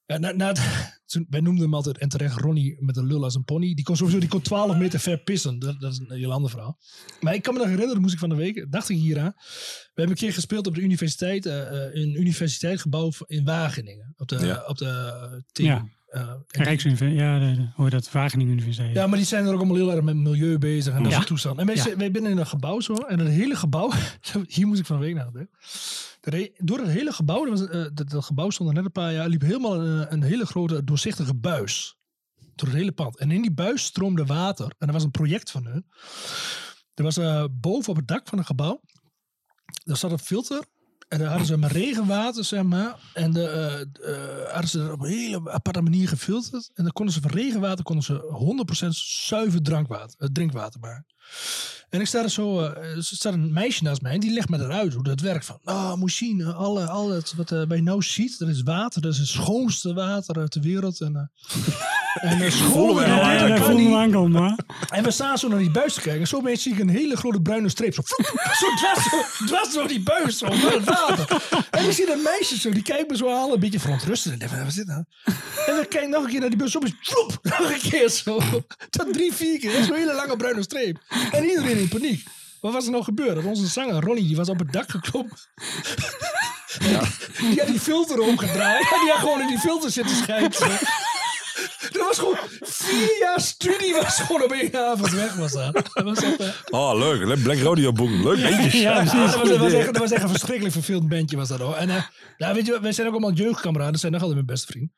ja, 0.08 0.18
na, 0.18 0.32
na 0.32 0.46
het- 0.46 0.60
toen, 1.12 1.26
wij 1.30 1.40
noemden 1.40 1.62
hem 1.64 1.74
altijd 1.74 1.98
en 1.98 2.08
terecht 2.08 2.40
Ronnie 2.40 2.76
met 2.80 2.96
een 2.96 3.06
lul 3.06 3.24
als 3.24 3.34
een 3.34 3.44
pony. 3.44 3.74
Die 3.74 3.84
kon 3.84 3.96
sowieso 3.96 4.18
die 4.20 4.28
kon 4.28 4.40
12 4.40 4.76
meter 4.76 5.00
ver 5.00 5.18
pissen. 5.18 5.58
Dat, 5.58 5.80
dat 5.80 5.92
is 5.92 5.98
een 5.98 6.16
heel 6.16 6.32
ander 6.32 6.50
verhaal. 6.50 6.78
Maar 7.20 7.34
ik 7.34 7.42
kan 7.42 7.52
me 7.54 7.58
nog 7.60 7.68
herinneren, 7.68 8.00
moest 8.02 8.12
ik 8.14 8.18
van 8.20 8.28
de 8.28 8.34
week, 8.34 8.66
dacht 8.72 8.88
ik 8.88 8.96
hieraan. 8.96 9.32
We 9.36 9.84
hebben 9.94 10.08
een 10.16 10.20
keer 10.22 10.32
gespeeld 10.32 10.66
op 10.66 10.74
de 10.74 10.80
universiteit, 10.80 11.46
eh, 11.46 11.60
eh, 11.86 11.94
een 11.94 12.20
universiteitsgebouw 12.20 13.10
in 13.26 13.44
Wageningen. 13.44 14.14
Op 14.16 14.28
de, 14.28 14.46
Ja. 14.46 14.64
op 14.66 14.78
de 14.78 15.44
TU. 15.52 15.62
Ja. 15.64 15.88
Eh, 16.08 16.30
Rijksuniversiteit, 16.46 17.20
ja, 17.28 17.38
de, 17.38 17.82
heet 17.82 17.90
dat? 17.90 18.10
Wageningen 18.12 18.52
Universiteit. 18.52 18.94
ja, 18.94 19.06
maar 19.06 19.16
die 19.18 19.26
zijn 19.26 19.44
er 19.46 19.52
ook 19.52 19.58
allemaal 19.58 19.76
heel 19.76 19.92
erg 19.92 20.02
met 20.04 20.16
milieu 20.16 20.58
bezig 20.58 20.94
en 20.94 21.02
dat 21.02 21.10
Ja. 21.10 21.16
soort 21.16 21.28
toestanden. 21.28 21.60
En 21.60 21.66
wij, 21.66 21.76
Ja. 21.76 21.82
zijn- 21.82 21.98
wij 21.98 22.10
binnen 22.10 22.30
in 22.30 22.38
een 22.38 22.46
gebouw 22.46 22.80
zo. 22.80 22.94
En 22.94 23.18
het 23.18 23.28
hele 23.28 23.56
gebouw, 23.56 23.92
hier 24.48 24.66
moest 24.66 24.80
ik 24.80 24.86
van 24.86 24.98
de 24.98 25.04
week 25.04 25.14
naar 25.14 25.32
denken. 25.32 25.50
Door 26.56 26.78
het 26.78 26.88
hele 26.88 27.12
gebouw, 27.12 27.46
eh, 27.46 27.86
dat, 27.92 28.10
dat 28.10 28.24
gebouw 28.24 28.50
stond 28.50 28.68
er 28.68 28.74
net 28.74 28.84
een 28.84 28.92
paar 28.92 29.12
jaar, 29.12 29.28
liep 29.28 29.40
helemaal 29.40 29.74
een, 29.74 30.12
een 30.12 30.22
hele 30.22 30.46
grote 30.46 30.84
doorzichtige 30.84 31.34
buis. 31.34 31.96
Door 32.54 32.68
het 32.68 32.76
hele 32.76 32.92
pand. 32.92 33.18
En 33.18 33.30
in 33.30 33.42
die 33.42 33.52
buis 33.52 33.84
stroomde 33.84 34.24
water. 34.24 34.64
En 34.64 34.86
dat 34.86 34.90
was 34.90 35.04
een 35.04 35.10
project 35.10 35.50
van 35.50 35.64
hun. 35.64 35.86
Er 36.94 37.04
was 37.04 37.16
eh, 37.16 37.44
boven 37.50 37.90
op 37.90 37.96
het 37.96 38.08
dak 38.08 38.28
van 38.28 38.38
het 38.38 38.46
gebouw, 38.46 38.80
daar 39.84 39.96
zat 39.96 40.10
een 40.10 40.18
filter. 40.18 40.64
En 41.08 41.18
daar 41.18 41.28
hadden 41.28 41.46
ze 41.46 41.56
maar 41.56 41.72
regenwater, 41.72 42.44
zeg 42.44 42.62
maar. 42.62 42.98
En 43.14 43.32
de, 43.32 43.48
eh, 43.48 43.80
eh, 44.12 44.52
hadden 44.52 44.70
ze 44.70 44.92
op 44.92 45.00
een 45.00 45.08
hele 45.08 45.50
aparte 45.50 45.82
manier 45.82 46.08
gefilterd. 46.08 46.70
En 46.74 46.84
dan 46.84 46.92
konden 46.92 47.14
ze 47.14 47.20
van 47.20 47.30
regenwater 47.30 47.84
konden 47.84 48.04
ze 48.04 48.14
100% 48.14 48.94
zuiver 48.94 49.62
drankwater, 49.62 50.14
eh, 50.18 50.28
drinkwater 50.32 50.80
maken. 50.80 51.06
En 51.90 52.00
ik 52.00 52.06
sta 52.06 52.22
er 52.22 52.30
zo, 52.30 52.60
eh, 52.60 52.96
er 52.96 53.04
staat 53.04 53.32
een 53.32 53.52
meisje 53.52 53.82
naast 53.82 54.02
mij 54.02 54.12
en 54.12 54.20
die 54.20 54.32
legt 54.32 54.48
me 54.48 54.58
eruit 54.58 54.94
hoe 54.94 55.04
dat 55.04 55.20
werkt. 55.20 55.44
Van, 55.44 55.58
oh, 55.64 55.94
je 56.00 56.10
zien, 56.10 56.44
alle, 56.44 56.86
al 56.86 57.22
wat 57.36 57.52
eh, 57.52 57.66
bij 57.66 57.80
nou 57.80 58.02
ziet, 58.02 58.38
dat 58.38 58.48
is 58.48 58.62
water, 58.62 59.02
dat 59.02 59.12
is 59.12 59.18
het 59.18 59.28
schoonste 59.28 59.94
water 59.94 60.38
uit 60.38 60.52
de 60.52 60.60
wereld. 60.60 61.00
En, 61.00 61.16
eh 61.16 62.07
en, 62.20 62.40
eh, 62.40 62.50
schoon, 62.50 62.94
me 62.94 63.02
en, 63.02 63.10
Ja, 63.10 63.46
ja, 63.46 63.56
voelde 63.56 63.96
aankomen, 63.96 64.56
we 65.02 65.10
staan 65.10 65.38
zo 65.38 65.48
naar 65.48 65.58
die 65.58 65.70
buis 65.70 65.94
te 65.94 66.00
kijken. 66.00 66.20
En 66.20 66.26
zo 66.26 66.36
opeens 66.36 66.62
zie 66.62 66.72
ik 66.72 66.78
een 66.78 66.88
hele 66.88 67.16
grote 67.16 67.40
bruine 67.40 67.68
streep. 67.68 67.94
Zo, 67.94 68.02
zo 68.60 69.46
dwars, 69.46 69.72
door 69.72 69.88
die 69.88 70.00
buis. 70.00 70.38
Zo, 70.38 70.46
door 70.48 70.72
het 70.72 70.84
water. 70.84 71.42
En 71.70 71.84
ik 71.84 71.92
zie 71.92 72.06
dat 72.06 72.22
meisje 72.22 72.58
zo. 72.58 72.70
Die 72.70 72.82
kijkt 72.82 73.10
me 73.10 73.16
zo 73.16 73.30
aan. 73.30 73.50
Een 73.50 73.60
beetje 73.60 73.80
verontrustend. 73.80 74.34
En 74.34 74.40
ik 74.40 74.48
denk, 74.48 74.60
wat 74.60 74.70
is 74.70 74.76
dit 74.76 74.86
nou? 74.86 75.04
En 75.66 75.74
dan 75.74 75.88
kijk 75.88 76.04
ik 76.04 76.08
nog 76.08 76.24
een 76.24 76.30
keer 76.30 76.40
naar 76.40 76.48
die 76.48 76.58
buis. 76.58 76.72
Zo, 76.72 76.80
vloep, 77.00 77.38
nog 77.42 77.72
een 77.72 77.90
keer 77.90 78.08
zo. 78.08 78.40
Tot 78.90 79.12
drie, 79.12 79.32
vier 79.32 79.58
keer. 79.58 79.82
Zo'n 79.84 79.96
hele 79.96 80.14
lange 80.14 80.36
bruine 80.36 80.62
streep. 80.62 80.98
En 81.32 81.44
iedereen 81.44 81.78
in 81.78 81.88
paniek. 81.88 82.26
Wat 82.60 82.72
was 82.72 82.84
er 82.84 82.90
nou 82.90 83.04
gebeurd? 83.04 83.34
Dat 83.34 83.44
onze 83.44 83.66
zanger 83.66 84.04
Ronnie, 84.04 84.26
die 84.26 84.36
was 84.36 84.48
op 84.48 84.58
het 84.58 84.72
dak 84.72 84.90
geklommen. 84.90 85.36
Die 87.38 87.58
had 87.58 87.66
die 87.66 87.80
filter 87.80 88.20
omgedraaid. 88.20 88.92
En 88.92 89.00
die 89.00 89.10
had 89.10 89.18
gewoon 89.18 89.40
in 89.40 89.46
die 89.46 89.58
filter 89.58 89.90
zitten 89.90 90.16
schijnen. 90.16 90.50
Dat 91.92 92.06
was 92.06 92.18
gewoon 92.18 92.36
vier 92.60 93.16
jaar 93.20 93.40
studie 93.40 93.94
was 93.94 94.20
gewoon 94.20 94.42
op 94.42 94.52
één 94.52 94.74
avond 94.74 95.10
weg 95.10 95.34
was 95.34 95.52
dat. 95.52 95.72
Dat 95.74 96.04
was 96.04 96.22
echt, 96.22 96.62
Oh, 96.70 96.98
leuk. 96.98 97.24
Le- 97.24 97.36
Black 97.36 97.58
Rodeo 97.58 97.92
boeken. 97.92 98.22
Leuk 98.22 98.40
beentjes. 98.42 98.80
Ja, 98.80 98.94
dat, 98.94 99.10
precies. 99.10 99.34
was, 99.36 99.48
dat, 99.48 99.58
was 99.58 99.72
echt, 99.72 99.86
dat 99.86 99.96
was 99.98 100.10
echt 100.10 100.22
een 100.22 100.28
verschrikkelijk 100.28 100.74
verveeld 100.74 101.08
bandje 101.08 101.36
was 101.36 101.48
dat 101.48 101.58
hoor. 101.60 101.74
En 101.74 101.90
eh, 101.90 102.02
ja, 102.36 102.54
weet 102.54 102.66
je, 102.66 102.80
wij 102.80 102.92
zijn 102.92 103.06
ook 103.06 103.12
allemaal 103.12 103.32
jeugdkameraden. 103.32 103.92
Dat 103.92 104.00
zijn 104.00 104.12
nog 104.12 104.20
altijd 104.22 104.40
mijn 104.40 104.54
beste 104.56 104.72
vriend. 104.72 104.90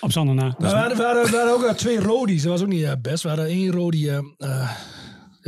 Op 0.00 0.12
Sander 0.12 0.34
na. 0.34 0.54
We 0.58 0.68
we 0.68 1.36
hadden 1.36 1.52
ook 1.52 1.64
eh, 1.64 1.74
twee 1.74 2.00
rodies. 2.00 2.42
Dat 2.42 2.52
was 2.52 2.60
ook 2.62 2.68
niet 2.68 3.02
best. 3.02 3.22
We 3.22 3.28
hadden 3.28 3.46
één 3.46 3.72
rodie. 3.72 4.10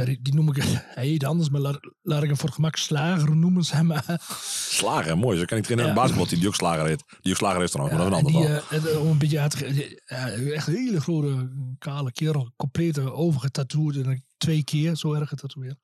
Eh, 0.02 0.08
eh, 0.08 0.14
ja, 0.16 0.22
die, 0.22 0.22
die 0.22 0.34
noem 0.34 0.48
ik, 0.48 0.62
hij 0.98 1.06
heet 1.06 1.24
anders, 1.24 1.48
maar 1.48 1.60
laat, 1.60 2.22
ik 2.22 2.28
hem 2.28 2.36
voor 2.36 2.44
het 2.44 2.54
gemak 2.54 2.76
slager 2.76 3.36
noemen. 3.36 3.62
Zeg 3.64 3.82
maar. 3.82 4.20
Slager, 4.68 5.18
mooi. 5.18 5.38
Zo 5.38 5.44
kan 5.44 5.58
ik 5.58 5.64
trainen 5.64 5.88
in 5.88 5.94
Ja. 5.94 6.08
een 6.08 6.26
die 6.28 6.46
ook 6.46 6.54
slager 6.54 6.86
heet. 6.86 7.04
Die 7.20 7.32
ook 7.32 7.38
slager 7.38 7.58
heeft 7.60 7.72
trouwens, 7.72 7.98
maar 7.98 8.10
dat 8.10 8.20
is 8.20 8.26
en 8.26 8.34
een 8.34 8.40
die, 8.40 8.56
ander 8.56 8.88
eh, 8.88 8.94
eh, 8.94 9.00
om 9.02 9.10
een 9.10 9.18
beetje 9.18 9.40
uit 9.40 9.58
ja, 10.06 10.28
echt 10.30 10.66
een 10.66 10.74
hele 10.74 11.00
grote, 11.00 11.50
kale 11.78 12.12
kerel. 12.12 12.52
Compleet 12.56 12.98
overgetatoeëerd. 12.98 14.06
En 14.06 14.24
twee 14.36 14.64
keer 14.64 14.96
zo 14.96 15.12
erg 15.12 15.28
getatoeëerd. 15.28 15.78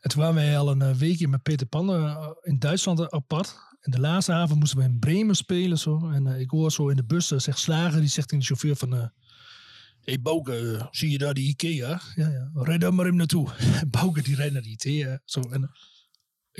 En 0.00 0.10
toen 0.10 0.20
waren 0.20 0.34
wij 0.34 0.58
al 0.58 0.70
een 0.70 0.82
eh, 0.82 0.94
weekje 0.94 1.28
met 1.28 1.42
Peter 1.42 1.66
Pan 1.66 1.94
eh, 1.94 2.28
in 2.42 2.58
Duitsland 2.58 3.00
eh, 3.00 3.06
apart. 3.08 3.56
En 3.80 3.90
de 3.90 4.00
laatste 4.00 4.32
avond 4.32 4.58
moesten 4.58 4.78
we 4.78 4.84
in 4.84 4.98
Bremen 4.98 5.34
spelen. 5.34 5.78
Zo. 5.78 6.10
En 6.10 6.26
eh, 6.26 6.40
ik 6.40 6.50
hoor 6.50 6.72
zo 6.72 6.88
in 6.88 6.96
de 6.96 7.04
bus, 7.04 7.30
eh, 7.30 7.38
zegt 7.38 7.58
Slager, 7.58 8.00
die 8.00 8.08
zegt 8.08 8.28
tegen 8.28 8.46
de 8.48 8.54
chauffeur 8.54 8.76
van... 8.76 9.12
hey 10.04 10.20
Bouke, 10.20 10.88
zie 10.90 11.10
je 11.10 11.18
daar 11.18 11.34
die 11.34 11.48
Ikea? 11.48 12.00
Ja, 12.14 12.28
ja. 12.28 12.50
Rijd 12.54 12.80
daar 12.80 12.94
maar 12.94 13.04
even 13.04 13.16
naartoe. 13.16 13.50
Bouke 13.90 14.22
die 14.22 14.34
rijdt 14.34 14.52
naar 14.52 14.62
die 14.62 14.72
Ikea. 14.72 15.20
Zo. 15.24 15.40
En, 15.40 15.62
eh, 15.62 15.68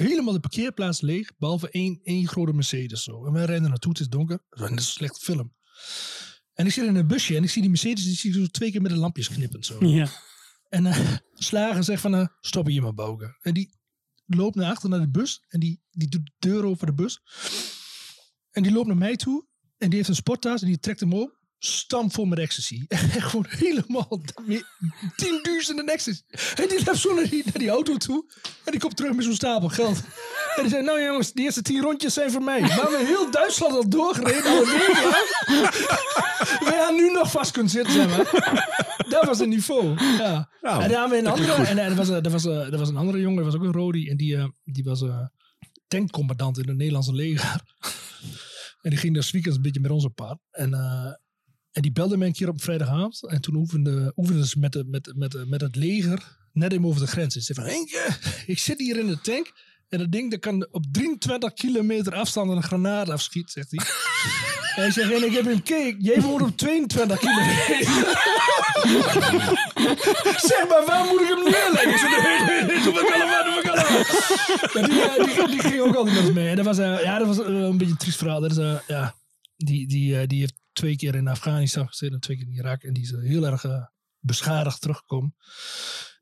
helemaal 0.07 0.33
de 0.33 0.41
parkeerplaats 0.41 1.01
leeg, 1.01 1.37
behalve 1.39 1.71
één, 1.71 2.01
één 2.05 2.29
grote 2.29 2.53
Mercedes. 2.53 3.03
Zo. 3.03 3.27
En 3.27 3.33
wij 3.33 3.45
rijden 3.45 3.69
naartoe, 3.69 3.93
het 3.93 4.01
is 4.01 4.09
donker. 4.09 4.39
Dat 4.51 4.71
is 4.71 4.71
een 4.71 4.83
slechte 4.83 5.21
film. 5.21 5.55
En 6.53 6.67
ik 6.67 6.73
zit 6.73 6.87
in 6.87 6.97
een 6.97 7.07
busje 7.07 7.37
en 7.37 7.43
ik 7.43 7.51
zie 7.51 7.61
die 7.61 7.71
Mercedes, 7.71 8.05
die 8.05 8.15
zie 8.15 8.31
ik 8.31 8.37
zo 8.37 8.47
twee 8.47 8.71
keer 8.71 8.83
met 8.83 8.91
de 8.91 8.97
lampjes 8.97 9.29
knippend. 9.29 9.67
Zo. 9.67 9.87
Ja. 9.87 10.09
En 10.69 10.87
eh, 10.87 11.17
Slager 11.35 11.85
zegt 11.85 12.01
van, 12.01 12.15
eh, 12.15 12.27
stop 12.41 12.67
hier 12.67 12.83
maar, 12.83 12.95
Bouke. 12.95 13.39
En 13.41 13.55
die 13.55 13.81
loopt 14.27 14.55
naar 14.55 14.71
achter 14.71 14.89
naar 14.89 15.01
de 15.01 15.11
bus. 15.11 15.45
En 15.49 15.61
die, 15.61 15.83
die 15.91 16.09
doet 16.09 16.27
de 16.27 16.49
deur 16.49 16.65
over 16.65 16.87
de 16.87 16.95
bus. 16.95 17.21
En 18.51 18.63
die 18.63 18.73
loopt 18.73 18.87
naar 18.87 18.97
mij 18.97 19.17
toe. 19.17 19.47
En 19.79 19.89
die 19.89 19.97
heeft 19.97 20.09
een 20.09 20.15
sporttas 20.15 20.61
en 20.61 20.67
die 20.67 20.79
trekt 20.79 21.01
hem 21.01 21.13
op. 21.13 21.41
Stampvol 21.65 22.25
met 22.25 22.39
ecstasy. 22.39 22.85
En 22.89 23.23
gewoon 23.23 23.47
helemaal 23.49 24.21
tienduizenden 25.17 25.87
ecstasy. 25.87 26.21
En 26.55 26.69
die 26.69 26.85
loopt 26.85 26.99
zo 26.99 27.15
naar 27.15 27.29
die, 27.29 27.43
naar 27.45 27.59
die 27.59 27.69
auto 27.69 27.97
toe. 27.97 28.25
En 28.65 28.71
die 28.71 28.81
komt 28.81 28.97
terug 28.97 29.15
met 29.15 29.25
zo'n 29.25 29.35
stapel 29.35 29.69
geld. 29.69 29.97
En 30.57 30.63
die 30.63 30.71
zei, 30.71 30.83
nou 30.83 31.03
jongens, 31.03 31.33
die 31.33 31.45
eerste 31.45 31.63
tien 31.63 31.83
rondjes 31.83 32.15
zijn 32.15 32.31
voor 32.31 32.43
mij. 32.43 32.61
Maar 32.61 32.69
we 32.69 32.81
hebben 32.81 33.07
heel 33.07 33.31
Duitsland 33.31 33.75
al 33.75 33.89
doorgereden. 33.89 34.55
Lang. 34.55 34.67
Waar 36.65 36.95
je 36.95 36.97
nu 36.97 37.13
nog 37.13 37.31
vast 37.31 37.51
kunt 37.51 37.71
zitten, 37.71 37.93
zeg 37.93 38.09
maar. 38.09 38.25
Dat 39.09 39.25
was 39.25 39.39
het 39.39 39.49
niveau. 39.49 40.01
Ja. 40.01 40.51
Ja, 40.61 40.81
en 40.81 40.89
daar 40.89 41.01
hebben 41.01 41.11
we 41.11 41.19
een 41.19 41.27
andere. 41.27 41.53
En, 41.53 41.79
er 41.79 41.95
was, 41.95 42.09
eh, 42.09 42.25
er, 42.25 42.31
was, 42.31 42.45
eh, 42.45 42.73
er 42.73 42.79
was 42.79 42.89
een 42.89 42.97
andere 42.97 43.21
jongen, 43.21 43.39
er 43.39 43.45
was 43.45 43.55
ook 43.55 43.63
een 43.63 43.73
Rodi. 43.73 44.09
En 44.09 44.17
die, 44.17 44.37
eh, 44.37 44.47
die 44.65 44.85
was 44.85 45.03
eh 45.03 45.25
tankcommandant 45.93 46.59
in 46.59 46.69
het 46.69 46.77
Nederlandse 46.77 47.15
leger. 47.15 47.61
en 48.83 48.91
die 48.91 48.99
ging 48.99 49.15
dus 49.15 49.31
weekends 49.31 49.57
een 49.57 49.63
beetje 49.63 49.81
met 49.81 49.91
ons 49.91 50.05
op 50.05 50.15
pad. 50.15 50.39
En, 50.51 50.75
eh, 50.75 51.13
en 51.73 51.83
die 51.83 51.93
belde 51.93 52.17
mij 52.17 52.27
een 52.27 52.33
keer 52.33 52.49
op 52.49 52.63
vrijdagavond. 52.63 53.27
En 53.27 53.41
toen 53.41 53.55
oefende, 53.55 54.13
oefenden 54.17 54.47
ze 54.47 54.59
met, 54.59 54.73
de, 54.73 54.85
met, 54.87 55.13
met, 55.17 55.49
met 55.49 55.61
het 55.61 55.77
leger 55.77 56.41
net 56.53 56.73
even 56.73 56.85
over 56.85 57.01
de 57.01 57.07
grens. 57.07 57.35
Ze 57.35 57.41
zei 57.41 57.59
van, 57.59 57.69
Henkje, 57.69 58.09
ik 58.47 58.59
zit 58.59 58.79
hier 58.79 58.99
in 58.99 59.07
de 59.07 59.21
tank. 59.21 59.53
En 59.89 59.99
dat 59.99 60.13
ding 60.13 60.31
dat 60.31 60.41
kan 60.41 60.67
op 60.71 60.85
23 60.93 61.53
kilometer 61.53 62.15
afstand 62.15 62.51
een 62.51 62.63
granaat 62.63 63.09
afschiet, 63.09 63.51
zegt 63.51 63.71
hij. 63.71 63.85
En 64.75 64.83
hij 64.83 64.91
zegt, 64.91 65.13
en 65.13 65.25
ik 65.25 65.33
heb 65.33 65.45
hem 65.45 65.63
keek. 65.63 65.97
Jij 65.99 66.21
woont 66.21 66.43
op 66.43 66.57
22 66.57 67.19
kilometer. 67.19 67.77
zeg 70.51 70.69
maar, 70.69 70.83
waar 70.87 71.05
moet 71.05 71.21
ik 71.21 71.29
hem 71.29 71.43
neerleggen? 71.43 71.91
Ik 71.91 71.99
zei, 71.99 72.83
doe 72.83 73.01
ik 73.01 73.15
allemaal, 73.15 73.45
doe 73.45 73.73
allemaal. 73.73 73.99
Ja, 74.73 74.87
die, 74.87 75.03
eh, 75.03 75.25
die, 75.25 75.49
die 75.49 75.61
ging 75.61 75.81
ook 75.81 75.95
altijd 75.95 76.25
met 76.25 76.35
mee. 76.35 76.49
En 76.49 76.57
dat 76.57 76.65
was, 76.65 76.79
eh, 76.79 77.03
ja, 77.03 77.19
dat 77.19 77.27
was 77.27 77.39
eh, 77.39 77.47
een 77.47 77.79
beetje 77.79 77.93
een 77.93 77.99
triest 77.99 78.19
verhaal. 78.19 78.41
Dat 78.41 78.51
is, 78.51 78.57
eh, 78.57 78.79
ja, 78.87 79.15
die, 79.57 79.89
die, 79.89 80.19
eh, 80.19 80.27
die 80.27 80.41
heeft 80.41 80.62
twee 80.73 80.97
keer 80.97 81.15
in 81.15 81.29
Afghanistan 81.29 81.89
gezeten 81.89 82.15
en 82.15 82.21
twee 82.21 82.37
keer 82.37 82.47
in 82.47 82.53
Irak. 82.53 82.83
En 82.83 82.93
die 82.93 83.03
is 83.03 83.11
heel 83.11 83.47
erg 83.47 83.65
eh, 83.65 83.85
beschadigd 84.19 84.81
teruggekomen. 84.81 85.35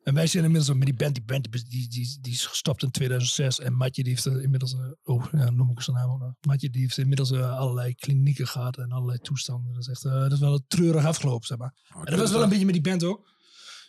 En 0.03 0.15
wij 0.15 0.27
zijn 0.27 0.45
inmiddels 0.45 0.77
met 0.77 0.87
die 0.87 0.97
band, 0.97 1.15
die 1.15 1.25
band 1.25 1.53
die, 1.53 1.89
die, 1.89 2.19
die, 2.21 2.33
is 2.33 2.47
gestopt 2.47 2.83
in 2.83 2.91
2006. 2.91 3.61
En 3.61 3.73
Matje 3.73 4.03
die 4.03 4.13
heeft 4.13 4.27
inmiddels, 4.27 4.75
eh, 4.75 4.91
oh 5.03 5.27
ja, 5.33 5.51
noem 5.51 5.71
ik 5.71 5.81
zijn 5.81 5.97
naam 5.97 6.11
ook 6.11 6.21
nog. 6.21 6.35
Matje 6.41 6.71
die 6.71 6.81
heeft 6.81 6.99
inmiddels 6.99 7.31
eh, 7.31 7.59
allerlei 7.59 7.95
klinieken 7.95 8.47
gehad 8.47 8.79
en 8.79 8.93
allerlei 8.93 9.19
toestanden. 9.19 9.73
Dat 9.73 9.81
is 9.81 9.89
echt, 9.89 10.03
dat 10.03 10.33
is 10.33 10.39
wel 10.39 10.55
een 10.55 10.65
treurig 10.67 11.05
afgelopen, 11.05 11.47
zeg 11.47 11.59
maar. 11.59 11.75
Oh, 11.95 11.99
En 11.99 12.11
dat 12.11 12.19
was 12.21 12.31
wel 12.31 12.43
een 12.43 12.49
beetje 12.49 12.65
met 12.65 12.75
die 12.75 12.83
band 12.83 13.05
ook. 13.05 13.39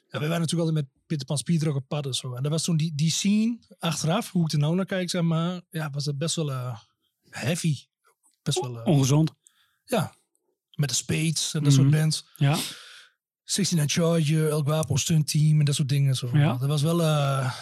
Ja, 0.08 0.20
wij 0.20 0.28
waren 0.28 0.42
natuurlijk 0.42 0.70
altijd 0.70 0.86
met 0.86 1.04
Peter 1.08 1.26
Pan 1.26 1.38
Speed 1.38 1.68
ook 1.68 1.76
op 1.76 1.88
pad 1.88 2.06
en 2.06 2.14
zo. 2.14 2.36
En 2.36 2.44
dat 2.44 2.52
was 2.52 2.64
toen 2.64 2.78
die, 2.78 2.96
die 2.96 3.12
scene 3.12 3.60
achteraf, 3.80 4.32
hoe 4.32 4.46
ik 4.46 4.52
er 4.52 4.58
nou 4.60 4.76
naar 4.76 4.86
kijk, 4.86 5.10
zeg 5.10 5.22
maar. 5.22 5.62
Ja, 5.70 5.90
was 5.90 6.06
het 6.06 6.18
best 6.18 6.36
wel 6.36 6.78
heavy. 7.30 7.78
Best 8.44 8.60
wel, 8.60 8.84
Ongezond. 8.84 9.34
ja. 9.86 10.20
Met 10.76 10.90
de 10.90 10.96
Spades 10.96 11.54
en 11.54 11.64
dat 11.64 11.74
soort 11.74 11.88
Mhm. 11.90 11.98
bands. 12.00 12.26
Ja. 12.36 12.58
69 13.46 13.92
Charger, 14.04 14.50
El 14.50 14.62
Guapo 14.64 14.96
Stunt 14.96 15.28
Team 15.32 15.60
en 15.60 15.66
dat 15.66 15.76
soort 15.76 15.90
dingen. 15.90 16.16
Zo. 16.16 16.30
Ja. 16.34 16.54
Dat 16.58 16.68
was 16.68 16.82
wel... 16.82 17.02
eh, 17.02 17.54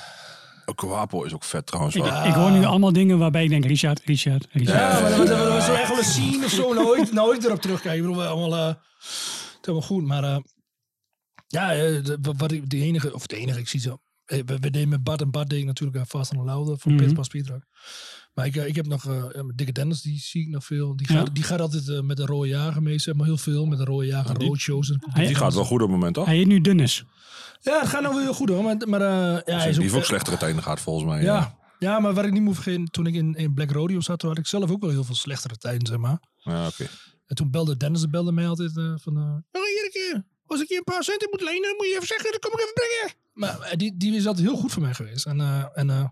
Ook 0.65 0.81
Wapo 0.81 1.23
is 1.23 1.33
ook 1.33 1.43
vet 1.43 1.65
trouwens. 1.65 1.95
Ik, 1.95 2.01
wel. 2.03 2.11
Ja. 2.11 2.23
ik 2.23 2.33
hoor 2.33 2.51
nu 2.51 2.63
allemaal 2.65 2.93
dingen 2.93 3.17
waarbij 3.17 3.43
ik 3.43 3.49
denk, 3.49 3.65
Richard, 3.65 4.01
Richard, 4.05 4.47
Richard. 4.51 4.77
Ja, 4.79 4.99
maar 5.01 5.09
dat 5.09 5.17
was, 5.17 5.27
dat 5.27 5.47
was 5.47 5.67
echt 5.69 5.87
wel 5.89 5.97
een 5.97 6.03
scene 6.03 6.45
of 6.45 6.51
zo. 6.51 6.73
Nooit, 6.73 7.11
nooit 7.11 7.45
erop 7.45 7.61
terugkijken. 7.61 7.99
Ik 7.99 8.05
bedoel, 8.07 8.21
wel 8.23 8.31
allemaal, 8.31 8.69
eh, 8.69 8.75
het 9.61 9.67
is 9.75 9.85
goed. 9.85 10.03
Maar 10.03 10.23
eh, 10.23 10.37
ja, 11.47 11.67
de, 12.01 12.17
wat 12.37 12.51
ik, 12.51 12.69
de 12.69 12.77
enige, 12.77 13.13
of 13.13 13.27
de 13.27 13.35
enige, 13.37 13.59
ik 13.59 13.67
zie 13.67 13.79
zo. 13.79 13.97
we, 14.25 14.43
we 14.45 14.59
deden 14.59 14.89
met 14.89 15.03
Bart 15.03 15.21
en 15.21 15.31
Bart 15.31 15.49
deed 15.49 15.59
ik 15.59 15.65
natuurlijk 15.65 15.97
uh, 15.97 16.03
vast 16.07 16.31
en 16.31 16.43
Laude 16.45 16.77
van 16.77 16.93
Mhm. 16.93 17.03
Pit 17.05 17.13
Pas 17.13 17.27
Pietrak. 17.27 17.63
Maar 18.39 18.47
ik, 18.47 18.55
eh, 18.55 18.65
ik 18.67 18.75
heb 18.75 18.87
nog 18.87 19.05
eh, 19.05 19.23
met 19.41 19.57
Dikke 19.57 19.71
Dennis, 19.71 20.01
die 20.01 20.19
zie 20.19 20.41
ik 20.41 20.47
nog 20.49 20.65
veel. 20.65 20.95
Die 20.95 21.11
Ja. 21.13 21.19
gaat, 21.19 21.35
die 21.35 21.43
gaat 21.43 21.59
altijd 21.61 21.89
eh, 21.89 22.01
met 22.01 22.17
de 22.17 22.25
rode 22.25 22.47
jager 22.47 22.81
mee, 22.81 22.99
zeg 22.99 23.15
maar 23.15 23.25
heel 23.25 23.37
veel. 23.37 23.65
Met 23.65 23.77
de 23.77 23.83
rode 23.83 24.05
jager 24.05 24.37
die- 24.39 24.47
roadshows. 24.47 24.89
En 24.91 24.99
Hij- 25.09 25.25
Die 25.25 25.35
gaat 25.35 25.53
wel 25.53 25.63
goed 25.65 25.81
op 25.81 25.87
het 25.87 25.95
moment, 25.97 26.13
toch? 26.13 26.25
Hij 26.25 26.35
heet 26.37 26.47
nu 26.47 26.61
Dennis. 26.61 27.03
Ja, 27.61 27.79
het 27.79 27.89
gaat 27.89 28.01
nou 28.01 28.13
wel 28.13 28.23
heel 28.23 28.33
goed 28.33 28.49
hoor. 28.49 28.63
Maar, 28.63 28.75
maar 28.87 29.01
eh, 29.01 29.07
ja, 29.45 29.57
hij 29.57 29.69
is 29.69 29.73
die 29.75 29.83
heeft 29.83 29.95
ook 29.95 30.03
slechtere 30.05 30.37
tijden 30.37 30.63
gehad, 30.63 30.79
volgens 30.79 31.05
mij. 31.05 31.21
Ja. 31.23 31.57
ja, 31.79 31.99
maar 31.99 32.13
wat 32.13 32.25
ik 32.25 32.31
niet 32.31 32.41
moet 32.41 32.55
vergeten, 32.55 32.85
toen 32.91 33.05
ik 33.05 33.13
in, 33.13 33.35
in 33.35 33.53
Black 33.53 33.71
Rodeo 33.71 33.99
zat, 34.01 34.19
toen 34.19 34.29
had 34.29 34.37
ik 34.37 34.47
zelf 34.47 34.71
ook 34.71 34.81
wel 34.81 34.89
heel 34.89 35.03
veel 35.03 35.15
slechtere 35.15 35.55
tijden, 35.57 35.87
zeg 35.87 35.97
maar. 35.97 36.19
Ja, 36.37 36.67
oké. 36.67 36.87
En 37.27 37.35
toen 37.35 37.51
belde 37.51 37.77
Dennis 37.77 38.09
belde 38.09 38.31
mij 38.31 38.47
altijd 38.47 38.77
eh, 38.77 38.93
van... 38.95 39.17
eh 39.17 39.61
"Oh, 39.61 39.67
iedere 39.69 39.89
keer, 39.91 40.23
als 40.45 40.61
ik 40.61 40.67
je 40.69 40.77
een 40.77 40.83
paar 40.83 41.03
centen 41.03 41.27
moet 41.31 41.41
lenen, 41.41 41.61
dan 41.61 41.73
moet 41.77 41.85
je 41.87 41.93
even 41.95 42.07
zeggen, 42.07 42.31
dan 42.31 42.39
kom 42.39 42.51
ik 42.51 42.59
even 42.59 42.73
brengen. 42.73 43.15
Maar 43.33 43.77
die, 43.77 43.97
die 43.97 44.15
is 44.15 44.25
altijd 44.27 44.45
heel 44.47 44.57
goed 44.57 44.71
voor 44.71 44.81
mij 44.81 44.93
geweest. 44.93 45.25
En, 45.25 45.39
eh, 45.41 45.65
en 45.73 45.89
eh, 45.89 46.05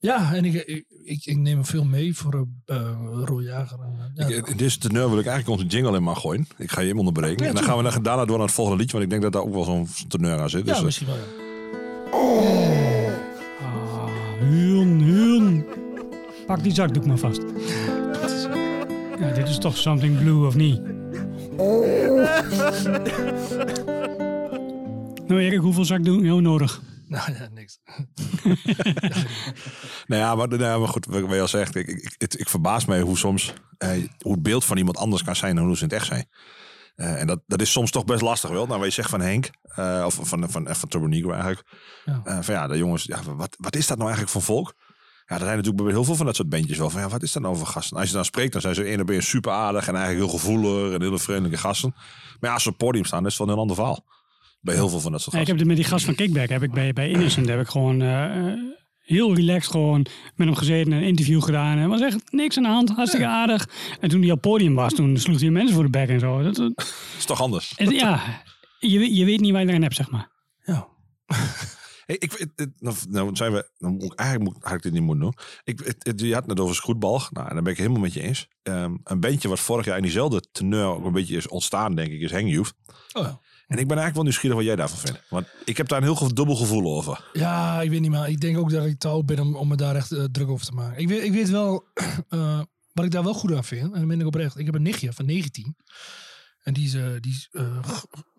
ja, 0.00 0.34
en 0.34 0.44
ik, 0.44 0.54
ik, 0.54 0.84
ik, 1.04 1.24
ik 1.26 1.36
neem 1.36 1.64
veel 1.64 1.84
mee 1.84 2.16
voor 2.16 2.46
uh, 2.66 2.76
Roy 3.24 3.42
Jager. 3.44 3.78
En, 3.80 4.12
eh, 4.16 4.28
ja, 4.28 4.36
Ik- 4.36 4.46
In 4.48 4.56
deze 4.56 4.78
teneur 4.78 5.08
wil 5.10 5.18
ik 5.18 5.26
eigenlijk 5.26 5.60
onze 5.60 5.76
jingle 5.76 5.96
in 5.96 6.02
maar 6.02 6.16
gooien. 6.16 6.46
Ik 6.58 6.70
ga 6.70 6.80
je 6.80 6.88
hem 6.88 6.98
onderbreken. 6.98 7.42
Ja, 7.42 7.48
en 7.48 7.54
dan 7.54 7.64
gaan 7.64 7.76
we 7.76 7.82
dan- 7.90 8.02
daarna 8.02 8.24
door 8.24 8.36
naar 8.36 8.46
het 8.46 8.54
volgende 8.54 8.78
liedje. 8.80 8.92
Want 8.98 9.04
ik 9.04 9.10
denk 9.10 9.22
dat 9.22 9.32
daar 9.32 9.42
ook 9.42 9.54
wel 9.54 9.64
zo'n 9.64 9.88
teneur 10.08 10.38
aan 10.38 10.50
zit. 10.50 10.64
Dus, 10.64 10.72
ja, 10.72 10.78
eh, 10.78 10.84
misschien 10.84 11.06
wel. 11.06 11.16
ja. 11.16 11.22
Ah, 13.60 14.08
Huun, 14.40 15.00
Huun. 15.00 15.64
Pak 16.46 16.62
die 16.62 16.72
zakdoek 16.74 17.06
maar 17.06 17.18
vast. 17.18 17.42
Ja, 19.20 19.30
dit 19.32 19.48
is 19.48 19.58
toch 19.58 19.76
something 19.76 20.18
blue 20.18 20.46
of 20.46 20.54
niet? 20.54 20.80
Nou 25.26 25.40
Erik, 25.40 25.58
hoeveel 25.60 25.84
zakdoek 25.84 26.14
heb 26.14 26.24
je 26.34 26.40
nodig? 26.40 26.82
Nou 27.14 27.32
ja, 27.32 27.48
niks. 27.52 27.78
Nou 30.06 30.22
ja, 30.22 30.34
maar, 30.34 30.48
nou 30.48 30.62
ja, 30.62 30.78
maar 30.78 30.88
goed, 30.88 31.06
wat 31.06 31.30
je 31.30 31.40
al 31.40 31.48
zegt, 31.48 31.74
ik, 31.74 31.88
ik, 31.88 32.14
ik, 32.18 32.34
ik 32.34 32.48
verbaas 32.48 32.84
mij 32.84 33.00
hoe 33.00 33.18
soms 33.18 33.52
eh, 33.78 34.08
hoe 34.18 34.32
het 34.32 34.42
beeld 34.42 34.64
van 34.64 34.76
iemand 34.76 34.96
anders 34.96 35.22
kan 35.22 35.36
zijn 35.36 35.56
dan 35.56 35.66
hoe 35.66 35.76
ze 35.76 35.82
in 35.82 35.88
het 35.88 35.98
echt 35.98 36.06
zijn. 36.06 36.28
Eh, 37.00 37.20
en 37.20 37.26
dat, 37.26 37.40
dat 37.46 37.60
is 37.60 37.72
soms 37.72 37.90
toch 37.90 38.04
best 38.04 38.20
lastig 38.20 38.50
wel. 38.50 38.66
Nou, 38.66 38.78
wat 38.78 38.88
je 38.88 38.94
zegt 38.94 39.10
van 39.10 39.20
Henk, 39.20 39.50
eh, 39.62 40.02
of 40.06 40.18
van, 40.22 40.50
van, 40.50 40.66
van 40.70 40.88
Turbo 40.88 41.06
Negro 41.06 41.30
eigenlijk. 41.30 41.62
Ja. 42.04 42.20
Eh, 42.24 42.38
van 42.40 42.54
ja, 42.54 42.66
de 42.66 42.78
jongens, 42.78 43.04
ja, 43.04 43.22
wat, 43.22 43.56
wat 43.58 43.76
is 43.76 43.86
dat 43.86 43.96
nou 43.96 44.10
eigenlijk 44.10 44.30
voor 44.30 44.54
volk? 44.54 44.74
Ja, 45.26 45.36
er 45.36 45.42
zijn 45.42 45.56
natuurlijk 45.56 45.84
bij 45.84 45.92
heel 45.92 46.04
veel 46.04 46.14
van 46.14 46.26
dat 46.26 46.36
soort 46.36 46.48
bandjes 46.48 46.78
wel. 46.78 46.90
Van 46.90 47.00
ja, 47.00 47.08
wat 47.08 47.22
is 47.22 47.32
dat 47.32 47.42
nou 47.42 47.56
voor 47.56 47.66
gasten? 47.66 47.96
Als 47.96 48.08
je 48.08 48.14
dan 48.14 48.24
spreekt, 48.24 48.52
dan 48.52 48.60
zijn 48.60 48.74
ze 48.74 48.84
één 48.84 49.00
op 49.00 49.10
één 49.10 49.22
super 49.22 49.52
aardig 49.52 49.88
en 49.88 49.94
eigenlijk 49.94 50.26
heel 50.26 50.38
gevoelig 50.38 50.94
en 50.94 51.02
hele 51.02 51.18
vriendelijke 51.18 51.58
gasten. 51.58 51.92
Maar 51.94 52.50
ja, 52.50 52.52
als 52.52 52.62
ze 52.62 52.68
op 52.68 52.78
het 52.78 52.86
podium 52.86 53.04
staan, 53.04 53.26
is 53.26 53.38
het 53.38 53.38
wel 53.38 53.46
een 53.46 53.52
heel 53.52 53.62
ander 53.62 53.76
verhaal. 53.76 54.04
Bij 54.60 54.74
heel 54.74 54.88
veel 54.88 55.00
van 55.00 55.12
dat 55.12 55.20
soort 55.20 55.34
Ja, 55.36 55.40
ik 55.40 55.46
gasten. 55.48 55.48
heb 55.48 55.58
dit 55.58 55.66
met 55.66 55.76
die 55.76 55.84
gast 55.94 56.04
van 56.04 56.14
Kickback, 56.14 56.48
heb 56.48 56.62
ik 56.62 56.72
bij, 56.72 56.92
bij 56.92 57.10
Innocent, 57.10 57.48
heb 57.48 57.60
ik 57.60 57.68
gewoon 57.68 58.02
eh, 58.02 58.48
eh, 58.52 58.58
heel 58.98 59.34
relaxed 59.34 59.70
gewoon 59.70 60.06
met 60.36 60.46
hem 60.46 60.56
gezeten 60.56 60.92
en 60.92 60.98
een 60.98 61.04
interview 61.04 61.42
gedaan. 61.42 61.76
En 61.76 61.82
er 61.82 61.88
was 61.88 62.00
echt 62.00 62.32
niks 62.32 62.56
aan 62.56 62.62
de 62.62 62.68
hand, 62.68 62.90
hartstikke 62.90 63.26
aardig. 63.26 63.68
En 64.00 64.08
toen 64.08 64.20
hij 64.20 64.30
op 64.30 64.42
het 64.42 64.50
podium 64.52 64.74
was, 64.74 64.94
toen 64.94 65.18
sloeg 65.18 65.40
hij 65.40 65.50
mensen 65.50 65.74
voor 65.74 65.84
de 65.84 65.90
bek 65.90 66.08
en 66.08 66.20
zo. 66.20 66.42
Dat, 66.42 66.54
dat- 66.56 66.94
is 67.18 67.24
toch 67.24 67.40
anders? 67.40 67.74
en 67.76 67.90
ja, 67.90 68.42
je, 68.78 68.98
weet- 68.98 69.16
je 69.16 69.24
weet 69.24 69.40
niet 69.40 69.52
waar 69.52 69.62
je 69.62 69.68
eraan 69.68 69.82
hebt, 69.82 69.94
zeg 69.94 70.10
maar. 70.10 70.30
Ja. 70.64 70.88
Hey, 72.06 72.18
ik, 72.18 72.46
nou, 72.78 72.96
nou 73.08 73.36
zijn 73.36 73.52
we, 73.52 73.70
nou 73.78 73.92
moet 73.92 74.02
ik, 74.12 74.14
eigenlijk 74.18 74.50
moet, 74.52 74.64
had 74.64 74.74
ik 74.74 74.82
dit 74.82 74.92
niet 74.92 75.02
moeten 75.02 75.22
doen. 75.24 75.34
Ik, 75.64 75.80
het, 75.98 76.20
je 76.20 76.26
had 76.32 76.36
het 76.36 76.46
net 76.46 76.60
over 76.60 76.74
Schroetbalg. 76.74 77.32
Nou, 77.32 77.48
en 77.48 77.54
daar 77.54 77.62
ben 77.62 77.72
ik 77.72 77.78
het 77.78 77.86
helemaal 77.86 78.08
met 78.08 78.12
je 78.14 78.20
eens. 78.22 78.48
Ehm, 78.62 78.94
een 79.04 79.20
bandje 79.20 79.48
wat 79.48 79.60
vorig 79.60 79.84
jaar 79.86 79.96
in 79.96 80.02
diezelfde 80.02 80.42
teneur 80.52 80.84
ook 80.86 81.04
een 81.04 81.12
beetje 81.12 81.36
is 81.36 81.48
ontstaan, 81.48 81.94
denk 81.94 82.08
ik, 82.12 82.20
is 82.20 82.32
Hang 82.32 82.50
Youth. 82.50 82.72
Oh 83.12 83.22
ja. 83.24 83.40
En 83.70 83.78
ik 83.78 83.86
ben 83.86 83.96
eigenlijk 83.96 84.14
wel 84.14 84.22
nieuwsgierig 84.22 84.56
wat 84.56 84.66
jij 84.66 84.76
daarvan 84.76 84.98
vindt. 84.98 85.22
Want 85.28 85.46
ik 85.64 85.76
heb 85.76 85.88
daar 85.88 85.98
een 86.02 86.16
heel 86.16 86.34
dubbel 86.34 86.56
gevoel 86.56 86.96
over. 86.96 87.24
Ja, 87.32 87.80
ik 87.80 87.90
weet 87.90 88.00
niet, 88.00 88.10
maar 88.10 88.28
ik 88.28 88.40
denk 88.40 88.58
ook 88.58 88.70
dat 88.70 88.86
ik 88.86 88.98
te 88.98 89.08
oud 89.08 89.26
ben 89.26 89.38
om, 89.38 89.56
om 89.56 89.68
me 89.68 89.76
daar 89.76 89.96
echt 89.96 90.12
eh, 90.12 90.24
druk 90.24 90.48
over 90.48 90.66
te 90.66 90.72
maken. 90.72 91.00
Ik 91.00 91.08
weet, 91.08 91.22
ik 91.22 91.32
weet 91.32 91.50
wel, 91.50 91.84
eh, 92.28 92.60
wat 92.92 93.04
ik 93.04 93.10
daar 93.10 93.22
wel 93.22 93.34
goed 93.34 93.52
aan 93.52 93.64
vind, 93.64 93.92
en 93.92 93.98
dan 93.98 94.08
ben 94.08 94.20
ik 94.20 94.26
oprecht. 94.26 94.58
Ik 94.58 94.66
heb 94.66 94.74
een 94.74 94.82
nichtje 94.82 95.12
van 95.12 95.26
19. 95.26 95.76
En 96.62 96.72
die 96.72 96.84
is, 96.84 96.94
eh, 96.94 97.10
die 97.20 97.32
is 97.32 97.48
eh, 97.52 97.84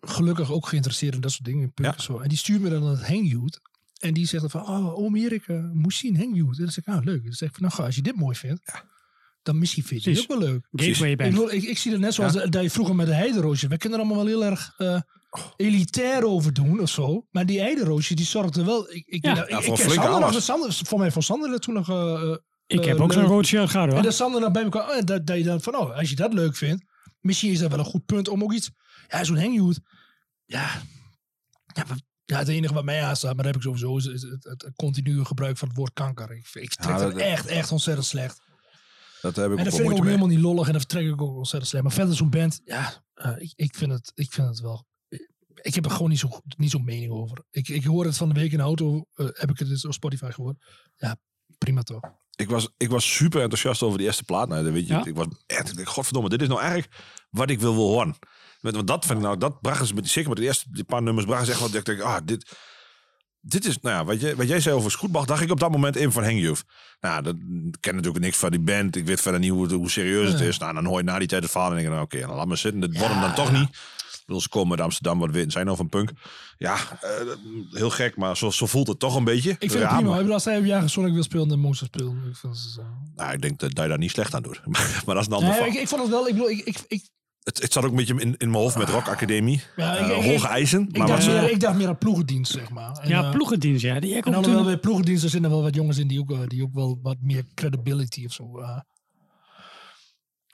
gelukkig 0.01 0.51
ook 0.51 0.67
geïnteresseerd 0.67 1.15
in 1.15 1.21
dat 1.21 1.32
soort 1.32 1.45
dingen. 1.45 1.71
Ja. 1.75 1.95
en, 1.95 2.01
zo. 2.01 2.19
en 2.19 2.29
die 2.29 2.38
stuurt 2.38 2.61
me 2.61 2.69
dan 2.69 2.84
het 2.84 3.07
Hang 3.07 3.29
Youth. 3.29 3.59
En 3.99 4.13
die 4.13 4.25
zegt 4.27 4.41
dan 4.41 4.51
van, 4.51 4.75
oh, 4.75 4.97
oom 4.97 5.15
Erik, 5.15 5.47
moest 5.73 5.99
zien. 5.99 6.15
En 6.15 6.36
dan 6.36 6.55
zeg 6.55 6.77
ik, 6.77 6.86
nou 6.86 7.03
leuk. 7.03 7.23
Dan 7.23 7.34
zeg 7.34 7.49
ik 7.49 7.55
van, 7.55 7.63
nou 7.63 7.75
ga, 7.75 7.84
als 7.84 7.95
je 7.95 8.01
dit 8.01 8.15
mooi 8.15 8.36
vindt, 8.36 8.61
dan 9.43 9.59
misschien 9.59 9.84
vind 9.84 10.03
je 10.03 10.09
het 10.09 10.19
ook 10.19 10.27
wel 10.27 10.49
leuk. 10.49 10.67
Gateway 10.71 11.11
Ik, 11.11 11.51
ik, 11.51 11.63
ik 11.63 11.77
zie 11.77 11.91
het 11.91 12.01
net 12.01 12.13
zoals 12.13 12.34
dat 12.34 12.61
je 12.61 12.69
vroeger 12.69 12.95
met 12.95 13.07
de 13.07 13.13
heideroosjes. 13.13 13.69
Wij 13.69 13.77
kunnen 13.77 13.99
er 13.99 14.05
allemaal 14.05 14.25
wel 14.25 14.34
heel 14.34 14.49
erg 14.49 14.73
eh, 14.77 15.01
elitair 15.55 16.23
over 16.25 16.53
doen 16.53 16.79
of 16.79 16.89
zo. 16.89 17.27
Maar 17.32 17.45
die 17.45 17.59
heideroosjes, 17.59 18.15
die 18.17 18.25
zorgden 18.25 18.65
wel... 18.65 18.91
Ik, 18.93 19.03
ik, 19.07 19.25
Ja. 19.25 19.34
nou, 19.34 19.49
Ja, 19.49 19.57
ik 19.57 19.63
voor 19.63 19.77
Sander 19.77 20.19
nog. 20.19 20.41
Sander, 20.41 20.73
voor 20.73 20.99
mij 20.99 21.11
vond 21.11 21.25
Sander 21.25 21.59
toen 21.59 21.73
nog... 21.73 21.89
eh, 21.89 22.21
eh, 22.32 22.38
Ik 22.67 22.84
heb 22.86 22.97
eh, 22.97 23.03
ook 23.03 23.13
zo'n 23.13 23.21
leuk. 23.21 23.32
rood 23.32 23.45
shirt 23.45 23.69
gehad 23.69 23.88
En 23.88 23.93
hoor. 23.93 24.03
dat 24.03 24.13
Sander 24.13 24.41
dan 24.41 24.51
bij 24.51 24.63
elkaar... 24.63 24.89
oh, 24.89 25.01
dat, 25.03 25.25
dat 25.27 25.38
je 25.38 25.43
dan 25.43 25.61
van, 25.61 25.75
oh, 25.75 25.97
als 25.97 26.09
je 26.09 26.15
dat 26.15 26.34
leuk 26.34 26.55
vindt... 26.55 26.84
Misschien 27.19 27.51
is 27.51 27.59
dat 27.59 27.69
wel 27.69 27.79
een 27.79 27.86
goed 27.86 28.05
punt 28.05 28.27
om 28.27 28.43
ook 28.43 28.53
iets... 28.53 28.69
Ja, 29.07 29.23
zo'n 29.23 29.38
hangjoet. 29.39 29.79
Ja, 30.45 30.82
ja, 32.25 32.38
het 32.38 32.47
enige 32.47 32.73
wat 32.73 32.84
mij 32.84 33.03
aanstaat, 33.03 33.36
maar 33.36 33.43
dat 33.43 33.53
heb 33.53 33.55
ik 33.55 33.61
sowieso, 33.61 33.97
is 33.97 34.21
het, 34.21 34.43
het, 34.43 34.71
continue 34.75 35.25
gebruik 35.25 35.57
van 35.57 35.67
het 35.67 35.77
woord 35.77 35.93
kanker. 35.93 36.32
Ik, 36.32 36.47
ik 36.53 36.69
trek 36.75 36.95
Ja, 36.95 36.97
dat 37.01 37.11
dat- 37.11 37.21
echt, 37.21 37.45
echt 37.45 37.71
ontzettend 37.71 38.07
slecht. 38.07 38.41
Dat 39.21 39.36
heb 39.36 39.51
ik 39.51 39.57
En 39.57 39.63
dat 39.63 39.73
vind 39.73 39.86
ik 39.88 39.91
ook 39.93 39.99
mee. 39.99 40.07
helemaal 40.07 40.27
niet 40.27 40.39
lollig 40.39 40.65
en 40.67 40.71
dat 40.73 40.82
vertrek 40.82 41.05
ik 41.05 41.21
ook 41.21 41.36
ontzettend 41.36 41.67
slecht. 41.67 41.84
Maar 41.86 41.93
verder 41.93 42.15
zo'n 42.15 42.29
band, 42.29 42.61
ja, 42.65 43.03
ik, 43.38 43.53
ik, 43.55 43.75
vind 43.75 43.91
het, 43.91 44.11
ik 44.15 44.34
vind 44.34 44.47
het 44.47 44.59
wel... 44.59 44.86
Ik 45.62 45.76
heb 45.76 45.86
er 45.86 45.91
gewoon 45.91 46.09
niet 46.09 46.20
zo'n 46.20 46.41
niet 46.57 46.72
zo'n 46.72 46.84
mening 46.84 47.12
over. 47.12 47.38
Ik, 47.51 47.68
ik 47.68 47.84
hoor 47.84 48.05
het 48.05 48.18
van 48.18 48.30
de 48.30 48.39
week 48.39 48.51
in 48.51 48.57
de 48.57 48.64
auto, 48.64 49.05
eh, 49.16 49.26
heb 49.32 49.49
ik 49.49 49.59
het 49.59 49.68
dus 49.68 49.86
op 49.86 49.93
Spotify 49.93 50.32
gehoord. 50.32 50.57
Ja, 50.97 51.16
prima 51.57 51.82
toch. 51.82 52.01
Ik 52.36 52.49
was, 52.49 52.70
ik 52.78 52.89
was 52.89 53.16
super 53.16 53.41
enthousiast 53.41 53.82
over 53.84 53.97
die 53.97 54.07
eerste 54.07 54.24
plaat. 54.24 54.47
Nou, 54.47 54.72
weet 54.72 54.88
je, 54.88 54.93
Ja. 54.93 55.05
ik 55.05 55.16
was 55.16 55.28
echt, 55.45 55.70
ik 55.70 55.78
dacht, 55.78 55.88
godverdomme, 55.89 56.30
dit 56.30 56.41
is 56.41 56.47
nou 56.47 56.59
eigenlijk 56.59 56.93
wat 57.30 57.49
ik 57.49 57.59
wil 57.59 57.74
wil 57.74 57.88
horen. 57.88 58.16
Want 58.59 58.76
want 58.76 58.88
dat 58.88 59.05
vind 59.05 59.18
ik 59.18 59.24
nou, 59.24 59.38
dat 59.38 59.62
brachten 59.62 59.88
ze 59.88 59.93
met, 59.93 60.09
zeker 60.09 60.30
met 60.30 60.38
de 60.38 60.43
eerste 60.43 60.66
die 60.72 60.84
paar 60.84 61.01
nummers, 61.01 61.26
brachten 61.26 61.45
ze 61.45 61.51
echt 61.51 61.62
wat, 61.62 61.74
ik 61.74 61.86
denk, 61.86 61.99
ah, 62.01 62.18
dit, 62.26 62.51
dit 63.41 63.66
is, 63.66 63.80
nou 63.80 63.95
ja, 63.95 64.05
wat, 64.05 64.22
je, 64.22 64.36
wat 64.36 64.47
jij 64.47 64.59
zei 64.59 64.76
over 64.76 64.91
Scootbach, 64.91 65.26
dacht 65.26 65.41
ik 65.41 65.51
op 65.51 65.59
dat 65.59 65.72
moment 65.72 65.95
in 65.95 66.12
van 66.12 66.36
Youth. 66.36 66.64
Nou, 66.99 67.24
dat, 67.24 67.36
ken 67.80 67.95
natuurlijk 67.95 68.24
niks 68.24 68.38
van 68.38 68.51
die 68.51 68.59
band. 68.59 68.95
Ik 68.95 69.05
weet 69.05 69.22
verder 69.22 69.39
niet 69.39 69.51
hoe, 69.51 69.74
hoe 69.74 69.89
serieus 69.89 70.32
het 70.32 70.41
is. 70.41 70.57
Nou, 70.57 70.74
dan 70.74 70.86
hoor 70.86 70.97
je 70.97 71.03
na 71.03 71.20
die 71.20 71.28
tijd 71.28 71.41
het 71.41 71.51
verhaal 71.51 71.70
en 71.70 71.76
denk 71.76 71.88
ik, 71.88 71.93
nou, 71.93 72.05
oké, 72.05 72.20
dan 72.20 72.36
laat 72.36 72.47
maar 72.47 72.57
zitten. 72.57 72.82
Dat 72.82 72.97
wordt 72.97 73.14
hem 73.14 73.22
dan 73.22 73.34
toch 73.34 73.51
niet. 73.51 73.70
Ze 74.26 74.49
komen 74.49 74.72
uit 74.72 74.82
Amsterdam, 74.82 75.19
wat 75.19 75.32
weten 75.32 75.51
zijn 75.51 75.65
nou 75.65 75.78
van 75.78 75.89
punk. 75.89 76.11
Ja, 76.57 76.76
eh, 77.01 77.09
heel 77.72 77.89
gek, 77.89 78.17
maar 78.17 78.38
zo, 78.38 78.49
zo 78.49 78.65
voelt 78.65 78.88
het 78.88 78.99
toch 78.99 79.15
een 79.15 79.24
beetje. 79.24 79.49
Ik 79.49 79.72
vind 79.72 79.74
het 79.84 79.88
prima. 79.95 80.09
maar- 80.22 80.32
als 80.32 80.45
hij 80.45 80.57
op 80.57 80.65
Jager 80.65 80.89
Sonic 80.89 81.13
wil 81.13 81.24
spelen, 81.24 81.47
dan 81.47 81.59
moet 81.59 81.78
ze 81.78 81.86
spelen. 81.86 82.24
Ik, 82.30 82.36
vind 82.36 82.57
zo. 82.57 82.82
Nou, 83.15 83.34
ik 83.34 83.41
denk 83.41 83.59
dat, 83.59 83.74
dat 83.74 83.84
je 83.84 83.89
daar 83.89 83.97
niet 83.99 84.11
slecht 84.11 84.34
aan 84.36 84.41
doet. 84.41 84.61
maar 85.05 85.15
dat 85.15 85.17
is 85.19 85.26
een 85.28 85.34
ander 85.34 85.49
nee, 85.59 85.67
ik, 85.69 85.74
ik 85.74 85.88
vond 85.88 86.01
het 86.01 86.09
wel, 86.09 86.28
ik 86.28 86.34
bedoel, 86.34 86.49
ik, 86.49 86.59
ik, 86.65 86.78
ik, 86.88 87.03
Het, 87.43 87.61
het 87.61 87.74
zat 87.74 87.84
ook 87.84 87.89
een 87.89 87.95
beetje 87.95 88.13
in, 88.13 88.36
in 88.38 88.49
mijn 88.49 88.63
hoofd 88.63 88.78
met 88.78 88.89
Rock 88.89 89.07
Academie. 89.07 89.63
Ja, 89.76 89.97
Eh, 89.97 90.17
ik- 90.17 90.32
hoge 90.32 90.47
eisen. 90.47 90.88
ik, 90.91 90.97
Maar 90.97 91.07
dacht 91.07 91.26
meer, 91.28 91.51
ik 91.51 91.59
dacht 91.59 91.78
meer 91.78 91.88
aan 91.88 91.97
ploegendienst, 91.97 92.51
zeg 92.51 92.69
maar. 92.69 92.97
En, 92.97 93.09
Ja, 93.09 93.24
eh, 93.24 93.32
ploegendienst, 93.32 93.82
ja. 93.82 93.99
Die 93.99 94.09
heb 94.13 94.19
ik 94.19 94.26
En 94.26 94.32
ook 94.32 94.38
alhoewel 94.38 94.61
toen... 94.63 94.72
bij 94.72 94.82
ploegendiensten 94.82 95.30
zitten 95.30 95.49
er 95.49 95.55
wel 95.55 95.65
wat 95.65 95.76
jongens 95.76 95.97
in 95.97 96.07
die 96.07 96.19
ook, 96.19 96.49
die 96.49 96.63
ook 96.63 96.74
wel 96.74 96.99
wat 97.01 97.17
meer 97.22 97.45
credibility 97.53 98.26
of 98.26 98.32
zo. 98.34 98.59
eh. 98.59 98.80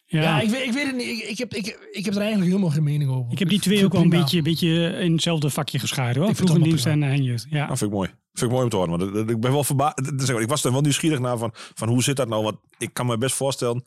Ja, 0.10 0.22
ja, 0.22 0.38
ik, 0.40 0.44
ik, 0.44 0.50
weet, 0.50 0.66
ik 0.66 0.72
weet 0.74 0.86
het 0.86 0.96
niet. 0.96 1.08
Ik, 1.08 1.24
ik, 1.30 1.38
heb, 1.38 1.54
ik, 1.54 1.88
ik 1.92 2.06
heb 2.06 2.14
er 2.14 2.20
eigenlijk 2.22 2.50
helemaal 2.52 2.70
geen 2.72 2.84
mening 2.84 3.12
over. 3.12 3.32
heb 3.40 3.50
die 3.50 3.60
twee 3.60 3.86
ook 3.86 3.92
wel 3.94 4.02
een 4.02 4.10
beetje, 4.10 4.42
beetje 4.42 4.98
in 5.00 5.12
hetzelfde 5.12 5.50
vakje 5.50 5.80
geschaard 5.80 6.16
hoor. 6.16 6.30
Ik 6.30 6.30
het 6.38 6.46
Ploegendienst 6.46 6.86
en 6.86 6.92
allemaal 6.92 7.10
Hangyouth. 7.18 7.46
Ja. 7.50 7.66
Nou, 7.66 7.78
vind 7.78 7.82
ik 7.92 7.96
mooi. 7.98 8.10
Vind 8.34 8.52
ik 8.52 8.52
mooi 8.52 8.64
om 8.64 8.70
te 8.70 8.76
horen. 8.76 8.90
Want 8.98 9.02
dat- 9.02 9.14
dat- 9.14 9.30
ik 9.30 9.40
ben 9.40 9.52
wel 9.52 9.64
verbaasd. 9.64 10.00
Ik 10.40 10.48
was 10.48 10.64
er 10.64 10.72
wel 10.72 10.82
nieuwsgierig 10.82 11.20
naar 11.20 11.38
van, 11.38 11.52
van 11.54 11.88
hoe 11.88 12.04
zit 12.04 12.16
dat 12.16 12.28
nou? 12.28 12.44
Want 12.44 12.58
ik 12.78 12.94
kan 12.94 13.06
me 13.06 13.18
best 13.18 13.36
voorstellen. 13.36 13.84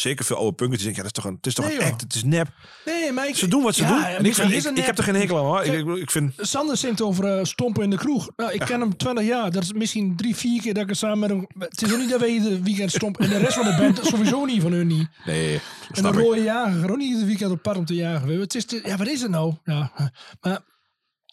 Zeker 0.00 0.24
veel 0.24 0.36
oude 0.36 0.52
punkers 0.52 0.82
die 0.82 0.92
denken, 0.92 1.04
ja, 1.04 1.08
dat 1.08 1.16
is 1.16 1.22
toch 1.22 1.30
een, 1.30 1.36
het 1.36 1.46
is 1.46 1.54
toch 1.54 1.66
Nee, 1.66 1.86
een 1.86 1.92
act, 1.92 2.00
het 2.00 2.14
is 2.14 2.24
nep. 2.24 2.48
Nee, 2.84 3.12
maar 3.12 3.28
ik, 3.28 3.36
Ze 3.36 3.48
doen 3.48 3.62
wat 3.62 3.74
ze 3.74 3.82
Ja, 3.82 3.88
doen. 3.88 4.02
en 4.04 4.16
En 4.16 4.24
ik, 4.24 4.34
vind, 4.34 4.86
heb 4.86 4.98
er 4.98 5.04
geen 5.04 5.14
hekel 5.14 5.38
aan 5.38 5.44
hoor. 5.44 5.62
Ik, 5.64 6.00
ik, 6.02 6.10
vind, 6.10 6.32
Sander 6.36 6.76
zingt 6.76 7.02
over 7.02 7.38
eh, 7.38 7.44
stompen 7.44 7.82
in 7.82 7.90
de 7.90 7.96
kroeg. 7.96 8.30
Nou, 8.36 8.52
ik 8.52 8.60
ken 8.60 8.80
hem 8.80 8.96
20 8.96 9.24
jaar. 9.24 9.50
Dat 9.50 9.62
is 9.62 9.72
misschien 9.72 10.16
drie, 10.16 10.36
vier 10.36 10.60
keer 10.62 10.74
dat 10.74 10.82
ik 10.82 10.90
er 10.90 10.96
samen 10.96 11.18
met 11.18 11.30
hem... 11.30 11.46
Het 11.58 11.82
is 11.82 11.92
ook 11.92 11.98
niet 11.98 12.10
dat 12.10 12.20
wij 12.20 12.28
ieder 12.28 12.62
weekend 12.62 12.90
stompen. 12.90 13.24
En 13.24 13.30
de 13.30 13.38
rest 13.38 13.54
van 13.54 13.64
de 13.64 13.76
band 13.78 14.00
sowieso 14.12 14.44
niet 14.44 14.62
van 14.62 14.72
hun 14.72 14.86
niet. 14.86 15.08
nee, 15.24 15.60
En 15.92 16.02
de 16.02 16.08
rode 16.08 16.42
jager 16.42 16.90
ook 16.90 16.96
niet 16.96 17.10
ieder 17.12 17.26
weekend 17.26 17.50
op 17.50 17.62
pad 17.62 17.76
om 17.76 17.84
te 17.84 17.94
jagen. 17.94 18.40
Het 18.40 18.54
is 18.54 18.64
ja, 18.84 18.96
wat 18.96 19.06
is 19.08 19.22
het 19.22 19.30
nou? 19.30 19.54
Ja, 19.64 19.92
maar... 20.40 20.60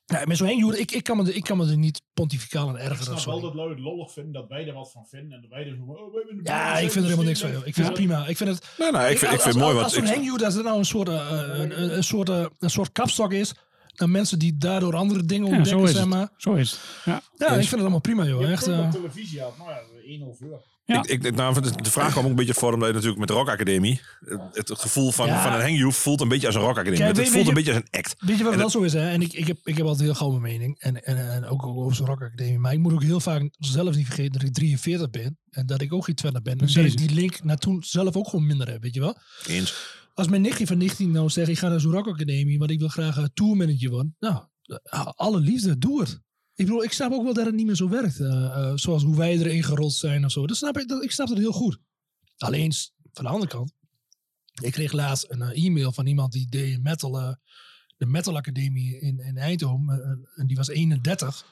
Ja, 0.10 0.22
met 0.26 0.38
zo'n 0.38 0.48
heen, 0.48 0.80
ik, 0.80 0.92
ik, 0.92 1.04
kan 1.04 1.18
me, 1.18 1.24
er- 1.24 1.36
ik 1.36 1.44
kan 1.44 1.58
me 1.58 1.70
er 1.70 1.78
niet 1.78 2.02
pontificaal 2.14 2.68
aan 2.68 2.76
Ik 2.76 2.82
ergeren. 2.82 3.04
snap 3.04 3.18
of 3.18 3.26
wel 3.26 3.40
zo. 3.40 3.46
dat 3.46 3.54
lui 3.56 3.70
het 3.70 3.80
lollig 3.80 4.12
vinden, 4.12 4.34
dat 4.34 4.48
wij 4.48 4.68
er 4.68 4.74
wat 4.74 4.92
van 4.92 5.06
vinden. 5.10 5.32
En 5.32 5.42
dat 5.42 5.50
wij 5.50 5.66
noemen, 5.78 6.00
oh, 6.06 6.14
wij 6.14 6.24
de 6.28 6.40
Ja, 6.44 6.74
ik 6.74 6.80
vind 6.80 6.96
er 6.96 7.02
helemaal 7.04 7.26
niks 7.26 7.40
van. 7.42 7.52
joh. 7.52 7.68
Ik 7.68 7.74
vind 7.74 7.86
het 7.88 7.96
prima. 7.96 8.28
Ik 8.28 8.38
vind 8.38 8.50
het... 8.50 8.68
Nee, 8.78 8.92
nee, 8.92 9.02
ik 9.12 9.18
vind, 9.18 9.22
ik 9.22 9.28
als- 9.32 9.42
vind 9.42 9.54
het 9.56 9.64
mooi. 9.64 9.76
Als, 9.78 9.82
Want 9.82 9.84
als 9.86 9.94
zo'n 9.94 10.04
ik, 10.04 10.14
hangjoe, 10.14 10.38
dat 10.38 10.54
het 10.54 10.64
nou 10.64 10.78
een 10.78 10.86
soort, 10.86 11.10
eh, 11.10 11.30
een, 11.32 11.82
een, 11.84 11.96
een 11.98 12.04
soort, 12.04 12.30
eh, 12.30 12.46
een 12.60 12.70
soort 12.70 12.92
kapstok 12.92 13.34
is. 13.34 13.54
Dan 13.94 14.12
mensen 14.12 14.40
die 14.40 14.58
daardoor 14.58 14.96
andere 14.96 15.24
dingen 15.26 15.48
Ja, 15.48 15.52
zo 15.54 15.58
ontdekken, 15.58 15.84
is 15.84 15.92
zeg 15.92 16.00
het. 16.00 16.10
maar. 16.10 16.30
Zo 16.38 16.54
is 16.54 16.72
het. 16.72 16.80
Ja. 17.06 17.22
Ja, 17.38 17.48
ik 17.48 17.54
vind 17.60 17.72
het 17.72 17.80
allemaal 17.80 18.00
prima, 18.00 18.26
joh. 18.26 18.42
Je 18.42 18.48
Echt, 18.48 18.68
op 18.68 18.92
televisie 18.92 19.42
had, 19.42 19.58
nou 19.58 19.70
ja, 19.70 19.80
1-0 20.04 20.38
voor. 20.40 20.62
Ja. 20.88 21.04
Ik, 21.08 21.24
ik, 21.24 21.36
nou, 21.36 21.62
de 21.62 21.92
vraag 21.92 22.12
kwam 22.12 22.24
ook 22.24 22.30
een 22.30 22.36
beetje 22.36 22.54
voor 22.54 22.74
omdat 22.74 22.94
natuurlijk 22.94 23.20
met 23.20 23.28
de 23.28 23.34
Rock 23.34 23.50
Academie. 23.50 24.02
Het, 24.54 24.68
het 24.68 24.80
gevoel 24.80 25.12
van, 25.12 25.28
Ja. 25.28 25.44
van 25.44 25.54
een 25.54 25.62
hangjoef 25.62 25.96
voelt 25.96 26.22
een 26.22 26.28
beetje 26.28 26.46
als 26.48 26.56
een 26.56 26.62
Rock 26.62 26.70
Academie. 26.78 26.98
Kijk, 26.98 27.08
het 27.10 27.18
weet- 27.18 27.26
voelt 27.30 27.46
weet 27.46 27.58
een 27.58 27.64
je- 27.64 27.72
beetje 27.72 27.74
als 27.74 27.90
een 27.92 28.00
act. 28.00 28.16
Weet 28.28 28.38
je 28.38 28.44
wat 28.44 28.54
En 28.54 28.60
wel 28.60 28.70
zo 28.70 28.82
is, 28.82 28.94
hè? 28.94 29.10
En 29.10 29.22
ik, 29.22 29.34
ik, 29.34 29.48
heb, 29.48 29.58
ik 29.64 29.78
heb 29.78 29.86
altijd 29.86 30.04
heel 30.06 30.16
gauw 30.16 30.30
mijn 30.30 30.42
mening. 30.42 30.80
En, 30.80 31.04
en, 31.06 31.32
en 31.32 31.46
ook 31.46 31.66
over 31.66 31.96
zo'n 31.96 32.06
Rock 32.06 32.22
Academie. 32.22 32.60
Maar 32.60 32.74
ik 32.74 32.80
moet 32.80 32.94
ook 32.94 33.04
heel 33.04 33.20
vaak 33.20 33.50
zelf 33.60 33.96
niet 33.96 34.06
vergeten 34.06 34.32
dat 34.32 34.42
ik 34.42 34.54
43 34.54 35.10
ben. 35.10 35.38
En 35.50 35.66
dat 35.66 35.82
ik 35.82 35.94
ook 35.94 36.06
geen 36.06 36.16
20 36.16 36.42
ben. 36.42 36.54
En 36.60 36.68
dat 36.68 36.76
ik 36.76 36.98
die 36.98 37.14
link 37.14 37.44
naar 37.44 37.58
toen 37.58 37.84
zelf 37.84 38.16
ook 38.16 38.28
gewoon 38.30 38.46
minder 38.48 38.70
heb, 38.72 38.82
weet 38.82 38.94
je 38.94 39.00
wel? 39.00 39.18
Eens. 39.48 39.96
Als 40.14 40.28
mijn 40.28 40.42
nichtje 40.42 40.68
van 40.68 40.78
19 40.78 41.12
nou 41.12 41.30
zegt, 41.30 41.50
ik 41.50 41.58
ga 41.58 41.68
naar 41.70 41.80
zo'n 41.80 41.92
Rock 41.92 42.08
Academie, 42.08 42.58
want 42.58 42.72
ik 42.72 42.80
wil 42.80 42.88
graag 42.88 43.18
een 43.18 43.32
tourmanager 43.34 43.90
worden. 43.90 44.16
Nou, 44.20 44.44
alle 45.16 45.40
liefde, 45.40 45.78
doe 45.78 46.00
het. 46.00 46.20
Ik 46.58 46.66
bedoel, 46.66 46.84
ik 46.84 46.92
snap 46.92 47.12
ook 47.12 47.24
wel 47.24 47.34
dat 47.34 47.46
het 47.46 47.56
niet 47.56 47.66
meer 47.66 47.76
zo 47.76 47.90
werkt. 47.90 48.20
eh, 48.20 48.46
eh, 48.46 48.72
zoals 48.76 49.04
hoe 49.04 49.16
wij 49.16 49.38
erin 49.38 49.64
gerold 49.64 49.94
zijn 49.94 50.26
of 50.26 50.32
zo. 50.32 50.48
Dat 50.48 50.58
snap 50.58 50.78
ik, 50.78 50.88
dat, 50.88 51.04
ik 51.04 51.12
snap 51.12 51.28
dat 51.28 51.38
heel 51.38 51.52
goed. 51.52 51.80
Alleen, 52.38 52.74
van 53.14 53.24
de 53.24 53.30
andere 53.30 53.52
kant, 53.52 53.74
ik 54.62 54.72
kreeg 54.72 54.92
laatst 54.92 55.26
een 55.30 55.42
eh, 55.42 55.66
e-mail 55.66 55.92
van 55.92 56.06
iemand 56.06 56.32
die 56.32 56.48
deed 56.50 56.84
metal, 56.84 57.12
de 57.98 58.06
Metal 58.06 58.36
Academie 58.38 59.00
in, 59.00 59.20
in 59.20 59.38
Eindhoven. 59.38 60.28
en 60.36 60.48
die 60.48 60.56
was 60.56 60.68
31, 60.68 61.46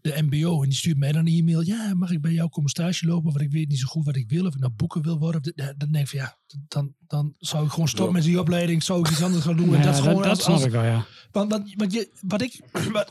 de 0.00 0.22
MBO. 0.22 0.62
En 0.62 0.68
die 0.68 0.78
stuurt 0.78 0.98
mij 0.98 1.12
dan 1.12 1.26
een 1.26 1.38
e-mail. 1.38 1.60
Ja, 1.60 1.94
mag 1.94 2.10
ik 2.10 2.20
bij 2.20 2.32
jou 2.32 2.48
komen 2.48 2.70
stage 2.70 3.06
lopen? 3.06 3.32
Want 3.32 3.44
ik 3.44 3.50
weet 3.50 3.68
niet 3.68 3.78
zo 3.78 3.86
goed 3.86 4.04
wat 4.04 4.16
ik 4.16 4.28
wil. 4.28 4.46
Of 4.46 4.54
ik 4.54 4.60
nou 4.60 4.72
boeken 4.72 5.02
wil 5.02 5.18
worden. 5.18 5.52
Dan 5.54 5.90
denk 5.90 6.04
ik 6.04 6.08
van 6.08 6.18
ja, 6.18 6.38
dan, 6.68 6.94
dan 7.06 7.34
zou 7.38 7.64
ik 7.64 7.70
gewoon 7.70 7.88
stoppen 7.88 8.14
met 8.14 8.24
die 8.24 8.40
opleiding. 8.40 8.82
Zou 8.82 9.00
ik 9.00 9.10
iets 9.10 9.22
anders 9.22 9.44
gaan 9.44 9.56
doen. 9.56 9.70
Ja, 9.70 9.76
en 9.76 9.82
dat 9.82 9.96
gewoon 10.00 10.22
dat 10.22 10.26
als, 10.26 10.42
snap 10.42 10.54
als, 10.54 10.64
ik 10.64 10.70
wel, 10.70 10.84
ja. 10.84 11.06
want, 11.30 11.50
want, 11.50 11.74
want 11.74 11.92
je, 11.92 12.10
wat 12.20 12.42
ik. 12.42 12.60
Wat. 12.92 13.08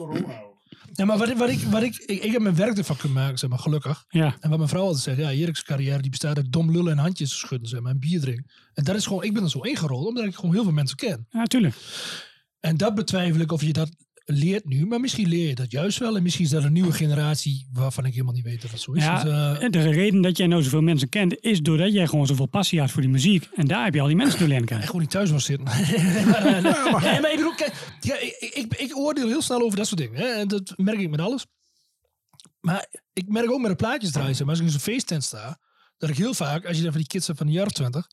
Ja, 0.96 1.06
maar 1.06 1.18
wat, 1.18 1.30
ik- 1.30 1.38
wat 1.38 1.50
ik, 1.50 1.60
wat 1.60 1.84
ik, 1.84 1.96
ik, 1.96 2.24
ik 2.24 2.32
heb 2.32 2.42
mijn 2.42 2.56
werk 2.56 2.78
ervan 2.78 2.96
kunnen 2.98 3.18
maken, 3.18 3.38
zeg 3.38 3.50
maar, 3.50 3.60
gelukkig. 3.60 4.06
Ja, 4.10 4.38
En 4.40 4.50
wat 4.50 4.58
mijn 4.58 4.70
vrouw 4.70 4.84
altijd 4.84 5.04
zegt, 5.04 5.18
ja, 5.18 5.32
Erik's 5.32 5.64
carrière 5.64 6.02
die 6.02 6.10
bestaat 6.10 6.38
uit 6.38 6.52
dom 6.52 6.72
lullen 6.72 6.92
en 6.92 6.98
handjes 6.98 7.38
schudden, 7.40 7.68
zeg 7.70 7.82
maar, 7.82 7.92
en 7.92 8.00
bier 8.00 8.20
drinken. 8.20 8.46
En 8.74 8.84
dat 8.84 8.96
is 8.96 9.06
gewoon, 9.06 9.24
ik 9.24 9.34
ben 9.34 9.44
er 9.44 9.50
zo 9.50 9.60
ingerold, 9.60 10.08
omdat 10.08 10.26
ik 10.26 10.36
gewoon 10.36 10.54
heel 10.54 10.64
veel 10.64 10.72
mensen 10.72 10.98
ken. 10.98 11.28
ja, 11.30 11.44
tuurlijk. 11.46 11.76
En 12.60 12.78
dat 12.78 12.96
betwijfel 12.96 13.42
ik 13.42 13.52
of 13.52 13.62
je 13.62 13.74
dat 13.74 13.90
leert 14.26 14.66
nu, 14.66 14.86
maar 14.86 15.00
misschien 15.00 15.28
leer 15.28 15.48
je 15.48 15.56
dat 15.56 15.72
juist 15.72 15.98
wel. 15.98 16.16
En 16.16 16.24
misschien 16.24 16.46
is 16.46 16.52
dat 16.52 16.64
een 16.64 16.74
nieuwe 16.74 16.92
generatie 16.92 17.68
waarvan 17.74 18.06
ik 18.06 18.12
helemaal 18.12 18.34
niet 18.34 18.44
weet 18.44 18.62
dat 18.62 18.72
het 18.72 18.80
zo 18.82 18.92
is. 18.92 19.04
Ja, 19.04 19.24
Dus, 19.24 19.32
eh, 19.32 19.64
En 19.64 19.72
de 19.72 19.90
reden 19.90 20.22
dat 20.22 20.38
jij 20.38 20.48
nou 20.48 20.64
zoveel 20.64 20.82
mensen 20.82 21.10
kent, 21.10 21.38
is 21.40 21.62
doordat 21.62 21.94
jij 21.94 22.08
gewoon 22.08 22.26
zoveel 22.28 22.46
passie 22.46 22.80
had 22.80 22.92
voor 22.92 23.02
die 23.02 23.12
muziek. 23.12 23.48
En 23.56 23.68
daar 23.68 23.84
heb 23.84 23.94
je 23.94 24.02
al 24.02 24.08
die 24.08 24.16
mensen 24.16 24.40
door 24.40 24.48
leren 24.48 24.62
en 24.62 24.68
kennen. 24.68 24.86
gewoon 24.86 25.02
niet 25.02 25.12
thuis 25.12 25.32
was 25.32 25.46
zitten. 25.46 25.66
Maar, 26.32 26.46
eh, 26.46 26.64
nee, 27.12 27.22
maar 27.22 27.32
ik 27.32 27.36
bedoel, 27.38 27.56
kijk, 27.56 27.96
ja, 28.00 28.18
ik, 28.20 28.52
ik, 28.54 28.74
ik 28.76 28.98
oordeel 28.98 29.28
heel 29.28 29.42
snel 29.42 29.62
over 29.62 29.78
dat 29.78 29.88
soort 29.88 30.00
dingen. 30.00 30.20
Hè? 30.20 30.28
En 30.28 30.48
dat 30.48 30.74
merk 30.78 31.00
ik 31.00 31.10
met 31.10 31.20
alles. 31.20 31.46
Maar 32.60 32.88
ik 33.14 33.28
merk 33.28 33.52
ook 33.52 33.62
met 33.62 33.70
de 33.70 33.76
plaatjes 33.76 34.12
draaien. 34.12 34.36
Maar 34.40 34.50
als 34.50 34.60
ik 34.60 34.66
in 34.66 34.72
zo'n 34.72 34.80
feesttent 34.80 35.24
sta, 35.24 35.60
dat 35.98 36.10
ik 36.10 36.18
heel 36.18 36.34
vaak, 36.34 36.66
als 36.66 36.76
je 36.78 36.82
dan 36.84 36.92
van 36.92 37.02
die 37.02 37.10
kids 37.10 37.26
hebt 37.28 37.38
van 37.38 37.48
de 37.48 37.54
jaren 37.54 37.74
20, 37.74 38.08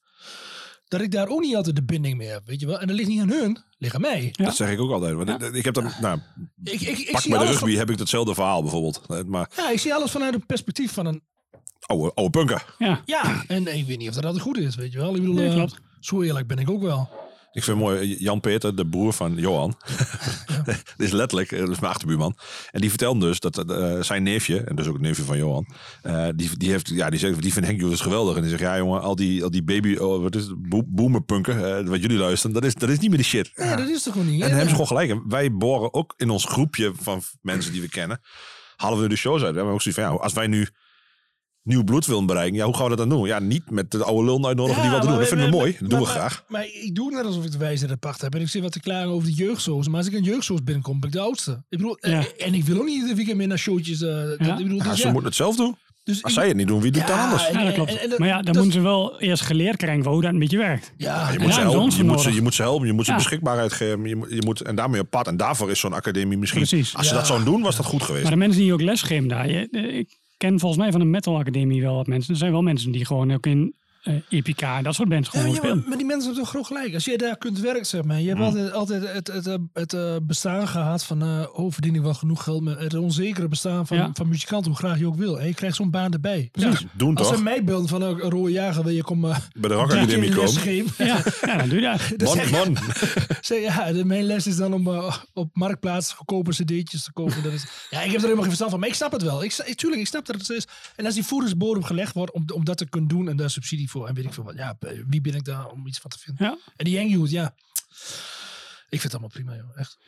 dat 0.90 1.00
ik 1.00 1.10
daar 1.10 1.28
ook 1.28 1.40
niet 1.40 1.56
altijd 1.56 1.76
de 1.76 1.82
binding 1.82 2.16
mee 2.16 2.28
heb. 2.28 2.42
Weet 2.46 2.60
je 2.60 2.66
wel? 2.66 2.80
En 2.80 2.86
dat 2.86 2.96
ligt 2.96 3.08
niet 3.08 3.20
aan 3.20 3.28
hun, 3.30 3.58
ligt 3.78 3.94
aan 3.94 4.00
mij. 4.00 4.28
Ja. 4.32 4.44
Dat 4.44 4.56
zeg 4.56 4.70
ik 4.70 4.80
ook 4.80 4.90
altijd. 4.90 5.14
Want 5.14 5.28
ik- 5.42 5.54
ik 5.54 5.64
heb 5.64 5.74
dan, 5.74 5.90
nou, 6.00 6.18
Ik, 6.64 6.80
ik, 6.80 6.98
ik 6.98 7.10
pak 7.10 7.20
zie 7.20 7.30
bij 7.30 7.40
de 7.40 7.46
rugby 7.46 7.68
van, 7.70 7.78
heb 7.78 7.90
ik 7.90 7.98
hetzelfde 7.98 8.34
verhaal 8.34 8.62
bijvoorbeeld. 8.62 9.26
Maar 9.26 9.50
ja, 9.56 9.70
ik 9.70 9.78
zie 9.80 9.94
alles 9.94 10.10
vanuit 10.10 10.34
een 10.34 10.46
perspectief 10.46 10.92
van 10.92 11.06
een. 11.06 11.22
oude, 11.80 12.12
oude 12.14 12.38
punker. 12.38 12.74
Ja, 12.78 13.00
Ja, 13.06 13.44
en 13.46 13.76
ik 13.76 13.86
weet 13.86 13.98
niet 13.98 14.08
of 14.08 14.14
dat 14.14 14.24
altijd 14.24 14.42
goed 14.42 14.58
is, 14.58 14.74
weet 14.74 14.92
je 14.92 14.98
wel. 14.98 15.14
Ik 15.14 15.20
bedoel, 15.20 15.34
Nee, 15.34 15.60
eh, 15.60 15.68
zo 16.00 16.22
eerlijk 16.22 16.46
ben 16.46 16.58
ik 16.58 16.70
ook 16.70 16.82
wel. 16.82 17.08
Ik 17.52 17.64
vind 17.64 17.76
het 17.76 17.86
mooi, 17.86 18.16
Jan-Peter, 18.18 18.76
de 18.76 18.86
broer 18.86 19.12
van 19.12 19.34
Johan. 19.34 19.74
Dit 20.64 20.82
is 20.96 21.10
letterlijk, 21.12 21.52
eh, 21.52 21.58
dat 21.60 21.68
is 21.68 21.80
mijn 21.80 21.92
achterbuurman. 21.92 22.36
En 22.70 22.80
die 22.80 22.88
vertelde 22.88 23.20
dus 23.26 23.40
dat 23.40 23.70
eh, 23.70 24.02
zijn 24.02 24.22
neefje, 24.22 24.60
en 24.60 24.76
dus 24.76 24.86
ook 24.86 24.92
het 24.92 25.02
neefje 25.02 25.22
van 25.22 25.36
Johan, 25.36 25.66
eh, 26.02 26.28
die, 26.34 26.56
die, 26.56 26.70
heeft, 26.70 26.88
ja, 26.88 27.10
die, 27.10 27.18
zegt, 27.18 27.42
die 27.42 27.52
vindt 27.52 27.68
Henk 27.68 27.80
Joris 27.80 28.00
geweldig. 28.00 28.34
En 28.34 28.40
die 28.40 28.50
zegt, 28.50 28.62
ja 28.62 28.76
jongen, 28.76 29.00
al 29.00 29.16
die, 29.16 29.42
al 29.42 29.50
die 29.50 29.62
baby, 29.62 29.96
oh, 29.96 30.22
wat 30.22 30.34
is 30.34 30.44
het, 30.46 30.68
bo- 30.68 30.84
boomerpunken, 30.86 31.78
eh, 31.78 31.86
wat 31.88 32.00
jullie 32.00 32.18
luisteren, 32.18 32.54
dat 32.54 32.64
is, 32.64 32.74
dat 32.74 32.88
is 32.88 32.98
niet 32.98 33.08
meer 33.08 33.18
de 33.18 33.24
shit. 33.24 33.50
Ja, 33.54 33.76
dat 33.76 33.88
is 33.88 34.02
toch 34.02 34.12
gewoon 34.12 34.28
niet. 34.28 34.42
En 34.42 34.48
dan 34.48 34.58
hebben 34.58 34.68
ze 34.76 34.84
gewoon 34.84 34.86
gelijk. 34.86 35.10
En 35.10 35.22
wij 35.28 35.52
boren 35.52 35.94
ook 35.94 36.14
in 36.16 36.30
ons 36.30 36.44
groepje 36.44 36.92
van 37.00 37.22
mensen 37.42 37.72
die 37.72 37.80
we 37.80 37.88
kennen, 37.88 38.20
halen 38.76 39.00
we 39.00 39.08
de 39.08 39.16
shows 39.16 39.42
uit. 39.42 39.50
We 39.50 39.56
hebben 39.56 39.74
ook 39.74 39.82
zoiets 39.82 40.00
van, 40.00 40.12
ja, 40.12 40.18
als 40.18 40.32
wij 40.32 40.46
nu 40.46 40.68
nieuw 41.62 41.84
bloed 41.84 42.06
willen 42.06 42.26
bereiken, 42.26 42.56
ja, 42.56 42.64
hoe 42.64 42.74
gaan 42.74 42.82
we 42.82 42.88
dat 42.96 42.98
dan 42.98 43.08
doen? 43.08 43.26
Ja, 43.26 43.38
niet 43.38 43.70
met 43.70 43.90
de 43.90 44.04
oude 44.04 44.24
lul 44.24 44.46
uitnodigen 44.46 44.82
die 44.82 44.90
wat 44.90 45.02
doen. 45.02 45.18
Dat 45.18 45.28
vinden 45.28 45.50
we 45.50 45.56
mooi. 45.56 45.76
Dat 45.80 45.90
doen 45.90 45.98
we 45.98 46.04
maar- 46.04 46.14
graag. 46.14 46.44
Maar, 46.48 46.64
ik 46.82 46.94
doe 46.94 47.10
net 47.10 47.24
alsof 47.24 47.44
ik 47.44 47.52
de 47.52 47.58
wijze 47.58 47.96
pacht 47.96 48.20
heb. 48.20 48.34
En 48.34 48.40
ik 48.40 48.48
zit 48.48 48.62
wat 48.62 48.72
te 48.72 48.80
klagen 48.80 49.08
over 49.10 49.28
de 49.28 49.34
jeugdsoos. 49.34 49.88
Maar 49.88 49.96
als 49.96 50.06
ik 50.06 50.12
een 50.12 50.22
jeugdsoos 50.22 50.62
binnenkom, 50.62 51.00
ben 51.00 51.08
ik 51.08 51.14
de 51.14 51.20
oudste. 51.22 51.50
Ik 51.68 51.78
bedoel, 51.78 51.98
Ja. 52.00 52.08
eh, 52.10 52.46
en 52.46 52.54
ik 52.54 52.64
wil 52.64 52.76
ook 52.78 52.84
niet 52.84 52.94
iedere 52.94 53.14
weekend 53.14 53.36
meer 53.36 53.46
naar 53.48 53.58
showtjes. 53.58 54.02
eh, 54.02 54.08
dat- 54.14 54.36
Ja. 54.38 54.50
ik 54.58 54.62
bedoel, 54.62 54.78
Ja, 54.78 54.84
dus 54.84 54.96
ze 55.00 55.06
ja, 55.06 55.12
moeten 55.12 55.28
het 55.28 55.38
zelf 55.38 55.56
doen. 55.56 55.76
dus 56.04 56.22
Als 56.22 56.32
ik- 56.32 56.38
zij 56.38 56.48
het 56.48 56.56
niet 56.56 56.66
doen, 56.66 56.80
wie 56.80 56.90
doet 56.90 57.00
het 57.02 57.10
dan 57.10 57.18
Ja, 57.18 57.24
anders? 57.24 57.48
ja 57.48 57.64
dat 57.64 57.74
klopt. 57.74 57.90
en- 57.90 58.10
en- 58.10 58.14
maar 58.18 58.28
ja, 58.28 58.34
dan 58.34 58.44
dat- 58.44 58.54
moeten 58.54 58.72
ze 58.72 58.80
wel 58.80 59.20
eerst 59.20 59.42
geleerd 59.42 59.76
krijgen 59.76 60.04
hoe 60.10 60.22
dat 60.22 60.32
een 60.32 60.38
beetje 60.38 60.58
werkt. 60.58 60.92
Ja, 60.96 61.26
Je 61.30 61.38
Ja, 61.38 61.44
moet, 61.44 61.54
ze 61.54 61.60
dat 61.62 61.72
helpen, 61.72 61.96
je, 61.96 62.04
moet 62.04 62.20
ze, 62.20 62.32
je 62.34 62.42
moet 62.42 62.54
ze 62.54 62.62
helpen, 62.62 62.86
je 62.86 62.92
moet 62.92 63.04
ze 63.04 63.10
Ja. 63.10 63.16
beschikbaarheid 63.16 63.72
geven. 63.72 64.04
Je 64.04 64.16
moet, 64.16 64.30
je 64.30 64.42
moet, 64.44 64.60
en 64.60 64.74
daarmee 64.74 65.00
op 65.00 65.10
pad. 65.10 65.26
En 65.26 65.36
daarvoor 65.36 65.70
is 65.70 65.80
zo'n 65.80 65.92
academie 65.92 66.38
misschien... 66.38 66.60
Precies. 66.66 66.96
Als 66.96 67.06
ze 67.06 67.12
Ja. 67.12 67.18
dat 67.18 67.26
zouden 67.28 67.48
doen, 67.52 67.62
was 67.62 67.76
dat 67.76 67.86
goed 67.86 68.02
geweest. 68.02 68.22
Maar 68.22 68.32
de 68.32 68.38
mensen 68.38 68.60
die 68.62 68.72
ook 68.72 68.80
lesgeven 68.82 69.28
daar, 69.28 69.50
je, 69.50 69.68
eh, 69.70 69.98
ik 69.98 70.18
ken 70.40 70.58
volgens 70.58 70.80
mij 70.80 70.90
van 70.90 71.00
de 71.00 71.06
Metal 71.06 71.38
Academie 71.38 71.82
wel 71.82 71.94
wat 71.94 72.06
mensen. 72.06 72.32
Er 72.32 72.38
zijn 72.38 72.52
wel 72.52 72.62
mensen 72.62 72.92
die 72.92 73.04
gewoon 73.04 73.32
ook 73.32 73.46
in 73.46 73.74
eh 74.02 74.14
Epica 74.28 74.76
en 74.76 74.82
dat 74.84 74.94
soort 74.94 75.08
Ja, 75.10 75.22
gewoon 75.22 75.44
ja, 75.46 75.50
maar, 75.52 75.56
spelen. 75.56 75.84
maar 75.88 75.96
die 75.96 76.06
mensen 76.06 76.24
hebben 76.24 76.42
toch 76.42 76.50
gewoon 76.50 76.66
gelijk. 76.66 76.94
Als 76.94 77.04
je 77.04 77.18
daar 77.18 77.36
kunt 77.38 77.58
werken, 77.60 77.86
zeg 77.86 78.02
maar. 78.04 78.20
Je 78.20 78.28
hebt 78.28 78.40
altijd, 78.40 78.72
altijd 78.72 79.02
het, 79.12 79.26
het, 79.26 79.44
het, 79.44 79.60
het, 79.72 79.92
eh, 79.92 80.16
bestaan 80.22 80.68
gehad 80.68 81.04
van... 81.04 81.22
eh 81.22 81.46
oh, 81.52 81.72
verdien 81.72 81.94
ik 81.94 82.00
wel 82.02 82.14
genoeg 82.14 82.42
geld? 82.42 82.62
Maar 82.62 82.78
het 82.78 82.94
onzekere 82.94 83.48
bestaan 83.48 83.86
van, 83.86 83.96
Ja. 83.96 84.10
van 84.12 84.28
muzikanten, 84.28 84.70
hoe 84.70 84.78
graag 84.80 84.98
je 84.98 85.06
ook 85.06 85.16
wil. 85.16 85.40
En 85.40 85.46
je 85.46 85.54
krijgt 85.54 85.76
zo'n 85.76 85.90
baan 85.90 86.12
erbij. 86.12 86.48
Ja, 86.52 86.72
doen 86.92 87.16
Als 87.16 87.26
toch? 87.28 87.36
ze 87.36 87.42
mij 87.42 87.64
belden 87.64 87.88
van 87.88 88.02
een 88.02 88.18
rode 88.18 88.52
jager, 88.52 88.82
wil 88.84 88.92
je 88.92 89.02
komen... 89.02 89.36
Bij 89.58 89.68
de 89.70 89.74
Rock 89.76 89.92
Academie 89.92 90.34
komen. 90.34 90.84
Ja, 90.98 91.22
ja, 91.46 91.56
dan 91.56 91.68
doe 91.68 91.80
je 91.80 91.86
dat. 91.86 92.00
Dus 92.20 92.34
Man, 92.34 92.50
man. 92.50 92.76
Zeg, 93.40 93.60
ja, 93.76 93.92
de, 93.92 94.04
mijn 94.04 94.24
les 94.24 94.46
is 94.46 94.56
dan 94.56 94.72
om 94.74 94.88
eh, 94.88 95.16
op 95.32 95.50
marktplaats 95.52 96.12
goedkope 96.12 96.50
cd'tjes 96.50 97.04
te 97.04 97.12
kopen. 97.12 97.42
Dat 97.42 97.52
is, 97.52 97.66
ja, 97.90 97.98
ik 98.00 98.04
heb 98.04 98.14
er 98.14 98.20
helemaal 98.20 98.36
geen 98.36 98.44
verstand 98.44 98.70
van, 98.70 98.80
maar 98.80 98.88
ik 98.88 98.94
snap 98.94 99.12
het 99.12 99.22
wel. 99.22 99.44
Ik, 99.44 99.52
tuurlijk, 99.52 100.00
ik 100.00 100.06
snap 100.08 100.26
dat 100.26 100.36
het 100.36 100.50
is. 100.50 100.66
En 100.96 101.04
als 101.04 101.14
die 101.14 101.24
voedingsbodem 101.24 101.82
gelegd 101.84 102.14
wordt 102.14 102.32
om, 102.32 102.44
om 102.54 102.64
dat 102.64 102.76
te 102.78 102.88
kunnen 102.88 103.08
doen 103.08 103.28
en 103.28 103.36
daar 103.36 103.50
subsidie 103.50 103.89
voor 103.90 104.06
en 104.08 104.14
weet 104.14 104.24
ik 104.24 104.32
veel 104.34 104.44
wat. 104.44 104.54
Ja, 104.56 104.76
wie 105.08 105.20
ben 105.20 105.34
ik 105.34 105.44
daar 105.44 105.66
om 105.66 105.86
iets 105.86 105.98
van 105.98 106.10
te 106.10 106.18
vinden? 106.18 106.46
Ja. 106.46 106.58
En 106.76 106.84
die 106.84 106.98
Hangwood, 106.98 107.30
ja. 107.30 107.54
Ik 108.88 109.00
vind 109.00 109.12
het 109.12 109.22
allemaal 109.22 109.30
prima, 109.44 109.54
joh. 109.54 109.78
Echt. 109.80 109.98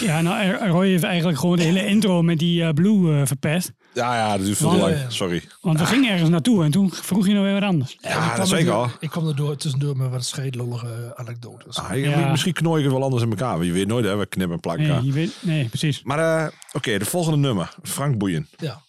Ja, 0.00 0.20
nou, 0.20 0.42
er- 0.44 0.68
Roy 0.68 0.86
heeft 0.88 1.02
eigenlijk 1.02 1.38
gewoon 1.38 1.56
de 1.56 1.62
hele 1.62 1.86
intro 1.86 2.22
met 2.22 2.38
die 2.38 2.62
eh, 2.62 2.72
Blue 2.72 3.20
eh, 3.20 3.26
verpest. 3.26 3.72
Ja, 3.94 4.14
ja, 4.16 4.36
dat 4.36 4.46
duurt 4.46 4.56
veel 4.58 4.70
te 4.70 4.76
lang. 4.76 4.96
Sorry. 5.08 5.42
Want 5.60 5.78
we 5.78 5.86
gingen 5.86 6.10
ergens 6.12 6.30
naartoe 6.30 6.64
en 6.64 6.70
toen 6.70 6.92
vroeg 6.92 7.26
je 7.26 7.32
nog 7.34 7.42
weer 7.42 7.52
wat 7.52 7.62
anders. 7.62 7.96
Ja, 8.00 8.24
dat 8.24 8.32
kwam 8.34 8.46
zeker 8.46 8.66
er- 8.66 8.72
al. 8.72 8.90
Ik 9.00 9.10
kwam 9.10 9.28
er 9.28 9.36
door, 9.36 9.56
tussendoor 9.56 9.96
met 9.96 10.10
wat 10.10 10.24
scheidlollige 10.24 11.12
anekdotes. 11.16 11.76
Ah, 11.76 11.98
Ja. 11.98 12.30
Misschien 12.30 12.52
knooi 12.52 12.78
ik 12.78 12.84
het 12.84 12.92
wel 12.94 13.02
anders 13.04 13.22
in 13.22 13.30
elkaar. 13.30 13.64
Je 13.64 13.72
weet 13.72 13.86
nooit, 13.86 14.04
hè. 14.04 14.16
We 14.16 14.26
knippen 14.26 14.54
en 14.54 14.60
plakken. 14.60 14.82
Nee, 14.82 14.92
elkaar. 14.92 15.06
je 15.06 15.12
weet, 15.12 15.36
nee 15.40 15.68
precies. 15.68 16.02
Maar 16.02 16.18
eh, 16.44 16.52
oké, 16.72 16.98
de 16.98 17.04
volgende 17.04 17.38
nummer. 17.38 17.74
Frank 17.82 18.18
Boeien. 18.18 18.48
Ja. 18.56 18.82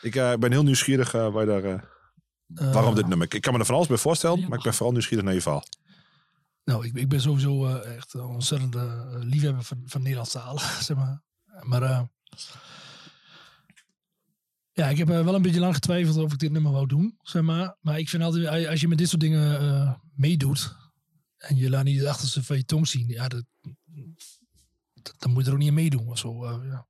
Ik 0.00 0.14
eh, 0.16 0.32
ben 0.38 0.52
heel 0.52 0.62
nieuwsgierig 0.62 1.14
eh, 1.14 1.32
waar 1.32 1.46
daar, 1.46 1.64
eh, 1.64 1.72
Eh, 1.72 1.78
waarom 2.54 2.94
dit 2.94 3.06
nummer. 3.08 3.34
Ik 3.34 3.40
kan 3.40 3.52
me 3.52 3.58
er 3.58 3.64
van 3.66 3.74
alles 3.74 3.86
bij 3.86 3.96
voorstellen, 3.96 4.48
maar 4.48 4.58
ik 4.58 4.64
ben 4.64 4.74
vooral 4.74 4.92
nieuwsgierig 4.92 5.24
naar 5.24 5.34
je 5.34 5.40
verhaal. 5.40 5.64
Nou, 6.64 6.86
ik, 6.86 6.94
ik 6.94 7.08
ben 7.08 7.20
sowieso 7.20 7.66
eh, 7.66 7.96
echt 7.96 8.14
een 8.14 8.20
ontzettende 8.20 8.78
eh, 8.78 9.22
liefhebber 9.22 9.62
van, 9.64 9.82
van 9.86 10.00
Nederlandse 10.02 10.38
taal, 10.38 10.58
zeg 10.88 10.96
maar. 10.96 11.22
Maar 11.62 11.82
eh, 11.82 12.02
ja, 14.72 14.88
ik 14.88 14.98
heb 14.98 15.10
eh, 15.10 15.24
wel 15.24 15.34
een 15.34 15.42
beetje 15.42 15.60
lang 15.60 15.74
getwijfeld 15.74 16.16
of 16.16 16.32
ik 16.32 16.38
dit 16.38 16.52
nummer 16.52 16.72
wou 16.72 16.86
doen, 16.86 17.18
zeg 17.22 17.42
maar. 17.42 17.76
Maar 17.80 17.98
ik 17.98 18.08
vind 18.08 18.22
altijd, 18.22 18.44
eh, 18.44 18.68
als 18.70 18.80
je 18.80 18.88
met 18.88 18.98
dit 18.98 19.08
soort 19.08 19.20
dingen 19.20 19.60
eh, 19.60 19.92
meedoet 20.14 20.76
en 21.36 21.56
je 21.56 21.70
laat 21.70 21.84
niet 21.84 21.98
het 21.98 22.08
achterste 22.08 22.44
van 22.44 22.56
je 22.56 22.64
tong 22.64 22.88
zien, 22.88 23.08
ja, 23.08 23.28
dat, 23.28 23.44
dat- 25.02 25.14
dan 25.18 25.32
moet 25.32 25.42
je 25.42 25.46
er 25.48 25.52
ook 25.54 25.58
niet 25.60 25.68
aan 25.68 25.74
meedoen 25.74 26.08
of 26.08 26.18
zo. 26.18 26.44
eh, 26.44 26.56
ja. 26.70 26.86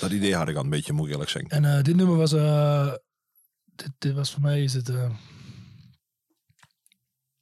Dat 0.00 0.10
idee 0.10 0.34
had 0.36 0.48
ik 0.48 0.56
al 0.56 0.64
een 0.64 0.70
beetje, 0.70 0.92
moet 0.92 1.06
ik 1.06 1.12
eerlijk 1.12 1.30
zeggen. 1.30 1.50
En 1.50 1.64
eh, 1.76 1.82
dit 1.82 1.96
nummer 1.96 2.16
was, 2.16 2.32
eh, 2.32 2.92
dit, 3.74 4.12
was 4.12 4.32
voor 4.32 4.40
mij 4.40 4.62
is 4.62 4.72
het, 4.72 4.88
eh, 4.88 5.10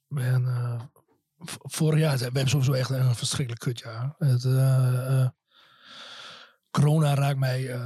eh, 0.07 0.81
vorig 1.59 1.99
jaar, 1.99 2.17
we 2.17 2.23
hebben 2.23 2.49
sowieso 2.49 2.73
echt 2.73 2.89
een 2.89 3.15
verschrikkelijk 3.15 3.63
kutjaar. 3.63 4.15
Het, 4.17 4.45
eh, 4.45 5.27
corona 6.71 7.13
raakt 7.13 7.39
mij 7.39 7.79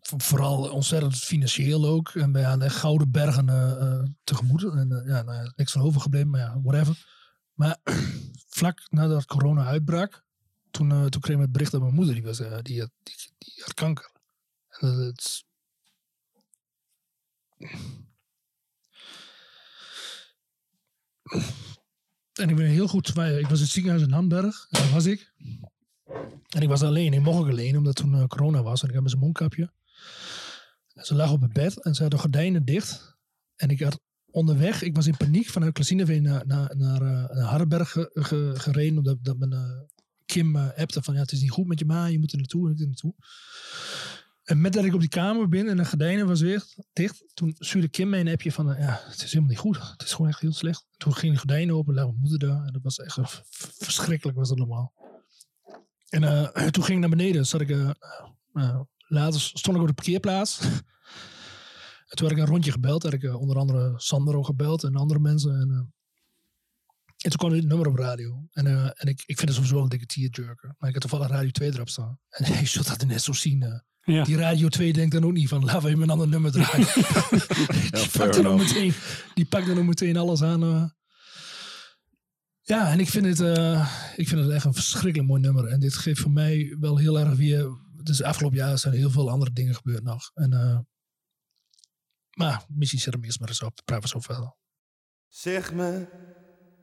vooral 0.00 0.70
ontzettend 0.70 1.16
financieel 1.16 1.86
ook. 1.86 2.08
En 2.08 2.32
ben 2.32 2.46
aan 2.46 2.58
de 2.58 2.70
gouden 2.70 3.10
bergen 3.10 4.16
tegemoet. 4.24 4.62
En 4.62 5.02
ja, 5.06 5.22
nou, 5.22 5.52
niks 5.56 5.72
van 5.72 5.82
overgebleven, 5.82 6.30
maar 6.30 6.40
ja, 6.40 6.60
whatever. 6.62 7.06
Maar 7.52 7.78
vlak 8.56 8.80
nadat 8.88 9.26
corona 9.26 9.64
uitbrak, 9.64 10.24
toen, 10.70 10.88
toen 11.10 11.20
kreeg 11.20 11.36
ik 11.36 11.42
het 11.42 11.52
bericht 11.52 11.72
dat 11.72 11.80
mijn 11.80 11.94
moeder, 11.94 12.14
die, 12.14 12.24
was, 12.24 12.36
die, 12.38 12.48
had, 12.48 12.64
die, 12.64 12.90
die 13.38 13.74
kanker. 13.74 14.10
En 14.68 14.96
dat 14.96 15.44
En 22.32 22.48
ik 22.48 22.56
ben 22.56 22.66
heel 22.66 22.88
goed. 22.88 23.08
Ik 23.08 23.14
was 23.14 23.58
in 23.58 23.64
het 23.64 23.68
ziekenhuis 23.68 24.02
in 24.02 24.10
Hamburg. 24.10 24.66
En 24.70 24.80
daar 24.80 24.92
was 24.92 25.06
ik. 25.06 25.32
En 26.48 26.62
ik 26.62 26.68
was 26.68 26.82
alleen. 26.82 27.12
Ik 27.12 27.20
mocht 27.20 27.48
alleen, 27.48 27.76
omdat 27.76 27.96
toen 27.96 28.14
eh, 28.14 28.26
corona 28.26 28.62
was. 28.62 28.82
En 28.82 28.88
ik 28.88 28.94
had 28.94 29.04
mijn 29.04 29.18
mondkapje. 29.18 29.72
Ze 30.94 31.14
lag 31.14 31.32
op 31.32 31.40
het 31.40 31.52
bed 31.52 31.82
en 31.82 31.94
ze 31.94 32.02
had 32.02 32.10
de 32.10 32.18
gordijnen 32.18 32.64
dicht. 32.64 33.18
En 33.56 33.68
ik 33.68 33.80
had 33.80 34.00
onderweg, 34.30 34.82
ik 34.82 34.94
was 34.94 35.06
in 35.06 35.16
paniek 35.16 35.48
vanuit 35.48 35.72
Klasineveen 35.72 36.22
naar, 36.22 36.46
naar, 36.46 36.76
naar, 36.76 37.02
eh, 37.02 37.36
naar 37.36 37.86
gereden. 38.54 38.98
Omdat 38.98 39.24
dat 39.24 39.38
mijn 39.38 39.52
eh, 39.52 39.80
Kim 40.24 40.56
eh, 40.56 40.68
appte 40.76 41.02
van 41.02 41.14
ja, 41.14 41.20
het 41.20 41.32
is 41.32 41.40
niet 41.40 41.50
goed 41.50 41.66
met 41.66 41.78
je 41.78 41.84
ma, 41.84 42.06
je 42.06 42.18
moet 42.18 42.32
er 42.32 42.38
naartoe, 42.38 42.62
je 42.62 42.68
moet 42.68 42.80
er 42.80 42.86
naartoe. 42.86 43.14
En 44.44 44.60
met 44.60 44.72
dat 44.72 44.84
ik 44.84 44.94
op 44.94 45.00
die 45.00 45.08
kamer 45.08 45.48
ben 45.48 45.68
en 45.68 45.76
de 45.76 45.84
gordijnen 45.84 46.26
was 46.26 46.40
weer 46.40 46.64
dicht, 46.92 47.24
toen 47.34 47.54
stuurde 47.58 47.88
Kim 47.88 48.08
mij 48.08 48.20
een 48.20 48.28
appje 48.28 48.52
van 48.52 48.66
ja, 48.66 49.00
het 49.04 49.22
is 49.22 49.32
helemaal 49.32 49.48
niet 49.48 49.58
goed. 49.58 49.78
Het 49.78 50.02
is 50.02 50.12
gewoon 50.12 50.30
echt 50.30 50.40
heel 50.40 50.52
slecht. 50.52 50.86
Toen 50.96 51.14
ging 51.14 51.32
de 51.32 51.38
gordijnen 51.38 51.74
open, 51.74 51.94
lag 51.94 52.04
mijn 52.04 52.18
moeder 52.20 52.38
daar. 52.38 52.64
En 52.64 52.72
dat 52.72 52.82
was 52.82 52.98
echt 52.98 53.18
verschrikkelijk 53.78 54.38
was 54.38 54.48
dat 54.48 54.58
normaal. 54.58 54.92
En 56.10 56.24
eh, 56.24 56.66
toen 56.66 56.84
ging 56.84 57.02
ik 57.02 57.08
naar 57.08 57.16
beneden, 57.16 57.46
zat 57.46 57.60
ik, 57.60 57.70
eh, 57.70 57.90
eh, 58.52 58.80
later 58.98 59.40
stond 59.40 59.76
ik 59.76 59.82
op 59.82 59.88
de 59.88 59.94
parkeerplaats. 59.94 60.60
En 60.60 62.16
toen 62.16 62.28
had 62.28 62.36
ik 62.36 62.42
een 62.42 62.50
rondje 62.50 62.72
gebeld. 62.72 63.02
Had 63.02 63.12
ik 63.12 63.34
onder 63.34 63.56
andere 63.56 63.92
Sandro 63.96 64.42
gebeld 64.42 64.84
en 64.84 64.94
andere 64.94 65.20
mensen. 65.20 65.60
En, 65.60 65.92
en 67.16 67.30
toen 67.30 67.38
kwam 67.38 67.50
dit 67.50 67.64
nummer 67.64 67.86
op 67.86 67.96
radio. 67.96 68.46
En, 68.50 68.66
en 68.96 69.08
ik, 69.08 69.22
ik 69.26 69.38
vind 69.38 69.48
het 69.48 69.54
sowieso 69.54 69.82
een 69.82 69.88
dikke 69.88 70.06
tearjerker. 70.06 70.74
Maar 70.78 70.88
ik 70.88 70.94
had 70.94 71.10
toevallig 71.10 71.28
Radio 71.28 71.50
2 71.50 71.72
erop 71.72 71.88
staan. 71.88 72.18
En 72.28 72.52
je 72.60 72.66
zult 72.66 72.86
dat 72.86 73.04
net 73.04 73.22
zo 73.22 73.32
zien. 73.32 73.82
Ja. 74.02 74.24
Die 74.24 74.36
Radio 74.36 74.68
2 74.68 74.92
denkt 74.92 75.12
dan 75.12 75.24
ook 75.24 75.32
niet 75.32 75.48
van, 75.48 75.64
laten 75.64 75.82
we 75.82 75.88
even 75.88 76.02
een 76.02 76.10
ander 76.10 76.28
nummer 76.28 76.52
draaien. 76.52 76.86
die, 77.90 78.08
pakt 78.18 78.34
dan 78.34 78.46
ook 78.46 78.52
enough. 78.54 78.74
meteen, 78.74 78.92
die 79.34 79.44
pakt 79.46 79.66
dan 79.66 79.78
ook 79.78 79.84
meteen 79.84 80.16
alles 80.16 80.42
aan. 80.42 80.62
eh. 80.62 80.84
Ja, 82.60 82.90
en 82.90 83.00
ik 83.00 83.08
vind, 83.08 83.26
het, 83.26 83.40
eh, 83.40 83.92
ik 84.16 84.28
vind 84.28 84.40
het 84.40 84.50
echt 84.50 84.64
een 84.64 84.74
verschrikkelijk 84.74 85.28
mooi 85.28 85.40
nummer. 85.40 85.66
En 85.66 85.80
dit 85.80 85.94
geeft 85.94 86.20
voor 86.20 86.30
mij 86.30 86.76
wel 86.80 86.96
heel 86.98 87.18
erg 87.18 87.34
weer... 87.36 87.68
Dus 88.02 88.22
afgelopen 88.22 88.56
jaar 88.58 88.78
zijn 88.78 88.92
er 88.94 88.98
heel 89.00 89.10
veel 89.10 89.30
andere 89.30 89.52
dingen 89.52 89.74
gebeurd 89.74 90.02
nog. 90.02 90.30
En, 90.34 90.52
eh, 90.52 90.78
maar 92.30 92.64
misschien 92.68 93.00
zet 93.00 93.14
hem 93.14 93.24
eerst 93.24 93.40
maar 93.40 93.48
eens 93.48 93.62
op. 93.62 93.80
Praten 93.84 94.02
we 94.04 94.08
zo 94.08 94.20
verder. 94.20 94.54
Zeg 95.28 95.72
me 95.74 96.06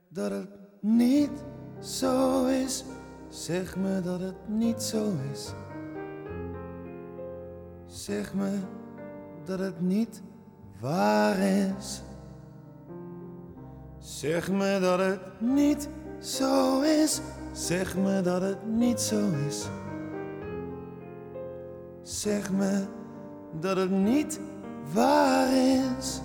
dat 0.09 0.31
het 0.31 0.49
niet 0.81 1.31
zo 1.83 2.45
is. 2.45 2.83
Zeg 3.29 3.75
me 3.75 4.01
dat 4.01 4.19
het 4.19 4.49
niet 4.49 4.81
zo 4.81 5.19
is. 5.33 5.51
Zeg 7.87 8.33
me 8.33 8.59
dat 9.45 9.59
het 9.59 9.81
niet 9.81 10.21
waar 10.79 11.37
is. 11.37 12.01
Zeg 13.99 14.51
me 14.51 14.79
dat 14.79 14.99
het 14.99 15.19
niet 15.39 15.89
zo 16.19 16.81
is. 16.81 17.21
Zeg 17.51 17.97
me 17.97 18.21
dat 18.21 18.41
het 18.41 18.65
niet 18.65 19.01
zo 19.01 19.29
is. 19.47 19.67
Zeg 22.01 22.51
me 22.51 22.85
dat 23.59 23.77
het 23.77 23.91
niet 23.91 24.39
waar 24.93 25.53
is. 25.97 26.21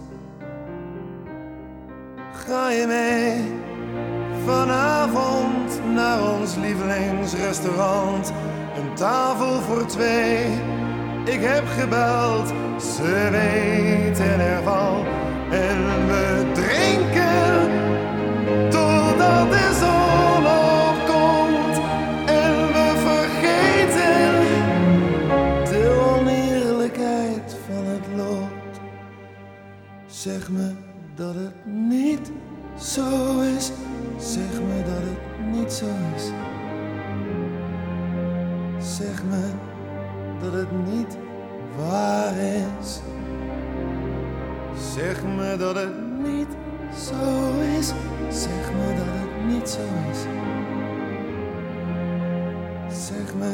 Ga 2.32 2.70
je 2.70 2.86
mee 2.86 3.60
vanavond 4.44 5.80
naar 5.94 6.40
ons 6.40 6.56
lievelingsrestaurant? 6.56 8.32
Een 8.76 8.94
tafel 8.94 9.60
voor 9.60 9.86
twee. 9.86 10.80
Ik 11.24 11.40
heb 11.40 11.66
gebeld, 11.66 12.52
ze 12.80 13.28
weten 13.30 14.40
ervan. 14.40 15.06
En 15.50 16.06
we 16.06 16.50
drinken 16.52 17.70
totdat 18.70 19.50
de 19.50 19.70
zon 19.80 20.46
opkomt. 20.46 21.76
En 22.26 22.66
we 22.72 22.92
vergeten 23.06 24.30
de 25.70 26.14
oneerlijkheid 26.18 27.56
van 27.66 27.84
het 27.84 28.06
lot. 28.16 28.80
Zeg 30.06 30.50
me 30.50 30.72
dat 31.14 31.34
het 31.34 31.66
niet 31.66 32.32
zo 32.78 33.40
is. 33.56 33.70
Zeg 34.16 34.52
me 34.52 34.82
dat 34.84 35.02
het 35.02 35.56
niet 35.56 35.72
zo 35.72 35.86
is. 36.16 36.30
Zeg 38.96 39.22
me 39.24 39.71
dat 40.42 40.52
het 40.52 40.86
niet 40.86 41.16
waar 41.76 42.36
is. 42.36 43.00
Zeg 44.94 45.22
me 45.36 45.56
dat 45.56 45.74
het 45.74 46.22
niet 46.22 46.56
zo 46.94 47.60
is. 47.78 47.92
Zeg 48.28 48.72
me 48.72 48.94
dat 48.96 49.06
het 49.06 49.54
niet 49.54 49.68
zo 49.68 49.80
is. 50.10 50.18
Zeg 53.06 53.34
me 53.34 53.52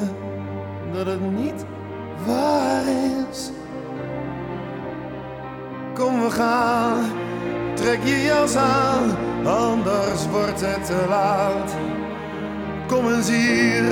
dat 0.92 1.06
het 1.06 1.32
niet 1.32 1.64
waar 2.26 2.82
is. 3.30 3.50
Kom 5.94 6.22
we 6.22 6.30
gaan, 6.30 7.04
trek 7.74 7.98
je 8.04 8.22
jas 8.22 8.56
aan, 8.56 9.16
anders 9.46 10.28
wordt 10.28 10.60
het 10.60 10.86
te 10.86 11.06
laat. 11.08 11.76
Kom 12.86 13.12
eens 13.12 13.28
hier, 13.28 13.84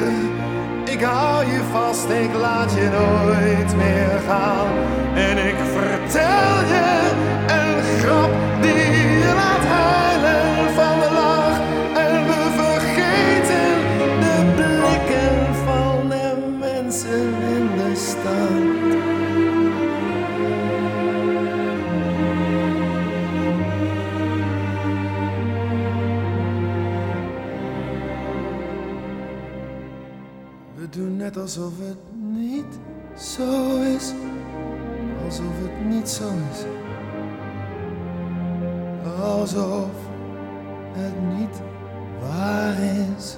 ik 0.97 1.03
hou 1.03 1.47
je 1.47 1.61
vast, 1.73 2.09
ik 2.09 2.35
laat 2.35 2.73
je 2.73 2.89
nooit 2.89 3.77
meer 3.77 4.21
gaan. 4.29 4.67
En 5.15 5.39
ik 5.39 5.57
vertel 5.75 6.57
je 6.73 7.11
een 7.47 7.83
grap 8.01 8.46
alsof 31.37 31.73
het 31.79 31.99
niet 32.19 32.79
zo 33.19 33.81
is. 33.83 34.13
Alsof 35.25 35.53
het 35.59 35.85
niet 35.85 36.09
zo 36.09 36.29
is. 36.51 36.65
Alsof 39.21 39.91
het 40.93 41.39
niet 41.39 41.61
waar 42.21 42.79
is. 42.79 43.37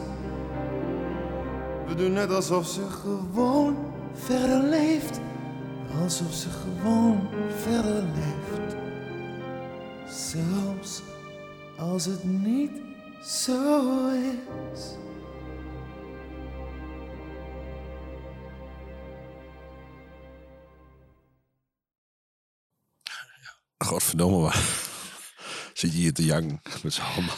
We 1.87 1.95
doen 1.95 2.13
net 2.13 2.31
alsof 2.31 2.67
ze 2.67 2.81
gewoon 2.81 3.77
verder 4.13 4.63
leeft. 4.63 5.21
Alsof 6.03 6.33
ze 6.33 6.49
gewoon 6.49 7.21
verder 7.49 8.03
leeft. 8.03 8.77
Zelfs 10.07 11.03
als 11.79 12.05
het 12.05 12.25
niet 12.25 12.71
zo 13.23 14.09
is. 14.73 14.97
Godverdomme, 23.89 24.39
maar. 24.43 24.55
Zit 25.79 25.93
je 25.93 25.99
hier 25.99 26.13
te 26.13 26.25
janken 26.25 26.61
met 26.83 26.93
z'n 26.93 27.01
handen. 27.01 27.35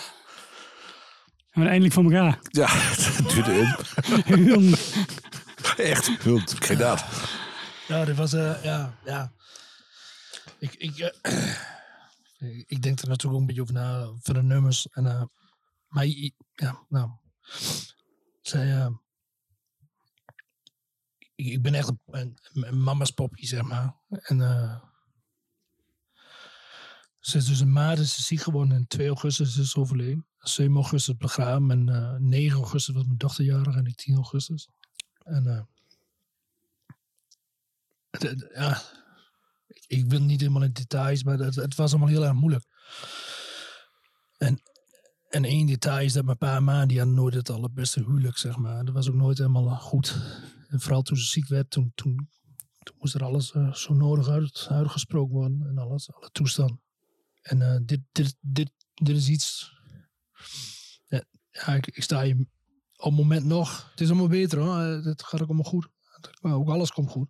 En 1.51 1.67
eindelijk 1.67 1.93
van 1.93 2.05
elkaar. 2.05 2.39
Ja, 2.43 2.67
het 2.69 3.29
duurde 3.29 3.59
in. 3.59 4.75
Echt, 5.85 6.07
hult. 6.07 6.55
Geen 6.59 6.79
daad. 6.79 7.05
Ja, 7.89 8.05
dit 8.05 8.17
was, 8.17 8.33
eh, 8.33 8.65
ja, 8.65 8.99
ja. 9.05 9.33
Ik, 10.59 10.75
ik, 10.75 10.99
eh, 10.99 11.55
ik 12.75 12.83
denk 12.83 13.01
er 13.01 13.09
natuurlijk 13.09 13.35
ook 13.35 13.41
een 13.41 13.47
beetje 13.47 13.63
over 13.63 13.75
na, 13.75 14.13
voor 14.21 14.35
de 14.35 14.43
nummers. 14.43 14.89
En, 14.89 15.07
eh, 15.07 15.23
maar 15.89 16.07
ja, 16.55 16.85
nou, 16.89 17.11
zij, 18.41 18.77
eh, 18.77 18.91
ik, 21.35 21.47
ik 21.47 21.63
ben 21.63 21.75
echt 21.75 21.89
een, 21.89 22.01
een, 22.07 22.39
een 22.53 22.83
mama's 22.83 23.11
poppy, 23.11 23.47
zeg 23.47 23.63
maar. 23.63 23.95
En 24.09 24.41
eh, 24.41 24.90
ze 27.21 27.37
is 27.37 27.47
dus 27.47 27.61
in 27.61 27.73
maart 27.73 27.99
is 27.99 28.15
ze 28.15 28.23
ziek 28.23 28.41
geworden 28.41 28.77
en 28.77 28.87
2 28.87 29.07
augustus 29.07 29.59
is 29.59 29.71
ze 29.71 29.81
overleden. 29.81 30.27
7 30.39 30.75
augustus 30.75 31.17
begraven 31.17 31.71
en 31.71 31.89
eh 31.89 32.15
9 32.19 32.57
augustus 32.57 32.95
was 32.95 33.05
mijn 33.05 33.19
dochter 33.19 33.45
jarig 33.45 33.77
en 33.77 33.87
ik 33.87 33.97
10 33.97 34.15
augustus. 34.15 34.69
En 35.25 35.47
eh, 35.47 35.63
ja, 38.55 38.83
ik, 39.87 40.05
wil 40.07 40.21
niet 40.21 40.41
helemaal 40.41 40.63
in 40.63 40.73
details, 40.73 41.25
maar 41.25 41.39
het, 41.39 41.55
het 41.55 41.75
was 41.75 41.91
allemaal 41.91 42.09
heel 42.09 42.25
erg 42.25 42.33
moeilijk. 42.33 42.65
En, 44.37 44.63
en 45.29 45.45
één 45.45 45.67
detail 45.67 46.05
is 46.05 46.13
dat 46.13 46.25
mijn 46.25 46.39
pa 46.39 46.57
en 46.57 46.65
ma, 46.65 46.87
die 46.87 46.99
hadden 46.99 47.17
nooit 47.17 47.35
het 47.35 47.51
allerbeste 47.51 48.01
huwelijk, 48.01 48.37
zeg 48.37 48.57
maar. 48.57 48.85
Dat 48.85 48.95
was 48.95 49.09
ook 49.09 49.15
nooit 49.15 49.39
helemaal 49.39 49.77
goed. 49.77 50.17
En 50.69 50.81
vooral 50.81 51.03
toen 51.03 51.17
ze 51.17 51.25
ziek 51.25 51.49
werd, 51.49 51.71
toen, 51.71 51.93
toen, 51.95 52.29
toen 52.83 52.97
moest 52.99 53.15
er 53.15 53.25
alles 53.25 53.53
eh, 53.53 53.73
zo 53.73 53.95
nodig 53.95 54.29
uit, 54.29 54.67
uitgesproken 54.71 55.35
worden 55.35 55.67
en 55.69 55.79
alles, 55.79 56.13
alle 56.13 56.31
toestand. 56.33 56.79
En 57.43 57.62
eh, 57.62 57.81
dit, 57.83 58.01
dit, 58.12 58.37
dit, 58.41 58.71
dit 58.95 59.17
is 59.17 59.29
iets. 59.29 59.79
Ja, 61.51 61.75
ik, 61.75 61.87
ik 61.87 62.03
sta 62.03 62.23
hier 62.23 62.37
op 62.97 63.05
het 63.05 63.15
moment 63.15 63.45
nog. 63.45 63.91
Het 63.91 64.01
is 64.01 64.09
allemaal 64.09 64.29
beter 64.29 64.59
hoor. 64.59 64.79
Eh, 64.81 65.05
Het 65.05 65.23
gaat 65.23 65.41
ook 65.41 65.49
allemaal 65.49 65.71
goed. 65.71 65.89
Ook 66.41 66.69
alles 66.69 66.91
komt 66.91 67.11
goed. 67.11 67.29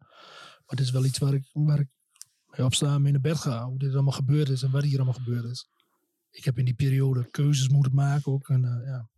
Maar 0.67 0.77
dit 0.77 0.81
is 0.81 0.91
wel 0.91 1.05
iets 1.05 1.19
waar 1.19 1.35
ik, 1.35 1.51
waar 1.53 1.81
ik 1.81 1.89
mee 2.47 2.67
opstaan, 2.67 3.03
mee 3.03 3.13
naar 3.13 3.21
bed 3.21 3.37
gaan. 3.37 3.69
Hoe 3.69 3.79
dit 3.79 3.93
allemaal 3.93 4.13
gebeurd 4.13 4.49
is 4.49 4.63
en 4.63 4.71
wat 4.71 4.83
hier 4.83 4.97
allemaal 4.97 5.23
gebeurd 5.25 5.45
is. 5.45 5.69
Ik 6.31 6.45
heb 6.45 6.59
in 6.59 6.65
die 6.65 6.75
periode 6.75 7.31
keuzes 7.31 7.69
moeten 7.69 7.95
maken 7.95 8.33
ook. 8.33 8.49
En, 8.49 8.65
eh, 8.65 8.87
ja, 8.87 9.09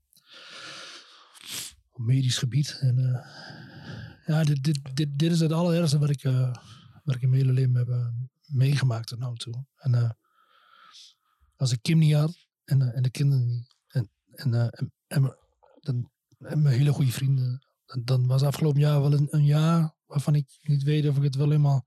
op 1.90 2.00
medisch 2.04 2.38
gebied. 2.38 2.76
En, 2.80 2.98
eh, 2.98 3.26
ja, 4.26 4.44
dit, 4.44 4.62
dit, 4.64 4.78
dit, 4.94 5.18
dit 5.18 5.32
is 5.32 5.40
het 5.40 5.52
allerergste 5.52 5.98
wat 5.98 6.10
ik, 6.10 6.24
eh, 6.24 6.54
wat 7.04 7.14
ik 7.14 7.22
in 7.22 7.28
mijn 7.30 7.40
hele 7.42 7.52
leven 7.52 7.74
heb 7.74 7.88
eh, 7.88 8.06
meegemaakt 8.46 9.06
tot 9.08 9.18
nu 9.18 9.36
toe. 9.36 9.64
En 9.76 9.94
eh, 9.94 10.10
als 11.62 11.72
ik 11.72 11.82
Kim 11.82 11.98
niet 11.98 12.14
had 12.14 12.46
en, 12.64 12.82
eh, 12.82 12.96
en 12.96 13.02
de 13.02 13.10
kinderen 13.10 13.46
niet. 13.46 13.74
En, 13.86 14.10
en, 14.30 14.54
eh, 14.54 14.66
en, 14.70 14.92
en, 15.06 15.36
dan, 15.80 16.10
mijn 16.38 16.66
hele 16.66 16.92
goede 16.92 17.12
vrienden. 17.12 17.66
Dan, 18.04 18.26
was 18.26 18.42
afgelopen 18.42 18.80
jaar 18.80 19.00
wel 19.00 19.12
een, 19.12 19.28
een 19.30 19.44
jaar 19.44 19.94
waarvan 20.06 20.34
ik 20.34 20.58
niet 20.62 20.82
weet 20.82 21.08
of 21.08 21.16
ik 21.16 21.22
het 21.22 21.34
wel 21.34 21.46
helemaal 21.46 21.86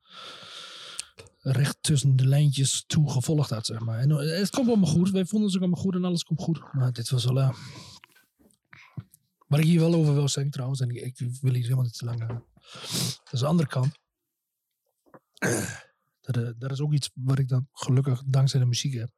recht 1.39 1.77
tussen 1.81 2.15
de 2.15 2.27
lijntjes 2.27 2.84
toe 2.88 3.10
gevolgd 3.10 3.49
had, 3.49 3.65
zeg 3.65 3.80
maar. 3.80 3.99
En 3.99 4.11
eh, 4.11 4.39
het 4.39 4.49
komt 4.49 4.68
allemaal 4.68 4.89
goed. 4.89 5.10
Wij 5.10 5.26
vonden 5.26 5.47
het 5.47 5.56
ook 5.57 5.64
allemaal 5.64 5.84
goed 5.84 5.95
en 5.95 6.03
alles 6.06 6.23
komt 6.23 6.41
goed. 6.41 6.73
Maar 6.73 6.93
dit 6.93 7.10
was 7.10 7.26
wel... 7.26 7.39
eh, 7.39 7.56
Waar 9.47 9.60
ik 9.60 9.65
hier 9.65 9.80
wel 9.80 9.93
over 9.93 10.14
wil 10.14 10.30
zeggen 10.30 10.52
trouwens, 10.52 10.80
en 10.80 10.89
ik, 10.89 11.02
ik 11.02 11.18
wil 11.41 11.53
hier 11.53 11.64
helemaal 11.64 11.84
niet 11.84 11.97
te 11.97 12.06
lang 12.06 12.22
aan. 12.22 12.43
Dat 13.23 13.30
is 13.31 13.39
de 13.39 13.45
andere 13.45 13.69
kant. 13.69 13.97
Dat, 16.22 16.60
dat 16.60 16.72
is 16.72 16.80
ook 16.81 16.93
iets 16.93 17.10
wat 17.14 17.39
ik 17.39 17.47
dan 17.47 17.68
gelukkig 17.72 18.23
dankzij 18.26 18.60
de 18.60 18.65
muziek 18.65 18.93
heb. 18.93 19.10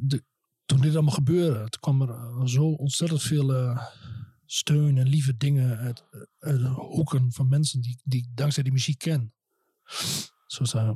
De, 0.00 0.24
toen 0.64 0.80
dit 0.80 0.94
allemaal 0.94 1.14
gebeurde, 1.14 1.68
toen 1.68 1.80
kwam 1.80 2.02
er 2.02 2.10
eh, 2.10 2.44
zo 2.44 2.64
ontzettend 2.64 3.22
veel 3.22 3.54
eh, 3.54 3.86
steun 4.46 4.98
en 4.98 5.08
lieve 5.08 5.36
dingen 5.36 5.78
uit, 5.78 6.04
uit 6.38 6.60
de 6.60 6.68
hoeken 6.68 7.32
van 7.32 7.48
mensen 7.48 7.80
die, 7.80 8.00
die 8.04 8.20
ik 8.20 8.36
dankzij 8.36 8.62
die 8.62 8.72
muziek 8.72 8.98
ken. 8.98 9.32
Zoals 10.46 10.74
eh, 10.74 10.92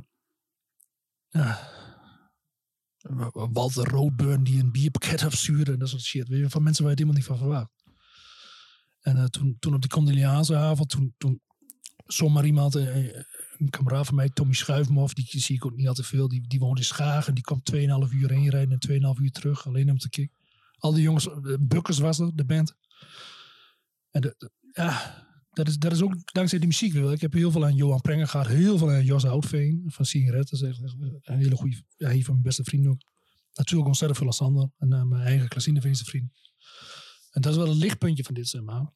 ja, 1.29 1.71
Walter 3.31 3.89
Roodburn 3.89 4.43
die 4.43 4.59
een 4.59 4.71
bierpakket 4.71 5.23
afstuurde 5.29 5.71
en 5.71 5.79
dat 5.79 5.89
soort 5.89 6.01
shit. 6.01 6.27
Van 6.27 6.63
mensen 6.63 6.83
waar 6.83 6.95
je 6.95 7.03
het 7.03 7.09
helemaal 7.09 7.13
niet 7.13 7.25
van 7.25 7.37
verwacht. 7.37 7.71
En 8.99 9.17
eh, 9.17 9.25
toen, 9.25 9.57
toen 9.59 9.73
op 9.73 9.81
die 9.81 9.89
condolianceavond, 9.89 10.89
toen, 10.89 11.13
toen 11.17 11.41
zomaar 12.05 12.45
iemand, 12.45 12.75
eh, 12.75 13.05
een 13.59 13.69
kameraad 13.69 14.05
van 14.05 14.15
mij, 14.15 14.29
Tommy 14.29 14.53
Schuifmoff, 14.53 15.13
die 15.13 15.41
zie 15.41 15.55
ik 15.55 15.65
ook 15.65 15.75
niet 15.75 15.87
al 15.87 15.93
te 15.93 16.03
veel, 16.03 16.27
die, 16.27 16.47
die 16.47 16.59
woont 16.59 16.77
in 16.77 16.83
Schagen. 16.83 17.35
Die 17.35 17.43
kwam 17.43 17.61
2,5 17.73 18.13
uur 18.13 18.29
heen 18.29 18.49
rijden 18.49 18.77
en 18.79 19.15
2,5 19.15 19.21
uur 19.21 19.31
terug, 19.31 19.67
alleen 19.67 19.89
om 19.89 19.97
te 19.97 20.09
kijken. 20.09 20.35
Al 20.77 20.93
die 20.93 21.03
jongens, 21.03 21.27
eh, 21.27 21.53
Bukkers 21.59 21.97
was 21.97 22.19
er, 22.19 22.35
de 22.35 22.45
band. 22.45 22.75
En 24.11 24.21
de, 24.21 24.51
ja, 24.73 25.25
dat 25.51 25.67
is, 25.67 25.77
dat 25.77 25.91
is 25.91 26.01
ook 26.01 26.33
dankzij 26.33 26.59
die 26.59 26.67
muziek. 26.67 26.93
Ik 26.93 27.21
heb 27.21 27.33
heel 27.33 27.51
veel 27.51 27.65
aan 27.65 27.75
Johan 27.75 28.01
Prenger 28.01 28.27
gehad, 28.27 28.47
heel 28.47 28.77
veel 28.77 28.89
aan 28.89 29.05
Jos 29.05 29.23
Houtveen 29.23 29.83
van 29.87 30.05
Sigaret. 30.05 30.61
Een 30.61 31.21
hele 31.37 31.55
goede, 31.55 31.83
ja, 31.95 32.11
een 32.11 32.23
van 32.23 32.33
mijn 32.33 32.45
beste 32.45 32.63
vrienden 32.63 32.91
ook. 32.91 33.01
Natuurlijk 33.53 33.87
ontzettend 33.87 34.19
veel 34.19 34.27
aan 34.27 34.33
Sander 34.33 34.69
en 34.77 34.93
uh, 34.93 35.03
mijn 35.03 35.23
eigen 35.23 35.47
Klasineveense 35.47 36.05
vriend. 36.05 36.31
En 37.31 37.41
dat 37.41 37.51
is 37.51 37.57
wel 37.57 37.67
het 37.67 37.77
lichtpuntje 37.77 38.23
van 38.23 38.33
dit, 38.33 38.47
zeg 38.47 38.61
maar. 38.61 38.91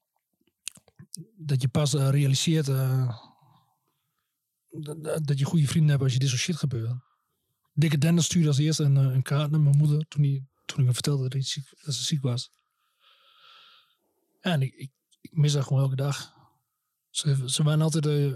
Dat 1.37 1.61
je 1.61 1.67
pas 1.67 1.93
eh, 1.93 2.09
realiseert 2.09 2.67
eh, 2.67 3.17
dat, 5.23 5.39
je 5.39 5.45
goede 5.45 5.67
vrienden 5.67 5.89
hebt 5.89 6.03
als 6.03 6.13
je 6.13 6.19
dit 6.19 6.29
soort 6.29 6.41
shit 6.41 6.55
gebeurt. 6.55 6.93
Dikke 7.73 7.97
Dennis 7.97 8.25
stuurde 8.25 8.47
als 8.47 8.57
eerste 8.57 8.83
een, 8.83 8.97
eh, 8.97 9.03
een 9.03 9.21
kaart 9.21 9.51
naar 9.51 9.59
mijn 9.59 9.77
moeder 9.77 10.05
toen, 10.07 10.23
hij, 10.23 10.45
toen 10.65 10.79
ik 10.79 10.83
hem 10.85 10.93
vertelde 10.93 11.23
dat, 11.23 11.33
hij 11.33 11.41
ziek, 11.41 11.73
ze 11.77 11.91
ziek 11.91 12.21
was. 12.21 12.51
En 14.39 14.61
ik, 14.61 14.73
ik, 14.73 14.91
mis 15.31 15.53
haar 15.53 15.63
gewoon 15.63 15.81
elke 15.81 15.95
dag. 15.95 16.33
Ze, 17.09 17.43
ze 17.45 17.63
waren 17.63 17.81
altijd... 17.81 18.05
eh, 18.05 18.33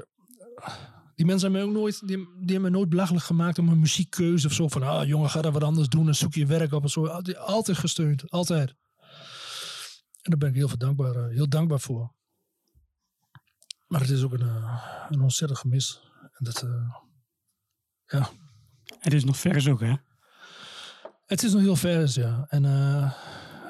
die 1.16 1.26
mensen 1.26 1.52
hebben 1.52 1.52
mij 1.52 1.70
ook 1.70 1.82
nooit, 1.82 2.08
die, 2.08 2.18
die 2.18 2.54
hebben 2.54 2.62
me 2.62 2.70
nooit 2.70 2.90
belachelijk 2.90 3.26
gemaakt 3.26 3.60
om 3.60 3.70
een 3.70 3.80
muziekkeuze 3.80 4.48
of 4.48 4.54
zo. 4.54 4.68
Van, 4.68 4.84
ah 4.84 5.08
jongen, 5.08 5.30
ga 5.30 5.42
daar 5.42 5.52
wat 5.52 5.64
anders 5.64 5.88
doen 5.88 6.08
en 6.08 6.16
zoek 6.16 6.34
je 6.34 6.46
werk 6.46 6.72
op 6.72 6.84
en 6.84 6.90
zo. 6.90 7.08
Altijd, 7.08 7.78
gesteund, 7.78 8.30
altijd. 8.32 8.70
En 10.22 10.32
daar 10.32 10.38
ben 10.38 10.50
ik 10.50 10.56
heel 10.56 10.78
dankbaar, 10.78 11.16
eh, 11.16 11.36
heel 11.36 11.50
dankbaar 11.50 11.80
voor. 11.80 12.14
Maar 13.88 14.02
het 14.02 14.10
is 14.10 14.24
ook 14.24 14.34
een, 14.34 14.52
een 15.10 15.22
ontzettend 15.22 15.60
gemis. 15.60 16.02
Dat, 16.38 16.64
eh, 16.64 16.96
ja, 18.06 18.30
Het 19.00 19.14
is 19.14 19.24
nog 19.24 19.38
vers 19.38 19.68
ook, 19.68 19.80
hè? 19.80 19.96
het 21.26 21.44
is 21.44 21.52
nog 21.54 21.62
heel 21.62 21.76
vers, 21.76 22.14
ja. 22.16 22.46
En 22.50 22.66
eh, 22.66 23.14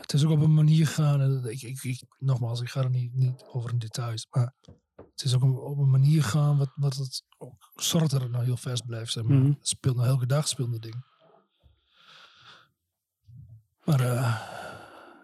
het 0.02 0.14
is 0.14 0.24
ook 0.24 0.32
op 0.32 0.42
een 0.42 0.54
manier 0.54 0.88
gegaan. 0.88 1.22
en 1.22 1.30
dat- 1.42 1.52
Ik, 1.52 1.62
ik, 1.62 1.84
ik, 1.84 2.04
nogmaals, 2.20 2.62
ik 2.62 2.70
ga 2.70 2.82
er 2.82 2.90
niet, 2.90 3.14
niet 3.14 3.44
over 3.48 3.72
in 3.72 3.80
details. 3.80 4.28
Maar 4.30 4.54
het 4.96 5.24
is 5.24 5.34
ook 5.36 5.42
een- 5.42 5.58
op 5.58 5.78
een 5.78 5.90
manier 5.90 6.24
gegaan 6.24 6.58
wat, 6.58 6.72
wat 6.76 6.96
het 6.96 7.24
ook 7.38 7.72
zorgt 7.76 8.12
dat 8.12 8.22
het 8.22 8.32
nou 8.32 8.44
heel 8.44 8.58
vers 8.58 8.82
blijft. 8.82 9.12
Zeg 9.12 9.24
maar. 9.24 9.38
Mhm. 9.38 9.50
Het 9.50 9.68
speelt 9.68 9.96
nou 9.96 10.08
elke 10.08 10.26
dag 10.26 10.48
speelt 10.48 10.74
het 10.74 10.82
ding. 10.82 11.04
Maar 13.84 14.00
eh, 14.00 14.42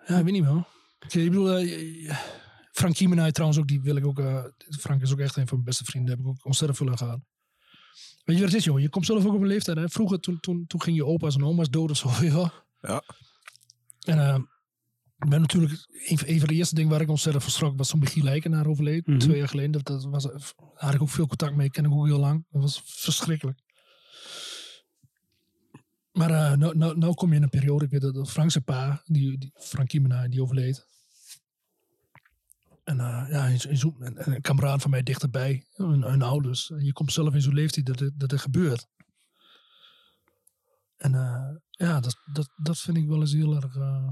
ja, 0.08 0.18
ik 0.18 0.24
weet 0.24 0.34
niet 0.34 0.44
man. 0.44 0.66
Ik, 1.00 1.14
ik 1.14 1.30
bedoel, 1.30 1.56
eh, 1.58 2.16
Frank 2.72 2.94
Kiemenij 2.96 3.32
trouwens 3.32 3.60
ook, 3.62 3.68
die 3.68 3.82
wil 3.82 3.96
ik 3.96 4.06
ook. 4.06 4.20
eh, 4.20 4.44
Frank 4.58 5.02
is 5.02 5.12
ook 5.12 5.20
echt 5.20 5.36
een 5.36 5.48
van 5.48 5.54
mijn 5.58 5.68
beste 5.70 5.84
vrienden. 5.84 6.10
Daar 6.16 6.26
heb 6.26 6.34
ik 6.34 6.40
ook 6.40 6.46
ontzettend 6.46 6.78
veel 6.80 6.90
aan 6.90 6.98
gehad. 6.98 7.20
Weet 8.24 8.36
je 8.36 8.42
wat 8.42 8.52
het 8.52 8.60
is, 8.60 8.64
jongen? 8.66 8.82
Je 8.82 8.90
komt 8.90 9.06
zelf 9.06 9.26
ook 9.26 9.34
op 9.34 9.42
een 9.42 9.48
leeftijd. 9.48 9.78
Hè? 9.78 9.90
Vroeger, 9.90 10.20
toen, 10.20 10.40
toen, 10.40 10.66
toen 10.68 10.82
ging 10.82 10.96
je 10.96 11.06
opa's 11.06 11.36
en 11.36 11.44
oma's 11.46 11.70
dood 11.70 11.90
of 11.92 11.98
zo. 11.98 12.10
Ja. 12.82 13.04
En 14.02 14.20
eh, 14.20 14.40
ik 15.20 15.30
ben 15.30 15.42
natuurlijk, 15.42 15.72
een, 16.06 16.18
van- 16.18 16.28
een 16.28 16.40
van 16.40 16.48
de 16.48 16.54
eerste 16.54 16.76
dingen 16.76 16.92
waar 16.92 17.02
ik 17.02 17.10
ontzettend 17.10 17.44
van 17.44 17.54
schrok 17.54 17.78
was 17.78 17.90
toen 17.90 18.00
Michiel 18.00 18.28
Eikenaar 18.28 18.68
overleed. 18.68 19.08
Mhm. 19.08 19.18
Twee 19.18 19.38
jaar 19.38 19.48
geleden. 19.48 19.72
Dat, 19.72 19.86
dat 19.86 20.04
was, 20.04 20.24
daar 20.24 20.54
had 20.74 20.94
ik 20.94 21.02
ook 21.02 21.10
veel 21.10 21.28
contact 21.28 21.56
mee. 21.56 21.70
Ken 21.70 21.86
ik 21.86 21.92
ook 21.92 22.06
heel 22.06 22.20
lang. 22.20 22.46
Dat 22.50 22.62
was 22.62 22.82
verschrikkelijk. 22.86 23.60
Maar 26.12 26.30
eh, 26.30 26.58
nou, 26.58 26.78
nou, 26.78 26.98
nou 26.98 27.14
kom 27.14 27.30
je 27.30 27.36
in 27.36 27.44
een 27.44 27.50
periode. 27.50 27.86
Ik 27.86 27.92
weet 27.92 28.02
dat 28.02 28.32
Frank 28.32 28.52
zijn 28.52 28.64
pa, 28.64 29.02
die, 29.06 29.38
die, 29.38 29.52
Frank 29.56 29.88
Kiemenaar, 29.88 30.30
die 30.30 30.42
overleed. 30.42 30.88
En 32.92 32.98
uh, 32.98 33.26
ja, 33.30 33.46
in, 33.46 33.60
zo- 33.60 33.70
in 33.70 33.78
zo, 33.78 33.96
en, 34.00 34.18
en 34.18 34.34
een 34.36 34.42
kameraad 34.42 34.82
van 34.82 34.92
mij 34.92 35.04
dichterbij, 35.04 35.66
hun, 35.74 36.02
hun 36.02 36.22
ouders. 36.22 36.70
En 36.72 36.84
je 36.86 36.94
komt 36.94 37.14
zelf 37.14 37.34
in 37.34 37.42
zo'n 37.42 37.54
leeftijd 37.54 37.86
dat, 37.86 38.00
het- 38.00 38.20
dat 38.20 38.32
er 38.32 38.40
gebeurt. 38.40 38.88
En 40.98 41.14
uh, 41.14 41.48
ja, 41.70 42.00
dat, 42.00 42.16
dat, 42.34 42.50
dat 42.56 42.78
vind 42.80 42.98
ik 42.98 43.08
wel 43.08 43.20
eens 43.20 43.34
heel 43.34 43.56
erg. 43.56 43.76
Uh, 43.76 44.12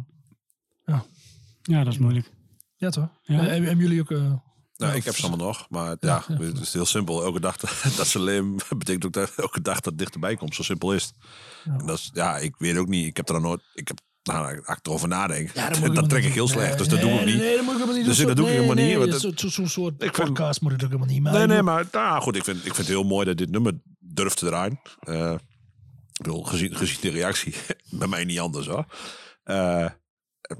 Ja, 1.62 1.84
dat 1.84 1.94
is 1.94 2.00
moeilijk. 2.00 2.32
ja, 2.76 2.90
toch? 2.90 3.10
Ja. 3.22 3.36
Ja. 3.36 3.42
Hebben, 3.42 3.68
hebben 3.68 3.86
jullie 3.86 4.02
ook. 4.02 4.10
Uh, 4.12 4.34
Nou, 4.76 4.96
ik 4.96 5.04
heb 5.04 5.16
ze 5.16 5.28
allemaal 5.28 5.46
nog. 5.48 5.70
Maar 5.70 5.86
ja, 5.90 5.96
Ja, 6.00 6.24
ja. 6.28 6.36
het 6.46 6.60
is 6.60 6.74
heel 6.74 6.86
simpel. 6.86 7.24
Elke 7.24 7.40
dag 7.40 7.58
dat 7.58 8.08
ze 8.14 8.20
leven 8.22 8.56
betekent 8.78 9.06
ook 9.06 9.14
dat 9.14 9.36
elke 9.36 9.62
dag 9.62 9.76
dat 9.76 9.86
het 9.86 9.98
dichterbij 9.98 10.36
komt. 10.36 10.56
Zo 10.56 10.64
simpel 10.64 10.94
is 10.94 11.04
het. 11.06 11.16
Ja. 11.64 11.78
En 11.78 11.86
dat 11.86 11.98
is, 11.98 12.10
ja, 12.14 12.38
ik 12.38 12.56
weet 12.58 12.78
ook 12.78 12.88
niet. 12.88 13.06
Ik 13.06 13.18
heb 13.18 13.28
er 13.28 13.34
dan 13.34 13.44
nooit... 13.44 13.62
Ik 13.74 13.88
heb, 13.88 14.00
nou, 14.34 14.58
ik 14.58 14.80
erover 14.84 15.08
nadenk, 15.08 15.52
Ja, 15.54 15.70
dat, 15.70 16.10
trek 16.10 16.24
ik 16.24 16.34
heel 16.34 16.48
slecht. 16.48 16.78
Dus 16.78 16.88
dat 16.88 17.02
doe 17.02 17.12
ik 17.12 17.26
niet. 17.26 17.36
Nee, 17.38 17.56
dat 17.56 17.66
moet 17.66 17.80
ik 17.90 17.96
niet 17.96 18.06
Dus 18.06 18.18
dat 18.18 18.36
doe 18.36 18.46
ik 18.48 18.52
helemaal 18.54 19.06
niet, 19.06 19.14
Zo'n 19.16 19.34
zo, 19.36 19.48
zo 19.50 19.66
soort 19.66 20.04
Ik 20.04 20.16
vind- 20.16 20.28
podcast 20.28 20.62
moet 20.62 20.72
ik 20.72 20.78
ook 20.84 20.88
helemaal 20.92 21.08
niet. 21.14 21.22
Maar 21.22 21.34
Nee, 21.34 21.48
nee, 21.48 21.62
maar 21.62 21.86
nou, 21.92 22.22
goed, 22.22 22.36
ik 22.36 22.44
vind, 22.44 22.58
ik 22.58 22.64
vind 22.64 22.78
het 22.78 22.88
heel 22.88 23.04
mooi 23.04 23.26
dat 23.26 23.38
dit 23.38 23.50
nummer 23.52 23.74
durft 24.00 24.38
te 24.38 24.46
draaien. 24.46 24.80
Ik 26.14 26.26
bedoel, 26.26 26.44
gezien, 26.44 26.76
gezien 26.76 26.98
de 27.02 27.10
reactie, 27.10 27.56
bij 27.90 28.08
mij 28.08 28.26
niet 28.26 28.40
anders 28.40 28.68
hoor. 28.68 28.86
Eh, 29.44 29.86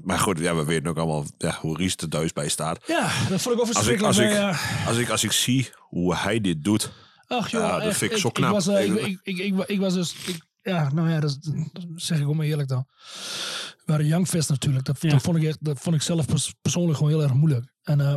maar 0.02 0.18
goed, 0.18 0.38
ja, 0.38 0.54
we 0.54 0.64
weten 0.64 0.86
ook 0.90 0.96
allemaal 0.98 1.24
ja, 1.38 1.58
hoe 1.60 1.76
Ries 1.76 1.96
er 1.96 2.08
thuis 2.08 2.32
bij 2.32 2.48
staat. 2.48 2.80
Ja, 2.86 3.10
dat 3.28 3.40
vond 3.40 3.54
ik 3.54 3.60
ook 3.60 3.74
Als 3.74 3.86
ik, 3.86 4.02
als, 4.02 4.18
ik, 4.18 4.38
als, 4.86 4.96
ik, 4.96 5.08
als 5.10 5.24
ik 5.24 5.32
zie 5.32 5.70
hoe 5.78 6.16
hij 6.16 6.40
dit 6.40 6.64
doet, 6.64 6.92
Ach 7.26 7.50
joh, 7.50 7.60
Ja, 7.62 7.76
dat 7.78 7.86
echt, 7.86 7.96
vind 7.98 8.12
ik 8.12 8.18
zo 8.18 8.30
knap. 8.30 8.52
was, 8.52 8.66
eh, 8.68 8.94
ik, 8.94 9.18
ik, 9.22 9.64
ik 9.66 9.80
was 9.80 9.94
dus... 9.94 10.14
Ik, 10.26 10.48
ja, 10.62 10.92
nou 10.92 11.10
ja, 11.10 11.20
dat, 11.20 11.38
dat 11.72 11.84
zeg 11.94 12.20
ik 12.20 12.28
ook 12.28 12.34
maar 12.34 12.46
eerlijk 12.46 12.68
dan. 12.68 12.86
We 13.76 13.82
waren 13.84 14.06
Youngfest 14.06 14.48
natuurlijk. 14.48 14.84
Dat, 14.84 15.00
Ja. 15.00 15.10
dat, 15.10 15.22
vond 15.22 15.36
ik 15.36 15.42
echt, 15.42 15.64
dat 15.64 15.80
vond 15.80 15.96
ik 15.96 16.02
zelf 16.02 16.26
pers- 16.26 16.54
persoonlijk 16.62 16.96
gewoon 16.96 17.12
heel 17.12 17.22
erg 17.22 17.32
moeilijk. 17.32 17.72
En, 17.82 18.00
eh, 18.00 18.14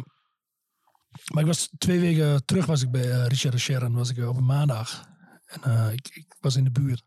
maar 1.33 1.41
ik 1.41 1.47
was 1.47 1.69
twee 1.77 1.99
weken 1.99 2.45
terug 2.45 2.65
was 2.65 2.81
ik 2.81 2.91
bij 2.91 3.11
eh, 3.11 3.25
Richard 3.27 3.59
Sharon. 3.59 3.93
Was 3.93 4.09
ik 4.09 4.17
eh, 4.17 4.29
op 4.29 4.37
een 4.37 4.45
maandag. 4.45 5.11
En 5.45 5.91
ik, 5.93 6.07
ik 6.07 6.35
was 6.39 6.55
in 6.55 6.63
de 6.63 6.71
buurt. 6.71 7.03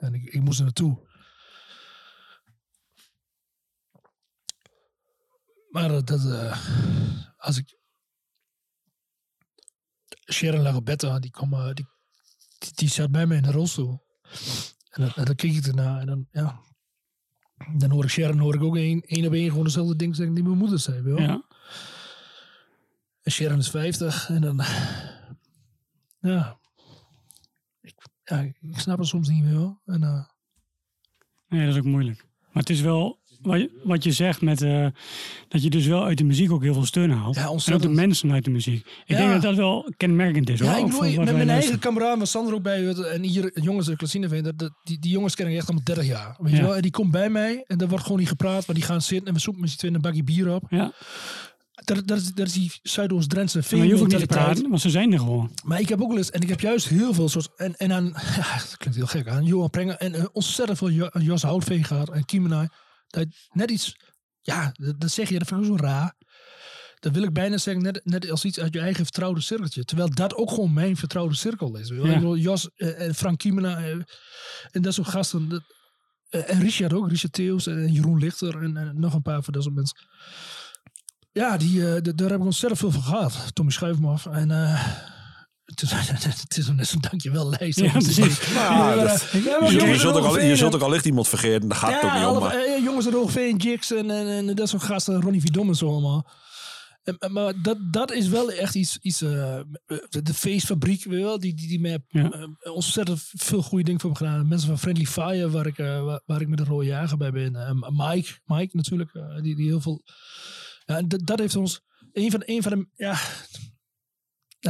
En 0.00 0.14
ik, 0.14 0.22
ik 0.24 0.40
moest 0.40 0.58
er 0.58 0.64
naartoe. 0.64 1.04
Maar 5.70 5.88
dat, 6.04 6.10
als 7.36 7.56
ik... 7.58 7.74
Sharon 10.32 10.62
lag 10.62 10.74
op 10.74 10.84
bed, 10.84 11.00
die, 11.20 11.30
kwam, 11.30 11.74
die, 11.74 11.86
die, 12.58 12.72
die 12.74 12.88
zat 12.88 13.10
bij 13.10 13.26
me 13.26 13.36
in 13.36 13.42
de 13.42 13.50
rolstoel. 13.50 14.04
En 14.90 15.02
dan, 15.02 15.12
en 15.14 15.24
dan 15.24 15.34
keek 15.34 15.54
ik 15.54 15.66
ernaar 15.66 16.00
en 16.00 16.06
dan, 16.06 16.26
ja. 16.32 16.60
Dan 17.76 17.90
hoor 17.90 18.04
ik 18.04 18.10
Sharon 18.10 18.38
hoor 18.38 18.54
ik 18.54 18.62
ook 18.62 18.76
één, 18.76 19.00
één 19.02 19.26
op 19.26 19.32
één 19.32 19.48
gewoon 19.48 19.64
dezelfde 19.64 19.96
ding 19.96 20.16
zeggen 20.16 20.34
die 20.34 20.44
mijn 20.44 20.58
moeder 20.58 20.78
zei. 20.78 21.02
Wel? 21.02 21.20
Ja. 21.20 21.42
En 23.22 23.32
Sharon 23.32 23.58
is 23.58 23.70
50 23.70 24.28
en 24.28 24.40
dan, 24.40 24.56
ja. 26.20 26.58
Ik, 27.80 27.94
ja, 28.24 28.40
ik 28.40 28.78
snap 28.78 28.98
het 28.98 29.06
soms 29.06 29.28
niet 29.28 29.42
meer. 29.44 29.54
hoor. 29.54 29.80
En, 29.84 30.02
eh, 30.02 30.24
Nee, 31.48 31.66
dat 31.66 31.74
is 31.74 31.80
ook 31.80 31.86
moeilijk. 31.86 32.26
Maar 32.52 32.62
het 32.62 32.70
is 32.70 32.80
wel 32.80 33.20
wat, 33.42 33.60
je- 33.60 33.80
wat 33.84 34.04
je 34.04 34.12
zegt 34.12 34.40
met 34.40 34.62
eh, 34.62 34.86
dat 35.48 35.62
je 35.62 35.70
dus 35.70 35.86
wel 35.86 36.04
uit 36.04 36.18
de 36.18 36.24
muziek 36.24 36.52
ook 36.52 36.62
heel 36.62 36.72
veel 36.72 36.84
steun 36.84 37.10
haalt. 37.10 37.34
Ja, 37.34 37.42
en 37.66 37.74
ook 37.74 37.82
de 37.82 37.88
mensen 37.88 38.32
uit 38.32 38.44
de 38.44 38.50
muziek. 38.50 38.86
Ik 38.86 38.92
Ja. 39.06 39.16
denk 39.16 39.32
dat 39.32 39.42
dat 39.42 39.54
wel 39.56 39.92
kenmerkend 39.96 40.48
is 40.50 40.60
hoor. 40.60 40.68
Ja, 40.68 40.76
ik 40.76 40.84
bedoel, 40.86 41.24
met 41.24 41.36
mijn 41.36 41.50
eigen 41.50 41.78
kameraad 41.78 42.18
was 42.18 42.30
Sander 42.30 42.54
ook 42.54 42.62
bij. 42.62 42.88
eh, 42.88 43.14
En 43.14 43.22
hier, 43.22 43.60
jongens, 43.62 43.86
de 43.86 43.96
Klasine 43.96 44.28
vinden, 44.28 44.54
die, 44.84 44.98
die 44.98 45.10
jongens 45.10 45.34
ken 45.34 45.46
ik 45.48 45.56
echt 45.56 45.68
al 45.68 45.80
30 45.82 46.06
jaar. 46.06 46.36
Weet 46.38 46.56
je 46.56 46.62
wel? 46.62 46.76
En 46.76 46.82
die 46.82 46.90
komt 46.90 47.10
bij 47.10 47.30
mij 47.30 47.64
en 47.66 47.78
er 47.78 47.88
wordt 47.88 48.02
gewoon 48.04 48.18
niet 48.18 48.28
gepraat, 48.28 48.66
maar 48.66 48.76
die 48.76 48.84
gaan 48.84 49.02
zitten 49.02 49.28
en 49.28 49.34
we 49.34 49.40
zoeken 49.40 49.62
met 49.62 49.70
z'n 49.70 49.76
tweeën 49.78 49.94
een 49.94 50.00
bakje 50.00 50.24
bier 50.24 50.54
op. 50.54 50.62
Ja, 50.68 50.92
Dat, 51.84 52.06
dat, 52.06 52.18
is, 52.18 52.32
dat 52.32 52.46
is 52.46 52.52
die 52.52 52.72
Zuidoost-Drentse 52.82 53.62
maar 53.76 53.86
je 53.86 53.92
hoeft 53.94 54.06
niet 54.10 54.18
te 54.18 54.26
praten, 54.26 54.68
want 54.68 54.80
ze 54.80 54.90
zijn 54.90 55.12
er 55.12 55.18
gewoon. 55.18 55.50
Maar 55.64 55.80
ik 55.80 55.88
heb 55.88 56.00
ook 56.02 56.08
wel 56.08 56.16
eens, 56.16 56.30
en 56.30 56.40
ik 56.40 56.48
heb 56.48 56.60
juist 56.60 56.88
heel 56.88 57.14
veel 57.14 57.28
soort. 57.28 57.48
En, 57.56 57.76
en 57.76 57.92
aan, 57.92 58.04
ja, 58.36 58.54
dat 58.56 58.74
klinkt 58.76 58.96
heel 58.98 59.06
gek 59.06 59.28
aan, 59.28 59.44
Johan 59.44 59.70
Prenger 59.70 59.96
en 59.96 60.14
eh, 60.14 60.24
ontzettend 60.32 60.78
veel 60.78 60.90
Jo- 60.90 61.10
Jos 61.18 61.42
Houtveen 61.42 61.84
gehad 61.84 62.10
en 62.10 62.24
Kiemenai. 62.24 62.68
Dat 63.06 63.26
net 63.52 63.70
iets, 63.70 63.96
ja, 64.40 64.74
dat, 64.98 65.10
zeg 65.10 65.28
je, 65.28 65.38
dat 65.38 65.48
vind 65.48 65.60
ik 65.60 65.66
zo 65.66 65.76
raar. 65.76 66.14
Dat 66.98 67.12
wil 67.12 67.22
ik 67.22 67.32
bijna 67.32 67.56
zeggen, 67.58 67.82
net, 67.82 68.00
net 68.04 68.30
als 68.30 68.44
iets 68.44 68.60
uit 68.60 68.74
je 68.74 68.80
eigen 68.80 69.04
vertrouwde 69.04 69.40
cirkeltje. 69.40 69.84
Terwijl 69.84 70.10
dat 70.14 70.34
ook 70.34 70.48
gewoon 70.50 70.72
mijn 70.72 70.96
vertrouwde 70.96 71.34
cirkel 71.34 71.76
is. 71.76 71.88
Ja. 71.88 71.94
Ik 71.94 72.14
bedoel, 72.14 72.36
Jos 72.36 72.68
eh, 72.76 73.00
en 73.06 73.14
Frank 73.14 73.38
Kiemena 73.38 73.78
eh, 73.78 73.90
en 74.70 74.82
dat 74.82 74.94
soort 74.94 75.08
gasten. 75.08 75.48
dat- 75.48 75.62
eh, 76.28 76.50
en 76.50 76.60
Richard 76.60 76.92
ook, 76.92 77.08
Richard 77.08 77.32
Theus 77.32 77.66
en 77.66 77.92
Jeroen 77.92 78.18
Lichter 78.18 78.62
en, 78.62 78.76
en 78.76 79.00
nog 79.00 79.14
een 79.14 79.22
paar 79.22 79.42
van 79.42 79.52
dat 79.52 79.62
soort 79.62 79.74
mensen. 79.74 79.96
Ja, 81.32 81.56
die, 81.56 81.80
daar 82.14 82.30
heb 82.30 82.38
ik 82.38 82.44
ontzettend 82.44 82.80
veel 82.80 82.90
van 82.90 83.02
gehad. 83.02 83.54
Tommy 83.54 83.70
Schuifmaf. 83.72 84.26
En 84.26 84.50
eh, 84.50 84.88
het 85.66 86.56
is, 86.56 86.68
net 86.76 86.86
zo'n 86.88 87.00
dankjewel 87.00 87.48
lijst. 87.58 87.80
Ja, 87.80 87.90
precies. 87.92 88.38
Dat- 88.38 88.48
Ja, 88.54 88.94
maar 89.60 89.72
Je, 89.72 89.98
zult 89.98 90.16
ook 90.16 90.22
al, 90.22 90.22
je 90.22 90.28
Roggeveen, 90.28 90.56
zult 90.56 90.74
ook 90.74 90.80
allicht 90.82 91.04
iemand 91.04 91.28
vergeten. 91.28 91.68
Daar 91.68 91.78
gaat 91.78 91.92
het 91.94 92.02
ook 92.02 92.10
ja, 92.10 92.18
niet 92.28 92.36
om. 92.36 92.42
Maar. 92.42 92.54
eh, 92.54 92.82
jongens 92.84 93.06
Roggeveen, 93.06 93.56
Jigs 93.56 93.92
en, 93.92 94.10
en, 94.10 94.26
en 94.48 94.54
dat 94.54 94.68
soort 94.68 94.82
gasten. 94.82 95.20
Ronnie 95.20 95.40
Vidom 95.40 95.68
en 95.68 95.74
zo 95.74 95.88
allemaal. 95.88 96.30
En, 97.02 97.18
en- 97.18 97.32
maar 97.32 97.62
dat, 97.62 97.78
dat 97.92 98.12
is 98.12 98.28
wel 98.28 98.50
echt 98.50 98.74
iets, 98.74 98.98
iets 99.00 99.22
eh, 99.22 99.60
de, 100.08 100.22
de 100.22 100.34
feestfabriek, 100.34 101.04
weet 101.04 101.18
je 101.18 101.24
wel, 101.24 101.38
die, 101.40 101.54
die, 101.54 101.68
die 101.68 101.80
mij 101.80 101.98
Ja. 102.08 102.30
eh, 102.30 102.72
ontzettend 102.74 103.22
veel 103.32 103.62
goede 103.62 103.84
dingen 103.84 104.00
voor 104.00 104.10
me 104.10 104.16
gedaan. 104.16 104.48
Mensen 104.48 104.68
van 104.68 104.78
Friendly 104.78 105.06
Fire, 105.06 105.50
waar 105.50 105.66
ik, 105.66 105.76
waar, 105.76 106.20
waar 106.26 106.40
ik 106.40 106.48
met 106.48 106.58
de 106.58 106.64
rode 106.64 106.86
jager 106.86 107.16
bij 107.16 107.30
ben. 107.30 107.78
Mike, 107.96 108.30
Mike 108.44 108.76
natuurlijk, 108.76 109.10
die, 109.42 109.56
die 109.56 109.66
heel 109.66 109.80
veel... 109.80 110.02
Ja, 110.84 110.96
en 110.96 111.08
dat, 111.08 111.20
dat 111.26 111.38
heeft 111.38 111.56
ons... 111.56 111.80
Een 112.12 112.30
van, 112.30 112.42
een 112.44 112.62
van 112.62 112.72
de... 112.72 112.86
Ja, 112.94 113.18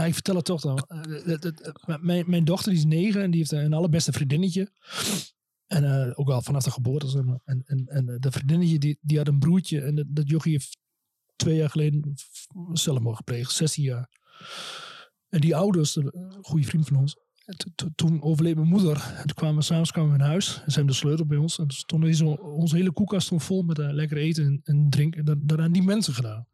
ja, 0.03 0.05
ik 0.09 0.15
vertel 0.15 0.35
het 0.37 0.45
toch 0.45 0.61
dan. 0.61 0.79
Eh, 0.79 1.97
mijn, 2.01 2.25
mijn 2.31 2.45
dochter 2.45 2.71
die 2.71 2.79
is 2.81 2.87
negen 2.87 3.23
en 3.23 3.31
die 3.31 3.39
heeft 3.39 3.53
een 3.53 3.73
allerbeste 3.73 4.13
vriendinnetje. 4.13 4.71
En 5.67 5.85
eh, 5.85 6.13
ook 6.19 6.29
al 6.31 6.43
vanaf 6.43 6.63
de 6.65 6.71
geboorte, 6.71 7.09
zeg 7.09 7.23
maar. 7.25 7.41
En, 7.45 7.63
en, 7.67 8.09
eh, 8.09 8.15
dat 8.19 8.33
vriendinnetje, 8.33 8.79
die, 8.79 8.99
die 9.01 9.19
had 9.19 9.29
een 9.29 9.39
broertje. 9.39 9.81
En 9.81 9.95
dat, 9.95 10.07
dat 10.09 10.43
heeft 10.45 10.79
twee 11.37 11.57
jaar 11.57 11.71
geleden 11.71 12.15
zelfmoord 12.73 13.17
gepleegd. 13.17 13.53
16 13.53 13.85
jaar. 13.85 14.09
En 15.29 15.41
die 15.41 15.57
ouders, 15.57 15.93
de- 15.93 16.09
een 16.13 16.45
goede 16.45 16.67
vriend 16.67 16.87
van 16.87 16.97
ons. 16.97 17.17
en 17.45 17.57
to- 17.57 17.71
to- 17.75 17.89
Toen 17.95 18.23
overleed 18.23 18.55
mijn 18.55 18.69
moeder. 18.69 18.97
En 19.17 19.27
toen 19.27 19.35
kwamen 19.35 19.57
we 19.57 19.63
s'avonds 19.63 19.93
kwamen 19.93 20.13
we 20.13 20.19
in 20.19 20.25
huis. 20.25 20.49
En 20.55 20.71
ze 20.71 20.77
hebben 20.77 20.87
de 20.87 20.99
sleutel 21.01 21.27
bij 21.27 21.37
ons. 21.37 21.59
En 21.59 21.67
toen 21.87 22.15
zo, 22.15 22.27
onze 22.33 22.77
hele 22.77 22.93
koelkast 22.93 23.31
vol 23.35 23.63
met 23.63 23.79
lekker 23.79 24.17
eten 24.17 24.45
en, 24.45 24.61
en 24.65 24.91
drinken. 24.91 25.19
En 25.19 25.25
dat, 25.25 25.39
dat 25.41 25.59
aan 25.59 25.73
die 25.73 25.83
mensen 25.83 26.15
gedaan. 26.15 26.47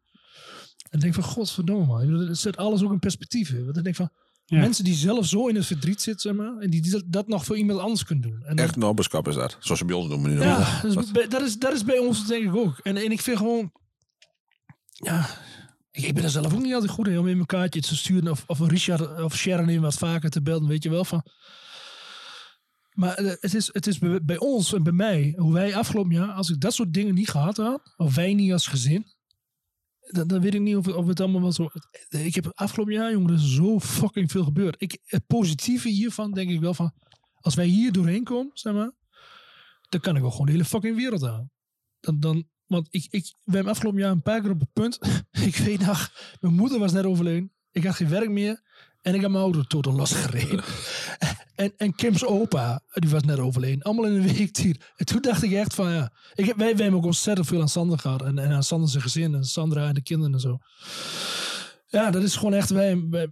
En 0.93 0.99
ik 0.99 1.01
denk 1.01 1.13
van, 1.13 1.23
godverdomme 1.23 1.85
man. 1.85 2.27
Het 2.27 2.37
zet 2.37 2.57
alles 2.57 2.83
ook 2.83 2.91
in 2.91 2.99
perspectief. 2.99 3.49
hè. 3.51 3.63
Want 3.63 3.77
ik 3.77 3.83
denk 3.83 3.95
van, 3.95 4.09
Ja. 4.45 4.59
mensen 4.59 4.83
die 4.83 4.93
zelf 4.93 5.25
zo 5.25 5.47
in 5.47 5.55
het 5.55 5.65
verdriet 5.65 6.01
zitten, 6.01 6.21
zeg 6.31 6.45
maar. 6.45 6.57
En 6.57 6.69
die, 6.69 7.03
dat- 7.07 7.27
nog 7.27 7.45
voor 7.45 7.57
iemand 7.57 7.79
anders 7.79 8.03
kunnen 8.03 8.29
doen. 8.29 8.43
En 8.43 8.55
dan- 8.55 8.65
Echt 8.65 8.75
nobberschap 8.75 9.27
is 9.27 9.35
dat. 9.35 9.57
Zoals 9.59 9.79
ze 9.79 9.85
bij 9.85 9.95
ons 9.95 10.07
doen. 10.09 10.21
nu. 10.21 10.39
ja, 10.41 10.81
dat 10.81 10.97
is, 11.03 11.11
bij, 11.11 11.27
dat, 11.27 11.41
is, 11.41 11.57
dat 11.59 11.73
is 11.73 11.83
bij 11.83 11.97
ons 11.97 12.27
denk 12.27 12.43
ik 12.45 12.55
ook. 12.55 12.77
En, 12.83 12.97
en 12.97 13.11
ik 13.11 13.21
vind 13.21 13.37
gewoon... 13.37 13.71
Ja, 14.91 15.29
ik, 15.91 16.03
ik 16.03 16.13
ben 16.13 16.23
er 16.23 16.29
zelf 16.29 16.53
ook 16.53 16.61
niet 16.61 16.73
altijd 16.73 16.91
goed 16.91 17.07
in 17.07 17.19
om 17.19 17.27
in 17.27 17.35
mijn 17.35 17.45
kaartje 17.45 17.81
te 17.81 17.95
sturen. 17.95 18.31
Of, 18.31 18.43
of 18.47 18.59
Richard 18.59 19.21
of 19.23 19.35
Sharon 19.35 19.69
in 19.69 19.81
wat 19.81 19.93
vaker 19.95 20.29
te 20.29 20.41
belden, 20.41 20.67
weet 20.67 20.83
je 20.83 20.89
wel. 20.89 21.05
Van. 21.05 21.23
Maar 22.93 23.13
eh, 23.15 23.33
het 23.39 23.53
is, 23.53 23.69
het 23.73 23.87
is 23.87 23.97
bij, 23.99 24.19
bij 24.23 24.37
ons 24.37 24.73
en 24.73 24.83
bij 24.83 24.93
mij, 24.93 25.33
hoe 25.37 25.53
wij 25.53 25.75
afgelopen 25.75 26.11
jaar, 26.11 26.31
als 26.31 26.49
ik 26.49 26.59
dat 26.59 26.73
soort 26.73 26.93
dingen 26.93 27.13
niet 27.13 27.29
gehad 27.29 27.57
had, 27.57 27.93
of 27.97 28.15
wij 28.15 28.33
niet 28.33 28.51
als 28.51 28.67
gezin, 28.67 29.05
dan, 30.05 30.27
dan 30.27 30.41
weet 30.41 30.53
ik 30.53 30.61
niet 30.61 30.75
of, 30.75 30.87
of 30.87 31.07
het 31.07 31.19
allemaal 31.19 31.41
wel 31.41 31.51
zo... 31.51 31.69
Ik 32.09 32.35
heb 32.35 32.51
afgelopen 32.53 32.93
jaar, 32.93 33.11
jongen, 33.11 33.33
er 33.33 33.39
zo 33.39 33.79
fucking 33.79 34.31
veel 34.31 34.43
gebeurd. 34.43 34.75
Ik, 34.81 34.97
het 35.05 35.27
positieve 35.27 35.89
hiervan 35.89 36.31
denk 36.31 36.49
ik 36.49 36.59
wel 36.59 36.73
van, 36.73 36.93
als 37.33 37.55
wij 37.55 37.65
hier 37.65 37.91
doorheen 37.91 38.23
komen, 38.23 38.51
zeg 38.53 38.73
maar, 38.73 38.91
dan 39.89 39.99
kan 39.99 40.15
ik 40.15 40.21
wel 40.21 40.31
gewoon 40.31 40.45
de 40.45 40.51
hele 40.51 40.65
fucking 40.65 40.95
wereld 40.95 41.23
aan. 41.23 41.51
Dan, 41.99 42.19
dan, 42.19 42.47
want 42.65 42.87
ik, 42.91 43.07
ik, 43.09 43.33
we 43.43 43.53
hebben 43.53 43.71
afgelopen 43.71 43.99
jaar 43.99 44.11
een 44.11 44.21
paar 44.21 44.41
keer 44.41 44.51
op 44.51 44.59
het 44.59 44.73
punt. 44.73 44.99
ik 45.49 45.55
weet 45.55 45.85
nog, 45.85 46.11
mijn 46.39 46.53
moeder 46.53 46.79
was 46.79 46.91
net 46.91 47.05
overleden. 47.05 47.51
Ik 47.71 47.83
had 47.83 47.95
geen 47.95 48.09
werk 48.09 48.29
meer. 48.29 48.61
En 49.01 49.15
ik 49.15 49.21
had 49.21 49.31
mijn 49.31 49.43
auto 49.43 49.61
totaal 49.61 49.93
losgereden. 49.93 50.63
en, 51.55 51.73
en 51.77 51.95
Kim's 51.95 52.23
opa, 52.25 52.81
die 52.93 53.09
was 53.09 53.23
net 53.23 53.39
overleden. 53.39 53.81
Allemaal 53.81 54.05
in 54.05 54.13
een 54.13 54.33
week 54.33 54.51
tijd. 54.61 54.91
En 54.95 55.05
toen 55.05 55.21
dacht 55.21 55.43
ik 55.43 55.51
echt 55.51 55.73
van 55.73 55.91
ja. 55.91 56.13
Ik 56.33 56.45
heb, 56.45 56.57
wij, 56.57 56.73
wij 56.75 56.83
hebben 56.83 56.99
ook 56.99 57.05
ontzettend 57.05 57.47
veel 57.47 57.61
aan 57.61 57.69
Sander 57.69 57.99
gehad. 57.99 58.21
En, 58.21 58.37
en 58.39 58.51
aan 58.51 58.63
Sander 58.63 58.89
zijn 58.89 59.03
gezin. 59.03 59.33
En 59.35 59.43
Sandra 59.43 59.87
en 59.87 59.93
de 59.93 60.01
kinderen 60.01 60.33
en 60.33 60.39
zo. 60.39 60.57
Ja, 61.87 62.11
dat 62.11 62.23
is 62.23 62.35
gewoon 62.35 62.53
echt. 62.53 62.69
Wij, 62.69 63.07
wij, 63.09 63.27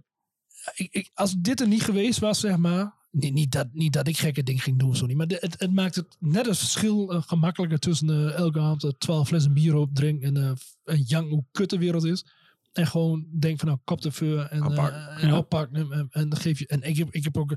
ik, 0.74 0.92
ik, 0.92 1.10
als 1.14 1.34
dit 1.38 1.60
er 1.60 1.68
niet 1.68 1.82
geweest 1.82 2.18
was, 2.18 2.40
zeg 2.40 2.56
maar. 2.56 3.00
Niet, 3.10 3.32
niet, 3.32 3.52
dat, 3.52 3.68
niet 3.72 3.92
dat 3.92 4.08
ik 4.08 4.18
gekke 4.18 4.42
dingen 4.42 4.62
ging 4.62 4.78
doen, 4.78 4.96
zo 4.96 5.06
niet. 5.06 5.16
Maar 5.16 5.26
de- 5.26 5.36
het, 5.40 5.60
het 5.60 5.72
maakt 5.72 5.94
het 5.94 6.16
net 6.18 6.46
het 6.46 6.58
verschil 6.58 7.12
eh, 7.12 7.22
gemakkelijker 7.22 7.78
tussen 7.78 8.08
eh, 8.10 8.34
elke 8.34 8.60
avond 8.60 8.84
eh, 8.84 8.90
12 8.98 9.28
flessen 9.28 9.52
bier 9.52 9.74
op 9.74 9.94
drinken 9.94 10.36
en, 10.36 10.42
eh, 10.42 10.94
en 10.94 11.02
jank 11.02 11.30
hoe 11.30 11.44
kut 11.50 11.70
de 11.70 11.78
wereld 11.78 12.04
is. 12.04 12.24
En 12.72 12.86
gewoon 12.86 13.26
denk 13.38 13.58
van 13.58 13.68
nou, 13.68 13.80
kop 13.84 14.00
de 14.00 14.12
vuur 14.12 14.38
en, 14.46 14.62
eh, 14.62 15.22
en 15.22 15.28
Ja. 15.28 15.68
En, 15.72 16.08
en, 16.10 16.36
geef 16.36 16.58
je. 16.58 16.66
En 16.66 16.82
ik 16.82 16.96
heb, 16.96 17.10
ik 17.10 17.24
heb 17.24 17.36
ook 17.36 17.56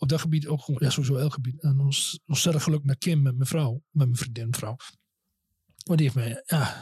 op 0.00 0.08
dat 0.08 0.20
gebied 0.20 0.46
ook 0.46 0.62
gewoon, 0.62 0.80
ja, 0.84 0.90
sowieso 0.90 1.16
elk 1.16 1.32
gebied. 1.32 1.62
En 1.62 1.80
ons 1.80 2.20
ontzettend 2.26 2.64
geluk 2.64 2.84
met 2.84 2.98
Kim, 2.98 3.22
met 3.22 3.34
mijn 3.36 3.48
vrouw, 3.48 3.72
met 3.90 4.06
mijn 4.06 4.16
vriendin, 4.16 4.54
vrouw. 4.54 4.76
Maar 5.86 5.96
die 5.96 6.10
heeft 6.10 6.26
mij, 6.26 6.42
ja, 6.46 6.76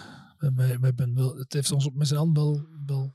wij, 0.55 0.79
wij, 0.81 0.95
ben 0.95 1.15
wel, 1.15 1.37
het 1.37 1.53
heeft 1.53 1.73
ons 1.73 1.87
op 1.87 1.95
met 1.95 2.09
z'n 2.09 2.17
allen 2.17 2.35
wel, 2.35 2.67
wel 2.87 3.15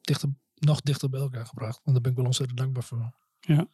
dichter, 0.00 0.28
nog 0.54 0.80
dichter 0.80 1.08
bij 1.10 1.20
elkaar 1.20 1.46
gebracht. 1.46 1.80
En 1.84 1.92
daar 1.92 2.00
ben 2.00 2.10
ik 2.10 2.16
wel 2.16 2.26
ontzettend 2.26 2.58
dankbaar 2.58 2.82
voor. 2.82 3.12
Ja. 3.40 3.68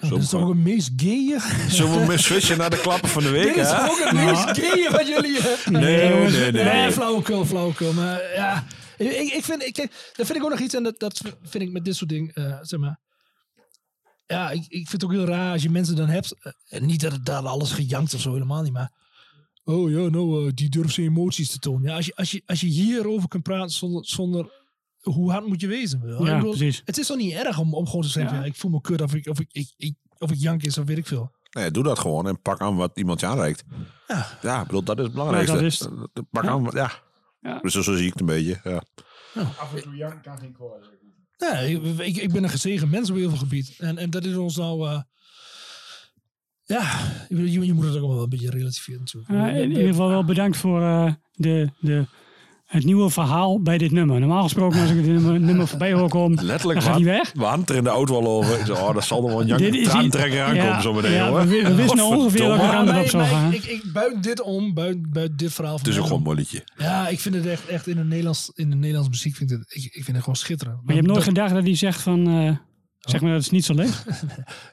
Ja, 0.00 0.06
Zo 0.08 0.14
dit 0.14 0.22
is 0.24 0.28
toch 0.30 0.42
ook 0.42 0.50
een 0.50 0.62
meest 0.62 0.90
gaye? 0.96 1.40
Zullen 1.68 2.06
we 2.06 2.18
switchen 2.18 2.58
naar 2.58 2.70
de 2.70 2.80
klappen 2.80 3.08
van 3.08 3.22
de 3.22 3.30
week? 3.30 3.54
Dit 3.54 3.64
is 3.64 3.70
hè? 3.70 3.84
ook 3.90 3.98
het 4.04 4.12
meest 4.12 4.58
gaye 4.58 4.90
wat 4.90 5.06
jullie... 5.08 5.38
eh, 5.38 5.66
Nee, 5.66 5.80
nee, 6.08 6.30
nee. 6.30 6.52
Nee, 6.52 6.64
nee. 6.64 6.92
flauwekul, 6.92 7.46
flauwekul. 7.46 7.92
Maar 7.92 8.32
ja, 8.34 8.64
ik, 8.96 9.10
ik 9.12 9.32
ik 9.32 9.44
vind, 9.44 9.62
ik, 9.62 9.76
dat 10.16 10.26
vind 10.26 10.34
ik 10.38 10.44
ook 10.44 10.50
nog 10.50 10.58
iets. 10.58 10.74
En 10.74 10.82
dat, 10.82 10.98
dat 10.98 11.20
vind 11.42 11.64
ik 11.64 11.72
met 11.72 11.84
dit 11.84 11.96
soort 11.96 12.10
dingen, 12.10 12.34
eh, 12.34 12.58
zeg 12.62 12.80
maar. 12.80 13.00
Ja, 14.26 14.50
ik, 14.50 14.60
ik 14.68 14.88
vind 14.88 14.92
het 14.92 15.04
ook 15.04 15.10
heel 15.12 15.24
raar 15.24 15.52
als 15.52 15.62
je 15.62 15.70
mensen 15.70 15.96
dan 15.96 16.08
hebt. 16.08 16.34
eh, 16.42 16.52
en 16.68 16.86
niet 16.86 17.00
dat 17.00 17.12
het 17.12 17.24
daar 17.26 17.46
alles 17.46 17.72
gejankt 17.72 18.14
of 18.14 18.20
zo, 18.20 18.32
helemaal 18.32 18.62
niet. 18.62 18.72
Maar, 18.72 18.92
oh 19.64 19.90
ja, 19.90 20.08
nou, 20.08 20.46
eh, 20.46 20.52
die 20.54 20.68
durft 20.68 20.94
zijn 20.94 21.06
emoties 21.06 21.50
te 21.50 21.58
tonen. 21.58 21.82
Ja, 21.90 21.96
als, 21.96 22.06
je, 22.06 22.12
als, 22.16 22.30
je, 22.30 22.42
als 22.46 22.60
je 22.60 22.66
hierover 22.66 23.28
kunt 23.28 23.42
praten 23.42 23.70
zonder, 23.70 24.04
zonder 24.06 24.62
hoe 25.00 25.30
hard 25.30 25.46
moet 25.46 25.60
je 25.60 25.66
wezen? 25.66 26.00
Ja, 26.24 26.34
bedoel, 26.36 26.50
precies. 26.56 26.82
Het 26.84 26.98
is 26.98 27.06
toch 27.06 27.16
niet 27.16 27.32
erg 27.32 27.58
om, 27.58 27.74
om 27.74 27.86
gewoon 27.86 28.02
te 28.02 28.08
zeggen, 28.08 28.34
Ja. 28.34 28.40
ja. 28.40 28.46
ik 28.46 28.54
voel 28.56 28.70
me 28.70 28.80
kut 28.80 29.00
of 29.02 29.14
ik, 29.14 29.26
of 29.26 29.40
ik, 29.40 29.48
ik, 29.52 29.72
ik- 29.76 29.96
of 30.18 30.30
ik 30.30 30.38
jank 30.38 30.62
is 30.62 30.78
of 30.78 30.84
weet 30.86 30.98
ik 30.98 31.06
veel. 31.06 31.32
Nee, 31.50 31.70
doe 31.70 31.82
dat 31.82 31.98
gewoon 31.98 32.28
en 32.28 32.40
pak 32.40 32.60
aan 32.60 32.76
wat 32.76 32.90
iemand 32.94 33.20
je 33.20 33.26
aanreikt. 33.26 33.64
Ja. 34.06 34.38
Ja, 34.42 34.64
bedoel, 34.64 34.82
dat 34.82 34.98
is 34.98 35.04
het 35.04 35.12
belangrijkste. 35.12 35.54
Ja, 35.54 35.60
dat 35.62 35.70
is. 35.72 35.80
Eh, 35.80 36.22
Pak 36.30 36.46
aan, 36.46 36.64
wat- 36.64 36.72
ja. 36.72 36.90
Ja. 37.40 37.58
Dus 37.60 37.72
zo 37.72 37.82
zie 37.82 38.06
ik 38.06 38.10
het 38.12 38.20
een 38.20 38.26
beetje. 38.26 38.60
Ja. 38.64 38.82
Af 39.58 39.74
en 39.74 39.82
toe 39.82 39.94
jank 39.96 40.22
kan 40.22 40.38
geen 40.38 40.52
kwaad. 40.52 40.90
Nee, 41.38 41.80
ik, 42.06 42.16
ik, 42.16 42.32
ben 42.32 42.42
een 42.42 42.50
gezegend 42.50 42.90
mens 42.90 43.10
op 43.10 43.16
heel 43.16 43.28
veel 43.28 43.38
gebied. 43.38 43.74
En, 43.78 43.98
en 43.98 44.10
dat 44.10 44.24
is 44.24 44.36
ons 44.36 44.56
nou... 44.56 44.88
eh, 44.88 45.00
ja, 46.64 47.00
je, 47.28 47.72
moet 47.72 47.84
het 47.84 47.96
ook 47.96 48.12
wel 48.12 48.22
een 48.22 48.28
beetje 48.28 48.50
relativeren 48.50 49.00
natuurlijk. 49.00 49.56
In 49.56 49.70
ieder 49.70 49.86
geval 49.86 50.08
wel 50.08 50.24
bedankt 50.24 50.56
voor 50.56 50.82
eh, 50.82 51.12
de, 51.32 51.70
de, 51.80 52.06
het 52.74 52.84
nieuwe 52.84 53.10
verhaal 53.10 53.60
bij 53.60 53.78
dit 53.78 53.90
nummer. 53.90 54.20
Normaal 54.20 54.42
gesproken 54.42 54.80
als 54.80 54.90
ik 54.90 54.96
dit 54.96 55.06
nummer, 55.06 55.40
nummer 55.40 55.68
voorbij 55.68 55.92
hoor 55.92 56.08
komen, 56.08 56.44
Letterlijk, 56.44 56.80
dan 56.80 56.88
gaat 56.88 57.00
hij 57.00 57.10
weg. 57.10 57.32
we 57.32 57.44
hadden 57.44 57.66
er 57.66 57.74
in 57.74 57.84
de 57.84 57.90
auto 57.90 58.14
al 58.14 58.26
over. 58.26 58.58
Ik 58.58 58.66
zei, 58.66 58.78
oh, 58.78 58.94
dat 58.94 59.04
zal 59.04 59.22
er 59.22 59.28
wel 59.28 59.40
een 59.40 59.46
Dit 59.46 59.58
jank 59.58 59.74
is 59.74 59.88
traantrekker 59.88 60.42
aankomen 60.42 60.64
ja, 60.64 60.80
zo 60.80 60.92
meteen, 60.92 61.12
ja, 61.12 61.28
hoor. 61.28 61.46
we, 61.46 61.62
we 61.62 61.74
wisten 61.74 62.04
ongeveer 62.04 62.46
welke 62.46 62.68
kant 62.68 62.88
erop 62.88 63.08
zou 63.08 63.24
gaan. 63.24 63.52
ik, 63.52 63.64
ik, 63.64 63.92
buiten 63.92 64.22
dit 64.22 64.40
om, 64.40 64.74
buiten 64.74 65.36
dit 65.36 65.52
verhaal. 65.52 65.76
Het 65.76 65.86
is 65.86 65.96
ook 65.98 66.02
gewoon 66.02 66.18
een 66.18 66.24
molletje. 66.24 66.64
Ja, 66.76 67.08
ik 67.08 67.20
vind 67.20 67.34
het 67.34 67.46
echt, 67.46 67.66
echt 67.66 67.86
in, 67.86 67.96
de 67.96 68.04
Nederlands, 68.04 68.50
in 68.54 68.70
de 68.70 68.76
Nederlandse 68.76 69.10
muziek 69.10 69.36
vind 69.36 69.50
ik, 69.50 69.58
het, 69.58 69.74
ik, 69.74 69.84
ik 69.84 70.04
vind 70.04 70.06
het 70.06 70.18
gewoon 70.18 70.36
schitterend. 70.36 70.76
Maar 70.76 70.94
je 70.94 71.00
hebt 71.00 71.12
nooit 71.12 71.24
gedacht 71.24 71.54
dat 71.54 71.62
hij 71.62 71.76
zegt 71.76 72.00
van, 72.00 72.28
eh, 72.28 72.56
zeg 73.00 73.20
maar 73.20 73.32
dat 73.32 73.40
is 73.40 73.50
niet 73.50 73.64
zo 73.64 73.74
leuk. 73.74 73.92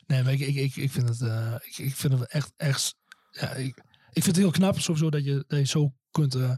Nee, 0.08 0.24
maar 0.24 0.34
ik, 0.34 0.40
ik, 0.40 0.56
ik, 0.56 0.76
ik 0.76 0.92
vind 0.92 1.10
het, 1.10 1.22
eh, 1.22 1.54
ik, 1.62 1.78
ik 1.78 1.96
vind 1.96 2.14
het 2.14 2.32
echt, 2.32 2.54
echt 2.58 2.96
ja, 3.32 3.54
ik, 3.54 3.76
ik 4.12 4.24
vind 4.24 4.26
het 4.26 4.46
heel 4.46 4.52
knap 4.52 4.80
sowieso 4.80 5.10
dat 5.10 5.24
je, 5.24 5.44
dat 5.48 5.60
je 5.60 5.66
zo 5.66 5.94
kunt, 6.12 6.36
eh, 6.36 6.52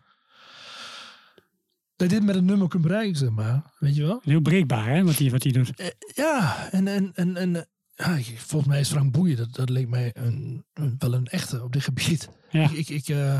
dat 1.95 2.09
je 2.11 2.15
dit 2.17 2.25
met 2.25 2.35
een 2.35 2.45
nummer 2.45 2.67
kunt 2.67 2.83
bereiken, 2.83 3.15
zeg 3.17 3.29
maar. 3.29 3.61
Weet 3.79 3.95
je 3.95 4.03
wel? 4.05 4.19
Heel 4.23 4.41
breekbaar 4.41 4.87
hè, 4.89 5.03
wat 5.03 5.17
hij, 5.17 5.29
wat 5.31 5.43
hij 5.43 5.51
doet. 5.51 5.71
Eh, 5.75 5.87
ja, 6.13 6.67
en, 6.71 6.87
en, 6.87 7.11
en, 7.15 7.37
en 7.37 7.55
eh, 7.55 7.61
ja, 7.95 8.15
ik- 8.15 8.39
volgens 8.45 8.71
mij 8.71 8.79
is 8.79 8.89
Frank 8.89 9.11
Boeien, 9.11 9.37
dat, 9.37 9.53
dat 9.55 9.69
leek 9.69 9.87
mij 9.87 10.11
een, 10.13 10.65
een- 10.73 10.95
wel 10.99 11.13
een 11.13 11.25
echte 11.27 11.63
op 11.63 11.73
dit 11.73 11.83
gebied. 11.83 12.29
Ja. 12.51 12.63
Ik, 12.63 12.71
ik, 12.71 12.89
ik, 12.89 13.07
eh, 13.07 13.39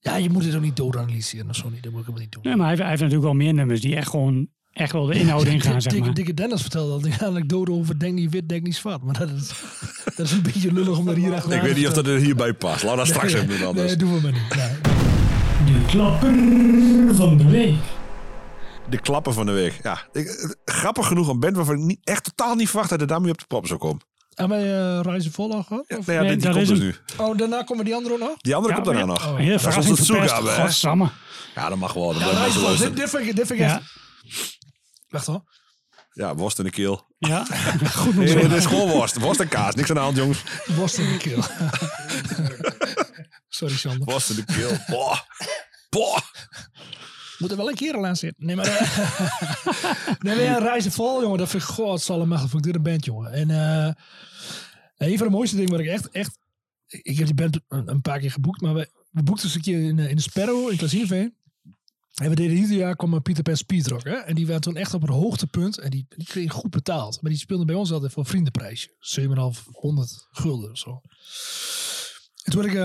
Ja, 0.00 0.16
je 0.16 0.30
moet 0.30 0.44
het 0.44 0.54
ook 0.54 0.62
niet 0.62 0.76
doodanalyseren 0.76 1.48
of 1.48 1.56
zo 1.56 1.68
niet. 1.70 1.82
Dat 1.82 1.92
moet 1.92 2.00
ik 2.00 2.06
helemaal 2.06 2.20
niet 2.20 2.32
doen. 2.32 2.42
Nee, 2.42 2.52
maar 2.56 2.60
hij, 2.66 2.68
heeft- 2.68 2.80
hij 2.80 2.90
heeft 2.90 3.02
natuurlijk 3.02 3.28
wel 3.32 3.38
meer 3.44 3.54
nummers 3.54 3.80
die 3.80 3.96
echt 3.96 4.08
gewoon 4.10 4.48
echt 4.72 4.92
wel 4.92 5.06
de 5.06 5.14
inhoud 5.14 5.44
ingaan, 5.46 5.82
zeg 5.82 5.92
Dikke, 5.92 6.06
maar. 6.06 6.14
Dikke 6.14 6.34
Dennis 6.34 6.60
vertelde 6.60 6.92
dat 7.02 7.04
een 7.20 7.26
anekdote 7.26 7.70
over 7.72 7.98
denk 7.98 8.14
niet 8.14 8.30
wit, 8.30 8.48
denk 8.48 8.62
niet 8.62 8.76
zwart. 8.76 9.02
Maar 9.02 9.18
dat 9.18 9.30
is, 9.30 9.52
dat 10.16 10.26
is 10.26 10.32
een 10.32 10.42
beetje 10.42 10.72
lullig 10.72 10.98
om 10.98 11.04
dat 11.04 11.16
hier 11.16 11.32
echt 11.32 11.52
Ik 11.52 11.60
weet 11.62 11.76
niet 11.76 11.86
of 11.86 11.92
dat 11.92 12.06
er 12.06 12.18
hierbij 12.18 12.54
past. 12.54 12.82
We 12.82 12.96
dat 12.96 13.06
straks 13.06 13.32
even 13.32 13.48
doen 13.48 13.66
anders. 13.66 13.86
Nee, 13.86 13.96
doen 13.96 14.14
we 14.14 14.20
maar 14.20 14.32
niet. 14.32 14.95
Nee. 15.96 16.08
De 16.10 16.20
klapper 16.20 17.14
van 17.14 17.36
de 17.38 17.44
week. 17.44 17.74
De 18.90 19.00
klappen 19.00 19.34
van 19.34 19.46
de 19.46 19.52
week. 19.52 19.80
Ja, 19.82 19.98
ik, 20.12 20.26
eh, 20.26 20.50
grappig 20.64 21.06
genoeg 21.06 21.28
een 21.28 21.40
band 21.40 21.56
waarvan 21.56 21.74
ik 21.74 21.80
niet, 21.84 21.98
echt 22.04 22.24
totaal 22.24 22.54
niet 22.54 22.68
verwacht 22.68 22.90
dat 22.90 22.98
de 22.98 23.04
daarmee 23.04 23.30
op 23.30 23.38
de 23.38 23.44
pop 23.46 23.66
zou 23.66 23.78
komen. 23.78 24.02
En 24.34 24.48
wij 24.48 24.62
uh, 24.64 25.00
Rise 25.02 25.30
Vol 25.32 25.52
al 25.52 25.62
gehad? 25.62 25.84
Ja, 25.88 25.96
Of- 25.96 26.06
nou 26.06 26.18
ja, 26.18 26.24
Nee, 26.24 26.36
die, 26.36 26.50
komt 26.50 26.62
is 26.62 26.68
dus 26.68 26.78
nu. 26.78 26.94
Oh, 27.16 27.36
daarna 27.38 27.62
komen 27.62 27.84
die 27.84 27.94
andere 27.94 28.18
nog? 28.18 28.36
Die 28.36 28.54
andere 28.54 28.74
Ja, 28.74 28.80
komt 28.80 28.94
daarna 28.96 29.12
nog. 29.12 29.26
Oh, 29.26 29.36
Heel 29.36 29.58
Dat 29.58 29.66
is 29.76 29.76
ons 29.76 30.08
het 30.08 30.30
hebben. 30.82 31.12
Ja, 31.54 31.68
dat 31.68 31.78
mag 31.78 31.92
wel. 31.92 32.12
Dat 32.12 32.22
Ja, 32.22 32.44
Rise. 32.44 32.92
Dit, 32.92 33.10
vind 33.10 33.26
ik, 33.26 33.36
dit 33.36 33.46
vind 33.46 33.60
ik 33.60 33.66
Ja. 33.66 33.76
echt... 33.76 33.92
Wacht 35.08 35.26
hoor. 35.26 35.42
Ja, 36.12 36.34
worst 36.34 36.58
in 36.58 36.64
de 36.64 36.70
keel. 36.70 37.04
Ja, 37.18 37.44
goed 37.94 38.16
Nee, 38.16 38.34
is 38.56 38.66
gewoon 38.66 38.88
worst. 38.90 39.18
Worst 39.18 39.40
en 39.40 39.48
kaas. 39.48 39.74
Niks 39.74 39.88
aan 39.88 39.94
de 39.94 40.00
hand, 40.00 40.16
jongens. 40.16 40.42
Worst 40.66 40.98
in 40.98 41.12
de 41.12 41.16
keel. 41.16 41.42
Sorry, 43.48 43.76
Sander. 43.76 44.04
Worst 44.04 44.30
in 44.30 44.36
de 44.36 44.44
keel. 44.44 44.70
Boah. 44.86 45.18
Boah. 45.96 46.20
Moet 47.38 47.50
er 47.50 47.56
wel 47.56 47.68
een 47.68 47.74
kerel 47.74 48.06
aan 48.06 48.16
zitten. 48.16 48.46
Nee, 48.46 48.56
maar... 48.56 48.66
eh, 48.76 50.14
nee, 50.18 50.34
maar 50.34 50.44
ja, 50.44 50.74
Rise 50.74 50.90
Vol, 50.90 51.22
jongen. 51.22 51.38
Dat 51.38 51.48
vind 51.48 51.62
ik 51.62 51.68
godsallemachtig. 51.68 52.50
Vond 52.50 52.66
ik 52.66 52.72
dit 52.72 52.84
een 52.84 52.90
band, 52.90 53.04
jongen. 53.04 53.32
En 53.32 53.50
eh, 53.50 53.92
een 55.08 55.18
van 55.18 55.26
de 55.26 55.32
mooiste 55.32 55.56
dingen 55.56 55.70
waar 55.70 55.80
ik 55.80 55.86
echt... 55.86 56.10
echt 56.10 56.38
ik 56.86 57.16
heb 57.16 57.26
die 57.26 57.34
band 57.34 57.60
een, 57.68 57.90
een 57.90 58.00
paar 58.00 58.18
keer 58.18 58.30
geboekt. 58.30 58.60
Maar 58.60 58.74
we, 58.74 58.90
we 59.10 59.22
boekten 59.22 59.46
eens 59.46 59.54
een 59.54 59.60
keer 59.60 59.82
in, 59.82 59.98
eh, 59.98 60.10
in 60.10 60.16
de 60.16 60.22
Sparrow 60.22 60.70
in 60.70 60.76
Klazineveen. 60.76 61.34
En 62.14 62.28
we 62.28 62.34
deden 62.34 62.56
ieder 62.56 62.76
jaar 62.76 62.96
kwam 62.96 63.22
Pieter 63.22 63.42
Pan 63.42 63.56
Speedrock. 63.56 64.04
Hè? 64.04 64.14
En 64.14 64.34
die 64.34 64.46
waren 64.46 64.60
toen 64.60 64.76
echt 64.76 64.94
op 64.94 65.00
het 65.00 65.10
hoogtepunt. 65.10 65.78
En 65.78 65.90
die, 65.90 66.06
die 66.08 66.26
kregen 66.26 66.50
goed 66.50 66.70
betaald. 66.70 67.22
Maar 67.22 67.30
die 67.30 67.40
speelden 67.40 67.66
bij 67.66 67.76
ons 67.76 67.92
altijd 67.92 68.12
voor 68.12 68.22
een 68.22 68.28
vriendenprijsje. 68.28 68.94
7,500 68.98 70.26
gulden 70.30 70.70
of 70.70 70.78
zo. 70.78 71.00
En 72.44 72.52
toen 72.52 72.60
had 72.60 72.70
ik 72.70 72.76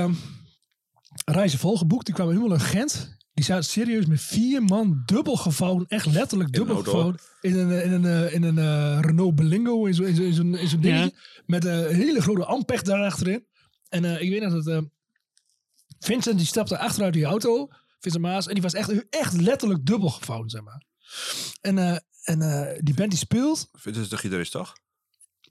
reizen 1.25 1.59
vol 1.59 1.77
geboekt. 1.77 2.05
Die 2.05 2.15
kwamen 2.15 2.33
helemaal 2.35 2.57
in 2.57 2.63
Gent. 2.63 3.19
Die 3.33 3.43
zaten 3.45 3.63
serieus 3.63 4.05
met 4.05 4.21
vier 4.21 4.63
man 4.63 5.01
dubbel 5.05 5.35
gevouwen. 5.35 5.85
Echt 5.87 6.05
letterlijk 6.05 6.49
In 6.49 6.55
dubbel 6.55 6.75
auto? 6.75 6.91
gevouwen. 6.91 7.19
In 7.41 7.57
een, 7.57 7.71
eh, 7.71 7.85
in 7.85 7.91
een, 7.91 8.05
eh, 8.05 8.33
in 8.33 8.43
een 8.43 8.57
eh, 8.57 8.99
Renault 9.01 9.35
Belingo. 9.35 9.85
In 9.85 9.93
zo'n 9.93 10.05
in 10.05 10.15
zo, 10.15 10.21
in 10.23 10.33
zo'n 10.33 10.55
in 10.57 10.67
zo'n 10.67 10.81
Ja. 10.81 10.93
dingetje. 10.95 11.17
Met 11.45 11.65
een 11.65 11.95
hele 11.95 12.21
grote 12.21 12.45
Ampeg 12.45 12.81
daarachterin. 12.81 13.45
En 13.89 14.05
eh, 14.05 14.21
ik 14.21 14.29
weet 14.29 14.41
nog 14.41 14.53
dat 14.63 14.67
eh, 14.67 14.81
Vincent 15.99 16.37
die 16.37 16.47
stapte 16.47 16.77
achteruit 16.77 17.13
die 17.13 17.25
auto. 17.25 17.67
Vincent 17.99 18.23
Maas. 18.23 18.47
En 18.47 18.53
die 18.53 18.63
was 18.63 18.73
echt, 18.73 19.09
echt 19.09 19.33
letterlijk 19.41 19.85
dubbel 19.85 20.09
gevouwen, 20.09 20.49
zeg 20.49 20.61
maar. 20.61 20.83
En, 21.61 21.77
eh, 21.77 21.97
en 22.23 22.41
eh, 22.41 22.77
die 22.83 22.93
band 22.93 23.09
die 23.09 23.19
speelt. 23.19 23.69
Vindt 23.71 23.97
het 23.97 24.09
de 24.09 24.17
gitarist 24.17 24.51
toch? 24.51 24.73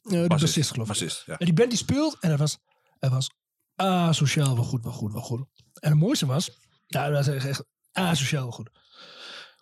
eh 0.02 0.10
de 0.22 0.26
bassist 0.26 0.70
geloof 0.70 0.86
ik. 0.86 0.92
Bassist, 0.92 1.22
ja. 1.26 1.38
En 1.38 1.44
die 1.44 1.54
band 1.54 1.68
die 1.70 1.78
speelt. 1.78 2.16
En 2.20 2.30
dat 2.30 2.38
was, 2.38 2.58
dat 2.98 3.10
was 3.10 3.30
asociaal 3.80 4.54
wel 4.54 4.64
goed, 4.64 4.82
wel 4.84 4.92
goed, 4.92 5.12
wel 5.12 5.22
goed. 5.22 5.40
En 5.80 5.90
het 5.90 5.98
mooiste 5.98 6.26
was. 6.26 6.50
Ja, 6.86 7.08
dat 7.08 7.26
was 7.26 7.34
echt, 7.34 7.46
echt 7.46 7.64
asociaal 7.92 8.42
wel 8.42 8.50
goed. 8.52 8.70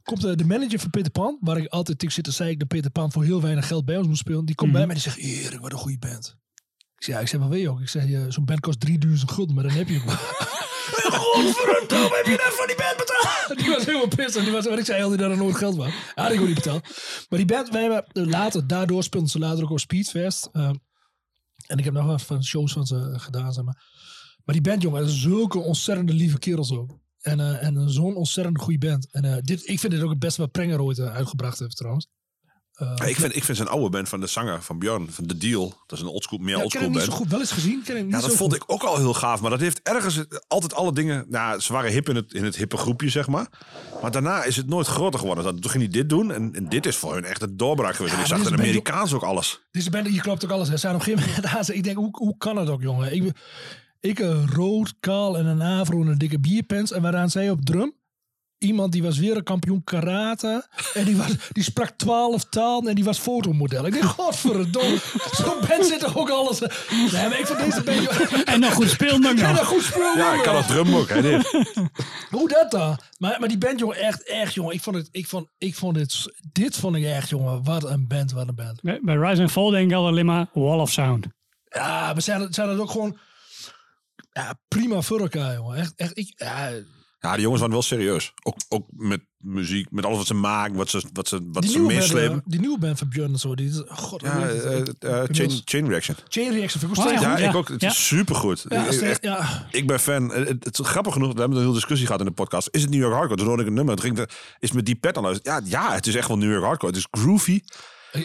Komt 0.03 0.25
eh, 0.25 0.35
de 0.35 0.45
manager 0.45 0.79
van 0.79 0.91
Peter 0.91 1.11
Pan. 1.13 1.39
Waar 1.41 1.57
ik 1.57 1.67
altijd 1.67 1.99
tegen 1.99 2.15
zit 2.15 2.25
te 2.25 2.31
zei 2.31 2.51
ik 2.51 2.59
dat 2.59 2.69
Peter 2.69 2.91
Pan 2.91 3.13
voor 3.13 3.25
heel 3.25 3.41
weinig 3.43 3.67
geld 3.67 3.85
bij 3.85 3.97
ons 3.97 4.07
moet 4.07 4.17
spelen. 4.19 4.45
Die 4.45 4.55
komt 4.55 4.71
Mhm. 4.71 4.79
bij 4.79 4.87
mij 4.87 4.97
en 4.97 5.03
die 5.03 5.13
zegt. 5.13 5.45
Erik, 5.45 5.61
wat 5.61 5.73
een 5.73 5.79
goede 5.79 5.99
band. 5.99 6.37
Ik 6.97 7.05
zeg, 7.05 7.15
ja, 7.15 7.21
ik 7.21 7.29
zeg, 7.29 7.41
wat 7.41 7.49
weet 7.49 7.61
je 7.61 7.71
ook? 7.71 7.81
Ik 7.81 7.89
zeg, 7.89 8.05
zo'n 8.29 8.45
band 8.45 8.61
kost 8.61 8.81
3000 8.81 9.31
gulden, 9.31 9.55
maar 9.55 9.65
dan 9.65 9.73
heb 9.73 9.89
je 9.89 9.99
hem. 9.99 10.09
Godverdomme, 11.13 12.17
heb 12.17 12.25
je 12.27 12.31
net 12.31 12.55
van 12.57 12.67
die 12.67 12.77
band 12.77 12.97
betaald? 12.97 13.59
Die 13.59 13.69
was 13.71 13.85
helemaal 13.85 14.09
pissed. 14.09 14.37
En 14.37 14.43
die 14.45 14.53
was, 14.53 14.65
wat 14.67 14.79
ik 14.79 14.85
zei, 14.85 14.99
heel 14.99 15.09
die 15.09 15.19
daar 15.19 15.37
nooit 15.37 15.57
geld 15.57 15.77
was. 15.77 15.91
Had 16.15 16.27
ik 16.27 16.33
gewoon 16.33 16.47
niet 16.47 16.55
betaald. 16.55 16.83
Maar 17.29 17.39
die 17.39 17.49
band, 17.49 17.69
wij 17.71 17.81
hebben 17.83 18.05
eh, 18.13 18.27
later, 18.27 18.67
daardoor 18.67 19.03
speelden 19.03 19.31
ze 19.31 19.39
later 19.39 19.63
ook 19.65 19.71
op 19.71 19.79
Speedfest. 19.81 20.49
Ehm, 20.53 20.75
en 21.69 21.79
ik 21.79 21.85
heb 21.85 21.95
nog 21.95 22.07
wat 22.07 22.23
van 22.23 22.45
shows 22.45 22.73
van 22.73 22.87
ze 22.87 23.13
gedaan, 23.17 23.53
zeg 23.53 23.65
maar. 23.65 23.83
Maar 24.45 24.55
die 24.55 24.65
band, 24.65 24.83
jongen, 24.83 25.09
zulke 25.09 25.59
ontzettende 25.59 26.13
lieve 26.13 26.39
kerels 26.39 26.73
ook. 26.73 26.99
En, 27.21 27.41
eh, 27.41 27.63
en 27.63 27.91
zo'n 27.91 28.17
ontzettend 28.17 28.59
goede 28.59 28.87
band. 28.87 29.11
En 29.11 29.25
eh, 29.25 29.37
dit, 29.43 29.69
ik 29.69 29.81
vind 29.81 29.93
dit 29.93 30.03
ook 30.03 30.11
het 30.11 30.19
beste 30.19 30.41
wat 30.41 30.51
Prenger 30.51 30.83
ooit 30.83 30.99
eh, 30.99 31.15
uitgebracht 31.15 31.59
heeft, 31.59 31.77
trouwens. 31.77 32.09
Eh, 32.79 32.93
Ja, 32.97 33.05
ik, 33.05 33.17
vind, 33.17 33.37
ik 33.37 33.45
vind 33.45 33.57
zijn 33.57 33.69
oude 33.69 33.91
band 33.91 34.09
van 34.09 34.21
de 34.21 34.27
zanger 34.27 34.63
van 34.63 34.79
Björn, 34.79 35.07
van 35.13 35.27
The 35.27 35.37
Deal. 35.37 35.75
Dat 35.87 35.99
is 35.99 36.05
een 36.05 36.11
oldschool, 36.11 36.39
meer 36.39 36.57
ja, 36.57 36.63
ik 36.63 36.69
ken 36.71 36.81
oldschool 36.81 36.83
hem 36.83 36.91
niet 36.91 37.01
band. 37.01 37.13
zo 37.13 37.19
goed. 37.19 37.31
Wel 37.31 37.41
eens 37.41 37.51
gezien. 37.51 37.83
Ken 37.85 37.95
niet 38.05 38.15
Ja, 38.15 38.21
dat 38.21 38.35
vond 38.37 38.53
goed. 38.53 38.63
ik 38.63 38.71
ook 38.73 38.83
al 38.83 38.97
heel 38.97 39.15
gaaf. 39.15 39.41
Maar 39.41 39.51
dat 39.51 39.61
heeft 39.61 39.81
ergens 39.83 40.25
altijd 40.49 40.75
alle 40.75 40.93
dingen... 40.93 41.25
Nou, 41.29 41.61
ze 41.61 41.73
waren 41.73 41.91
hip 41.93 42.09
in 42.09 42.17
het, 42.17 42.33
in 42.33 42.45
het 42.45 42.57
hippe 42.57 42.77
groepje, 42.77 43.09
zeg 43.09 43.27
maar. 43.27 43.47
Maar 44.03 44.11
daarna 44.11 44.45
is 44.45 44.57
het 44.57 44.67
nooit 44.69 44.87
groter 44.87 45.19
geworden. 45.21 45.45
Dat- 45.45 45.63
Toen 45.63 45.71
ging 45.71 45.83
hij 45.83 45.93
dit 45.93 46.09
doen. 46.09 46.33
En, 46.33 46.55
en 46.55 46.69
dit 46.69 46.87
is 46.87 46.97
voor 46.97 47.15
hun 47.15 47.25
echt 47.25 47.41
het 47.41 47.59
doorbraak 47.59 47.95
geweest. 47.95 48.13
Ja, 48.15 48.19
en 48.19 48.25
ik 48.25 48.31
zag 48.31 48.39
een 48.39 48.51
beetje- 48.51 48.63
Amerikaans 48.63 49.13
ook 49.13 49.23
alles. 49.23 49.61
Deze 49.71 49.91
band, 49.91 50.15
je 50.15 50.21
klopt 50.21 50.45
ook 50.45 50.51
alles. 50.51 50.67
Hè. 50.69 50.75
Ze 50.75 50.81
zijn 50.81 50.95
op 50.95 51.01
een 51.01 51.07
gegeven 51.07 51.43
moment 51.43 51.69
Ik 51.79 51.83
denk, 51.85 51.97
hoe, 51.97 52.09
hoe 52.13 52.37
kan 52.39 52.57
het 52.57 52.69
ook, 52.69 52.83
jongen? 52.83 53.15
Ik, 53.15 53.33
ik 54.01 54.19
een 54.19 54.51
rood, 54.51 54.95
kaal 55.01 55.39
en 55.39 55.47
een 55.47 55.61
afro 55.81 56.01
en 56.01 56.07
een 56.07 56.19
dikke 56.19 56.39
bierpens. 56.41 56.93
En 56.93 57.03
waaraan 57.03 57.31
zij 57.31 57.51
op 57.51 57.65
drum. 57.65 57.95
Iemand 58.59 58.93
die 58.93 59.03
was 59.03 59.19
wereldkampioen 59.19 59.85
karate. 59.85 60.69
En 60.95 61.05
die, 61.05 61.17
was, 61.17 61.27
die 61.53 61.63
sprak 61.63 61.91
twaalf 61.97 62.45
talen 62.45 62.89
en 62.89 62.95
die 62.95 63.05
was 63.05 63.19
fotomodel. 63.19 63.87
Ik 63.87 63.93
denk, 63.93 64.05
godverdomme. 64.05 64.99
Zo'n 65.33 65.69
band 65.69 65.87
zit 65.87 66.03
er 66.03 66.19
ook 66.19 66.31
alles. 66.31 66.61
Nee, 66.61 67.29
maar 67.29 67.39
ik 67.39 67.47
vind 67.47 67.59
deze 67.59 67.83
band... 67.83 68.45
En 68.45 68.61
nog 68.61 68.73
goed 68.73 69.01
nog 69.01 69.35
En 69.35 69.49
een 69.49 69.65
goed 69.65 69.83
speel. 69.83 70.17
Ja, 70.17 70.35
ik 70.35 70.43
kan 70.43 70.55
dat 70.55 70.67
drum 70.67 70.95
ook. 70.95 71.09
Hè, 71.09 71.23
dit. 71.23 71.67
Hoe 72.31 72.49
dat 72.49 72.71
dan? 72.71 72.99
Maar, 73.19 73.37
maar 73.41 73.49
die 73.49 73.59
band, 73.59 73.79
jongen, 73.79 73.97
echt, 73.97 74.29
echt, 74.29 74.55
jongen. 74.55 74.75
Ik 74.75 74.83
vond 74.83 74.97
het, 74.97 75.09
ik 75.11 75.27
vond, 75.27 75.49
ik 75.59 75.75
vond 75.75 75.95
dit, 75.95 76.39
dit 76.53 76.77
vond 76.77 76.97
ik 76.97 77.05
echt, 77.05 77.29
jongen. 77.29 77.65
Wat 77.65 77.85
een 77.85 78.07
band, 78.07 78.33
wat 78.33 78.49
een 78.49 78.55
band. 78.55 78.81
Bij, 78.83 79.01
bij 79.03 79.17
Rise 79.17 79.43
and 79.43 79.51
Fall 79.51 79.71
denk 79.71 79.91
ik 79.91 79.97
altijd 79.97 80.13
alleen 80.13 80.27
maar 80.27 80.47
Wall 80.53 80.79
of 80.79 80.91
Sound. 80.91 81.27
Ja, 81.65 82.15
we 82.15 82.21
zijn, 82.21 82.53
zijn 82.53 82.69
het 82.69 82.79
ook 82.79 82.91
gewoon 82.91 83.19
ja, 84.33 84.59
prima 84.69 85.01
voor 85.01 85.21
elkaar, 85.21 85.55
jongen. 85.55 85.77
Echt, 85.77 85.93
echt 85.97 86.19
ik, 86.19 86.33
ja, 86.37 86.71
Ja, 87.21 87.33
die 87.33 87.41
jongens 87.43 87.61
waren 87.61 87.75
wel 87.75 87.85
serieus. 87.85 88.33
Ook, 88.43 88.55
ook 88.69 88.87
met 88.91 89.21
muziek, 89.39 89.91
met 89.91 90.05
alles 90.05 90.17
wat 90.17 90.27
ze 90.27 90.35
maken, 90.35 90.77
wat 90.77 90.89
ze, 90.91 91.03
wat 91.13 91.29
ze, 91.29 91.49
wat 91.53 91.63
die, 91.63 91.71
ze 91.73 91.79
band, 91.79 91.93
meeslepen. 91.93 92.37
eh, 92.37 92.43
die 92.45 92.61
nieuwe 92.61 92.79
band 92.79 92.99
van 92.99 93.09
Björn 93.09 93.33
en 93.33 93.39
zo. 93.39 93.55
Die, 93.55 93.69
is- 93.69 93.83
god, 93.89 94.21
hoe 94.21 94.31
Ja, 94.31 94.39
het? 94.41 94.99
eh, 94.99 95.19
eh, 95.23 95.25
chain, 95.31 95.51
chain 95.65 95.89
Reaction. 95.89 96.17
Chain 96.29 96.53
Reaction 96.53 96.81
vind 96.81 96.93
ik 96.93 96.99
ook 96.99 97.07
Oh, 97.07 97.13
ja. 97.13 97.21
Ja, 97.21 97.37
goed. 97.37 97.45
ik 97.49 97.55
ook. 97.57 97.69
Het 97.69 97.81
ja. 97.81 97.89
is 97.89 98.07
supergoed. 98.07 98.65
Ja, 98.69 98.87
Ik- 98.87 99.19
ja. 99.23 99.67
ik 99.71 99.87
ben 99.87 100.01
fan. 100.01 100.31
Het, 100.33 100.49
het, 100.49 100.65
het 100.65 100.79
is 100.79 100.87
grappig 100.87 101.13
genoeg, 101.13 101.33
we 101.33 101.39
hebben 101.39 101.57
een 101.57 101.63
hele 101.65 101.75
discussie 101.77 102.07
gehad 102.07 102.21
in 102.21 102.27
de 102.29 102.33
podcast. 102.33 102.69
Is 102.71 102.81
het 102.83 102.91
New 102.91 103.01
York 103.01 103.13
Hardcore? 103.15 103.39
Toen 103.39 103.47
hoorde 103.49 103.63
ik 103.63 103.69
een 103.69 103.75
nummer. 103.75 103.95
Toen 103.97 104.05
ging 104.05 104.17
de, 104.17 104.29
is 104.59 104.73
met 104.73 104.87
die 104.87 104.95
pet 104.97 105.17
aan 105.17 105.23
luisteren. 105.23 105.65
Ja, 105.69 105.79
ja, 105.89 105.95
het 105.95 106.07
is 106.07 106.15
echt 106.15 106.29
wel 106.29 106.39
New 106.39 106.51
York 106.51 106.65
Hardcore. 106.65 106.93
Het 106.93 107.01
is 107.01 107.21
groovy. 107.23 107.61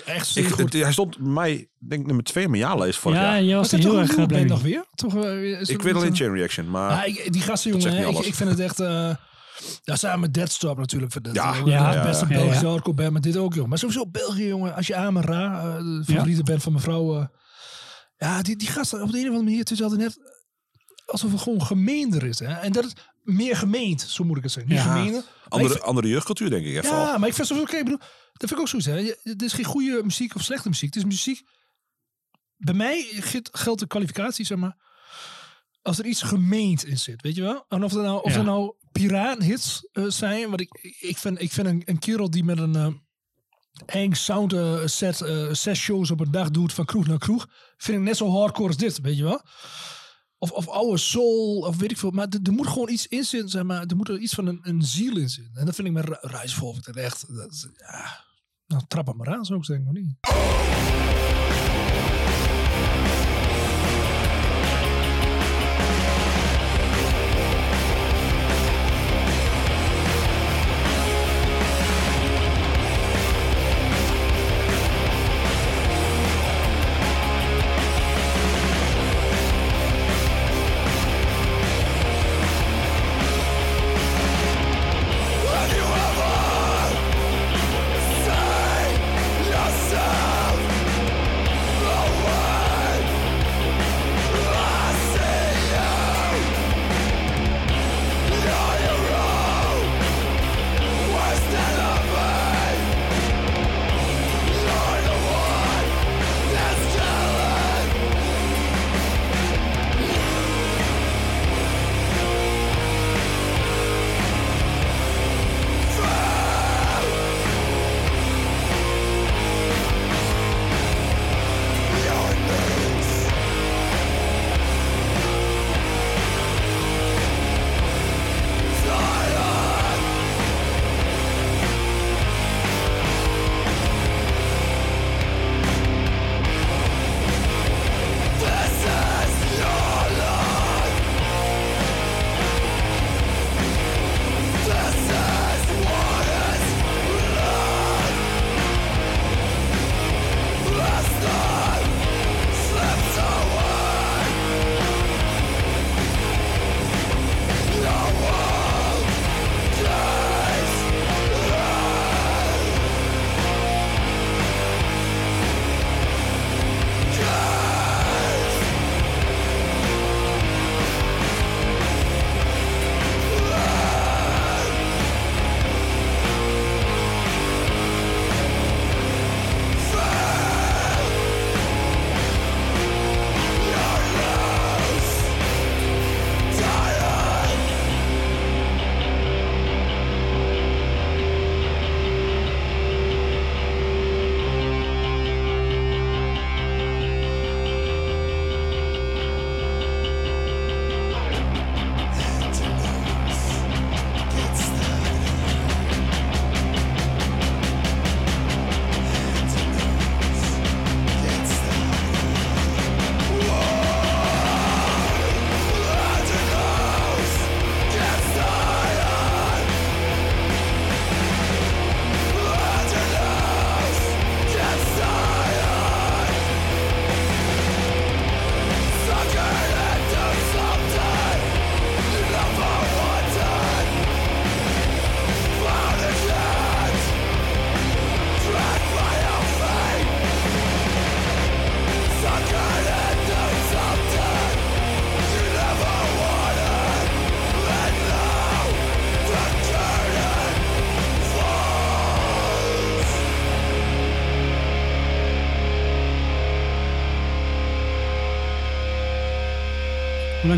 Echt 0.06 0.36
Ik, 0.36 0.48
goed. 0.48 0.58
het- 0.74 0.74
hij 0.84 0.92
stond 0.92 1.18
bij 1.18 1.28
mij, 1.32 1.70
denk 1.80 2.02
ik, 2.02 2.08
nummer 2.08 2.24
twee 2.24 2.44
in 2.44 2.50
mijn 2.50 2.62
jaarlijst 2.62 3.00
vorig 3.00 3.18
Ja, 3.18 3.24
jaar. 3.24 3.42
je 3.44 3.56
Was 3.56 3.70
dat 3.70 3.80
heel 3.80 3.94
een 4.00 4.10
erg 4.10 4.26
blij 4.28 4.44
nog 4.44 4.62
weer? 4.62 4.86
Toch, 4.96 5.16
eh, 5.24 5.62
Ik 5.70 5.82
weet 5.82 5.94
alleen 5.96 6.16
Chain 6.16 6.34
Reaction, 6.34 6.70
maar... 6.70 6.92
Ja, 6.92 7.04
ik, 7.04 7.34
die 7.34 7.42
gasten, 7.42 7.72
Dat 7.72 7.82
jongen, 7.84 8.26
ik, 8.26 8.36
vind 8.36 8.50
het 8.50 8.60
echt... 8.60 8.80
eh 8.80 9.16
ja, 9.84 9.96
samen 9.96 10.20
met 10.20 10.34
Deadstop 10.34 10.78
natuurlijk. 10.78 11.12
Voor 11.12 11.22
dit, 11.22 11.34
Ja, 11.34 11.52
eh, 11.54 11.58
ja, 11.66 11.92
de 11.92 11.98
ja, 11.98 12.04
beste 12.04 12.24
ja. 12.26 12.30
Belgische 12.30 12.56
Ja, 12.56 12.62
ja. 12.62 12.70
hardcore 12.70 12.96
band, 12.96 13.12
maar 13.12 13.22
dit 13.22 13.38
ook, 13.38 13.54
jongen. 13.54 13.70
Maar 13.70 13.78
sowieso 13.78 14.08
België, 14.08 14.48
jongen. 14.48 14.76
Als 14.76 14.88
je 14.88 14.96
Amara, 14.96 15.62
eh 15.64 15.78
de 15.78 16.04
favoriete 16.06 16.44
band 16.44 16.64
van 16.64 16.72
mijn 16.72 16.84
vrouw... 16.84 17.18
eh, 17.20 17.26
ja, 18.18 18.42
die, 18.42 18.56
die 18.56 18.68
gasten 18.68 19.02
op 19.02 19.12
de 19.12 19.18
een 19.18 19.24
of 19.24 19.28
andere 19.30 19.44
manier... 19.44 19.60
Het 19.60 19.72
is 19.72 19.82
altijd 19.82 20.00
net 20.02 20.18
alsof 21.06 21.32
het 21.32 21.42
gewoon 21.42 21.62
gemeender 21.66 22.24
is. 22.26 22.40
Hè? 22.40 22.54
En 22.54 22.72
dat 22.72 22.86
is 22.86 22.94
meer 23.24 23.56
gemeend, 23.56 24.02
zo 24.02 24.24
moet 24.24 24.38
ik 24.38 24.44
het 24.44 24.52
zeggen. 24.52 24.72
Niet 24.72 24.82
Ja. 25.14 25.22
andere, 25.50 25.72
vind- 25.72 25.84
andere 25.84 26.08
jeugdcultuur, 26.08 26.50
denk 26.50 26.66
ik. 26.66 26.84
Vooral. 26.86 27.06
ja, 27.06 27.18
maar 27.18 27.28
ik 27.30 27.34
vind 27.36 27.50
het 27.50 27.60
oké. 27.62 27.76
Ik 27.78 27.84
bedoel, 27.84 28.00
dat 28.00 28.08
vind 28.50 28.52
ik 28.52 28.60
ook 28.76 28.82
zo. 28.82 28.92
Het 29.24 29.42
is 29.42 29.54
geen 29.54 29.66
goede 29.66 30.02
muziek 30.04 30.36
of 30.36 30.42
slechte 30.44 30.70
muziek. 30.70 30.94
Het 30.94 31.04
is 31.04 31.10
muziek. 31.10 31.48
Bij 32.58 32.74
mij 32.74 33.08
geldt- 33.52 33.80
de 33.80 33.88
kwalificatie, 33.88 34.46
zeg 34.46 34.58
maar. 34.58 34.78
Als 35.82 36.00
er 36.00 36.06
iets 36.06 36.22
gemeend 36.22 36.86
in 36.86 36.98
zit, 37.00 37.22
weet 37.22 37.36
je 37.36 37.42
wel? 37.42 37.66
En 37.68 37.84
of 37.84 37.94
er 37.94 38.04
nou, 38.04 38.24
of 38.24 38.32
Ja. 38.32 38.38
er 38.38 38.44
nou 38.44 38.76
piratenhits 38.92 39.88
eh, 39.92 40.06
zijn. 40.08 40.50
Want 40.50 40.62
ik, 40.62 40.98
ik 41.00 41.18
vind, 41.18 41.42
ik 41.42 41.52
vind 41.52 41.68
een, 41.68 41.82
een 41.86 42.00
kerel 42.00 42.30
die 42.30 42.44
met 42.44 42.58
een 42.60 42.76
eh, 42.76 42.88
eng 43.86 44.14
sound 44.14 44.54
eh, 44.54 44.86
set, 44.86 45.18
zes 45.52 45.80
shows 45.80 46.12
op 46.12 46.20
een 46.20 46.32
dag 46.32 46.50
doet 46.52 46.74
van 46.74 46.86
kroeg 46.86 47.08
naar 47.08 47.18
kroeg. 47.18 47.48
Vind 47.78 47.98
ik 47.98 48.04
net 48.04 48.18
zo 48.18 48.30
hardcore 48.32 48.68
als 48.68 48.78
dit, 48.78 49.00
weet 49.02 49.18
je 49.18 49.24
wel? 49.24 49.42
Of, 50.38 50.52
of 50.52 50.68
oude 50.68 50.98
soul, 50.98 51.58
of 51.60 51.78
weet 51.78 51.92
ik 51.92 51.98
veel. 51.98 52.12
Maar 52.12 52.28
er, 52.44 52.52
moet 52.54 52.68
gewoon 52.68 52.90
iets 52.90 53.08
in 53.08 53.24
zitten, 53.24 53.50
zeg 53.50 53.64
maar. 53.64 53.86
Er 53.86 53.96
moet 53.96 54.10
er 54.10 54.18
iets 54.20 54.34
van 54.34 54.48
een, 54.48 54.60
een 54.64 54.82
ziel 54.82 55.18
in 55.18 55.30
zitten. 55.30 55.56
En 55.56 55.66
dat 55.66 55.76
vind 55.76 55.88
ik 55.88 55.94
met 55.94 56.18
Rise 56.22 56.56
Forward 56.56 56.96
echt. 56.96 57.36
Dat 57.36 57.52
is, 57.52 57.68
ja, 57.78 58.24
nou, 58.74 58.86
trap 58.88 59.08
hem 59.08 59.18
maar 59.18 59.30
aan, 59.30 59.46
zou 59.46 59.60
ik 59.60 59.66
zeggen, 59.66 59.88
of 59.88 59.94
niet? 59.94 61.33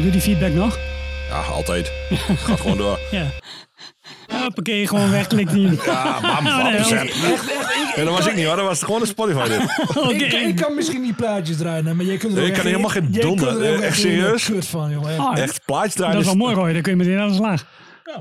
Duurt 0.01 0.13
die 0.13 0.21
feedback 0.21 0.53
nog? 0.53 0.77
Ja, 1.29 1.41
altijd. 1.41 1.91
Gaat 2.35 2.59
gewoon 2.61 2.77
door. 2.77 2.99
Ja. 3.11 3.25
Hoppakee, 4.41 4.87
gewoon 4.87 5.11
wegklikt 5.11 5.51
niet. 5.53 5.83
Ja, 5.85 6.19
bam, 6.21 6.43
nee, 6.43 6.53
bam, 6.53 6.71
hoor. 6.73 6.83
zet. 6.83 7.13
Ja, 7.95 8.03
dat 8.03 8.13
was 8.17 8.27
ik 8.27 8.35
niet 8.35 8.45
hoor, 8.45 8.55
dat 8.55 8.65
was 8.65 8.83
gewoon 8.83 9.01
een 9.01 9.07
Spotify 9.07 9.47
dit. 9.47 9.61
Oké. 9.97 10.13
Ik, 10.13 10.33
ik 10.33 10.55
kan 10.55 10.75
misschien 10.75 11.01
die 11.01 11.13
plaatjes 11.13 11.57
draaien, 11.57 11.95
maar 11.95 12.05
jij 12.05 12.17
kunt 12.17 12.33
er 12.33 12.39
Nee, 12.39 12.47
ik 12.47 12.53
kan 12.53 12.65
helemaal 12.65 12.89
geen 12.89 13.11
donder. 13.11 13.47
kunt 13.47 13.61
er 13.61 13.75
ook 13.75 13.81
Echt 13.81 13.99
serieus? 13.99 14.45
kut 14.45 14.65
van, 14.67 14.91
jongen. 14.91 15.09
echt. 15.17 15.39
Echt 15.39 15.65
plaatjes 15.65 15.93
draaien. 15.93 16.13
dat 16.13 16.21
is 16.21 16.27
wel 16.27 16.37
mooi, 16.37 16.55
Roy. 16.55 16.73
Dan 16.73 16.81
kun 16.81 16.91
je 16.91 16.97
meteen 16.97 17.19
aan 17.19 17.27
de 17.29 17.33
slag. 17.35 17.65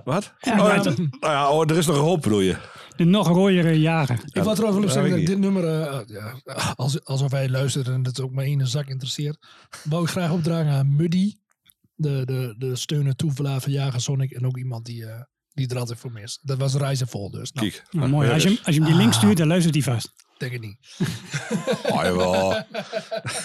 Wat? 0.04 0.32
Ja, 0.40 0.52
oh, 0.52 0.66
ja, 0.68 0.74
het- 0.74 0.96
nou 0.98 1.08
ja, 1.20 1.50
oh, 1.50 1.70
er 1.70 1.76
is 1.76 1.86
nog 1.86 1.96
een 1.96 2.02
hoop 2.02 2.22
bedoel 2.22 2.40
je. 2.40 2.56
De 2.96 3.04
nog 3.04 3.28
rooiere 3.28 3.80
jaren. 3.80 4.20
Ik 4.32 4.42
wil 4.42 4.54
trouwens 4.54 4.84
wel 4.84 4.92
zeggen 4.92 5.10
dat 5.10 5.20
ik 5.20 5.26
dit 5.26 5.38
nummer, 5.38 5.64
eh, 5.64 5.98
ja, 6.06 6.32
als, 6.74 7.04
alsof 7.04 7.30
wij 7.30 7.48
luisteren 7.48 7.94
en 7.94 8.02
dat 8.02 8.20
ook 8.20 8.32
maar 8.32 8.44
één 8.44 8.66
zak 8.66 8.86
interesseert, 8.88 9.36
wou 9.84 10.02
ik 10.02 10.08
graag 10.10 10.30
opdragen 10.30 10.72
aan 10.72 10.96
Muddy, 10.96 11.32
de, 11.94 12.22
de, 12.24 12.54
de 12.58 12.76
steun 12.76 13.06
en 13.06 13.16
toeverlaat 13.16 13.62
van 13.62 13.72
Jager 13.72 14.00
Sonic 14.00 14.30
en 14.30 14.46
ook 14.46 14.58
iemand 14.58 14.84
die, 14.84 15.06
eh, 15.06 15.20
die 15.52 15.68
er 15.68 15.78
altijd 15.78 15.98
voor 15.98 16.12
mist. 16.12 16.38
Dat 16.42 16.58
was 16.58 16.74
Reizen 16.74 17.08
vol 17.08 17.30
dus. 17.30 17.52
Nou, 17.52 17.68
Kijk. 17.70 17.86
Nou, 17.90 18.08
mooi. 18.08 18.30
Als 18.30 18.42
je, 18.42 18.48
hem- 18.48 18.58
als 18.64 18.74
je 18.74 18.80
hem 18.80 18.90
die 18.90 19.00
link 19.00 19.12
stuurt, 19.12 19.36
dan 19.36 19.46
luistert 19.46 19.74
hij 19.74 19.82
vast. 19.84 20.12
Denk 20.38 20.52
ik 20.52 20.60
niet. 20.60 20.76
Oh, 21.90 22.02
jawel. 22.08 22.64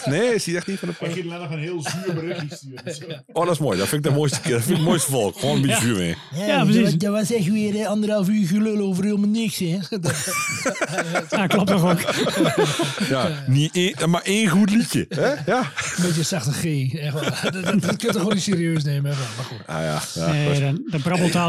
Nee, 0.05 0.33
is 0.33 0.43
die 0.43 0.55
echt 0.55 0.67
niet 0.67 0.79
van 0.79 0.87
de 0.99 1.05
Ik 1.05 1.11
ging 1.11 1.25
nog 1.25 1.51
een 1.51 1.59
heel 1.59 1.81
zuur 1.81 2.13
berichtje 2.13 2.55
sturen. 2.55 2.95
Zo. 2.95 3.05
Oh, 3.31 3.45
dat 3.45 3.53
is 3.53 3.59
mooi. 3.59 3.77
Dat 3.77 3.87
vind 3.87 4.05
ik 4.05 4.11
de 4.11 4.17
mooiste 4.17 4.41
keer. 4.41 4.51
Dat 4.51 4.61
vind 4.61 4.71
ik 4.71 4.77
het 4.77 4.85
mooiste 4.87 5.11
volk. 5.11 5.39
Gewoon 5.39 5.55
een 5.55 5.61
beetje 5.61 5.75
Ja. 5.77 5.81
vuur 5.81 5.95
mee. 5.95 6.15
Ja, 6.47 6.63
precies. 6.63 6.93
Dat 6.97 7.11
was 7.11 7.31
echt 7.31 7.45
weer 7.51 7.79
eh, 7.79 7.87
anderhalf 7.87 8.29
uur 8.29 8.47
gelul 8.47 8.87
over 8.87 9.03
helemaal 9.03 9.29
niks, 9.29 9.57
hè? 9.57 9.77
Ja, 11.37 11.47
klopt 11.47 11.67
toch 11.67 11.83
ook. 11.91 11.99
Ja, 13.09 13.43
niet 13.47 13.75
één, 13.75 14.09
maar 14.09 14.21
één 14.21 14.47
goed 14.47 14.69
liedje. 14.69 15.05
Hè? 15.09 15.33
Ja. 15.45 15.59
Een 15.97 16.03
beetje 16.03 16.23
zachte 16.23 16.51
G. 16.51 16.93
Echt 16.93 17.13
wel. 17.13 17.23
Dat, 17.23 17.53
dat, 17.63 17.63
dat 17.81 17.95
kun 17.95 18.07
je 18.07 18.07
toch 18.07 18.15
gewoon 18.15 18.33
niet 18.33 18.43
serieus 18.43 18.83
nemen. 18.83 19.09
Wel. 19.11 19.19
Maar 19.35 19.45
goed. 19.45 19.57
Ah, 19.65 19.81
ja, 19.81 20.01
ja. 20.13 20.31
Nee, 20.31 20.59
dan, 20.59 20.83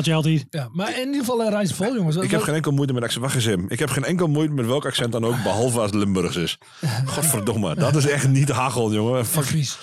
dan 0.02 0.14
altijd. 0.14 0.46
Ja, 0.50 0.68
maar 0.72 0.92
in 1.00 1.06
ieder 1.06 1.20
geval 1.20 1.42
uh, 1.42 1.48
Reizen 1.48 1.76
vol, 1.76 1.94
jongens. 1.94 2.16
Ik 2.16 2.30
heb 2.30 2.40
geen 2.42 2.54
enkel 2.54 2.72
moeite 2.72 2.92
met 2.92 3.02
accent. 3.02 3.22
Wacht 3.24 3.34
eens. 3.46 3.64
Ik 3.68 3.78
heb 3.78 3.90
geen 3.90 4.04
enkel 4.04 4.26
moeite 4.26 4.52
met 4.52 4.66
welk 4.66 4.86
accent 4.86 5.12
dan 5.12 5.24
ook, 5.24 5.29
behalve 5.42 5.80
als 5.80 5.90
het 5.90 6.00
Limburgs 6.00 6.36
is. 6.36 6.58
Godverdomme. 7.04 7.74
Dat 7.74 7.96
is 7.96 8.06
echt 8.06 8.28
niet 8.28 8.48
hagel, 8.48 8.92
jongen. 8.92 9.26
Fuck. 9.26 9.44
Fries. 9.44 9.78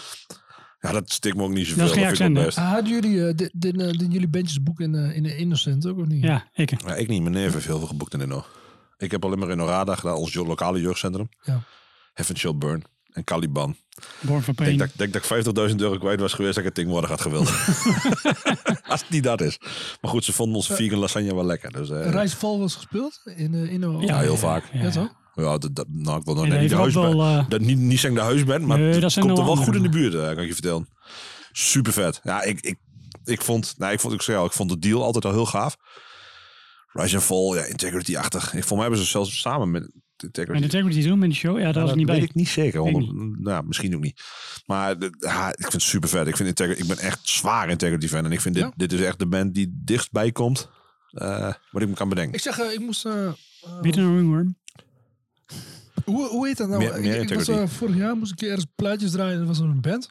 Ja, 0.79 0.91
dat 0.91 1.11
stikt 1.11 1.35
me 1.35 1.43
ook 1.43 1.53
niet 1.53 1.67
zoveel. 1.67 1.81
Dat 1.81 1.87
is 1.87 1.93
geen 1.93 2.03
ik 2.03 2.09
accent, 2.09 2.33
best. 2.33 2.57
Ah, 2.57 2.71
hadden 2.71 2.91
jullie, 2.93 3.15
uh, 3.15 3.33
dit, 3.35 3.51
uh, 3.65 3.71
dit 3.71 4.11
jullie 4.11 4.27
bandjesboek 4.27 4.79
in, 4.79 4.93
uh, 4.93 5.15
in 5.15 5.23
de 5.23 5.37
Innocent 5.37 5.87
ook, 5.87 5.97
of 5.97 6.05
niet? 6.05 6.23
Ja, 6.23 6.47
ik. 6.53 6.81
Ja, 6.81 6.95
ik 6.95 7.07
niet. 7.07 7.21
Mijn 7.21 7.33
neef 7.33 7.53
heeft 7.53 7.65
heel 7.65 7.77
veel 7.77 7.87
geboekt 7.87 8.13
in 8.13 8.21
Inno. 8.21 8.45
Ik 8.97 9.11
heb 9.11 9.25
alleen 9.25 9.39
maar 9.39 9.49
in 9.49 9.61
Orada 9.61 9.95
gedaan, 9.95 10.15
ons 10.15 10.33
lokale 10.33 10.81
jeugdcentrum. 10.81 11.29
Ja. 11.41 11.61
Heaven 12.13 12.37
Shall 12.37 12.55
Burn 12.55 12.83
en 13.11 13.23
Caliban. 13.23 13.75
Born 14.19 14.43
Ik 14.47 14.57
denk 14.57 14.79
dat, 14.79 14.89
denk 14.95 15.13
dat 15.13 15.23
ik 15.23 15.69
50.000 15.69 15.75
euro 15.75 15.97
kwijt 15.97 16.19
was 16.19 16.33
geweest 16.33 16.55
dat 16.55 16.63
ik 16.63 16.69
het 16.69 16.75
ding 16.75 16.89
worden 16.89 17.09
had 17.09 17.21
gewild. 17.21 17.47
Als 18.91 19.01
het 19.01 19.09
niet 19.09 19.23
dat 19.23 19.41
is. 19.41 19.59
Maar 20.01 20.11
goed, 20.11 20.23
ze 20.23 20.33
vonden 20.33 20.55
onze 20.55 20.73
vegan 20.73 20.99
lasagne 20.99 21.35
wel 21.35 21.45
lekker. 21.45 21.71
Dus, 21.71 21.89
eh, 21.89 22.09
Reis 22.09 22.33
vol 22.33 22.59
was 22.59 22.75
gespeeld 22.75 23.21
in, 23.35 23.53
uh, 23.53 23.71
in 23.71 23.81
de 23.81 23.97
Ja, 23.99 24.19
heel 24.19 24.37
vaak. 24.37 24.63
Ja, 24.73 24.89
toch? 24.89 25.15
Ja, 25.45 25.57
dat, 25.57 25.75
dat, 25.75 25.85
nou, 25.89 26.19
ik 26.19 26.25
wil 26.25 26.33
nog 26.33 26.43
niet 26.59 26.69
de 26.69 26.75
huisband. 26.75 27.13
wel, 27.13 27.23
eh, 27.25 27.49
dat 27.49 27.61
niet, 27.61 27.77
niet 27.77 27.99
zeggen 27.99 28.19
de 28.19 28.25
huisband, 28.25 28.65
maar 28.65 28.77
Nee, 28.79 28.91
het 28.91 29.01
dat 29.01 29.11
zijn 29.11 29.25
komt 29.25 29.37
er 29.37 29.45
wel 29.45 29.55
goed 29.55 29.75
in 29.75 29.81
de 29.81 29.89
buurt, 29.89 30.13
eh, 30.13 30.21
kan 30.21 30.37
ik 30.39 30.47
je 30.47 30.53
vertellen. 30.53 30.87
Super 31.51 31.93
vet. 31.93 32.19
Ja, 32.23 32.41
ik, 32.43 32.61
ik, 32.61 32.77
ik 33.23 33.41
vond, 33.41 33.75
nou, 33.77 33.91
ik 33.93 33.99
vond, 33.99 34.13
ik 34.13 34.21
zei 34.21 34.37
al, 34.37 34.45
ik 34.45 34.51
vond 34.51 34.69
de 34.69 34.79
deal 34.79 35.03
altijd 35.03 35.25
al 35.25 35.31
heel 35.31 35.45
gaaf. 35.45 35.75
Rise 36.91 37.15
and 37.15 37.23
Fall, 37.25 37.55
ja, 37.55 37.63
Integrity-achtig. 37.65 38.43
Ik, 38.43 38.49
volgens 38.49 38.71
mij 38.71 38.81
hebben 38.81 38.99
ze 38.99 39.05
zelfs 39.05 39.39
samen 39.39 39.71
met 39.71 39.91
Integrity. 40.17 40.57
En 40.57 40.63
Integrity 40.63 41.01
Zoom 41.01 41.23
in 41.23 41.29
de 41.29 41.35
show, 41.35 41.59
ja, 41.59 41.71
daar 41.71 41.81
was 41.81 41.91
ik 41.91 41.97
niet 41.97 42.07
weet 42.07 42.15
bij. 42.17 42.25
ik 42.25 42.33
niet 42.33 42.47
zeker. 42.49 42.83
Weet 42.83 42.95
ik 42.95 42.99
honderd- 43.07 43.39
Nou, 43.39 43.65
misschien 43.67 43.95
ook 43.95 44.01
niet. 44.01 44.21
Maar 44.65 44.99
de- 44.99 45.15
ja, 45.19 45.47
ik 45.49 45.59
vind 45.59 45.73
het 45.73 45.81
super 45.81 46.09
vet. 46.09 46.27
Ik, 46.27 46.35
vind 46.35 46.49
Integrity, 46.49 46.81
ik 46.81 46.87
ben 46.87 46.97
echt 46.97 47.19
zwaar 47.23 47.69
Integrity 47.69 48.07
fan. 48.07 48.25
En 48.25 48.31
ik 48.31 48.41
vind 48.41 48.55
dit, 48.55 48.63
Ja? 48.63 48.71
dit 48.75 48.93
is 48.93 49.01
echt 49.01 49.19
de 49.19 49.27
band 49.27 49.53
die 49.53 49.81
dichtstbij 49.83 50.31
komt. 50.31 50.69
eh, 51.11 51.53
wat 51.71 51.81
ik 51.81 51.87
me 51.87 51.93
kan 51.93 52.09
bedenken. 52.09 52.33
Ik 52.33 52.41
zeg, 52.41 52.59
uh, 52.59 52.71
ik 52.73 52.79
moest... 52.79 53.05
Uh, 53.05 53.29
ringworm. 53.81 54.57
Hoe, 56.05 56.27
hoe 56.27 56.47
heet 56.47 56.57
dat 56.57 56.67
nou? 56.67 56.79
Meer- 56.79 56.95
Ik- 56.95 57.01
meer 57.01 57.21
ik, 57.21 57.33
was, 57.33 57.49
uh, 57.49 57.67
vorig 57.67 57.95
jaar 57.95 58.15
moest 58.17 58.31
ik 58.31 58.41
ergens 58.41 58.65
plaatjes 58.75 59.11
draaien. 59.11 59.33
en 59.35 59.39
Er 59.41 59.45
was 59.47 59.59
een 59.59 59.81
band. 59.81 60.09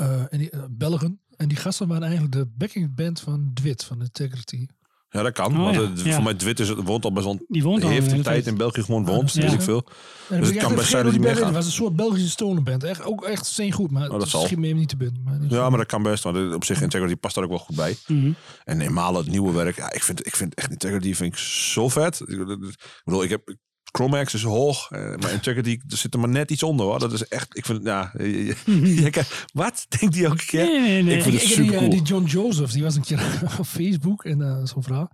Uh, 0.00 0.20
en 0.32 0.38
die, 0.38 0.52
uh, 0.54 0.62
Belgen. 0.70 1.20
En 1.36 1.48
die 1.48 1.56
gasten 1.56 1.88
waren 1.88 2.02
eigenlijk 2.02 2.32
de 2.32 2.46
backing 2.46 2.94
band 2.94 3.20
van 3.20 3.50
Dwit, 3.54 3.84
van 3.84 4.00
Integrity. 4.02 4.66
Ja, 5.12 5.22
dat 5.22 5.32
kan. 5.32 5.56
Oh, 5.58 5.62
want 5.64 5.74
ja. 5.76 6.04
het- 6.04 6.14
voor 6.14 6.22
mij 6.22 6.34
Dwit 6.34 6.60
is, 6.60 6.68
het- 6.68 6.78
woont 6.84 7.04
al 7.04 7.12
best 7.12 7.24
wel 7.24 7.38
Die 7.48 7.62
woont 7.62 7.82
al 7.84 7.90
heeft 7.90 8.12
een 8.12 8.22
tijd 8.22 8.46
in 8.46 8.56
België 8.56 8.82
gewoon 8.82 9.04
woont. 9.04 9.32
Ja. 9.32 9.40
Weet 9.42 9.52
ik 9.52 9.62
veel. 9.62 9.86
En 10.28 10.40
Dus 10.40 10.48
het 10.48 10.58
kan 10.58 10.74
best 10.74 10.88
zijn 10.88 11.04
dat 11.04 11.12
band 11.12 11.24
meegaan. 11.24 11.44
Het 11.44 11.54
was 11.54 11.66
een 11.66 11.72
soort 11.72 11.96
Belgische 11.96 12.28
stoneband. 12.30 12.84
Echt, 12.84 13.04
ook 13.04 13.24
echt 13.24 13.46
steen 13.46 13.72
goed, 13.72 13.90
maar 13.90 14.08
dat 14.08 14.20
het 14.20 14.30
zal. 14.30 14.44
schiet 14.44 14.58
me 14.58 14.66
even 14.66 14.78
niet 14.78 14.88
te 14.88 14.96
binnen. 14.96 15.22
Maar 15.24 15.38
Ja, 15.48 15.68
maar 15.68 15.78
dat 15.78 15.86
kan 15.86 16.02
best. 16.02 16.22
Want 16.22 16.54
op 16.54 16.64
zich 16.64 16.80
Integrity 16.82 17.16
past 17.16 17.34
daar 17.34 17.44
ook 17.44 17.50
wel 17.50 17.58
goed 17.58 17.76
bij. 17.76 17.96
Mhm. 18.06 18.32
En 18.64 18.80
eenmaal 18.80 19.14
het 19.14 19.26
nieuwe 19.26 19.52
werk. 19.52 19.76
Ja, 19.76 19.92
ik 19.92 20.02
vind, 20.02 20.26
ik 20.26 20.36
vind 20.36 20.54
echt 20.54 20.70
Integrity 20.70 21.14
vind 21.14 21.32
ik 21.32 21.38
zo 21.38 21.88
vet. 21.88 22.20
Ik, 22.20 22.28
ik 22.38 22.76
bedoel, 23.04 23.22
ik 23.22 23.30
heb... 23.30 23.56
Chromax 23.92 24.34
is 24.34 24.42
hoog, 24.42 24.90
eh, 24.90 25.14
maar 25.16 25.32
Integrity 25.32 25.78
er 25.88 25.96
zit 25.96 26.14
er 26.14 26.20
maar 26.20 26.28
net 26.28 26.50
iets 26.50 26.62
onder 26.62 26.86
hoor. 26.86 26.98
Dat 26.98 27.12
is 27.12 27.28
echt, 27.28 27.56
ik 27.56 27.66
vind, 27.66 27.84
ja, 27.84 28.10
je- 28.18 28.44
je- 28.44 28.54
je 29.14 29.22
wat 29.52 29.86
denkt 29.98 30.14
die 30.14 30.24
elke 30.24 30.44
keer? 30.46 30.64
Nee, 30.64 30.80
nee, 30.80 31.02
nee. 31.02 31.16
Ik 31.16 31.22
vind 31.22 31.34
het 31.34 31.42
ik 31.42 31.48
heb 31.48 31.56
die, 31.56 31.64
super 31.66 31.78
cool. 31.78 31.90
die 31.90 32.02
John 32.02 32.24
Joseph, 32.24 32.70
die 32.72 32.82
was 32.82 32.94
een 32.96 33.02
keer 33.02 33.40
op 33.58 33.66
Facebook 33.66 34.24
en 34.24 34.42
eh, 34.42 34.64
zo'n 34.64 34.82
vrouw. 34.82 35.08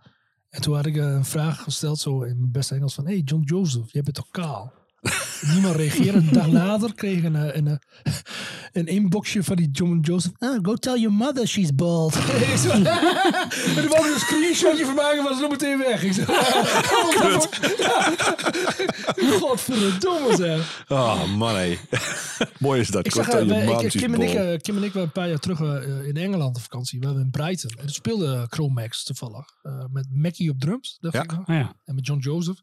En 0.50 0.60
toen 0.60 0.74
had 0.74 0.86
ik 0.86 0.96
een 0.96 1.24
vraag 1.24 1.62
gesteld, 1.62 1.98
zo 1.98 2.22
in 2.22 2.38
mijn 2.38 2.52
beste 2.52 2.74
Engels, 2.74 2.94
van... 2.94 3.06
Hey, 3.06 3.18
John 3.24 3.42
Joseph, 3.44 3.92
jij 3.92 4.02
bent 4.02 4.14
toch 4.16 4.30
kaal? 4.30 4.72
Niemand 5.52 5.76
reageerde. 5.76 6.18
Een 6.18 6.32
dag 6.32 6.46
later 6.46 6.94
kreeg 6.94 7.18
ik 7.18 7.24
een, 7.24 7.36
eh, 7.36 7.56
een, 7.56 7.66
eh, 7.66 8.12
een 8.72 8.86
inboxje 8.86 9.42
van 9.44 9.56
die 9.56 9.70
John 9.70 9.98
Joseph. 10.02 10.32
Ah, 10.38 10.58
go 10.62 10.74
tell 10.74 10.98
your 10.98 11.12
mother 11.16 11.46
she's 11.48 11.74
bald. 11.74 12.12
Zo- 12.62 12.70
en 12.70 12.82
toen 13.74 13.88
wou 13.88 14.08
ik 14.08 14.14
een 14.14 14.20
screenshotje 14.20 14.84
van 14.84 14.94
maken, 14.94 15.22
was 15.24 15.40
nog 15.40 15.50
meteen 15.50 15.78
weg. 15.78 16.02
Ik 16.02 16.12
zo, 16.12 16.22
Godverdomme 19.40 20.36
zeg. 20.36 20.84
Oh 20.88 21.24
man, 21.36 21.56
hé. 21.56 21.78
Mooi 22.58 22.80
is 22.80 22.88
dat. 22.88 23.06
Ik 23.06 23.12
zag, 23.12 23.26
je 23.26 23.32
eh, 23.38 23.46
wij- 23.46 23.84
ik, 23.84 23.90
Kim, 23.90 24.14
en 24.14 24.20
ik, 24.52 24.62
Kim 24.62 24.76
en 24.76 24.82
ik 24.82 24.92
waren 24.92 25.02
een 25.08 25.12
paar 25.12 25.28
jaar 25.28 25.38
terug 25.38 25.60
in 26.04 26.16
Engeland 26.16 26.56
op 26.56 26.62
vakantie. 26.62 26.98
We 27.00 27.06
waren 27.06 27.20
in 27.20 27.30
Brighton. 27.30 27.70
En 27.70 27.76
toen 27.84 27.88
speelde 27.94 28.46
Chromax 28.50 29.04
toevallig. 29.04 29.46
eh, 29.62 29.84
met 29.92 30.06
Mackie 30.12 30.50
op 30.50 30.60
drums. 30.60 30.96
dacht 31.00 31.14
Ja. 31.14 31.22
ik 31.22 31.30
nog. 31.32 31.46
Ah, 31.46 31.56
ja. 31.56 31.72
En 31.84 31.94
met 31.94 32.06
John 32.06 32.20
Joseph. 32.20 32.58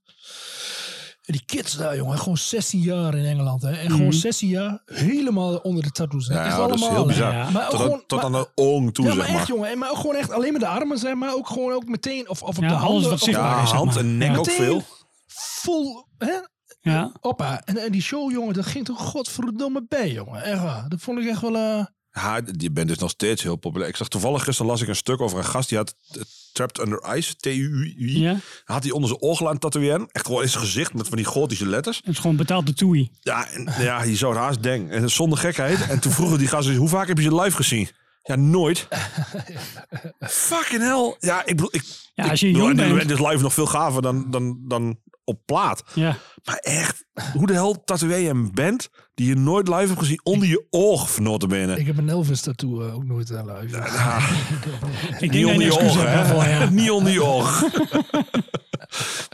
En 1.25 1.33
die 1.33 1.43
kids 1.45 1.73
daar, 1.77 1.95
jongen. 1.95 2.17
Gewoon 2.17 2.37
16 2.37 2.79
jaar 2.79 3.15
in 3.15 3.25
Engeland. 3.25 3.61
Hè. 3.61 3.71
En 3.71 3.91
gewoon 3.91 4.13
16 4.13 4.47
jaar 4.49 4.81
helemaal 4.85 5.57
onder 5.57 5.83
de 5.83 5.91
tattoos. 5.91 6.27
Mhm. 6.27 6.37
Ja, 6.37 6.45
echt 6.45 6.57
dat 6.57 6.65
is 6.73 6.81
allemaal. 6.81 6.97
heel 6.97 7.05
bizar. 7.05 7.31
Ja. 7.33 7.49
Maar 7.49 7.69
Tot, 7.69 7.79
gewoon, 7.79 7.93
aan, 7.93 8.03
tot 8.07 8.17
maar- 8.17 8.25
aan 8.25 8.31
de 8.31 8.49
oong 8.55 8.93
toe, 8.93 9.05
ja, 9.05 9.11
zeg 9.11 9.19
maar 9.21 9.29
maar. 9.31 9.39
echt, 9.39 9.47
jongen. 9.47 9.69
En 9.69 9.77
maar 9.77 9.89
ook 9.89 9.97
gewoon 9.97 10.15
echt 10.15 10.31
alleen 10.31 10.51
met 10.51 10.61
de 10.61 10.67
armen, 10.67 10.97
zeg 10.97 11.15
maar. 11.15 11.33
Ook 11.33 11.47
gewoon 11.47 11.73
ook 11.73 11.85
meteen. 11.87 12.29
Of, 12.29 12.41
of 12.43 12.57
op 12.57 12.63
Ja, 12.63 12.69
de 12.69 12.75
alles 12.75 12.87
handen. 12.91 13.09
wat 13.09 13.25
Ja, 13.25 13.61
is, 13.61 13.69
zeg 13.69 13.77
hand 13.77 13.93
maar. 13.93 14.03
en 14.03 14.17
nek 14.17 14.31
Ja. 14.31 14.37
ook 14.37 14.45
Meteen 14.45 14.65
veel. 14.65 14.81
Vol, 15.27 16.05
hè? 16.17 16.33
Ja. 16.81 17.11
Oppa. 17.21 17.61
En, 17.65 17.77
en 17.77 17.91
die 17.91 18.01
show, 18.01 18.31
jongen, 18.31 18.53
dat 18.53 18.65
ging 18.65 18.85
toch 18.85 18.99
godverdomme 19.01 19.85
bij, 19.87 20.11
jongen. 20.11 20.43
Echt 20.43 20.61
waar. 20.61 20.89
Dat 20.89 21.01
vond 21.01 21.19
ik 21.19 21.27
echt 21.27 21.41
wel... 21.41 21.55
eh, 21.55 21.85
Ja, 22.15 22.41
die 22.41 22.71
band 22.71 22.89
is 22.91 22.97
nog 22.97 23.09
steeds 23.09 23.43
heel 23.43 23.55
populair. 23.55 23.89
Ik 23.89 23.95
zag 23.95 24.07
toevallig 24.07 24.43
gisteren 24.43 24.71
las 24.71 24.81
ik 24.81 24.87
een 24.87 24.95
stuk 24.95 25.21
over 25.21 25.37
een 25.37 25.45
gast 25.45 25.69
die 25.69 25.77
had 25.77 25.95
eh, 26.11 26.21
Trapped 26.53 26.79
Under 26.79 27.15
Ice, 27.15 27.35
T-U-I. 27.35 28.19
ja. 28.19 28.37
Had 28.65 28.83
hij 28.83 28.91
onder 28.91 29.09
zijn 29.09 29.21
oog 29.21 29.39
laten 29.39 29.59
tatoeëren. 29.59 30.07
Echt 30.11 30.25
gewoon 30.25 30.41
in 30.41 30.49
zijn 30.49 30.63
gezicht 30.63 30.93
met 30.93 31.07
van 31.07 31.17
die 31.17 31.25
gotische 31.25 31.67
letters. 31.67 31.97
Het 31.97 32.07
is 32.13 32.19
gewoon 32.19 32.35
betaald 32.35 32.65
de 32.65 32.73
toei. 32.73 33.09
Ja, 33.21 33.47
en, 33.49 33.69
ja 33.79 34.03
je 34.03 34.15
zou 34.15 34.33
het 34.33 34.41
haast 34.41 34.63
denken. 34.63 34.95
En 34.95 35.09
zonder 35.09 35.37
gekheid. 35.37 35.87
En 35.89 35.99
toen 35.99 36.11
vroegen 36.11 36.37
die 36.37 36.47
gasten, 36.47 36.75
hoe 36.75 36.89
vaak 36.89 37.07
heb 37.07 37.17
je 37.17 37.23
ze 37.23 37.35
live 37.35 37.55
gezien? 37.55 37.89
Ja, 38.23 38.35
nooit. 38.35 38.87
Fucking 40.19 40.81
hell. 40.81 41.15
Ja, 41.19 41.39
ik 41.45 41.55
bedoel... 41.55 41.69
Ik, 41.71 41.83
Ja, 42.13 42.29
als 42.29 42.39
je 42.39 42.47
ik 42.47 42.53
bedoel, 42.53 42.67
jong 42.67 42.79
en 42.79 42.95
bent. 42.95 43.11
is 43.11 43.19
live 43.19 43.41
nog 43.43 43.53
veel 43.53 43.65
gaver 43.65 44.01
dan, 44.01 44.31
dan, 44.31 44.57
dan 44.67 44.99
op 45.25 45.39
plaat. 45.45 45.83
Ja. 45.93 46.17
Maar 46.43 46.55
echt, 46.55 47.05
hoe 47.33 47.47
de 47.47 47.53
hel 47.53 47.83
tatoeëer 47.83 48.17
je 48.17 48.29
een 48.29 48.51
band 48.53 48.89
die 49.13 49.27
je 49.27 49.35
nooit 49.35 49.67
live 49.67 49.87
hebt 49.87 49.99
gezien 49.99 50.19
onder 50.23 50.47
je 50.47 50.65
oog, 50.69 51.19
binnen? 51.47 51.77
Ik 51.77 51.85
heb 51.85 51.97
een 51.97 52.09
Elvis 52.09 52.41
tattoo 52.41 52.81
eh, 52.81 52.95
ook 52.95 53.05
nooit 53.05 53.35
aan 53.35 53.51
live. 53.51 53.77
Ik 55.25 55.31
Niet 55.31 55.45
onder 55.45 55.65
je 55.65 55.79
oog, 55.79 56.03
hè? 56.03 56.49
ja. 56.49 56.69
Niet 56.69 56.91
onder 56.91 57.11
je 57.11 57.23
oog. 57.23 57.61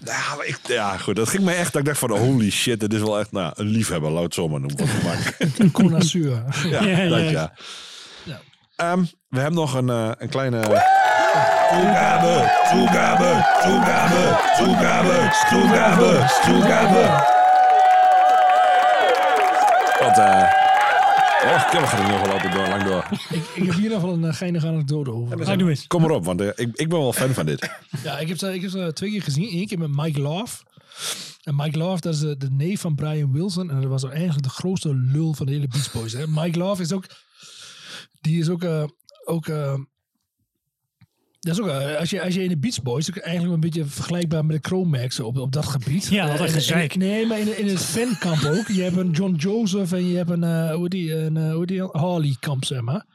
ja, 0.06 0.36
maar 0.38 0.46
ik, 0.46 0.60
ja, 0.64 0.98
goed. 0.98 1.16
Dat 1.16 1.30
ging 1.30 1.44
mij 1.44 1.58
echt, 1.58 1.72
dat 1.72 1.82
ik 1.82 1.88
dacht 1.88 2.00
van, 2.00 2.18
holy 2.18 2.52
shit, 2.52 2.80
dit 2.80 2.94
is 2.94 3.00
wel 3.00 3.20
echt 3.20 3.32
nou, 3.32 3.54
een 3.56 3.68
liefhebber, 3.68 4.12
laat 4.12 4.24
het 4.24 4.34
zo 4.34 4.48
maar 4.48 4.60
noemen. 4.60 4.90
Een 5.58 5.72
connoisseur. 5.72 6.44
ja, 6.70 6.84
Ja, 6.84 7.10
dat 7.10 7.20
ja. 7.20 7.30
ja. 7.30 7.54
Ja. 8.24 8.42
Ehm, 8.76 9.04
we 9.30 9.40
hebben 9.40 9.60
nog 9.60 9.74
een, 9.74 9.90
eh, 9.90 10.12
een 10.18 10.30
kleine... 10.30 10.60
Toegabe, 11.72 12.36
toegabe, 12.72 13.32
toegabe, 13.64 14.24
toegabe, 14.58 15.18
toegabe, 15.50 16.12
toegabe. 16.46 17.04
Want, 20.00 20.18
eh... 20.18 20.60
Oh, 21.44 21.60
gaat 21.62 22.00
er 22.00 22.08
nog 22.12 22.22
wel 22.22 22.32
altijd 22.32 22.54
door, 22.54 22.68
lang 22.68 22.84
door. 22.84 23.08
ik, 23.30 23.44
ik 23.56 23.66
heb 23.66 23.76
hier 23.76 23.90
nog 23.90 24.02
wel 24.02 24.14
een 24.14 24.24
uh, 24.24 24.34
geinige 24.34 24.68
anekdote 24.68 25.12
over. 25.12 25.46
Ah, 25.48 25.58
doe 25.58 25.70
eens. 25.70 25.88
Kom 25.88 26.02
maar 26.02 26.12
op, 26.12 26.26
want 26.26 26.42
eh, 26.42 26.48
ik, 26.48 26.70
ik 26.76 26.90
ben 26.90 27.00
wel 27.00 27.14
fan 27.14 27.30
van 27.34 27.46
dit. 27.46 27.70
Ja, 28.04 28.20
ik 28.20 28.28
heb 28.28 28.38
ze, 28.38 28.54
ik 28.54 28.62
heb 28.62 28.72
ze 28.72 28.92
twee 28.94 29.10
keer 29.12 29.22
gezien. 29.24 29.54
Eén 29.54 29.68
keer 29.68 29.80
met 29.80 29.96
Mike 29.96 30.22
Love. 30.22 30.64
En 31.44 31.56
Mike 31.56 31.78
Love, 31.78 32.02
dat 32.02 32.14
is 32.14 32.20
de, 32.20 32.38
de 32.38 32.50
neef 32.52 32.82
van 32.82 32.96
Brian 32.96 33.32
Wilson. 33.32 33.70
En 33.70 33.82
dat 33.82 33.90
was 33.90 34.04
eigenlijk 34.04 34.44
de 34.44 34.50
grootste 34.50 34.96
lul 34.96 35.34
van 35.34 35.46
de 35.46 35.52
hele 35.52 35.68
Beach 35.68 35.92
Boys. 35.92 36.14
Hè. 36.14 36.28
Mike 36.28 36.58
Love 36.58 36.82
is 36.82 36.92
ook... 36.92 37.06
Die 38.22 38.40
is 38.40 38.50
ook... 38.50 38.64
eh, 38.64 38.84
ook 39.26 39.48
eh, 39.48 39.74
dat 41.42 41.54
is 41.54 41.62
ook, 41.62 41.68
eh, 41.68 41.96
als, 41.98 42.10
je, 42.10 42.22
als 42.22 42.34
je 42.34 42.44
in 42.44 42.50
de 42.50 42.58
Beach 42.58 42.82
Boys, 42.82 43.10
is 43.10 43.20
eigenlijk 43.20 43.54
een 43.54 43.60
beetje 43.60 43.86
vergelijkbaar 43.86 44.46
met 44.46 44.64
de 44.64 44.68
Chromax 44.70 45.20
op, 45.20 45.38
op 45.38 45.52
dat 45.52 45.66
gebied. 45.66 46.08
Ja, 46.08 46.28
wat 46.28 46.40
een 46.40 46.46
Eh, 46.46 46.54
gezeik. 46.54 46.96
Nee, 46.96 47.26
maar 47.26 47.40
in, 47.40 47.58
in 47.58 47.68
het 47.68 47.82
fankamp 47.82 48.44
ook. 48.44 48.68
Je 48.68 48.82
hebt 48.82 48.98
een 48.98 49.12
John 49.12 49.36
Joseph 49.36 49.92
en 49.92 50.08
je 50.08 50.18
hebt 50.18 50.30
een, 50.30 50.44
eh, 50.44 50.74
hoe 50.74 50.90
die, 50.90 51.16
een 51.16 51.52
hoe 51.52 51.66
die 51.66 51.84
Harley 51.92 52.36
kamp, 52.40 52.66
zeg 52.66 52.82
maar. 52.82 53.06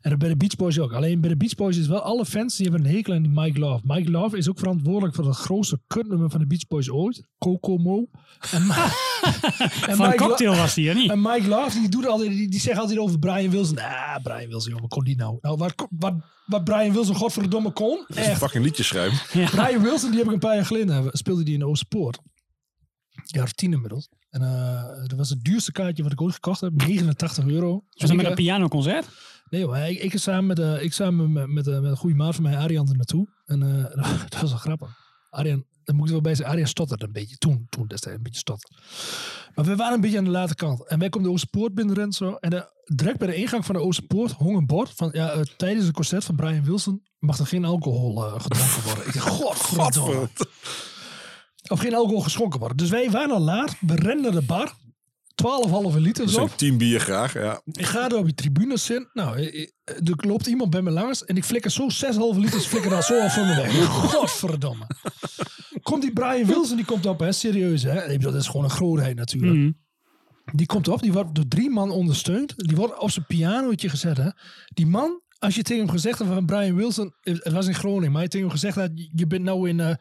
En 0.00 0.10
dat 0.10 0.18
bij 0.18 0.28
de 0.28 0.36
Beach 0.36 0.56
Boys 0.56 0.78
ook. 0.78 0.92
Alleen 0.92 1.20
bij 1.20 1.30
de 1.30 1.36
Beach 1.36 1.54
Boys 1.54 1.76
is 1.76 1.86
wel 1.86 2.00
alle 2.00 2.24
fans 2.26 2.56
die 2.56 2.68
hebben 2.68 2.86
een 2.86 2.94
hekel 2.96 3.14
aan 3.14 3.22
die 3.22 3.30
Mike 3.34 3.58
Love. 3.58 3.80
Mike 3.86 4.10
Love 4.10 4.36
is 4.36 4.48
ook 4.48 4.58
verantwoordelijk 4.58 5.14
voor 5.14 5.26
het 5.26 5.36
grootste 5.36 5.80
kutnummer 5.86 6.30
van 6.30 6.40
de 6.40 6.46
Beach 6.46 6.66
Boys 6.66 6.90
ooit. 6.90 7.22
Kokomo. 7.38 8.06
En, 8.50 8.60
Van 8.62 9.90
een 9.90 9.96
Lo- 9.98 10.14
cocktail 10.26 10.56
was 10.56 10.74
die, 10.74 10.88
hè 10.88 10.94
niet? 10.94 11.10
en 11.10 11.20
Mike 11.22 11.48
Love, 11.48 11.78
die, 11.80 11.88
doet 11.88 12.06
altijd, 12.06 12.30
die, 12.30 12.48
die 12.48 12.60
zegt 12.60 12.78
altijd 12.78 12.98
over 12.98 13.18
Brian 13.18 13.50
Wilson. 13.50 13.78
Ah, 13.78 14.16
Brian 14.22 14.48
Wilson, 14.48 14.70
joh, 14.72 14.80
wat 14.80 14.90
kon 14.90 15.04
die 15.04 15.16
nou? 15.16 15.38
Nou, 15.40 15.56
wat, 15.56 15.86
wat, 15.90 16.14
wat 16.46 16.64
Brian 16.64 16.92
Wilson 16.92 17.14
godverdomme 17.14 17.70
kon. 17.72 18.04
Dat 18.08 18.16
is 18.16 18.24
een 18.24 18.30
Echt. 18.30 18.38
fucking 18.40 18.64
liedje 18.64 18.82
schrijven. 18.82 19.46
Brian 19.50 19.82
Wilson, 19.82 20.08
die 20.10 20.18
heb 20.18 20.26
ik 20.28 20.32
een 20.34 20.38
paar 20.38 20.54
jaar 20.54 20.66
geleden, 20.66 20.96
eh, 20.96 21.06
speelde 21.12 21.42
die 21.42 21.54
in 21.54 21.60
de 21.60 21.66
Oosterpoort. 21.66 22.18
Ja, 23.24 23.42
of 23.42 23.52
tien 23.52 23.72
inmiddels. 23.72 24.08
En 24.30 24.42
eh, 24.42 25.06
dat 25.06 25.18
was 25.18 25.30
het 25.30 25.44
duurste 25.44 25.72
kaartje 25.72 26.02
wat 26.02 26.12
ik 26.12 26.20
ooit 26.20 26.34
gekocht 26.34 26.60
heb. 26.60 26.72
89 26.86 27.46
euro. 27.46 27.84
Was 27.90 28.08
dat 28.08 28.16
met 28.16 28.26
een 28.26 28.34
pianoconcert? 28.34 29.06
Nee 29.50 29.60
joh, 29.60 29.88
ik, 29.88 29.98
ik 29.98 30.18
samen 30.18 30.46
met, 30.46 30.58
eh, 30.58 30.82
ik 30.82 30.92
samen 30.92 31.32
met, 31.32 31.46
met, 31.46 31.66
eh, 31.66 31.80
met 31.80 31.90
een 31.90 31.96
goede 31.96 32.16
maat 32.16 32.34
van 32.34 32.42
mij, 32.42 32.56
Arjan, 32.56 32.88
er 32.88 32.96
naartoe. 32.96 33.28
En 33.46 33.62
eh, 33.62 34.02
dat 34.28 34.40
was 34.40 34.50
wel 34.50 34.58
grappig. 34.58 34.96
Arjan, 35.30 35.64
daar 35.84 35.96
moet 35.96 36.06
ik 36.06 36.12
wel 36.12 36.20
bij 36.20 36.34
zeggen, 36.34 36.54
Arjan 36.54 36.68
stotterde 36.68 37.04
een 37.04 37.12
beetje. 37.12 37.36
Toen, 37.36 37.66
toen 37.68 37.86
destijds 37.86 38.16
een 38.16 38.22
beetje 38.22 38.40
stotterde. 38.40 38.76
Maar 39.54 39.64
we 39.64 39.76
waren 39.76 39.94
een 39.94 40.00
beetje 40.00 40.18
aan 40.18 40.24
de 40.24 40.30
late 40.30 40.54
kant. 40.54 40.86
En 40.86 40.98
wij 40.98 41.08
komen 41.08 41.28
de 41.28 41.34
Oosterpoort 41.34 41.74
binnenrennen 41.74 42.14
zo. 42.14 42.34
En 42.34 42.68
direct 42.84 43.18
bij 43.18 43.26
de 43.26 43.34
ingang 43.34 43.64
van 43.64 43.74
de 43.74 43.80
Oosterpoort 43.80 44.32
hong 44.32 44.56
een 44.56 44.66
bord 44.66 44.92
van, 44.94 45.10
ja, 45.12 45.42
tijdens 45.56 45.84
het 45.84 45.94
concert 45.94 46.24
van 46.24 46.36
Brian 46.36 46.64
Wilson 46.64 47.02
mag 47.18 47.38
er 47.38 47.46
geen 47.46 47.64
alcohol 47.64 48.16
gedronken 48.16 48.82
worden. 48.82 49.06
ik 49.06 49.12
dacht, 49.12 49.28
godverdomme. 49.40 50.28
Of 51.68 51.80
geen 51.80 51.94
alcohol 51.94 52.20
geschonken 52.20 52.58
worden. 52.58 52.76
Dus 52.76 52.90
wij 52.90 53.10
waren 53.10 53.34
al 53.34 53.40
laat. 53.40 53.76
We 53.80 53.94
renden 53.94 54.22
naar 54.22 54.40
de 54.40 54.46
bar. 54.46 54.74
12,5 55.92 55.96
liter 55.98 56.24
Dus 56.24 56.34
zo. 56.34 56.42
een 56.42 56.54
team 56.56 56.78
bier 56.78 57.00
graag, 57.00 57.32
ja. 57.32 57.60
Ik 57.72 57.86
ga 57.86 58.08
er 58.08 58.16
op 58.16 58.24
die 58.24 58.34
tribune 58.34 58.76
zitten. 58.76 59.10
Nou, 59.12 59.36
eh, 59.36 59.62
eh, 59.84 59.94
er 59.96 60.26
loopt 60.26 60.46
iemand 60.46 60.70
bij 60.70 60.82
me 60.82 60.90
langs. 60.90 61.24
En 61.24 61.36
ik 61.36 61.44
flikker 61.44 61.70
zo 61.70 61.88
6,5 61.88 62.38
liters 62.38 62.66
flikker 62.66 62.90
daar 62.90 63.02
zo 63.02 63.20
al 63.20 63.30
van 63.30 63.46
me 63.46 63.54
weg. 63.54 63.84
Godverdomme. 64.14 64.86
Komt 65.82 66.02
die 66.02 66.12
Brian 66.12 66.46
Wilson, 66.46 66.76
die 66.76 66.84
komt 66.84 67.06
op, 67.06 67.18
hè, 67.20 67.32
serieus 67.32 67.82
hè. 67.82 68.16
Dat 68.18 68.34
is 68.34 68.46
gewoon 68.46 68.64
een 68.64 68.70
grootheid 68.70 69.16
natuurlijk. 69.16 69.56
Mhm. 69.58 69.70
Die 70.52 70.66
komt 70.66 70.88
op, 70.88 71.02
die 71.02 71.12
wordt 71.12 71.34
door 71.34 71.48
drie 71.48 71.70
man 71.70 71.90
ondersteund. 71.90 72.54
Die 72.56 72.76
wordt 72.76 72.98
op 72.98 73.10
zijn 73.10 73.24
pianootje 73.26 73.88
gezet 73.88 74.16
hè. 74.16 74.30
Die 74.66 74.86
man, 74.86 75.20
als 75.38 75.54
je 75.54 75.62
tegen 75.62 75.82
hem 75.82 75.90
gezegd 75.92 76.18
had 76.18 76.26
van 76.28 76.46
Brian 76.46 76.74
Wilson, 76.76 77.14
eh, 77.20 77.34
het 77.38 77.52
was 77.52 77.66
in 77.66 77.74
Groningen, 77.74 78.12
maar 78.12 78.22
je 78.22 78.28
tegen 78.28 78.46
hem 78.46 78.56
gezegd 78.56 78.76
had, 78.76 78.90
je 78.94 79.10
je 79.14 79.26
bent 79.26 79.42
nou 79.42 79.68
in... 79.68 79.80
eh, 79.80 79.94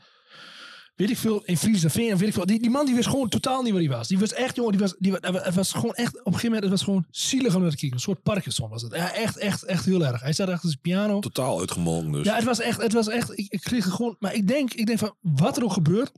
Weet 0.99 1.09
ik 1.09 1.17
veel, 1.17 1.43
in 1.45 1.57
Friesland, 1.57 1.93
weet 1.93 2.21
ik 2.21 2.34
veel. 2.34 2.45
Die, 2.45 2.59
die 2.59 2.69
man 2.69 2.85
die 2.85 2.95
wist 2.95 3.07
gewoon 3.07 3.30
totaal 3.30 3.61
niet 3.61 3.71
waar 3.71 3.81
hij 3.81 3.89
was. 3.89 4.07
Die 4.07 4.19
was 4.19 4.34
echt, 4.34 4.55
jongen, 4.55 4.71
die 4.71 4.81
was, 4.81 4.95
die, 4.99 5.13
het 5.21 5.55
was 5.55 5.71
gewoon 5.71 5.93
echt, 5.93 6.19
op 6.19 6.26
een 6.26 6.34
gegeven 6.34 6.45
moment, 6.45 6.61
het 6.63 6.71
was 6.71 6.84
gewoon 6.84 7.05
zielig 7.09 7.55
om 7.55 7.61
naar 7.61 7.69
te 7.69 7.77
kijken. 7.77 7.97
Een 7.97 8.03
soort 8.03 8.23
Parkinson 8.23 8.69
was 8.69 8.81
het. 8.81 8.95
Ja, 8.95 9.13
echt, 9.13 9.38
echt, 9.38 9.63
echt 9.63 9.85
heel 9.85 10.05
erg. 10.05 10.21
Hij 10.21 10.34
zat 10.34 10.49
achter 10.49 10.69
zijn 10.69 10.81
piano. 10.81 11.19
Totaal 11.19 11.59
uitgemolken 11.59 12.11
dus. 12.11 12.26
Ja, 12.26 12.35
het 12.35 12.43
was 12.43 12.59
echt, 12.59 12.81
het 12.81 12.93
was 12.93 13.07
echt, 13.07 13.38
ik, 13.38 13.51
ik 13.51 13.61
kreeg 13.61 13.85
er 13.85 13.91
gewoon, 13.91 14.15
maar 14.19 14.34
ik 14.34 14.47
denk, 14.47 14.73
ik 14.73 14.85
denk 14.85 14.99
van, 14.99 15.15
wat 15.21 15.57
er 15.57 15.63
ook 15.63 15.73
gebeurt, 15.73 16.11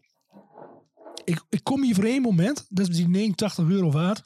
ik, 1.23 1.43
ik 1.49 1.63
kom 1.63 1.83
hier 1.83 1.95
voor 1.95 2.03
één 2.03 2.21
moment, 2.21 2.65
dat 2.69 2.89
is 2.89 2.95
die 2.95 3.07
89 3.07 3.69
euro 3.69 3.91
waard, 3.91 4.21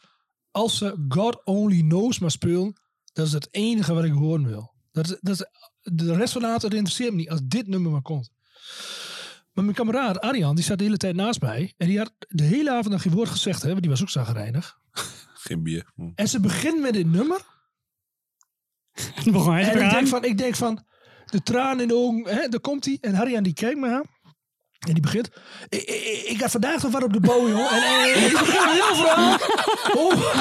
als 0.52 0.78
ze 0.78 1.06
God 1.08 1.42
Only 1.44 1.82
Knows 1.82 2.20
maar 2.20 2.32
spelen, 2.32 2.82
dat 3.14 3.28
is 3.28 3.34
het 3.34 3.48
enige 3.52 3.94
wat 3.94 4.04
ik 4.04 4.12
horen 4.12 4.48
wil. 4.48 4.74
Dat 4.92 5.06
is, 5.06 5.18
dat 5.22 5.34
is, 5.40 5.46
de 5.82 6.14
rest 6.14 6.34
van 6.34 6.42
de 6.42 6.48
avond 6.48 6.74
interesseert 6.74 7.12
me 7.12 7.18
niet, 7.18 7.30
als 7.30 7.42
dit 7.44 7.68
nummer 7.68 7.92
maar 7.92 8.02
komt. 8.02 8.34
Maar 9.56 9.64
mijn 9.64 9.76
kameraad 9.76 10.20
Arjan, 10.20 10.56
die 10.56 10.64
zat 10.64 10.78
de 10.78 10.84
hele 10.84 10.98
tijd 10.98 11.16
naast 11.16 11.42
mij. 11.42 11.74
En 11.78 11.88
die 11.88 11.98
had 11.98 12.14
de 12.28 12.44
hele 12.44 12.72
avond 12.72 12.90
nog 12.90 13.02
geen 13.02 13.14
woord 13.14 13.30
gezegd, 13.30 13.62
hè, 13.62 13.70
want 13.70 13.82
die 13.82 13.90
was 13.90 14.02
ook 14.02 14.10
zagrijnig. 14.10 14.80
Geen 15.34 15.64
bier. 15.64 15.92
Hm. 15.96 16.12
En 16.16 16.28
ze 16.28 16.40
begint 16.40 16.82
met 16.82 16.94
dit 16.94 17.08
nummer. 17.08 17.42
Toen 19.24 19.34
begon 19.34 19.54
hij 19.54 19.64
te 19.64 19.70
En 19.70 19.86
ik 19.86 19.92
denk 19.92 20.08
van, 20.08 20.24
ik 20.24 20.38
denk 20.38 20.56
van, 20.56 20.86
de 21.26 21.44
tranen 21.44 21.82
in 21.82 21.88
de 21.88 21.96
ogen, 21.96 22.36
hè, 22.36 22.48
daar 22.48 22.60
komt 22.60 22.86
hij. 22.86 22.98
En 23.02 23.14
Harry 23.14 23.42
die 23.42 23.54
kijkt 23.54 23.80
me 23.80 23.90
aan. 23.90 24.04
En 24.88 24.94
die 24.94 25.02
begint. 25.02 25.30
Ik, 25.70 25.82
ik, 25.82 26.24
ik 26.26 26.42
had 26.42 26.52
vandaag 26.52 26.84
nog 26.84 26.92
wat 26.92 27.04
op 27.04 27.14
de 27.14 27.20
bouw, 27.20 27.50
joh. 27.50 27.74
En, 27.74 27.84
en, 27.84 28.14
en 28.14 28.20
die 28.20 28.38
begint 28.38 28.62
een 28.62 28.70
heel 28.70 28.96
verhaal 28.96 29.38
over, 29.96 30.34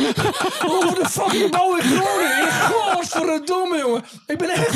over 0.66 0.94
de 1.02 1.08
fucking 1.08 1.50
bouw 1.50 1.76
in 1.76 1.82
Groningen. 1.82 2.52
Godverdomme, 2.52 3.78
jongen. 3.78 4.04
Ik 4.26 4.38
ben 4.38 4.48
echt. 4.50 4.74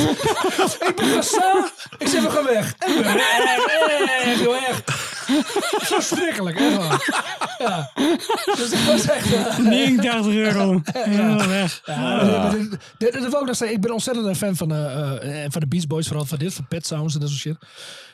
Ik 0.89 0.93
ben 0.97 1.07
geslaagd. 1.07 1.73
Ik 1.99 2.09
zeg, 2.09 2.23
we 2.23 2.31
gaan 2.31 2.45
weg. 2.45 2.75
En 2.79 2.97
we 2.97 3.05
gaan 3.05 3.15
weg. 3.17 4.25
Echt, 4.25 4.41
joh, 4.41 4.69
echt. 4.69 4.91
Verschrikkelijk, 5.95 6.59
echt 6.61 6.77
waar. 6.77 7.07
Ja. 7.59 7.91
Dus 8.57 8.71
dat 8.71 8.85
was 8.85 9.09
echt. 9.09 9.59
89 9.63 10.33
euro. 10.35 10.81
Helemaal 10.93 11.47
weg. 11.49 11.81
ja, 11.85 12.51
dit- 12.51 12.61
dit- 12.71 12.81
dit- 12.99 13.13
dit 13.13 13.31
wil 13.31 13.41
ik 13.41 13.47
nog. 13.47 13.63
Ik 13.63 13.81
ben 13.81 13.93
ontzettend 13.93 14.27
een 14.27 14.37
fan 14.37 14.57
van, 14.57 14.73
eh, 14.75 15.45
van 15.49 15.61
de 15.61 15.67
Beach 15.69 15.87
Boys, 15.87 16.07
vooral 16.07 16.25
van 16.27 16.39
dit, 16.39 16.55
van 16.55 16.67
Pet 16.69 16.87
Sounds 16.87 17.15
en 17.15 17.21
dat 17.21 17.29
soort 17.29 17.41
shit. 17.41 17.57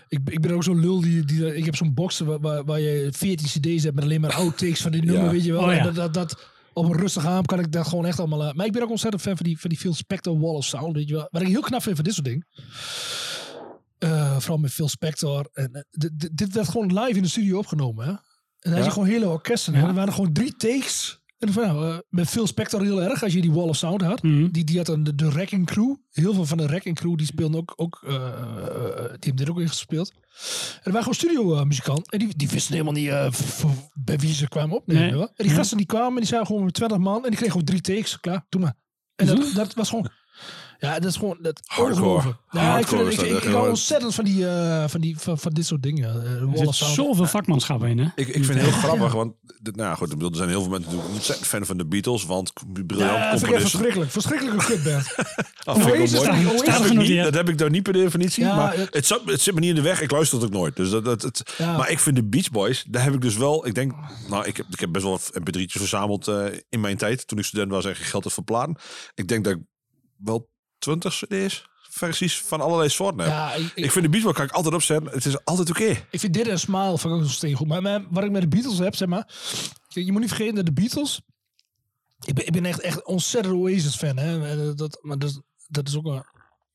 Ik, 0.08 0.18
ik 0.24 0.40
ben 0.40 0.50
ook 0.50 0.64
zo'n 0.64 0.80
lul 0.80 1.00
die, 1.00 1.24
die 1.24 1.56
ik 1.56 1.64
heb 1.64 1.76
zo'n 1.76 1.94
box 1.94 2.18
waar, 2.18 2.40
waar, 2.40 2.64
waar 2.64 2.80
je 2.80 3.08
14 3.16 3.46
cd's 3.46 3.82
hebt 3.82 3.94
met 3.94 4.04
alleen 4.04 4.20
maar 4.20 4.32
outtakes 4.34 4.80
van 4.80 4.90
die 4.92 5.02
nummer, 5.04 5.24
Ja. 5.24 5.30
weet 5.30 5.44
je 5.44 5.52
wel. 5.52 5.62
Oh, 5.62 5.74
ja. 5.74 5.82
Dat, 5.82 5.94
dat, 5.94 6.14
dat, 6.14 6.38
op 6.72 6.84
een 6.84 6.98
rustige 7.00 7.28
avond 7.28 7.46
kan 7.46 7.58
ik 7.58 7.72
dat 7.72 7.86
gewoon 7.86 8.06
echt 8.06 8.18
allemaal... 8.18 8.52
maar 8.54 8.66
ik 8.66 8.72
ben 8.72 8.82
ook 8.82 8.90
ontzettend 8.90 9.22
fan 9.22 9.36
van 9.36 9.46
die, 9.46 9.60
van 9.60 9.70
die 9.70 9.78
Phil 9.78 9.94
Spector 9.94 10.40
Wall 10.40 10.54
of 10.54 10.64
Sound, 10.64 10.96
weet 10.96 11.08
je 11.08 11.14
wel. 11.14 11.28
Wat 11.30 11.42
ik 11.42 11.48
heel 11.48 11.60
knap 11.60 11.82
vind 11.82 11.94
van 11.96 12.04
dit 12.04 12.14
soort 12.14 12.26
dingen. 12.26 12.46
Eh, 14.04 14.38
vooral 14.38 14.58
met 14.58 14.72
Phil 14.72 14.88
Spector. 14.88 15.48
En, 15.52 15.72
eh, 15.72 15.82
dit, 15.90 16.36
dit- 16.36 16.52
werd 16.54 16.68
gewoon 16.68 16.98
live 17.00 17.16
in 17.16 17.22
de 17.22 17.28
studio 17.28 17.58
opgenomen, 17.58 18.04
hè. 18.04 18.10
En 18.10 18.20
dan 18.70 18.72
had 18.72 18.84
je 18.84 18.90
gewoon 18.90 19.08
hele 19.08 19.28
orkesten. 19.28 19.72
Ja. 19.74 19.86
Er 19.88 19.94
waren 19.94 20.12
gewoon 20.12 20.32
drie 20.32 20.56
takes. 20.56 21.22
En 21.38 21.52
van, 21.52 21.62
nou, 21.62 21.90
eh, 21.92 21.98
met 22.08 22.28
Phil 22.28 22.46
Spector 22.46 22.82
heel 22.82 23.02
erg, 23.02 23.22
als 23.22 23.32
je 23.32 23.40
die 23.40 23.52
Wall 23.52 23.68
of 23.68 23.76
Sound 23.76 24.02
had. 24.02 24.22
Mhm. 24.22 24.48
Die, 24.50 24.64
die 24.64 24.76
had 24.76 24.86
dan 24.86 25.02
de, 25.04 25.14
de 25.14 25.30
Wrecking 25.30 25.66
Crew. 25.66 25.94
Heel 26.10 26.34
veel 26.34 26.44
van 26.46 26.58
de 26.58 26.66
Wrecking 26.66 26.96
Crew, 26.96 27.16
die 27.16 27.26
speelden 27.26 27.60
ook, 27.60 27.72
ook 27.76 28.02
eh, 28.06 28.14
die 28.96 29.08
hebben 29.08 29.36
dit 29.36 29.50
ook 29.50 29.60
in 29.60 29.68
gespeeld. 29.68 30.12
En 30.12 30.20
er 30.82 30.92
waren 30.92 30.98
gewoon 30.98 31.14
studio 31.14 31.64
muzikanten. 31.64 32.12
En 32.12 32.18
die, 32.18 32.36
die 32.36 32.48
wisten 32.48 32.72
helemaal 32.72 32.92
niet 32.92 33.10
bij 33.94 34.18
wie 34.18 34.32
ze 34.34 34.48
kwamen 34.48 34.76
opnemen. 34.76 35.12
Nee. 35.18 35.20
En 35.34 35.46
die 35.46 35.50
gasten 35.50 35.76
die 35.76 35.86
kwamen, 35.86 36.16
die 36.16 36.26
zijn 36.28 36.46
gewoon 36.46 36.64
met 36.64 36.74
20 36.74 36.98
man. 36.98 37.16
En 37.16 37.22
die 37.30 37.38
kregen 37.38 37.50
gewoon 37.50 37.64
drie 37.64 37.80
takes. 37.80 38.20
Klaar, 38.20 38.46
doe 38.48 38.60
maar. 38.60 38.74
En 39.16 39.26
dat, 39.26 39.52
dat 39.54 39.74
was 39.74 39.88
gewoon... 39.88 40.08
Ja, 40.84 40.98
dat 40.98 41.10
is 41.10 41.16
gewoon... 41.16 41.38
Dat, 41.40 41.60
Hardcore. 41.64 42.22
Ja, 42.50 42.60
ik, 42.60 42.66
Hardcore 42.66 43.04
vind, 43.04 43.12
ik, 43.12 43.18
dat 43.18 43.26
ik, 43.26 43.32
hou 43.42 43.42
gewoon- 43.54 43.68
ontzettend 43.68 44.14
van, 44.14 44.24
die, 44.24 44.48
eh, 44.48 44.84
van, 44.88 45.00
die, 45.00 45.18
van, 45.18 45.38
van 45.38 45.52
dit 45.52 45.66
soort 45.66 45.82
dingen. 45.82 46.24
eh, 46.24 46.58
Er 46.60 46.66
zit 46.74 46.74
zoveel 46.74 47.26
vakmanschap 47.26 47.84
in, 47.84 47.98
hè? 47.98 48.04
Ik, 48.14 48.28
ik 48.28 48.44
vind 48.44 48.46
het 48.46 48.56
heel 48.70 48.70
grappig, 48.70 49.12
want 49.12 49.34
dit- 49.62 49.76
nou 49.76 49.96
goed, 49.96 50.06
ik 50.08 50.14
bedoel, 50.14 50.30
er 50.30 50.36
zijn 50.36 50.48
heel 50.48 50.60
veel 50.60 50.70
mensen 50.70 50.90
natuurlijk 50.90 51.14
ontzettend 51.14 51.48
fan 51.48 51.66
van 51.66 51.76
de 51.76 51.86
Beatles, 51.86 52.24
want 52.26 52.52
briljant 52.86 53.10
Ja, 53.10 53.28
vind 53.28 53.32
ik 53.32 53.38
componisten. 53.40 53.70
verschrikkelijk. 53.70 54.10
Verschrikkelijke 54.10 54.64
kutband. 54.64 55.14
Ah, 55.64 55.74
vind 55.84 55.94
ik 55.94 56.06
staat- 56.06 56.24
Dat 56.66 56.90
ik 56.90 56.98
niet- 56.98 57.22
Dat 57.22 57.34
heb 57.34 57.48
ik 57.48 57.58
daar 57.58 57.70
niet 57.70 57.82
per 57.82 57.92
definitie, 57.92 58.44
Ja, 58.44 58.56
maar 58.56 58.76
het- 58.76 58.94
het, 58.94 59.06
zat- 59.06 59.22
het 59.24 59.40
zit 59.40 59.54
me 59.54 59.60
niet 59.60 59.68
in 59.68 59.74
de 59.74 59.82
weg. 59.82 60.00
Ik 60.00 60.10
luister 60.10 60.38
het 60.38 60.46
ook 60.46 60.52
nooit. 60.52 60.76
Dus 60.76 60.90
dat, 60.90 61.04
dat, 61.04 61.22
het, 61.22 61.54
Ja. 61.58 61.76
Maar 61.76 61.90
ik 61.90 61.98
vind 61.98 62.16
de 62.16 62.24
Beach 62.24 62.50
Boys, 62.50 62.84
daar 62.88 63.02
heb 63.04 63.14
ik 63.14 63.20
dus 63.20 63.36
wel, 63.36 63.66
ik 63.66 63.74
denk, 63.74 63.92
nou, 64.28 64.44
ik 64.46 64.56
heb, 64.56 64.66
ik 64.70 64.80
heb 64.80 64.92
best 64.92 65.04
wel 65.04 65.12
wat 65.12 65.30
mp3'tjes 65.40 65.78
verzameld 65.80 66.28
eh, 66.28 66.44
in 66.68 66.80
mijn 66.80 66.96
tijd, 66.96 67.26
toen 67.26 67.38
ik 67.38 67.44
student 67.44 67.70
was 67.70 67.84
en 67.84 67.96
geld 67.96 68.24
had 68.24 68.32
voor 68.32 68.44
platen. 68.44 68.76
Ik 69.14 69.28
denk 69.28 69.44
dat 69.44 69.52
ik 69.52 69.60
wel 70.16 70.52
20 70.84 71.14
cd's 71.28 71.64
versies 71.90 72.40
van 72.42 72.60
allerlei 72.60 72.88
soorten. 72.88 73.26
Ja, 73.26 73.52
ik, 73.54 73.72
Ik 73.74 73.90
vind 73.92 74.12
de 74.12 74.20
Boys 74.20 74.34
kan 74.34 74.44
ik 74.44 74.52
altijd 74.52 74.74
opzetten. 74.74 75.12
Het 75.12 75.24
is 75.24 75.44
altijd 75.44 75.70
oké. 75.70 75.84
Ik 76.10 76.20
vind 76.20 76.34
dit 76.34 76.48
een 76.48 76.58
smile 76.58 76.98
van 76.98 77.12
ook 77.12 77.20
nog 77.20 77.30
steeds 77.30 77.54
goed. 77.58 77.66
Maar, 77.66 77.82
maar 77.82 78.02
wat 78.10 78.24
ik 78.24 78.30
met 78.30 78.40
de 78.42 78.48
Beatles 78.48 78.78
heb, 78.78 78.94
zeg 78.96 79.08
maar. 79.08 79.28
Je, 79.88 80.04
je 80.04 80.12
moet 80.12 80.20
niet 80.20 80.30
vergeten 80.30 80.54
dat 80.54 80.66
de 80.66 80.72
Beatles. 80.72 81.20
Ik 82.26 82.34
ben, 82.34 82.46
ik 82.46 82.52
ben 82.52 82.64
echt, 82.64 82.80
echt 82.80 83.04
ontzettend 83.04 83.54
Oasis 83.54 83.96
fan. 83.96 84.16
Hè? 84.16 84.48
En 84.48 84.76
Dat, 84.76 84.98
maar 85.02 85.18
dat, 85.18 85.42
dat 85.68 85.88
is 85.88 85.96
ook 85.96 86.06
een. 86.06 86.22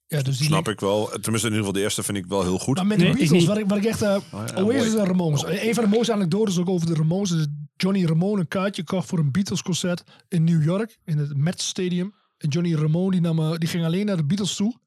Ja, 0.08 0.22
dus 0.22 0.38
die 0.38 0.48
Snap 0.48 0.68
ik 0.68 0.80
wel. 0.80 1.06
Tenminste, 1.06 1.32
in 1.48 1.54
ieder 1.54 1.58
geval 1.58 1.72
de 1.72 1.80
eerste 1.82 2.04
vind 2.04 2.18
ik 2.18 2.26
wel 2.26 2.42
heel 2.44 2.60
goed. 2.60 2.76
Maar 2.76 2.86
met 2.88 2.98
de 2.98 3.04
Nee, 3.04 3.14
Beatles, 3.14 3.40
niet. 3.40 3.48
wat 3.48 3.58
ik, 3.58 3.66
wat 3.68 3.78
ik 3.78 3.86
echt. 3.86 4.02
eh 4.02 4.16
Oh 4.32 4.44
ja, 4.48 4.62
Oasis 4.64 4.86
mooi. 4.88 4.98
en 5.00 5.06
Ramones. 5.06 5.44
Een 5.46 5.74
van 5.74 5.84
de 5.84 5.90
mooiste 5.90 6.14
anekdotes 6.14 6.58
ook 6.58 6.70
over 6.70 6.88
de 6.88 6.94
Ramones. 6.94 7.32
is 7.32 7.48
Johnny 7.78 8.06
Ramone 8.06 8.40
een 8.40 8.48
kaartje 8.48 8.84
kocht 8.84 9.08
voor 9.08 9.20
een 9.20 9.32
Beatles 9.32 9.62
concert 9.62 10.04
in 10.28 10.44
New 10.44 10.64
York. 10.64 10.98
In 11.06 11.18
het 11.18 11.38
Met 11.38 11.62
Stadium. 11.62 12.14
En 12.40 12.50
Johnny 12.50 12.76
Ramone 12.76 13.12
die, 13.12 13.22
nam, 13.22 13.40
eh, 13.40 13.58
die 13.58 13.70
ging 13.70 13.86
alleen 13.86 14.06
naar 14.06 14.18
de 14.18 14.26
Beatles 14.26 14.56
toe. 14.56 14.78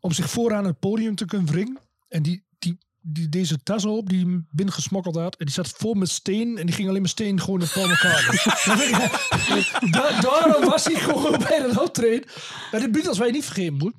Om 0.00 0.12
zich 0.12 0.30
vooraan 0.30 0.64
het 0.64 0.78
podium 0.78 1.14
te 1.14 1.24
kunnen 1.24 1.46
wringen. 1.48 1.78
En 2.08 2.22
die, 2.22 2.44
die, 2.58 2.78
die 3.00 3.28
deze 3.28 3.62
tas 3.62 3.84
op 3.84 4.08
die 4.08 4.26
hij 4.26 4.42
binnengesmokkeld 4.50 5.14
had. 5.14 5.36
En 5.36 5.44
die 5.44 5.54
zat 5.54 5.68
vol 5.68 5.94
met 5.94 6.08
steen. 6.08 6.58
En 6.58 6.66
die 6.66 6.74
ging 6.74 6.88
alleen 6.88 7.00
maar 7.00 7.10
steen 7.10 7.40
gewoon 7.40 7.58
naar 7.58 7.70
Paul 7.72 7.88
McCartney. 7.88 8.40
Da- 9.90 10.20
daarom 10.20 10.64
was 10.64 10.84
hij 10.84 10.94
gewoon 10.94 11.38
bij 11.38 11.58
dat 11.58 11.80
optreden. 11.80 12.28
Maar 12.70 12.80
de 12.80 12.90
Beatles, 12.90 13.18
je 13.18 13.32
niet 13.32 13.44
vergeten 13.44 13.74
moet. 13.74 13.94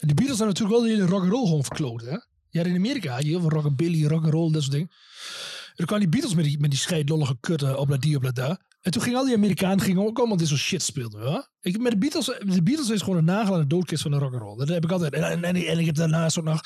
De 0.00 0.14
Beatles 0.14 0.36
zijn 0.36 0.48
natuurlijk 0.48 0.78
wel 0.78 0.86
de 0.88 0.94
hele 0.94 1.06
rock'n'roll 1.06 1.44
gewoon 1.44 1.64
verkloot. 1.64 2.00
Hè? 2.00 2.16
Ja, 2.48 2.64
in 2.64 2.76
Amerika 2.76 3.12
had 3.12 3.22
je 3.22 3.28
heel 3.28 3.40
veel 3.40 3.50
rockabilly, 3.50 4.06
rock'n'roll, 4.06 4.52
dat 4.52 4.62
soort 4.62 4.72
dingen. 4.72 4.90
En 4.90 5.74
dan 5.76 5.86
kwamen 5.86 6.10
die 6.10 6.20
Beatles 6.20 6.34
met 6.34 6.44
die, 6.44 6.60
met 6.60 6.70
die 6.70 6.78
scheidlollige 6.78 7.36
kutten 7.40 7.78
op 7.78 7.88
dat 7.88 8.00
die, 8.00 8.16
op 8.16 8.22
dat 8.22 8.34
daar. 8.34 8.60
En 8.80 8.90
toen 8.90 9.02
gingen 9.02 9.18
al 9.18 9.24
die 9.24 9.34
Amerikanen 9.34 9.80
gingen 9.80 10.06
ook 10.06 10.18
allemaal 10.18 10.36
dit 10.36 10.48
soort 10.48 10.60
shit 10.60 10.82
speelden. 10.82 11.30
Ja? 11.30 11.48
Ik, 11.60 11.78
met 11.78 11.92
de 11.92 11.98
Beatles, 11.98 12.26
de 12.26 12.62
Beatles 12.62 12.88
is 12.88 13.00
gewoon 13.00 13.18
een 13.18 13.24
nagel 13.24 13.54
aan 13.54 13.60
de 13.60 13.66
doodkist 13.66 14.02
van 14.02 14.10
de 14.10 14.18
rock'n'roll. 14.18 14.56
Dat 14.56 14.68
heb 14.68 14.84
ik 14.84 14.90
altijd. 14.90 15.12
En, 15.12 15.22
en, 15.22 15.44
en, 15.44 15.56
en 15.56 15.78
ik 15.78 15.86
heb 15.86 15.94
daarnaast 15.94 16.38
ook 16.38 16.44
nog, 16.44 16.60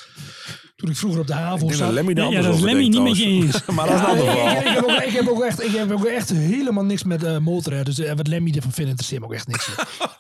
toen 0.77 0.91
ik 0.91 0.97
vroeger 0.97 1.21
op 1.21 1.27
de 1.27 1.33
dat 1.33 1.75
zat. 1.75 1.93
Lemmy 1.93 2.13
Ja, 2.15 2.25
anders 2.25 2.47
dat 2.47 2.55
is 2.55 2.61
Lemmy 2.61 2.89
niet 2.89 3.03
met 3.03 3.17
je 3.17 3.25
eens. 3.25 3.65
maar 3.75 3.87
dat 3.87 3.95
is 3.95 4.01
een 4.01 4.25
Ja, 4.25 4.55
ander 4.55 4.57
ik, 4.57 4.65
ik, 4.65 4.67
ik 4.67 4.75
heb 4.75 4.85
ook, 4.85 5.03
ik, 5.03 5.13
heb 5.13 5.29
ook 5.29 5.43
echt, 5.43 5.63
ik 5.63 5.71
heb 5.71 5.91
ook 5.91 6.05
echt 6.05 6.31
helemaal 6.31 6.85
niks 6.85 7.05
met 7.05 7.23
eh 7.23 7.39
motorrijden. 7.39 7.95
Dus 7.95 8.05
eh, 8.05 8.17
wat 8.17 8.27
Lemmy 8.27 8.51
ervan 8.51 8.73
vindt, 8.73 8.91
interesseert 8.91 9.21
me 9.21 9.27
ook 9.27 9.35
echt 9.35 9.47
niks. 9.47 9.71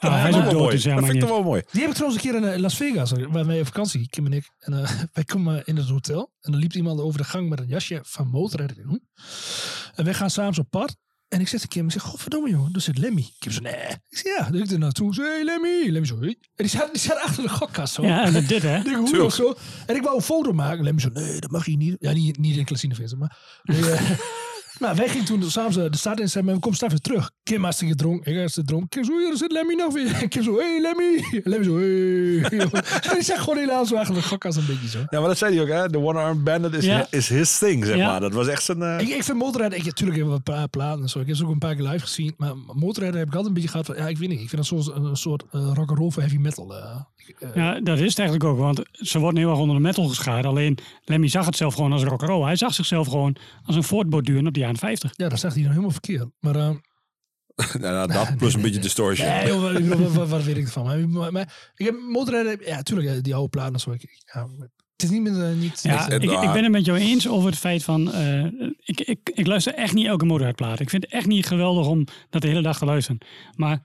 Nou, 0.01 0.15
hij 0.21 0.31
is 0.31 0.37
ook 0.37 0.45
dood, 0.45 0.53
mooi. 0.53 0.71
dus 0.75 0.85
ja, 0.85 0.95
dat 0.95 1.05
vind 1.05 1.15
ik 1.15 1.21
toch 1.21 1.31
wel 1.31 1.43
mooi. 1.43 1.63
Die 1.71 1.81
heb 1.81 1.91
ik 1.91 1.97
trouwens 1.97 2.25
een 2.25 2.31
keer 2.31 2.41
in 2.41 2.49
eh, 2.49 2.61
Las 2.61 2.77
Vegas, 2.77 3.13
waar 3.29 3.47
wij 3.47 3.61
op 3.61 3.67
vakantie, 3.67 4.09
Kim 4.09 4.27
en 4.27 4.33
ik. 4.33 4.51
En 4.59 4.73
wij 5.13 5.25
komen 5.25 5.63
in 5.65 5.77
het 5.77 5.89
hotel. 5.89 6.33
En 6.41 6.53
dan 6.53 6.61
liep 6.61 6.73
iemand 6.73 7.01
over 7.01 7.19
de 7.19 7.25
gang 7.25 7.49
met 7.49 7.61
een 7.61 7.69
jasje 7.69 8.01
van 8.03 8.29
motorrijden. 8.29 9.03
En 9.95 10.05
wij 10.05 10.15
gaan 10.15 10.31
samen 10.31 10.59
op 10.59 10.71
pad. 10.71 10.97
En 11.35 11.41
ik 11.41 11.49
zeg 11.49 11.61
tegen 11.61 11.69
Kim, 11.69 11.85
ik 11.85 11.93
zeg, 11.93 12.03
godverdomme 12.03 12.51
jongen, 12.51 12.73
daar 12.73 12.83
zit 12.83 12.99
Lemmy. 12.99 13.31
Kim 13.39 13.53
zo, 13.53 13.61
nee. 13.61 13.73
Ik 14.09 14.19
zeg, 14.19 14.39
ja. 14.39 14.51
Dus 14.51 14.61
ik 14.61 14.71
er 14.71 14.79
naartoe, 14.79 15.15
hey 15.15 15.45
Lemmy. 15.45 15.91
Lemmy 15.91 16.07
zo, 16.07 16.19
hey. 16.21 16.29
En 16.29 16.37
die 16.57 16.69
zat, 16.69 16.93
die 16.93 17.13
achter 17.13 17.43
de 17.43 17.49
gokkast 17.49 17.95
zo. 17.95 18.03
Ja, 18.03 18.31
dat 18.31 18.49
dit 18.49 18.63
hè. 18.63 18.77
Ik 18.77 18.85
denk, 19.13 19.33
zo. 19.33 19.55
En 19.87 19.97
ik 19.97 20.03
wou 20.03 20.17
een 20.17 20.23
foto 20.23 20.53
maken. 20.53 20.85
Lemmy 20.85 21.01
zo, 21.01 21.09
nee, 21.13 21.41
dat 21.41 21.51
mag 21.51 21.67
je 21.67 21.77
niet. 21.77 21.97
Ja, 21.99 22.13
niet, 22.13 22.39
niet 22.39 22.57
in 22.57 22.65
Klasine 22.65 22.95
maar... 23.19 23.39
Nee, 23.63 23.81
eh, 24.75 24.81
maar 24.81 24.95
wij 24.97 25.09
gingen 25.09 25.27
toen 25.27 25.43
samen 25.51 25.91
de 25.91 25.97
stad 25.97 26.17
in 26.17 26.23
en 26.23 26.29
zeiden, 26.31 26.55
we 26.55 26.61
komen 26.61 26.77
straks 26.77 26.93
weer 26.93 27.03
terug. 27.03 27.31
Kim 27.43 27.63
hartstikke 27.63 27.95
dronken, 27.95 28.33
ik 28.33 28.39
hartstikke 28.39 28.69
dronken. 28.69 28.89
Kim 28.89 29.05
zo, 29.05 29.29
daar 29.29 29.37
zit 29.37 29.53
Lemmy 29.53 29.75
nog 29.75 29.93
weer. 29.93 30.15
En 30.15 30.29
Kim 30.33 30.43
zo, 30.43 30.57
hey 30.59 30.81
Lemmy. 30.81 31.25
En 31.33 31.41
Lemmy 31.51 31.65
zo, 31.65 31.77
hey. 31.79 32.61
en 33.11 33.15
die 33.15 33.23
zegt 33.23 33.41
gewoon 33.41 33.59
helaas 33.59 33.89
zo 33.89 34.05
de 34.05 34.23
gokkast 34.23 34.59
een 34.59 34.67
beetje 34.67 34.89
zo. 34.89 34.99
Ja, 35.11 35.19
maar 35.19 35.29
dat 35.29 35.39
zei 35.39 35.55
hij 35.55 35.63
ook, 35.63 35.69
hè? 35.83 35.89
De 35.89 35.99
one-armed 35.99 36.45
bandit 36.45 36.75
is, 36.75 36.85
Ja. 36.85 37.07
is 37.11 37.29
his 37.29 37.59
thing, 37.59 37.85
zeg 37.85 37.97
Ja. 37.97 38.11
maar. 38.11 38.21
Dat 38.21 38.33
was 38.33 38.47
echt 38.47 38.63
zijn... 38.63 38.83
eh, 38.83 38.99
Ik, 39.01 39.09
ik 39.09 39.25
vind 39.25 39.39
motorrijden, 39.39 39.79
ik, 39.79 39.85
natuurlijk 39.85 40.19
hebben 40.19 40.35
we 40.37 40.43
een 40.51 40.55
paar 40.57 40.69
platen 40.69 41.03
en 41.03 41.09
zo. 41.09 41.19
Ik 41.21 41.27
heb 41.27 41.37
ze 41.37 41.45
ook 41.45 41.51
een 41.51 41.59
paar 41.59 41.75
keer 41.75 41.85
live 41.89 42.01
gezien. 42.05 42.35
Maar 42.37 42.53
motorrijden 42.75 43.19
heb 43.19 43.29
ik 43.29 43.35
altijd 43.35 43.49
een 43.49 43.63
beetje 43.63 43.71
gehad 43.71 43.87
van, 43.87 43.97
ja, 43.97 44.09
ik 44.09 44.19
weet 44.19 44.29
niet. 44.29 44.41
Ik 44.41 44.49
vind 44.49 44.57
dat 44.57 44.67
soms 44.85 44.87
een 44.95 45.17
soort 45.17 45.43
uh, 45.53 45.71
rock'n'roll 45.75 46.11
voor 46.11 46.23
heavy 46.23 46.37
metal. 46.39 46.77
eh. 46.77 47.01
Eh, 47.39 47.55
Ja, 47.55 47.81
dat 47.81 47.99
is 47.99 48.09
het 48.09 48.19
eigenlijk 48.19 48.49
ook, 48.51 48.59
want 48.59 48.83
ze 48.93 49.19
worden 49.19 49.41
heel 49.41 49.51
erg 49.51 49.59
onder 49.59 49.77
de 49.77 49.83
metal 49.83 50.09
geschaard. 50.09 50.45
Alleen 50.47 50.79
Lemmy 51.05 51.29
zag 51.29 51.47
het 51.47 51.57
zelf 51.57 51.75
gewoon 51.75 51.93
als 51.93 52.03
rock'n'roll. 52.03 52.45
Hij 52.45 52.57
zag 52.57 52.75
zichzelf 52.75 53.09
gewoon 53.09 53.37
als 53.65 53.77
een 53.77 53.83
voortborduren 53.85 54.47
op 54.47 54.55
de 54.55 54.61
jaren 54.61 54.77
50. 54.79 55.13
ja, 55.17 55.29
dat 55.29 55.39
zegt 55.41 55.53
hij 55.55 55.63
dan 55.63 55.71
helemaal 55.73 55.93
verkeerd. 55.93 56.29
Maar... 56.41 56.57
eh, 56.57 56.71
nou, 57.81 57.93
nou, 57.93 58.07
dat 58.13 58.37
plus 58.37 58.55
een 58.55 58.63
beetje 58.63 58.81
distortion. 58.81 59.29
Nee, 59.29 59.47
joh, 59.47 59.61
wat, 59.63 59.79
ik 59.79 59.89
bedoel, 59.89 60.05
wat, 60.07 60.13
wat, 60.15 60.29
wat 60.29 60.43
weet 60.45 60.57
ik 60.57 60.65
ervan? 60.65 60.85
Maar, 60.85 61.09
maar, 61.09 61.33
maar 61.33 61.73
ik 61.75 61.87
heb 61.87 61.95
motorrijden, 62.09 62.67
ja, 62.67 62.83
tuurlijk, 62.83 63.25
die 63.25 63.35
oude 63.35 63.49
platen 63.49 63.75
en 63.75 63.81
zo. 63.81 63.91
Ik, 63.93 64.23
ja, 64.33 64.47
het 64.93 65.03
is 65.03 65.11
niet 65.11 65.23
meer 65.23 65.45
eh, 65.45 65.57
niet. 65.57 65.83
Ja, 65.83 66.09
ik, 66.09 66.23
eh, 66.31 66.43
ik 66.43 66.53
ben 66.53 66.63
het 66.63 66.73
met 66.73 66.85
jou 66.85 66.99
eens 66.99 67.29
over 67.29 67.49
het 67.51 67.59
feit 67.59 67.85
van... 67.85 68.13
eh, 68.13 68.45
ik, 68.79 69.01
ik, 69.01 69.19
ik 69.35 69.47
luister 69.47 69.75
echt 69.75 69.95
niet 69.95 70.07
elke 70.07 70.25
motorheidplaat. 70.25 70.81
Ik 70.81 70.91
vind 70.91 71.03
het 71.03 71.13
echt 71.13 71.27
niet 71.27 71.47
geweldig 71.47 71.87
om 71.87 72.07
dat 72.31 72.43
de 72.43 72.49
hele 72.49 72.63
dag 72.63 72.79
te 72.79 72.85
luisteren. 72.85 73.19
Maar 73.57 73.83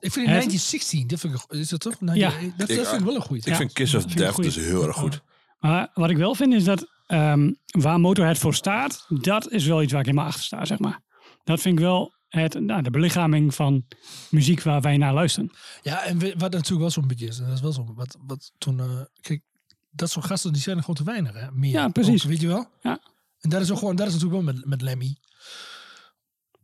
ik 0.00 0.12
vind 0.12 0.26
het- 0.26 0.34
1916, 0.34 1.06
dat 1.06 1.20
vind 1.20 1.34
ik, 1.34 1.52
is 1.52 1.68
dat 1.68 1.80
toch? 1.80 1.94
Ja. 2.00 2.14
Ja, 2.14 2.30
dat, 2.30 2.58
dat 2.58 2.68
Ik- 2.70 2.84
vind 2.86 3.00
ik 3.00 3.04
wel 3.06 3.14
een 3.14 3.20
goeie. 3.22 3.42
Ik 3.46 3.54
vind 3.56 3.72
Kiss 3.72 3.94
of 3.94 4.04
Death 4.04 4.36
dus 4.36 4.54
heel 4.56 4.86
erg 4.86 4.96
goed. 4.96 5.20
Maar 5.58 5.90
wat 5.94 6.10
ik 6.10 6.16
wel 6.16 6.34
vind 6.34 6.52
is 6.52 6.64
dat 6.64 6.86
ehm, 7.06 7.52
waar 7.66 8.00
Motorhead 8.00 8.38
voor 8.38 8.54
staat, 8.54 9.06
dat 9.08 9.50
is 9.50 9.66
wel 9.66 9.82
iets 9.82 9.92
waar 9.92 10.00
ik 10.00 10.06
helemaal 10.06 10.26
achter 10.28 10.44
sta, 10.44 10.64
zeg 10.64 10.78
maar. 10.78 11.00
Dat 11.44 11.60
vind 11.60 11.78
ik 11.78 11.84
wel 11.84 12.14
het, 12.28 12.60
nou, 12.60 12.82
de 12.82 12.90
belichaming 12.90 13.54
van 13.54 13.86
muziek 14.30 14.62
waar 14.62 14.80
wij 14.80 14.96
naar 14.96 15.14
luisteren. 15.14 15.50
Ja, 15.82 16.04
en 16.04 16.18
we- 16.18 16.34
wat 16.38 16.52
natuurlijk 16.52 16.80
wel 16.80 16.90
zo'n 16.90 17.06
beetje 17.06 17.26
is, 17.26 17.38
en 17.38 17.44
dat 17.44 17.54
is 17.54 17.60
wel 17.60 17.72
zo, 17.72 17.92
wat, 17.94 18.16
wat 18.26 18.52
toen, 18.58 18.80
eh, 18.80 19.00
kijk, 19.20 19.42
dat 19.90 20.10
soort 20.10 20.24
gasten 20.26 20.52
die 20.52 20.62
zijn 20.62 20.76
er 20.76 20.80
gewoon 20.82 20.96
te 20.96 21.04
weinig, 21.04 21.32
hè? 21.40 21.50
Meer. 21.52 21.70
Ja, 21.72 21.88
precies. 21.88 22.22
Ook, 22.24 22.28
weet 22.30 22.40
je 22.40 22.46
wel? 22.46 22.66
Ja. 22.82 22.98
En 23.40 23.50
dat 23.50 23.60
is 23.60 23.70
ook 23.70 23.78
gewoon, 23.78 23.96
dat 23.96 24.06
is 24.06 24.12
natuurlijk 24.12 24.42
wel 24.44 24.54
met, 24.54 24.64
met 24.66 24.82
Lemmy. 24.82 25.16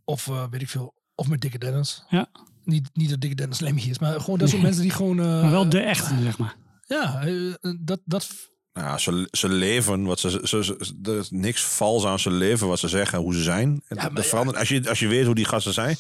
Of 0.05 0.29
eh, 0.29 0.45
weet 0.51 0.63
ik 0.63 0.69
veel, 0.69 0.95
of 1.15 1.29
met 1.29 1.41
Dikke 1.41 1.59
Dennis. 1.59 2.05
Ja. 2.09 2.27
Niet, 2.73 2.91
niet 2.93 3.11
dat 3.11 3.21
Dikke 3.21 3.37
Dennis 3.37 3.61
Lemmy 3.61 3.81
is, 3.81 3.99
maar 3.99 4.21
gewoon 4.21 4.39
dat 4.39 4.49
soort 4.49 4.63
mensen 4.63 4.83
die 4.83 4.91
gewoon. 4.91 5.21
eh, 5.21 5.27
Maar 5.43 5.51
wel 5.51 5.69
de 5.69 5.81
echte, 5.81 6.15
zeg 6.23 6.39
maar. 6.39 6.57
Ja, 6.87 7.23
eh, 7.27 7.55
dat, 7.81 8.01
dat, 8.05 8.29
Nou, 8.73 8.87
ja, 8.87 8.99
ze, 8.99 9.29
ze 9.31 9.49
leven, 9.49 10.03
wat 10.05 10.21
ze, 10.21 10.31
ze, 10.43 10.65
ze- 10.65 10.99
er 11.03 11.19
is 11.19 11.31
niks 11.31 11.63
vals 11.63 12.05
aan 12.05 12.19
ze 12.19 12.31
leven, 12.31 12.69
wat 12.69 12.79
ze 12.79 12.89
zeggen, 12.89 13.19
hoe 13.19 13.35
ze 13.35 13.43
zijn. 13.43 13.83
En 13.89 13.97
Ja, 13.97 14.09
dat 14.09 14.27
verandert, 14.27 14.59
als, 14.59 14.69
je, 14.69 14.89
als 14.89 14.99
je 14.99 15.07
weet 15.09 15.25
hoe 15.27 15.35
die 15.35 15.45
gasten 15.45 15.73
zijn, 15.73 15.97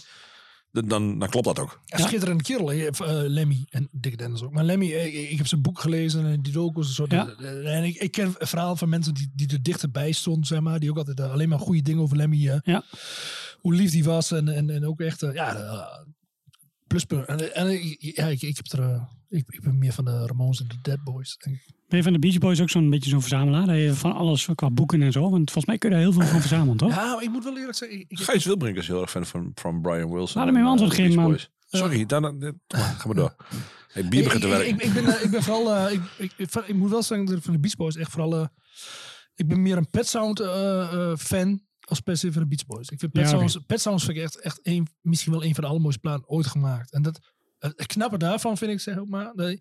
dan, 0.72 0.88
dan, 0.88 1.18
dan 1.18 1.28
klopt 1.28 1.46
dat 1.46 1.58
ook. 1.58 1.80
Ja, 1.84 1.98
schitterende 1.98 2.42
kerel. 2.42 2.72
Eh, 2.72 2.88
Lemmy 3.28 3.64
en 3.70 3.88
Dick 3.90 4.18
Dennis 4.18 4.42
ook. 4.42 4.52
Maar 4.52 4.64
Lemmy, 4.64 4.92
eh, 4.92 5.06
ik, 5.06 5.30
ik 5.30 5.36
heb 5.36 5.46
zijn 5.46 5.62
boek 5.62 5.80
gelezen 5.80 6.26
en 6.26 6.42
die 6.42 6.52
docus 6.52 6.86
en 6.86 6.92
zo. 6.94 7.04
Ja. 7.08 7.28
En 7.64 7.84
ik, 7.84 7.96
ik 7.96 8.10
ken 8.12 8.34
verhaal 8.38 8.76
van 8.76 8.88
mensen 8.88 9.14
die, 9.14 9.30
die 9.34 9.48
er 9.48 9.62
dichterbij 9.62 10.12
stonden, 10.12 10.46
zeg 10.46 10.60
maar. 10.60 10.78
Die 10.80 10.90
ook 10.90 10.96
altijd 10.98 11.20
eh, 11.20 11.30
alleen 11.32 11.48
maar 11.48 11.58
goede 11.58 11.82
dingen 11.82 12.02
over 12.02 12.16
Lemmy. 12.16 12.48
eh, 12.48 12.58
Ja. 12.62 12.82
Hoe 13.60 13.74
lief 13.74 13.90
die 13.90 14.04
was 14.04 14.30
en, 14.30 14.48
en, 14.48 14.70
en 14.70 14.86
ook 14.86 15.00
echt, 15.00 15.22
eh, 15.22 15.34
ja, 15.34 15.54
eh, 15.56 16.06
pluspunt. 16.93 17.27
En, 17.27 17.55
en 17.55 17.69
ik- 17.73 17.97
ja, 18.16 18.27
ik, 18.27 18.43
ik, 18.43 18.56
heb 18.56 18.66
er, 18.66 18.81
eh, 18.90 19.02
ik, 19.28 19.44
ik 19.48 19.62
ben 19.62 19.78
meer 19.78 19.93
van 19.93 20.05
de 20.05 20.27
Ramones 20.27 20.60
en 20.60 20.69
de 20.69 20.78
Dead 20.82 21.02
Boys. 21.05 21.36
denk 21.36 21.56
ik. 21.56 21.74
Ben 21.89 21.98
je 21.98 22.02
van 22.06 22.12
de 22.12 22.19
Beach 22.19 22.39
Boys 22.39 22.60
ook 22.60 22.70
zo'n 22.70 22.90
beetje 22.90 23.10
zo'n 23.10 23.20
verzamelaar? 23.20 23.66
Dat 23.66 23.77
je 23.77 23.94
van 23.94 24.12
alles 24.12 24.48
qua 24.55 24.70
boeken 24.70 25.02
en 25.02 25.12
zo. 25.12 25.20
Want 25.20 25.32
volgens 25.51 25.64
mij 25.66 25.78
kun 25.78 25.89
je 25.89 25.94
daar 25.94 26.05
heel 26.05 26.12
veel 26.12 26.27
van 26.27 26.40
verzamelen, 26.40 26.77
toch? 26.77 26.90
Ja, 26.94 27.14
maar 27.14 27.23
ik 27.23 27.31
moet 27.31 27.44
wel 27.44 27.56
eerlijk 27.59 27.77
zeggen, 27.78 27.98
ik, 28.01 28.05
ik, 28.09 28.19
Gijs 28.20 28.44
Wilbrink 28.44 28.77
is 28.77 28.86
heel 28.86 29.01
erg 29.01 29.10
fan 29.10 29.27
van, 29.27 29.51
van 29.55 29.81
Brian 29.81 30.10
Wilson. 30.12 30.36
Laat 30.44 30.47
hem 30.47 30.55
even 30.56 30.60
en, 30.60 30.66
antwoord 30.66 30.93
eh, 30.93 30.98
geven, 30.98 31.23
man. 31.23 31.39
Sorry, 31.66 32.06
dan, 32.06 32.23
dan, 32.23 32.39
dan- 32.40 32.81
ga 32.81 33.06
maar 33.06 33.14
door. 33.14 33.36
Hey, 33.93 34.09
bier 34.09 34.23
begint 34.24 34.43
te 34.43 34.48
ik, 34.48 34.55
werken. 34.55 34.74
Ik, 34.74 34.82
ik, 34.82 34.93
ben, 34.93 35.05
eh, 35.14 35.24
ik 35.24 35.31
ben 35.31 35.43
vooral, 35.43 35.74
eh, 35.74 35.93
ik, 35.93 36.01
ik, 36.19 36.32
ik, 36.36 36.55
ik 36.66 36.74
moet 36.74 36.90
wel 36.90 37.02
zeggen 37.02 37.27
dat 37.27 37.36
ik 37.36 37.43
van 37.43 37.52
de 37.52 37.59
Beach 37.60 37.77
Boys 37.77 37.97
echt 37.97 38.10
vooral, 38.10 38.36
eh, 38.40 38.47
ik 39.35 39.48
ben 39.48 39.62
meer 39.62 39.77
een 39.77 39.90
Pet 39.90 40.06
Sound 40.09 40.40
eh, 40.40 40.93
eh, 40.93 41.16
fan 41.16 41.60
als 42.01 42.20
se 42.20 42.32
van 42.32 42.43
de 42.43 42.48
Beach 42.48 42.66
Boys. 42.66 42.89
Ik 42.89 42.98
vind 42.98 43.12
Pet, 43.12 43.23
Ja. 43.23 43.28
Sounds, 43.28 43.59
Pet 43.66 43.81
Sounds 43.81 44.05
vind 44.05 44.16
ik 44.16 44.23
echt, 44.23 44.36
echt 44.40 44.60
een, 44.62 44.89
misschien 45.01 45.32
wel 45.32 45.44
een 45.44 45.55
van 45.55 45.62
de 45.64 45.69
allermooiste 45.70 46.01
platen 46.01 46.28
ooit 46.28 46.47
gemaakt. 46.47 46.93
En 46.93 47.02
dat, 47.02 47.20
het, 47.59 47.86
knappe 47.86 48.19
daarvan 48.19 48.56
vind 48.56 48.70
ik 48.70 48.81
zeg 48.81 48.98
ook 48.98 49.09
maar, 49.09 49.32
dat, 49.35 49.59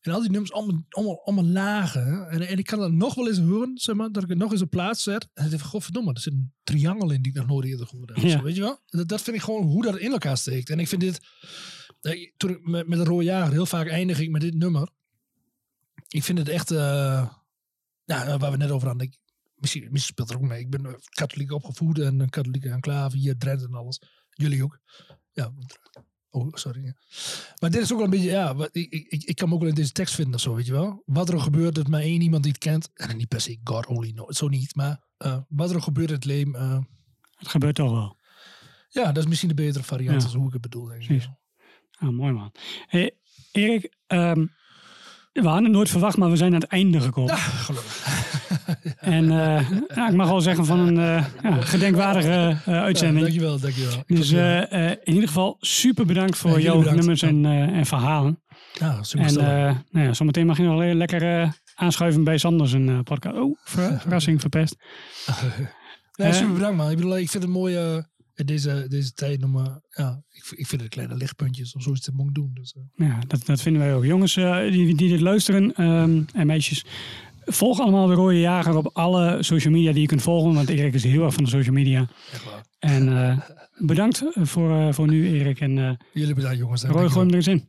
en 0.00 0.12
al 0.12 0.20
die 0.20 0.30
nummers 0.30 0.52
allemaal, 0.52 0.84
allemaal, 0.88 1.24
allemaal 1.24 1.44
lagen. 1.44 2.28
En, 2.30 2.48
en 2.48 2.58
ik 2.58 2.66
kan 2.66 2.78
dat 2.78 2.92
nog 2.92 3.14
wel 3.14 3.28
eens 3.28 3.38
horen, 3.38 3.78
zeg 3.78 3.94
maar, 3.94 4.12
dat 4.12 4.22
ik 4.22 4.28
het 4.28 4.38
nog 4.38 4.52
eens 4.52 4.62
op 4.62 4.70
plaats 4.70 5.02
zet. 5.02 5.22
En 5.22 5.30
dan 5.34 5.48
denk 5.48 5.62
ik, 5.62 5.68
godverdomme, 5.68 6.12
er 6.12 6.20
zit 6.20 6.32
een 6.32 6.52
triangel 6.62 7.10
in 7.10 7.22
die 7.22 7.32
ik 7.32 7.38
nog 7.38 7.46
nooit 7.46 7.66
eerder 7.66 7.86
gehoord 7.86 8.08
heb. 8.08 8.18
Ja. 8.18 8.28
Zo, 8.28 8.42
weet 8.42 8.54
je 8.54 8.60
wel? 8.60 8.80
Dat, 8.86 9.08
dat 9.08 9.22
vind 9.22 9.36
ik 9.36 9.42
gewoon 9.42 9.62
hoe 9.62 9.82
dat 9.82 9.98
in 9.98 10.12
elkaar 10.12 10.36
steekt. 10.36 10.70
En 10.70 10.78
ik 10.78 10.88
vind 10.88 11.00
dit, 11.00 11.20
toen 12.36 12.50
ik 12.50 12.66
met, 12.66 12.88
met 12.88 12.98
de 12.98 13.04
rode 13.04 13.24
jager 13.24 13.52
heel 13.52 13.66
vaak 13.66 13.88
eindig 13.88 14.20
ik 14.20 14.30
met 14.30 14.40
dit 14.40 14.54
nummer. 14.54 14.88
Ik 16.08 16.22
vind 16.22 16.38
het 16.38 16.48
echt, 16.48 16.70
eh, 16.70 17.30
nou, 18.04 18.38
waar 18.38 18.50
we 18.50 18.56
net 18.56 18.70
over 18.70 18.88
hadden. 18.88 19.06
Ik, 19.06 19.16
misschien, 19.60 19.82
misschien 19.82 20.12
speelt 20.12 20.30
er 20.30 20.36
ook 20.36 20.42
mee. 20.42 20.60
Ik 20.60 20.70
ben 20.70 20.86
eh, 20.86 20.92
katholiek 21.08 21.52
opgevoed 21.52 21.98
en 21.98 22.20
een 22.20 22.30
katholieke 22.30 22.68
enclave 22.70 23.16
hier, 23.16 23.36
Drenthe 23.38 23.66
en 23.66 23.74
alles. 23.74 24.00
Jullie 24.30 24.64
ook. 24.64 24.78
Ja. 25.32 25.52
Oh, 26.30 26.48
sorry. 26.54 26.94
Maar 27.60 27.70
dit 27.70 27.80
is 27.82 27.90
ook 27.92 27.96
wel 27.96 28.04
een 28.06 28.10
beetje, 28.12 28.30
ja, 28.30 28.54
wat, 28.54 28.68
ik, 28.72 28.90
ik, 28.92 29.22
ik 29.24 29.36
kan 29.36 29.48
me 29.48 29.54
ook 29.54 29.60
wel 29.60 29.68
in 29.68 29.74
deze 29.74 29.92
tekst 29.92 30.14
vinden 30.14 30.34
of 30.34 30.40
zo, 30.40 30.54
weet 30.54 30.66
je 30.66 30.72
wel. 30.72 31.02
Wat 31.06 31.28
er 31.28 31.34
ook 31.34 31.40
gebeurt, 31.42 31.74
dat 31.74 31.88
maar 31.88 32.00
één 32.00 32.20
iemand 32.20 32.42
die 32.42 32.52
het 32.52 32.60
kent. 32.60 32.90
En 32.94 33.16
niet 33.16 33.28
per 33.28 33.40
se 33.40 33.58
God 33.64 33.86
only 33.86 34.12
knows, 34.12 34.38
zo 34.38 34.48
niet. 34.48 34.74
Maar 34.74 35.04
eh, 35.16 35.38
wat 35.48 35.70
er 35.70 35.76
ook 35.76 35.82
gebeurt 35.82 36.26
in 36.26 36.48
het 36.48 36.56
eh, 36.56 36.78
Het 37.36 37.48
gebeurt 37.48 37.74
toch 37.74 37.90
wel. 37.90 38.16
ja, 38.88 39.04
dat 39.12 39.16
is 39.22 39.26
misschien 39.28 39.48
de 39.48 39.54
betere 39.54 39.84
variant 39.84 40.18
Ja. 40.20 40.24
als 40.26 40.34
hoe 40.34 40.46
ik 40.46 40.52
het 40.52 40.60
bedoel. 40.62 40.84
Denk 40.84 41.02
ik. 41.04 41.28
Ah, 41.98 42.08
mooi 42.08 42.32
man. 42.32 42.52
Hey, 42.86 43.16
Erik, 43.52 43.94
ehm, 44.06 44.46
we 45.32 45.42
hadden 45.42 45.64
het 45.64 45.72
nooit 45.72 45.88
verwacht, 45.88 46.16
maar 46.16 46.30
we 46.30 46.36
zijn 46.36 46.54
aan 46.54 46.60
het 46.60 46.70
einde 46.70 47.00
gekomen. 47.00 47.36
Gelukkig. 47.36 48.09
En 49.10 49.30
eh, 49.30 49.70
ja, 49.94 50.08
ik 50.08 50.14
mag 50.14 50.28
wel 50.28 50.40
zeggen 50.40 50.64
van 50.66 50.78
een 50.78 50.98
eh, 50.98 51.24
ja, 51.42 51.60
gedenkwaardige 51.60 52.56
eh, 52.64 52.82
uitzending. 52.82 53.20
dankjewel, 53.20 53.58
dankjewel. 53.60 54.02
Dus 54.06 54.30
in 55.04 55.12
ieder 55.14 55.28
geval 55.28 55.56
super 55.60 56.06
bedankt 56.06 56.36
voor 56.38 56.60
jouw 56.60 56.78
bedankt. 56.78 56.98
nummers 56.98 57.22
en, 57.22 57.44
en 57.74 57.86
verhalen. 57.86 58.42
ja, 58.72 59.02
super 59.02 59.26
En 59.26 59.34
nou 59.90 60.06
ja, 60.06 60.12
zometeen 60.12 60.46
mag 60.46 60.56
je 60.56 60.62
nog 60.62 60.78
le- 60.78 60.92
lekker 60.94 61.52
aanschuiven 61.74 62.24
bij 62.24 62.38
Sanders 62.38 62.72
een 62.72 63.02
podcast. 63.02 63.36
Oh, 63.36 63.56
ver- 63.64 64.00
verrassing 64.02 64.40
verpest. 64.40 64.76
nee, 66.16 66.32
super 66.32 66.52
bedankt 66.52 66.76
man. 66.76 66.90
Ik 66.90 66.96
bedoel, 66.96 67.18
ik 67.18 67.30
vind 67.30 67.42
het 67.42 67.52
mooi 67.52 68.02
deze, 68.34 68.84
deze 68.88 69.12
tijd 69.12 69.44
om, 69.44 69.56
eh, 69.56 69.64
ja, 69.90 70.22
ik, 70.30 70.44
vind- 70.44 70.60
ik 70.60 70.66
vind 70.66 70.80
het 70.80 70.90
kleine 70.90 71.14
lichtpuntjes 71.16 71.74
of 71.74 71.82
zoiets 71.82 72.02
te 72.04 72.12
mogen 72.14 72.32
doen. 72.32 72.50
Dus, 72.54 72.74
Ja, 72.94 73.18
dat, 73.26 73.46
dat 73.46 73.60
vinden 73.62 73.82
wij 73.82 73.94
ook. 73.94 74.04
Jongens 74.04 74.34
die, 74.34 74.94
die 74.94 75.08
dit 75.08 75.20
luisteren 75.20 75.74
ehm, 75.74 76.22
en 76.34 76.46
meisjes, 76.46 76.84
volg 77.44 77.80
allemaal 77.80 78.06
de 78.06 78.14
Rode 78.14 78.40
Jager 78.40 78.76
op 78.76 78.90
alle 78.92 79.42
social 79.42 79.72
media 79.72 79.92
die 79.92 80.00
je 80.00 80.06
kunt 80.06 80.22
volgen. 80.22 80.54
Want 80.54 80.68
Erik 80.68 80.94
is 80.94 81.04
heel 81.04 81.24
erg 81.24 81.34
van 81.34 81.44
de 81.44 81.50
social 81.50 81.74
media. 81.74 82.08
echt 82.32 82.44
waar. 82.44 82.64
En 82.78 83.08
eh, 83.08 83.38
bedankt 83.78 84.22
voor, 84.34 84.70
eh, 84.70 84.92
voor 84.92 85.06
nu, 85.06 85.38
Erik. 85.38 85.60
En 85.60 85.78
eh 85.78 85.90
Jullie 86.12 86.34
bedankt 86.34 86.58
jongens. 86.58 86.84
Roy, 86.84 87.08
gooi 87.08 87.18
hem 87.20 87.28
er 87.28 87.34
eens 87.34 87.46
in. 87.46 87.68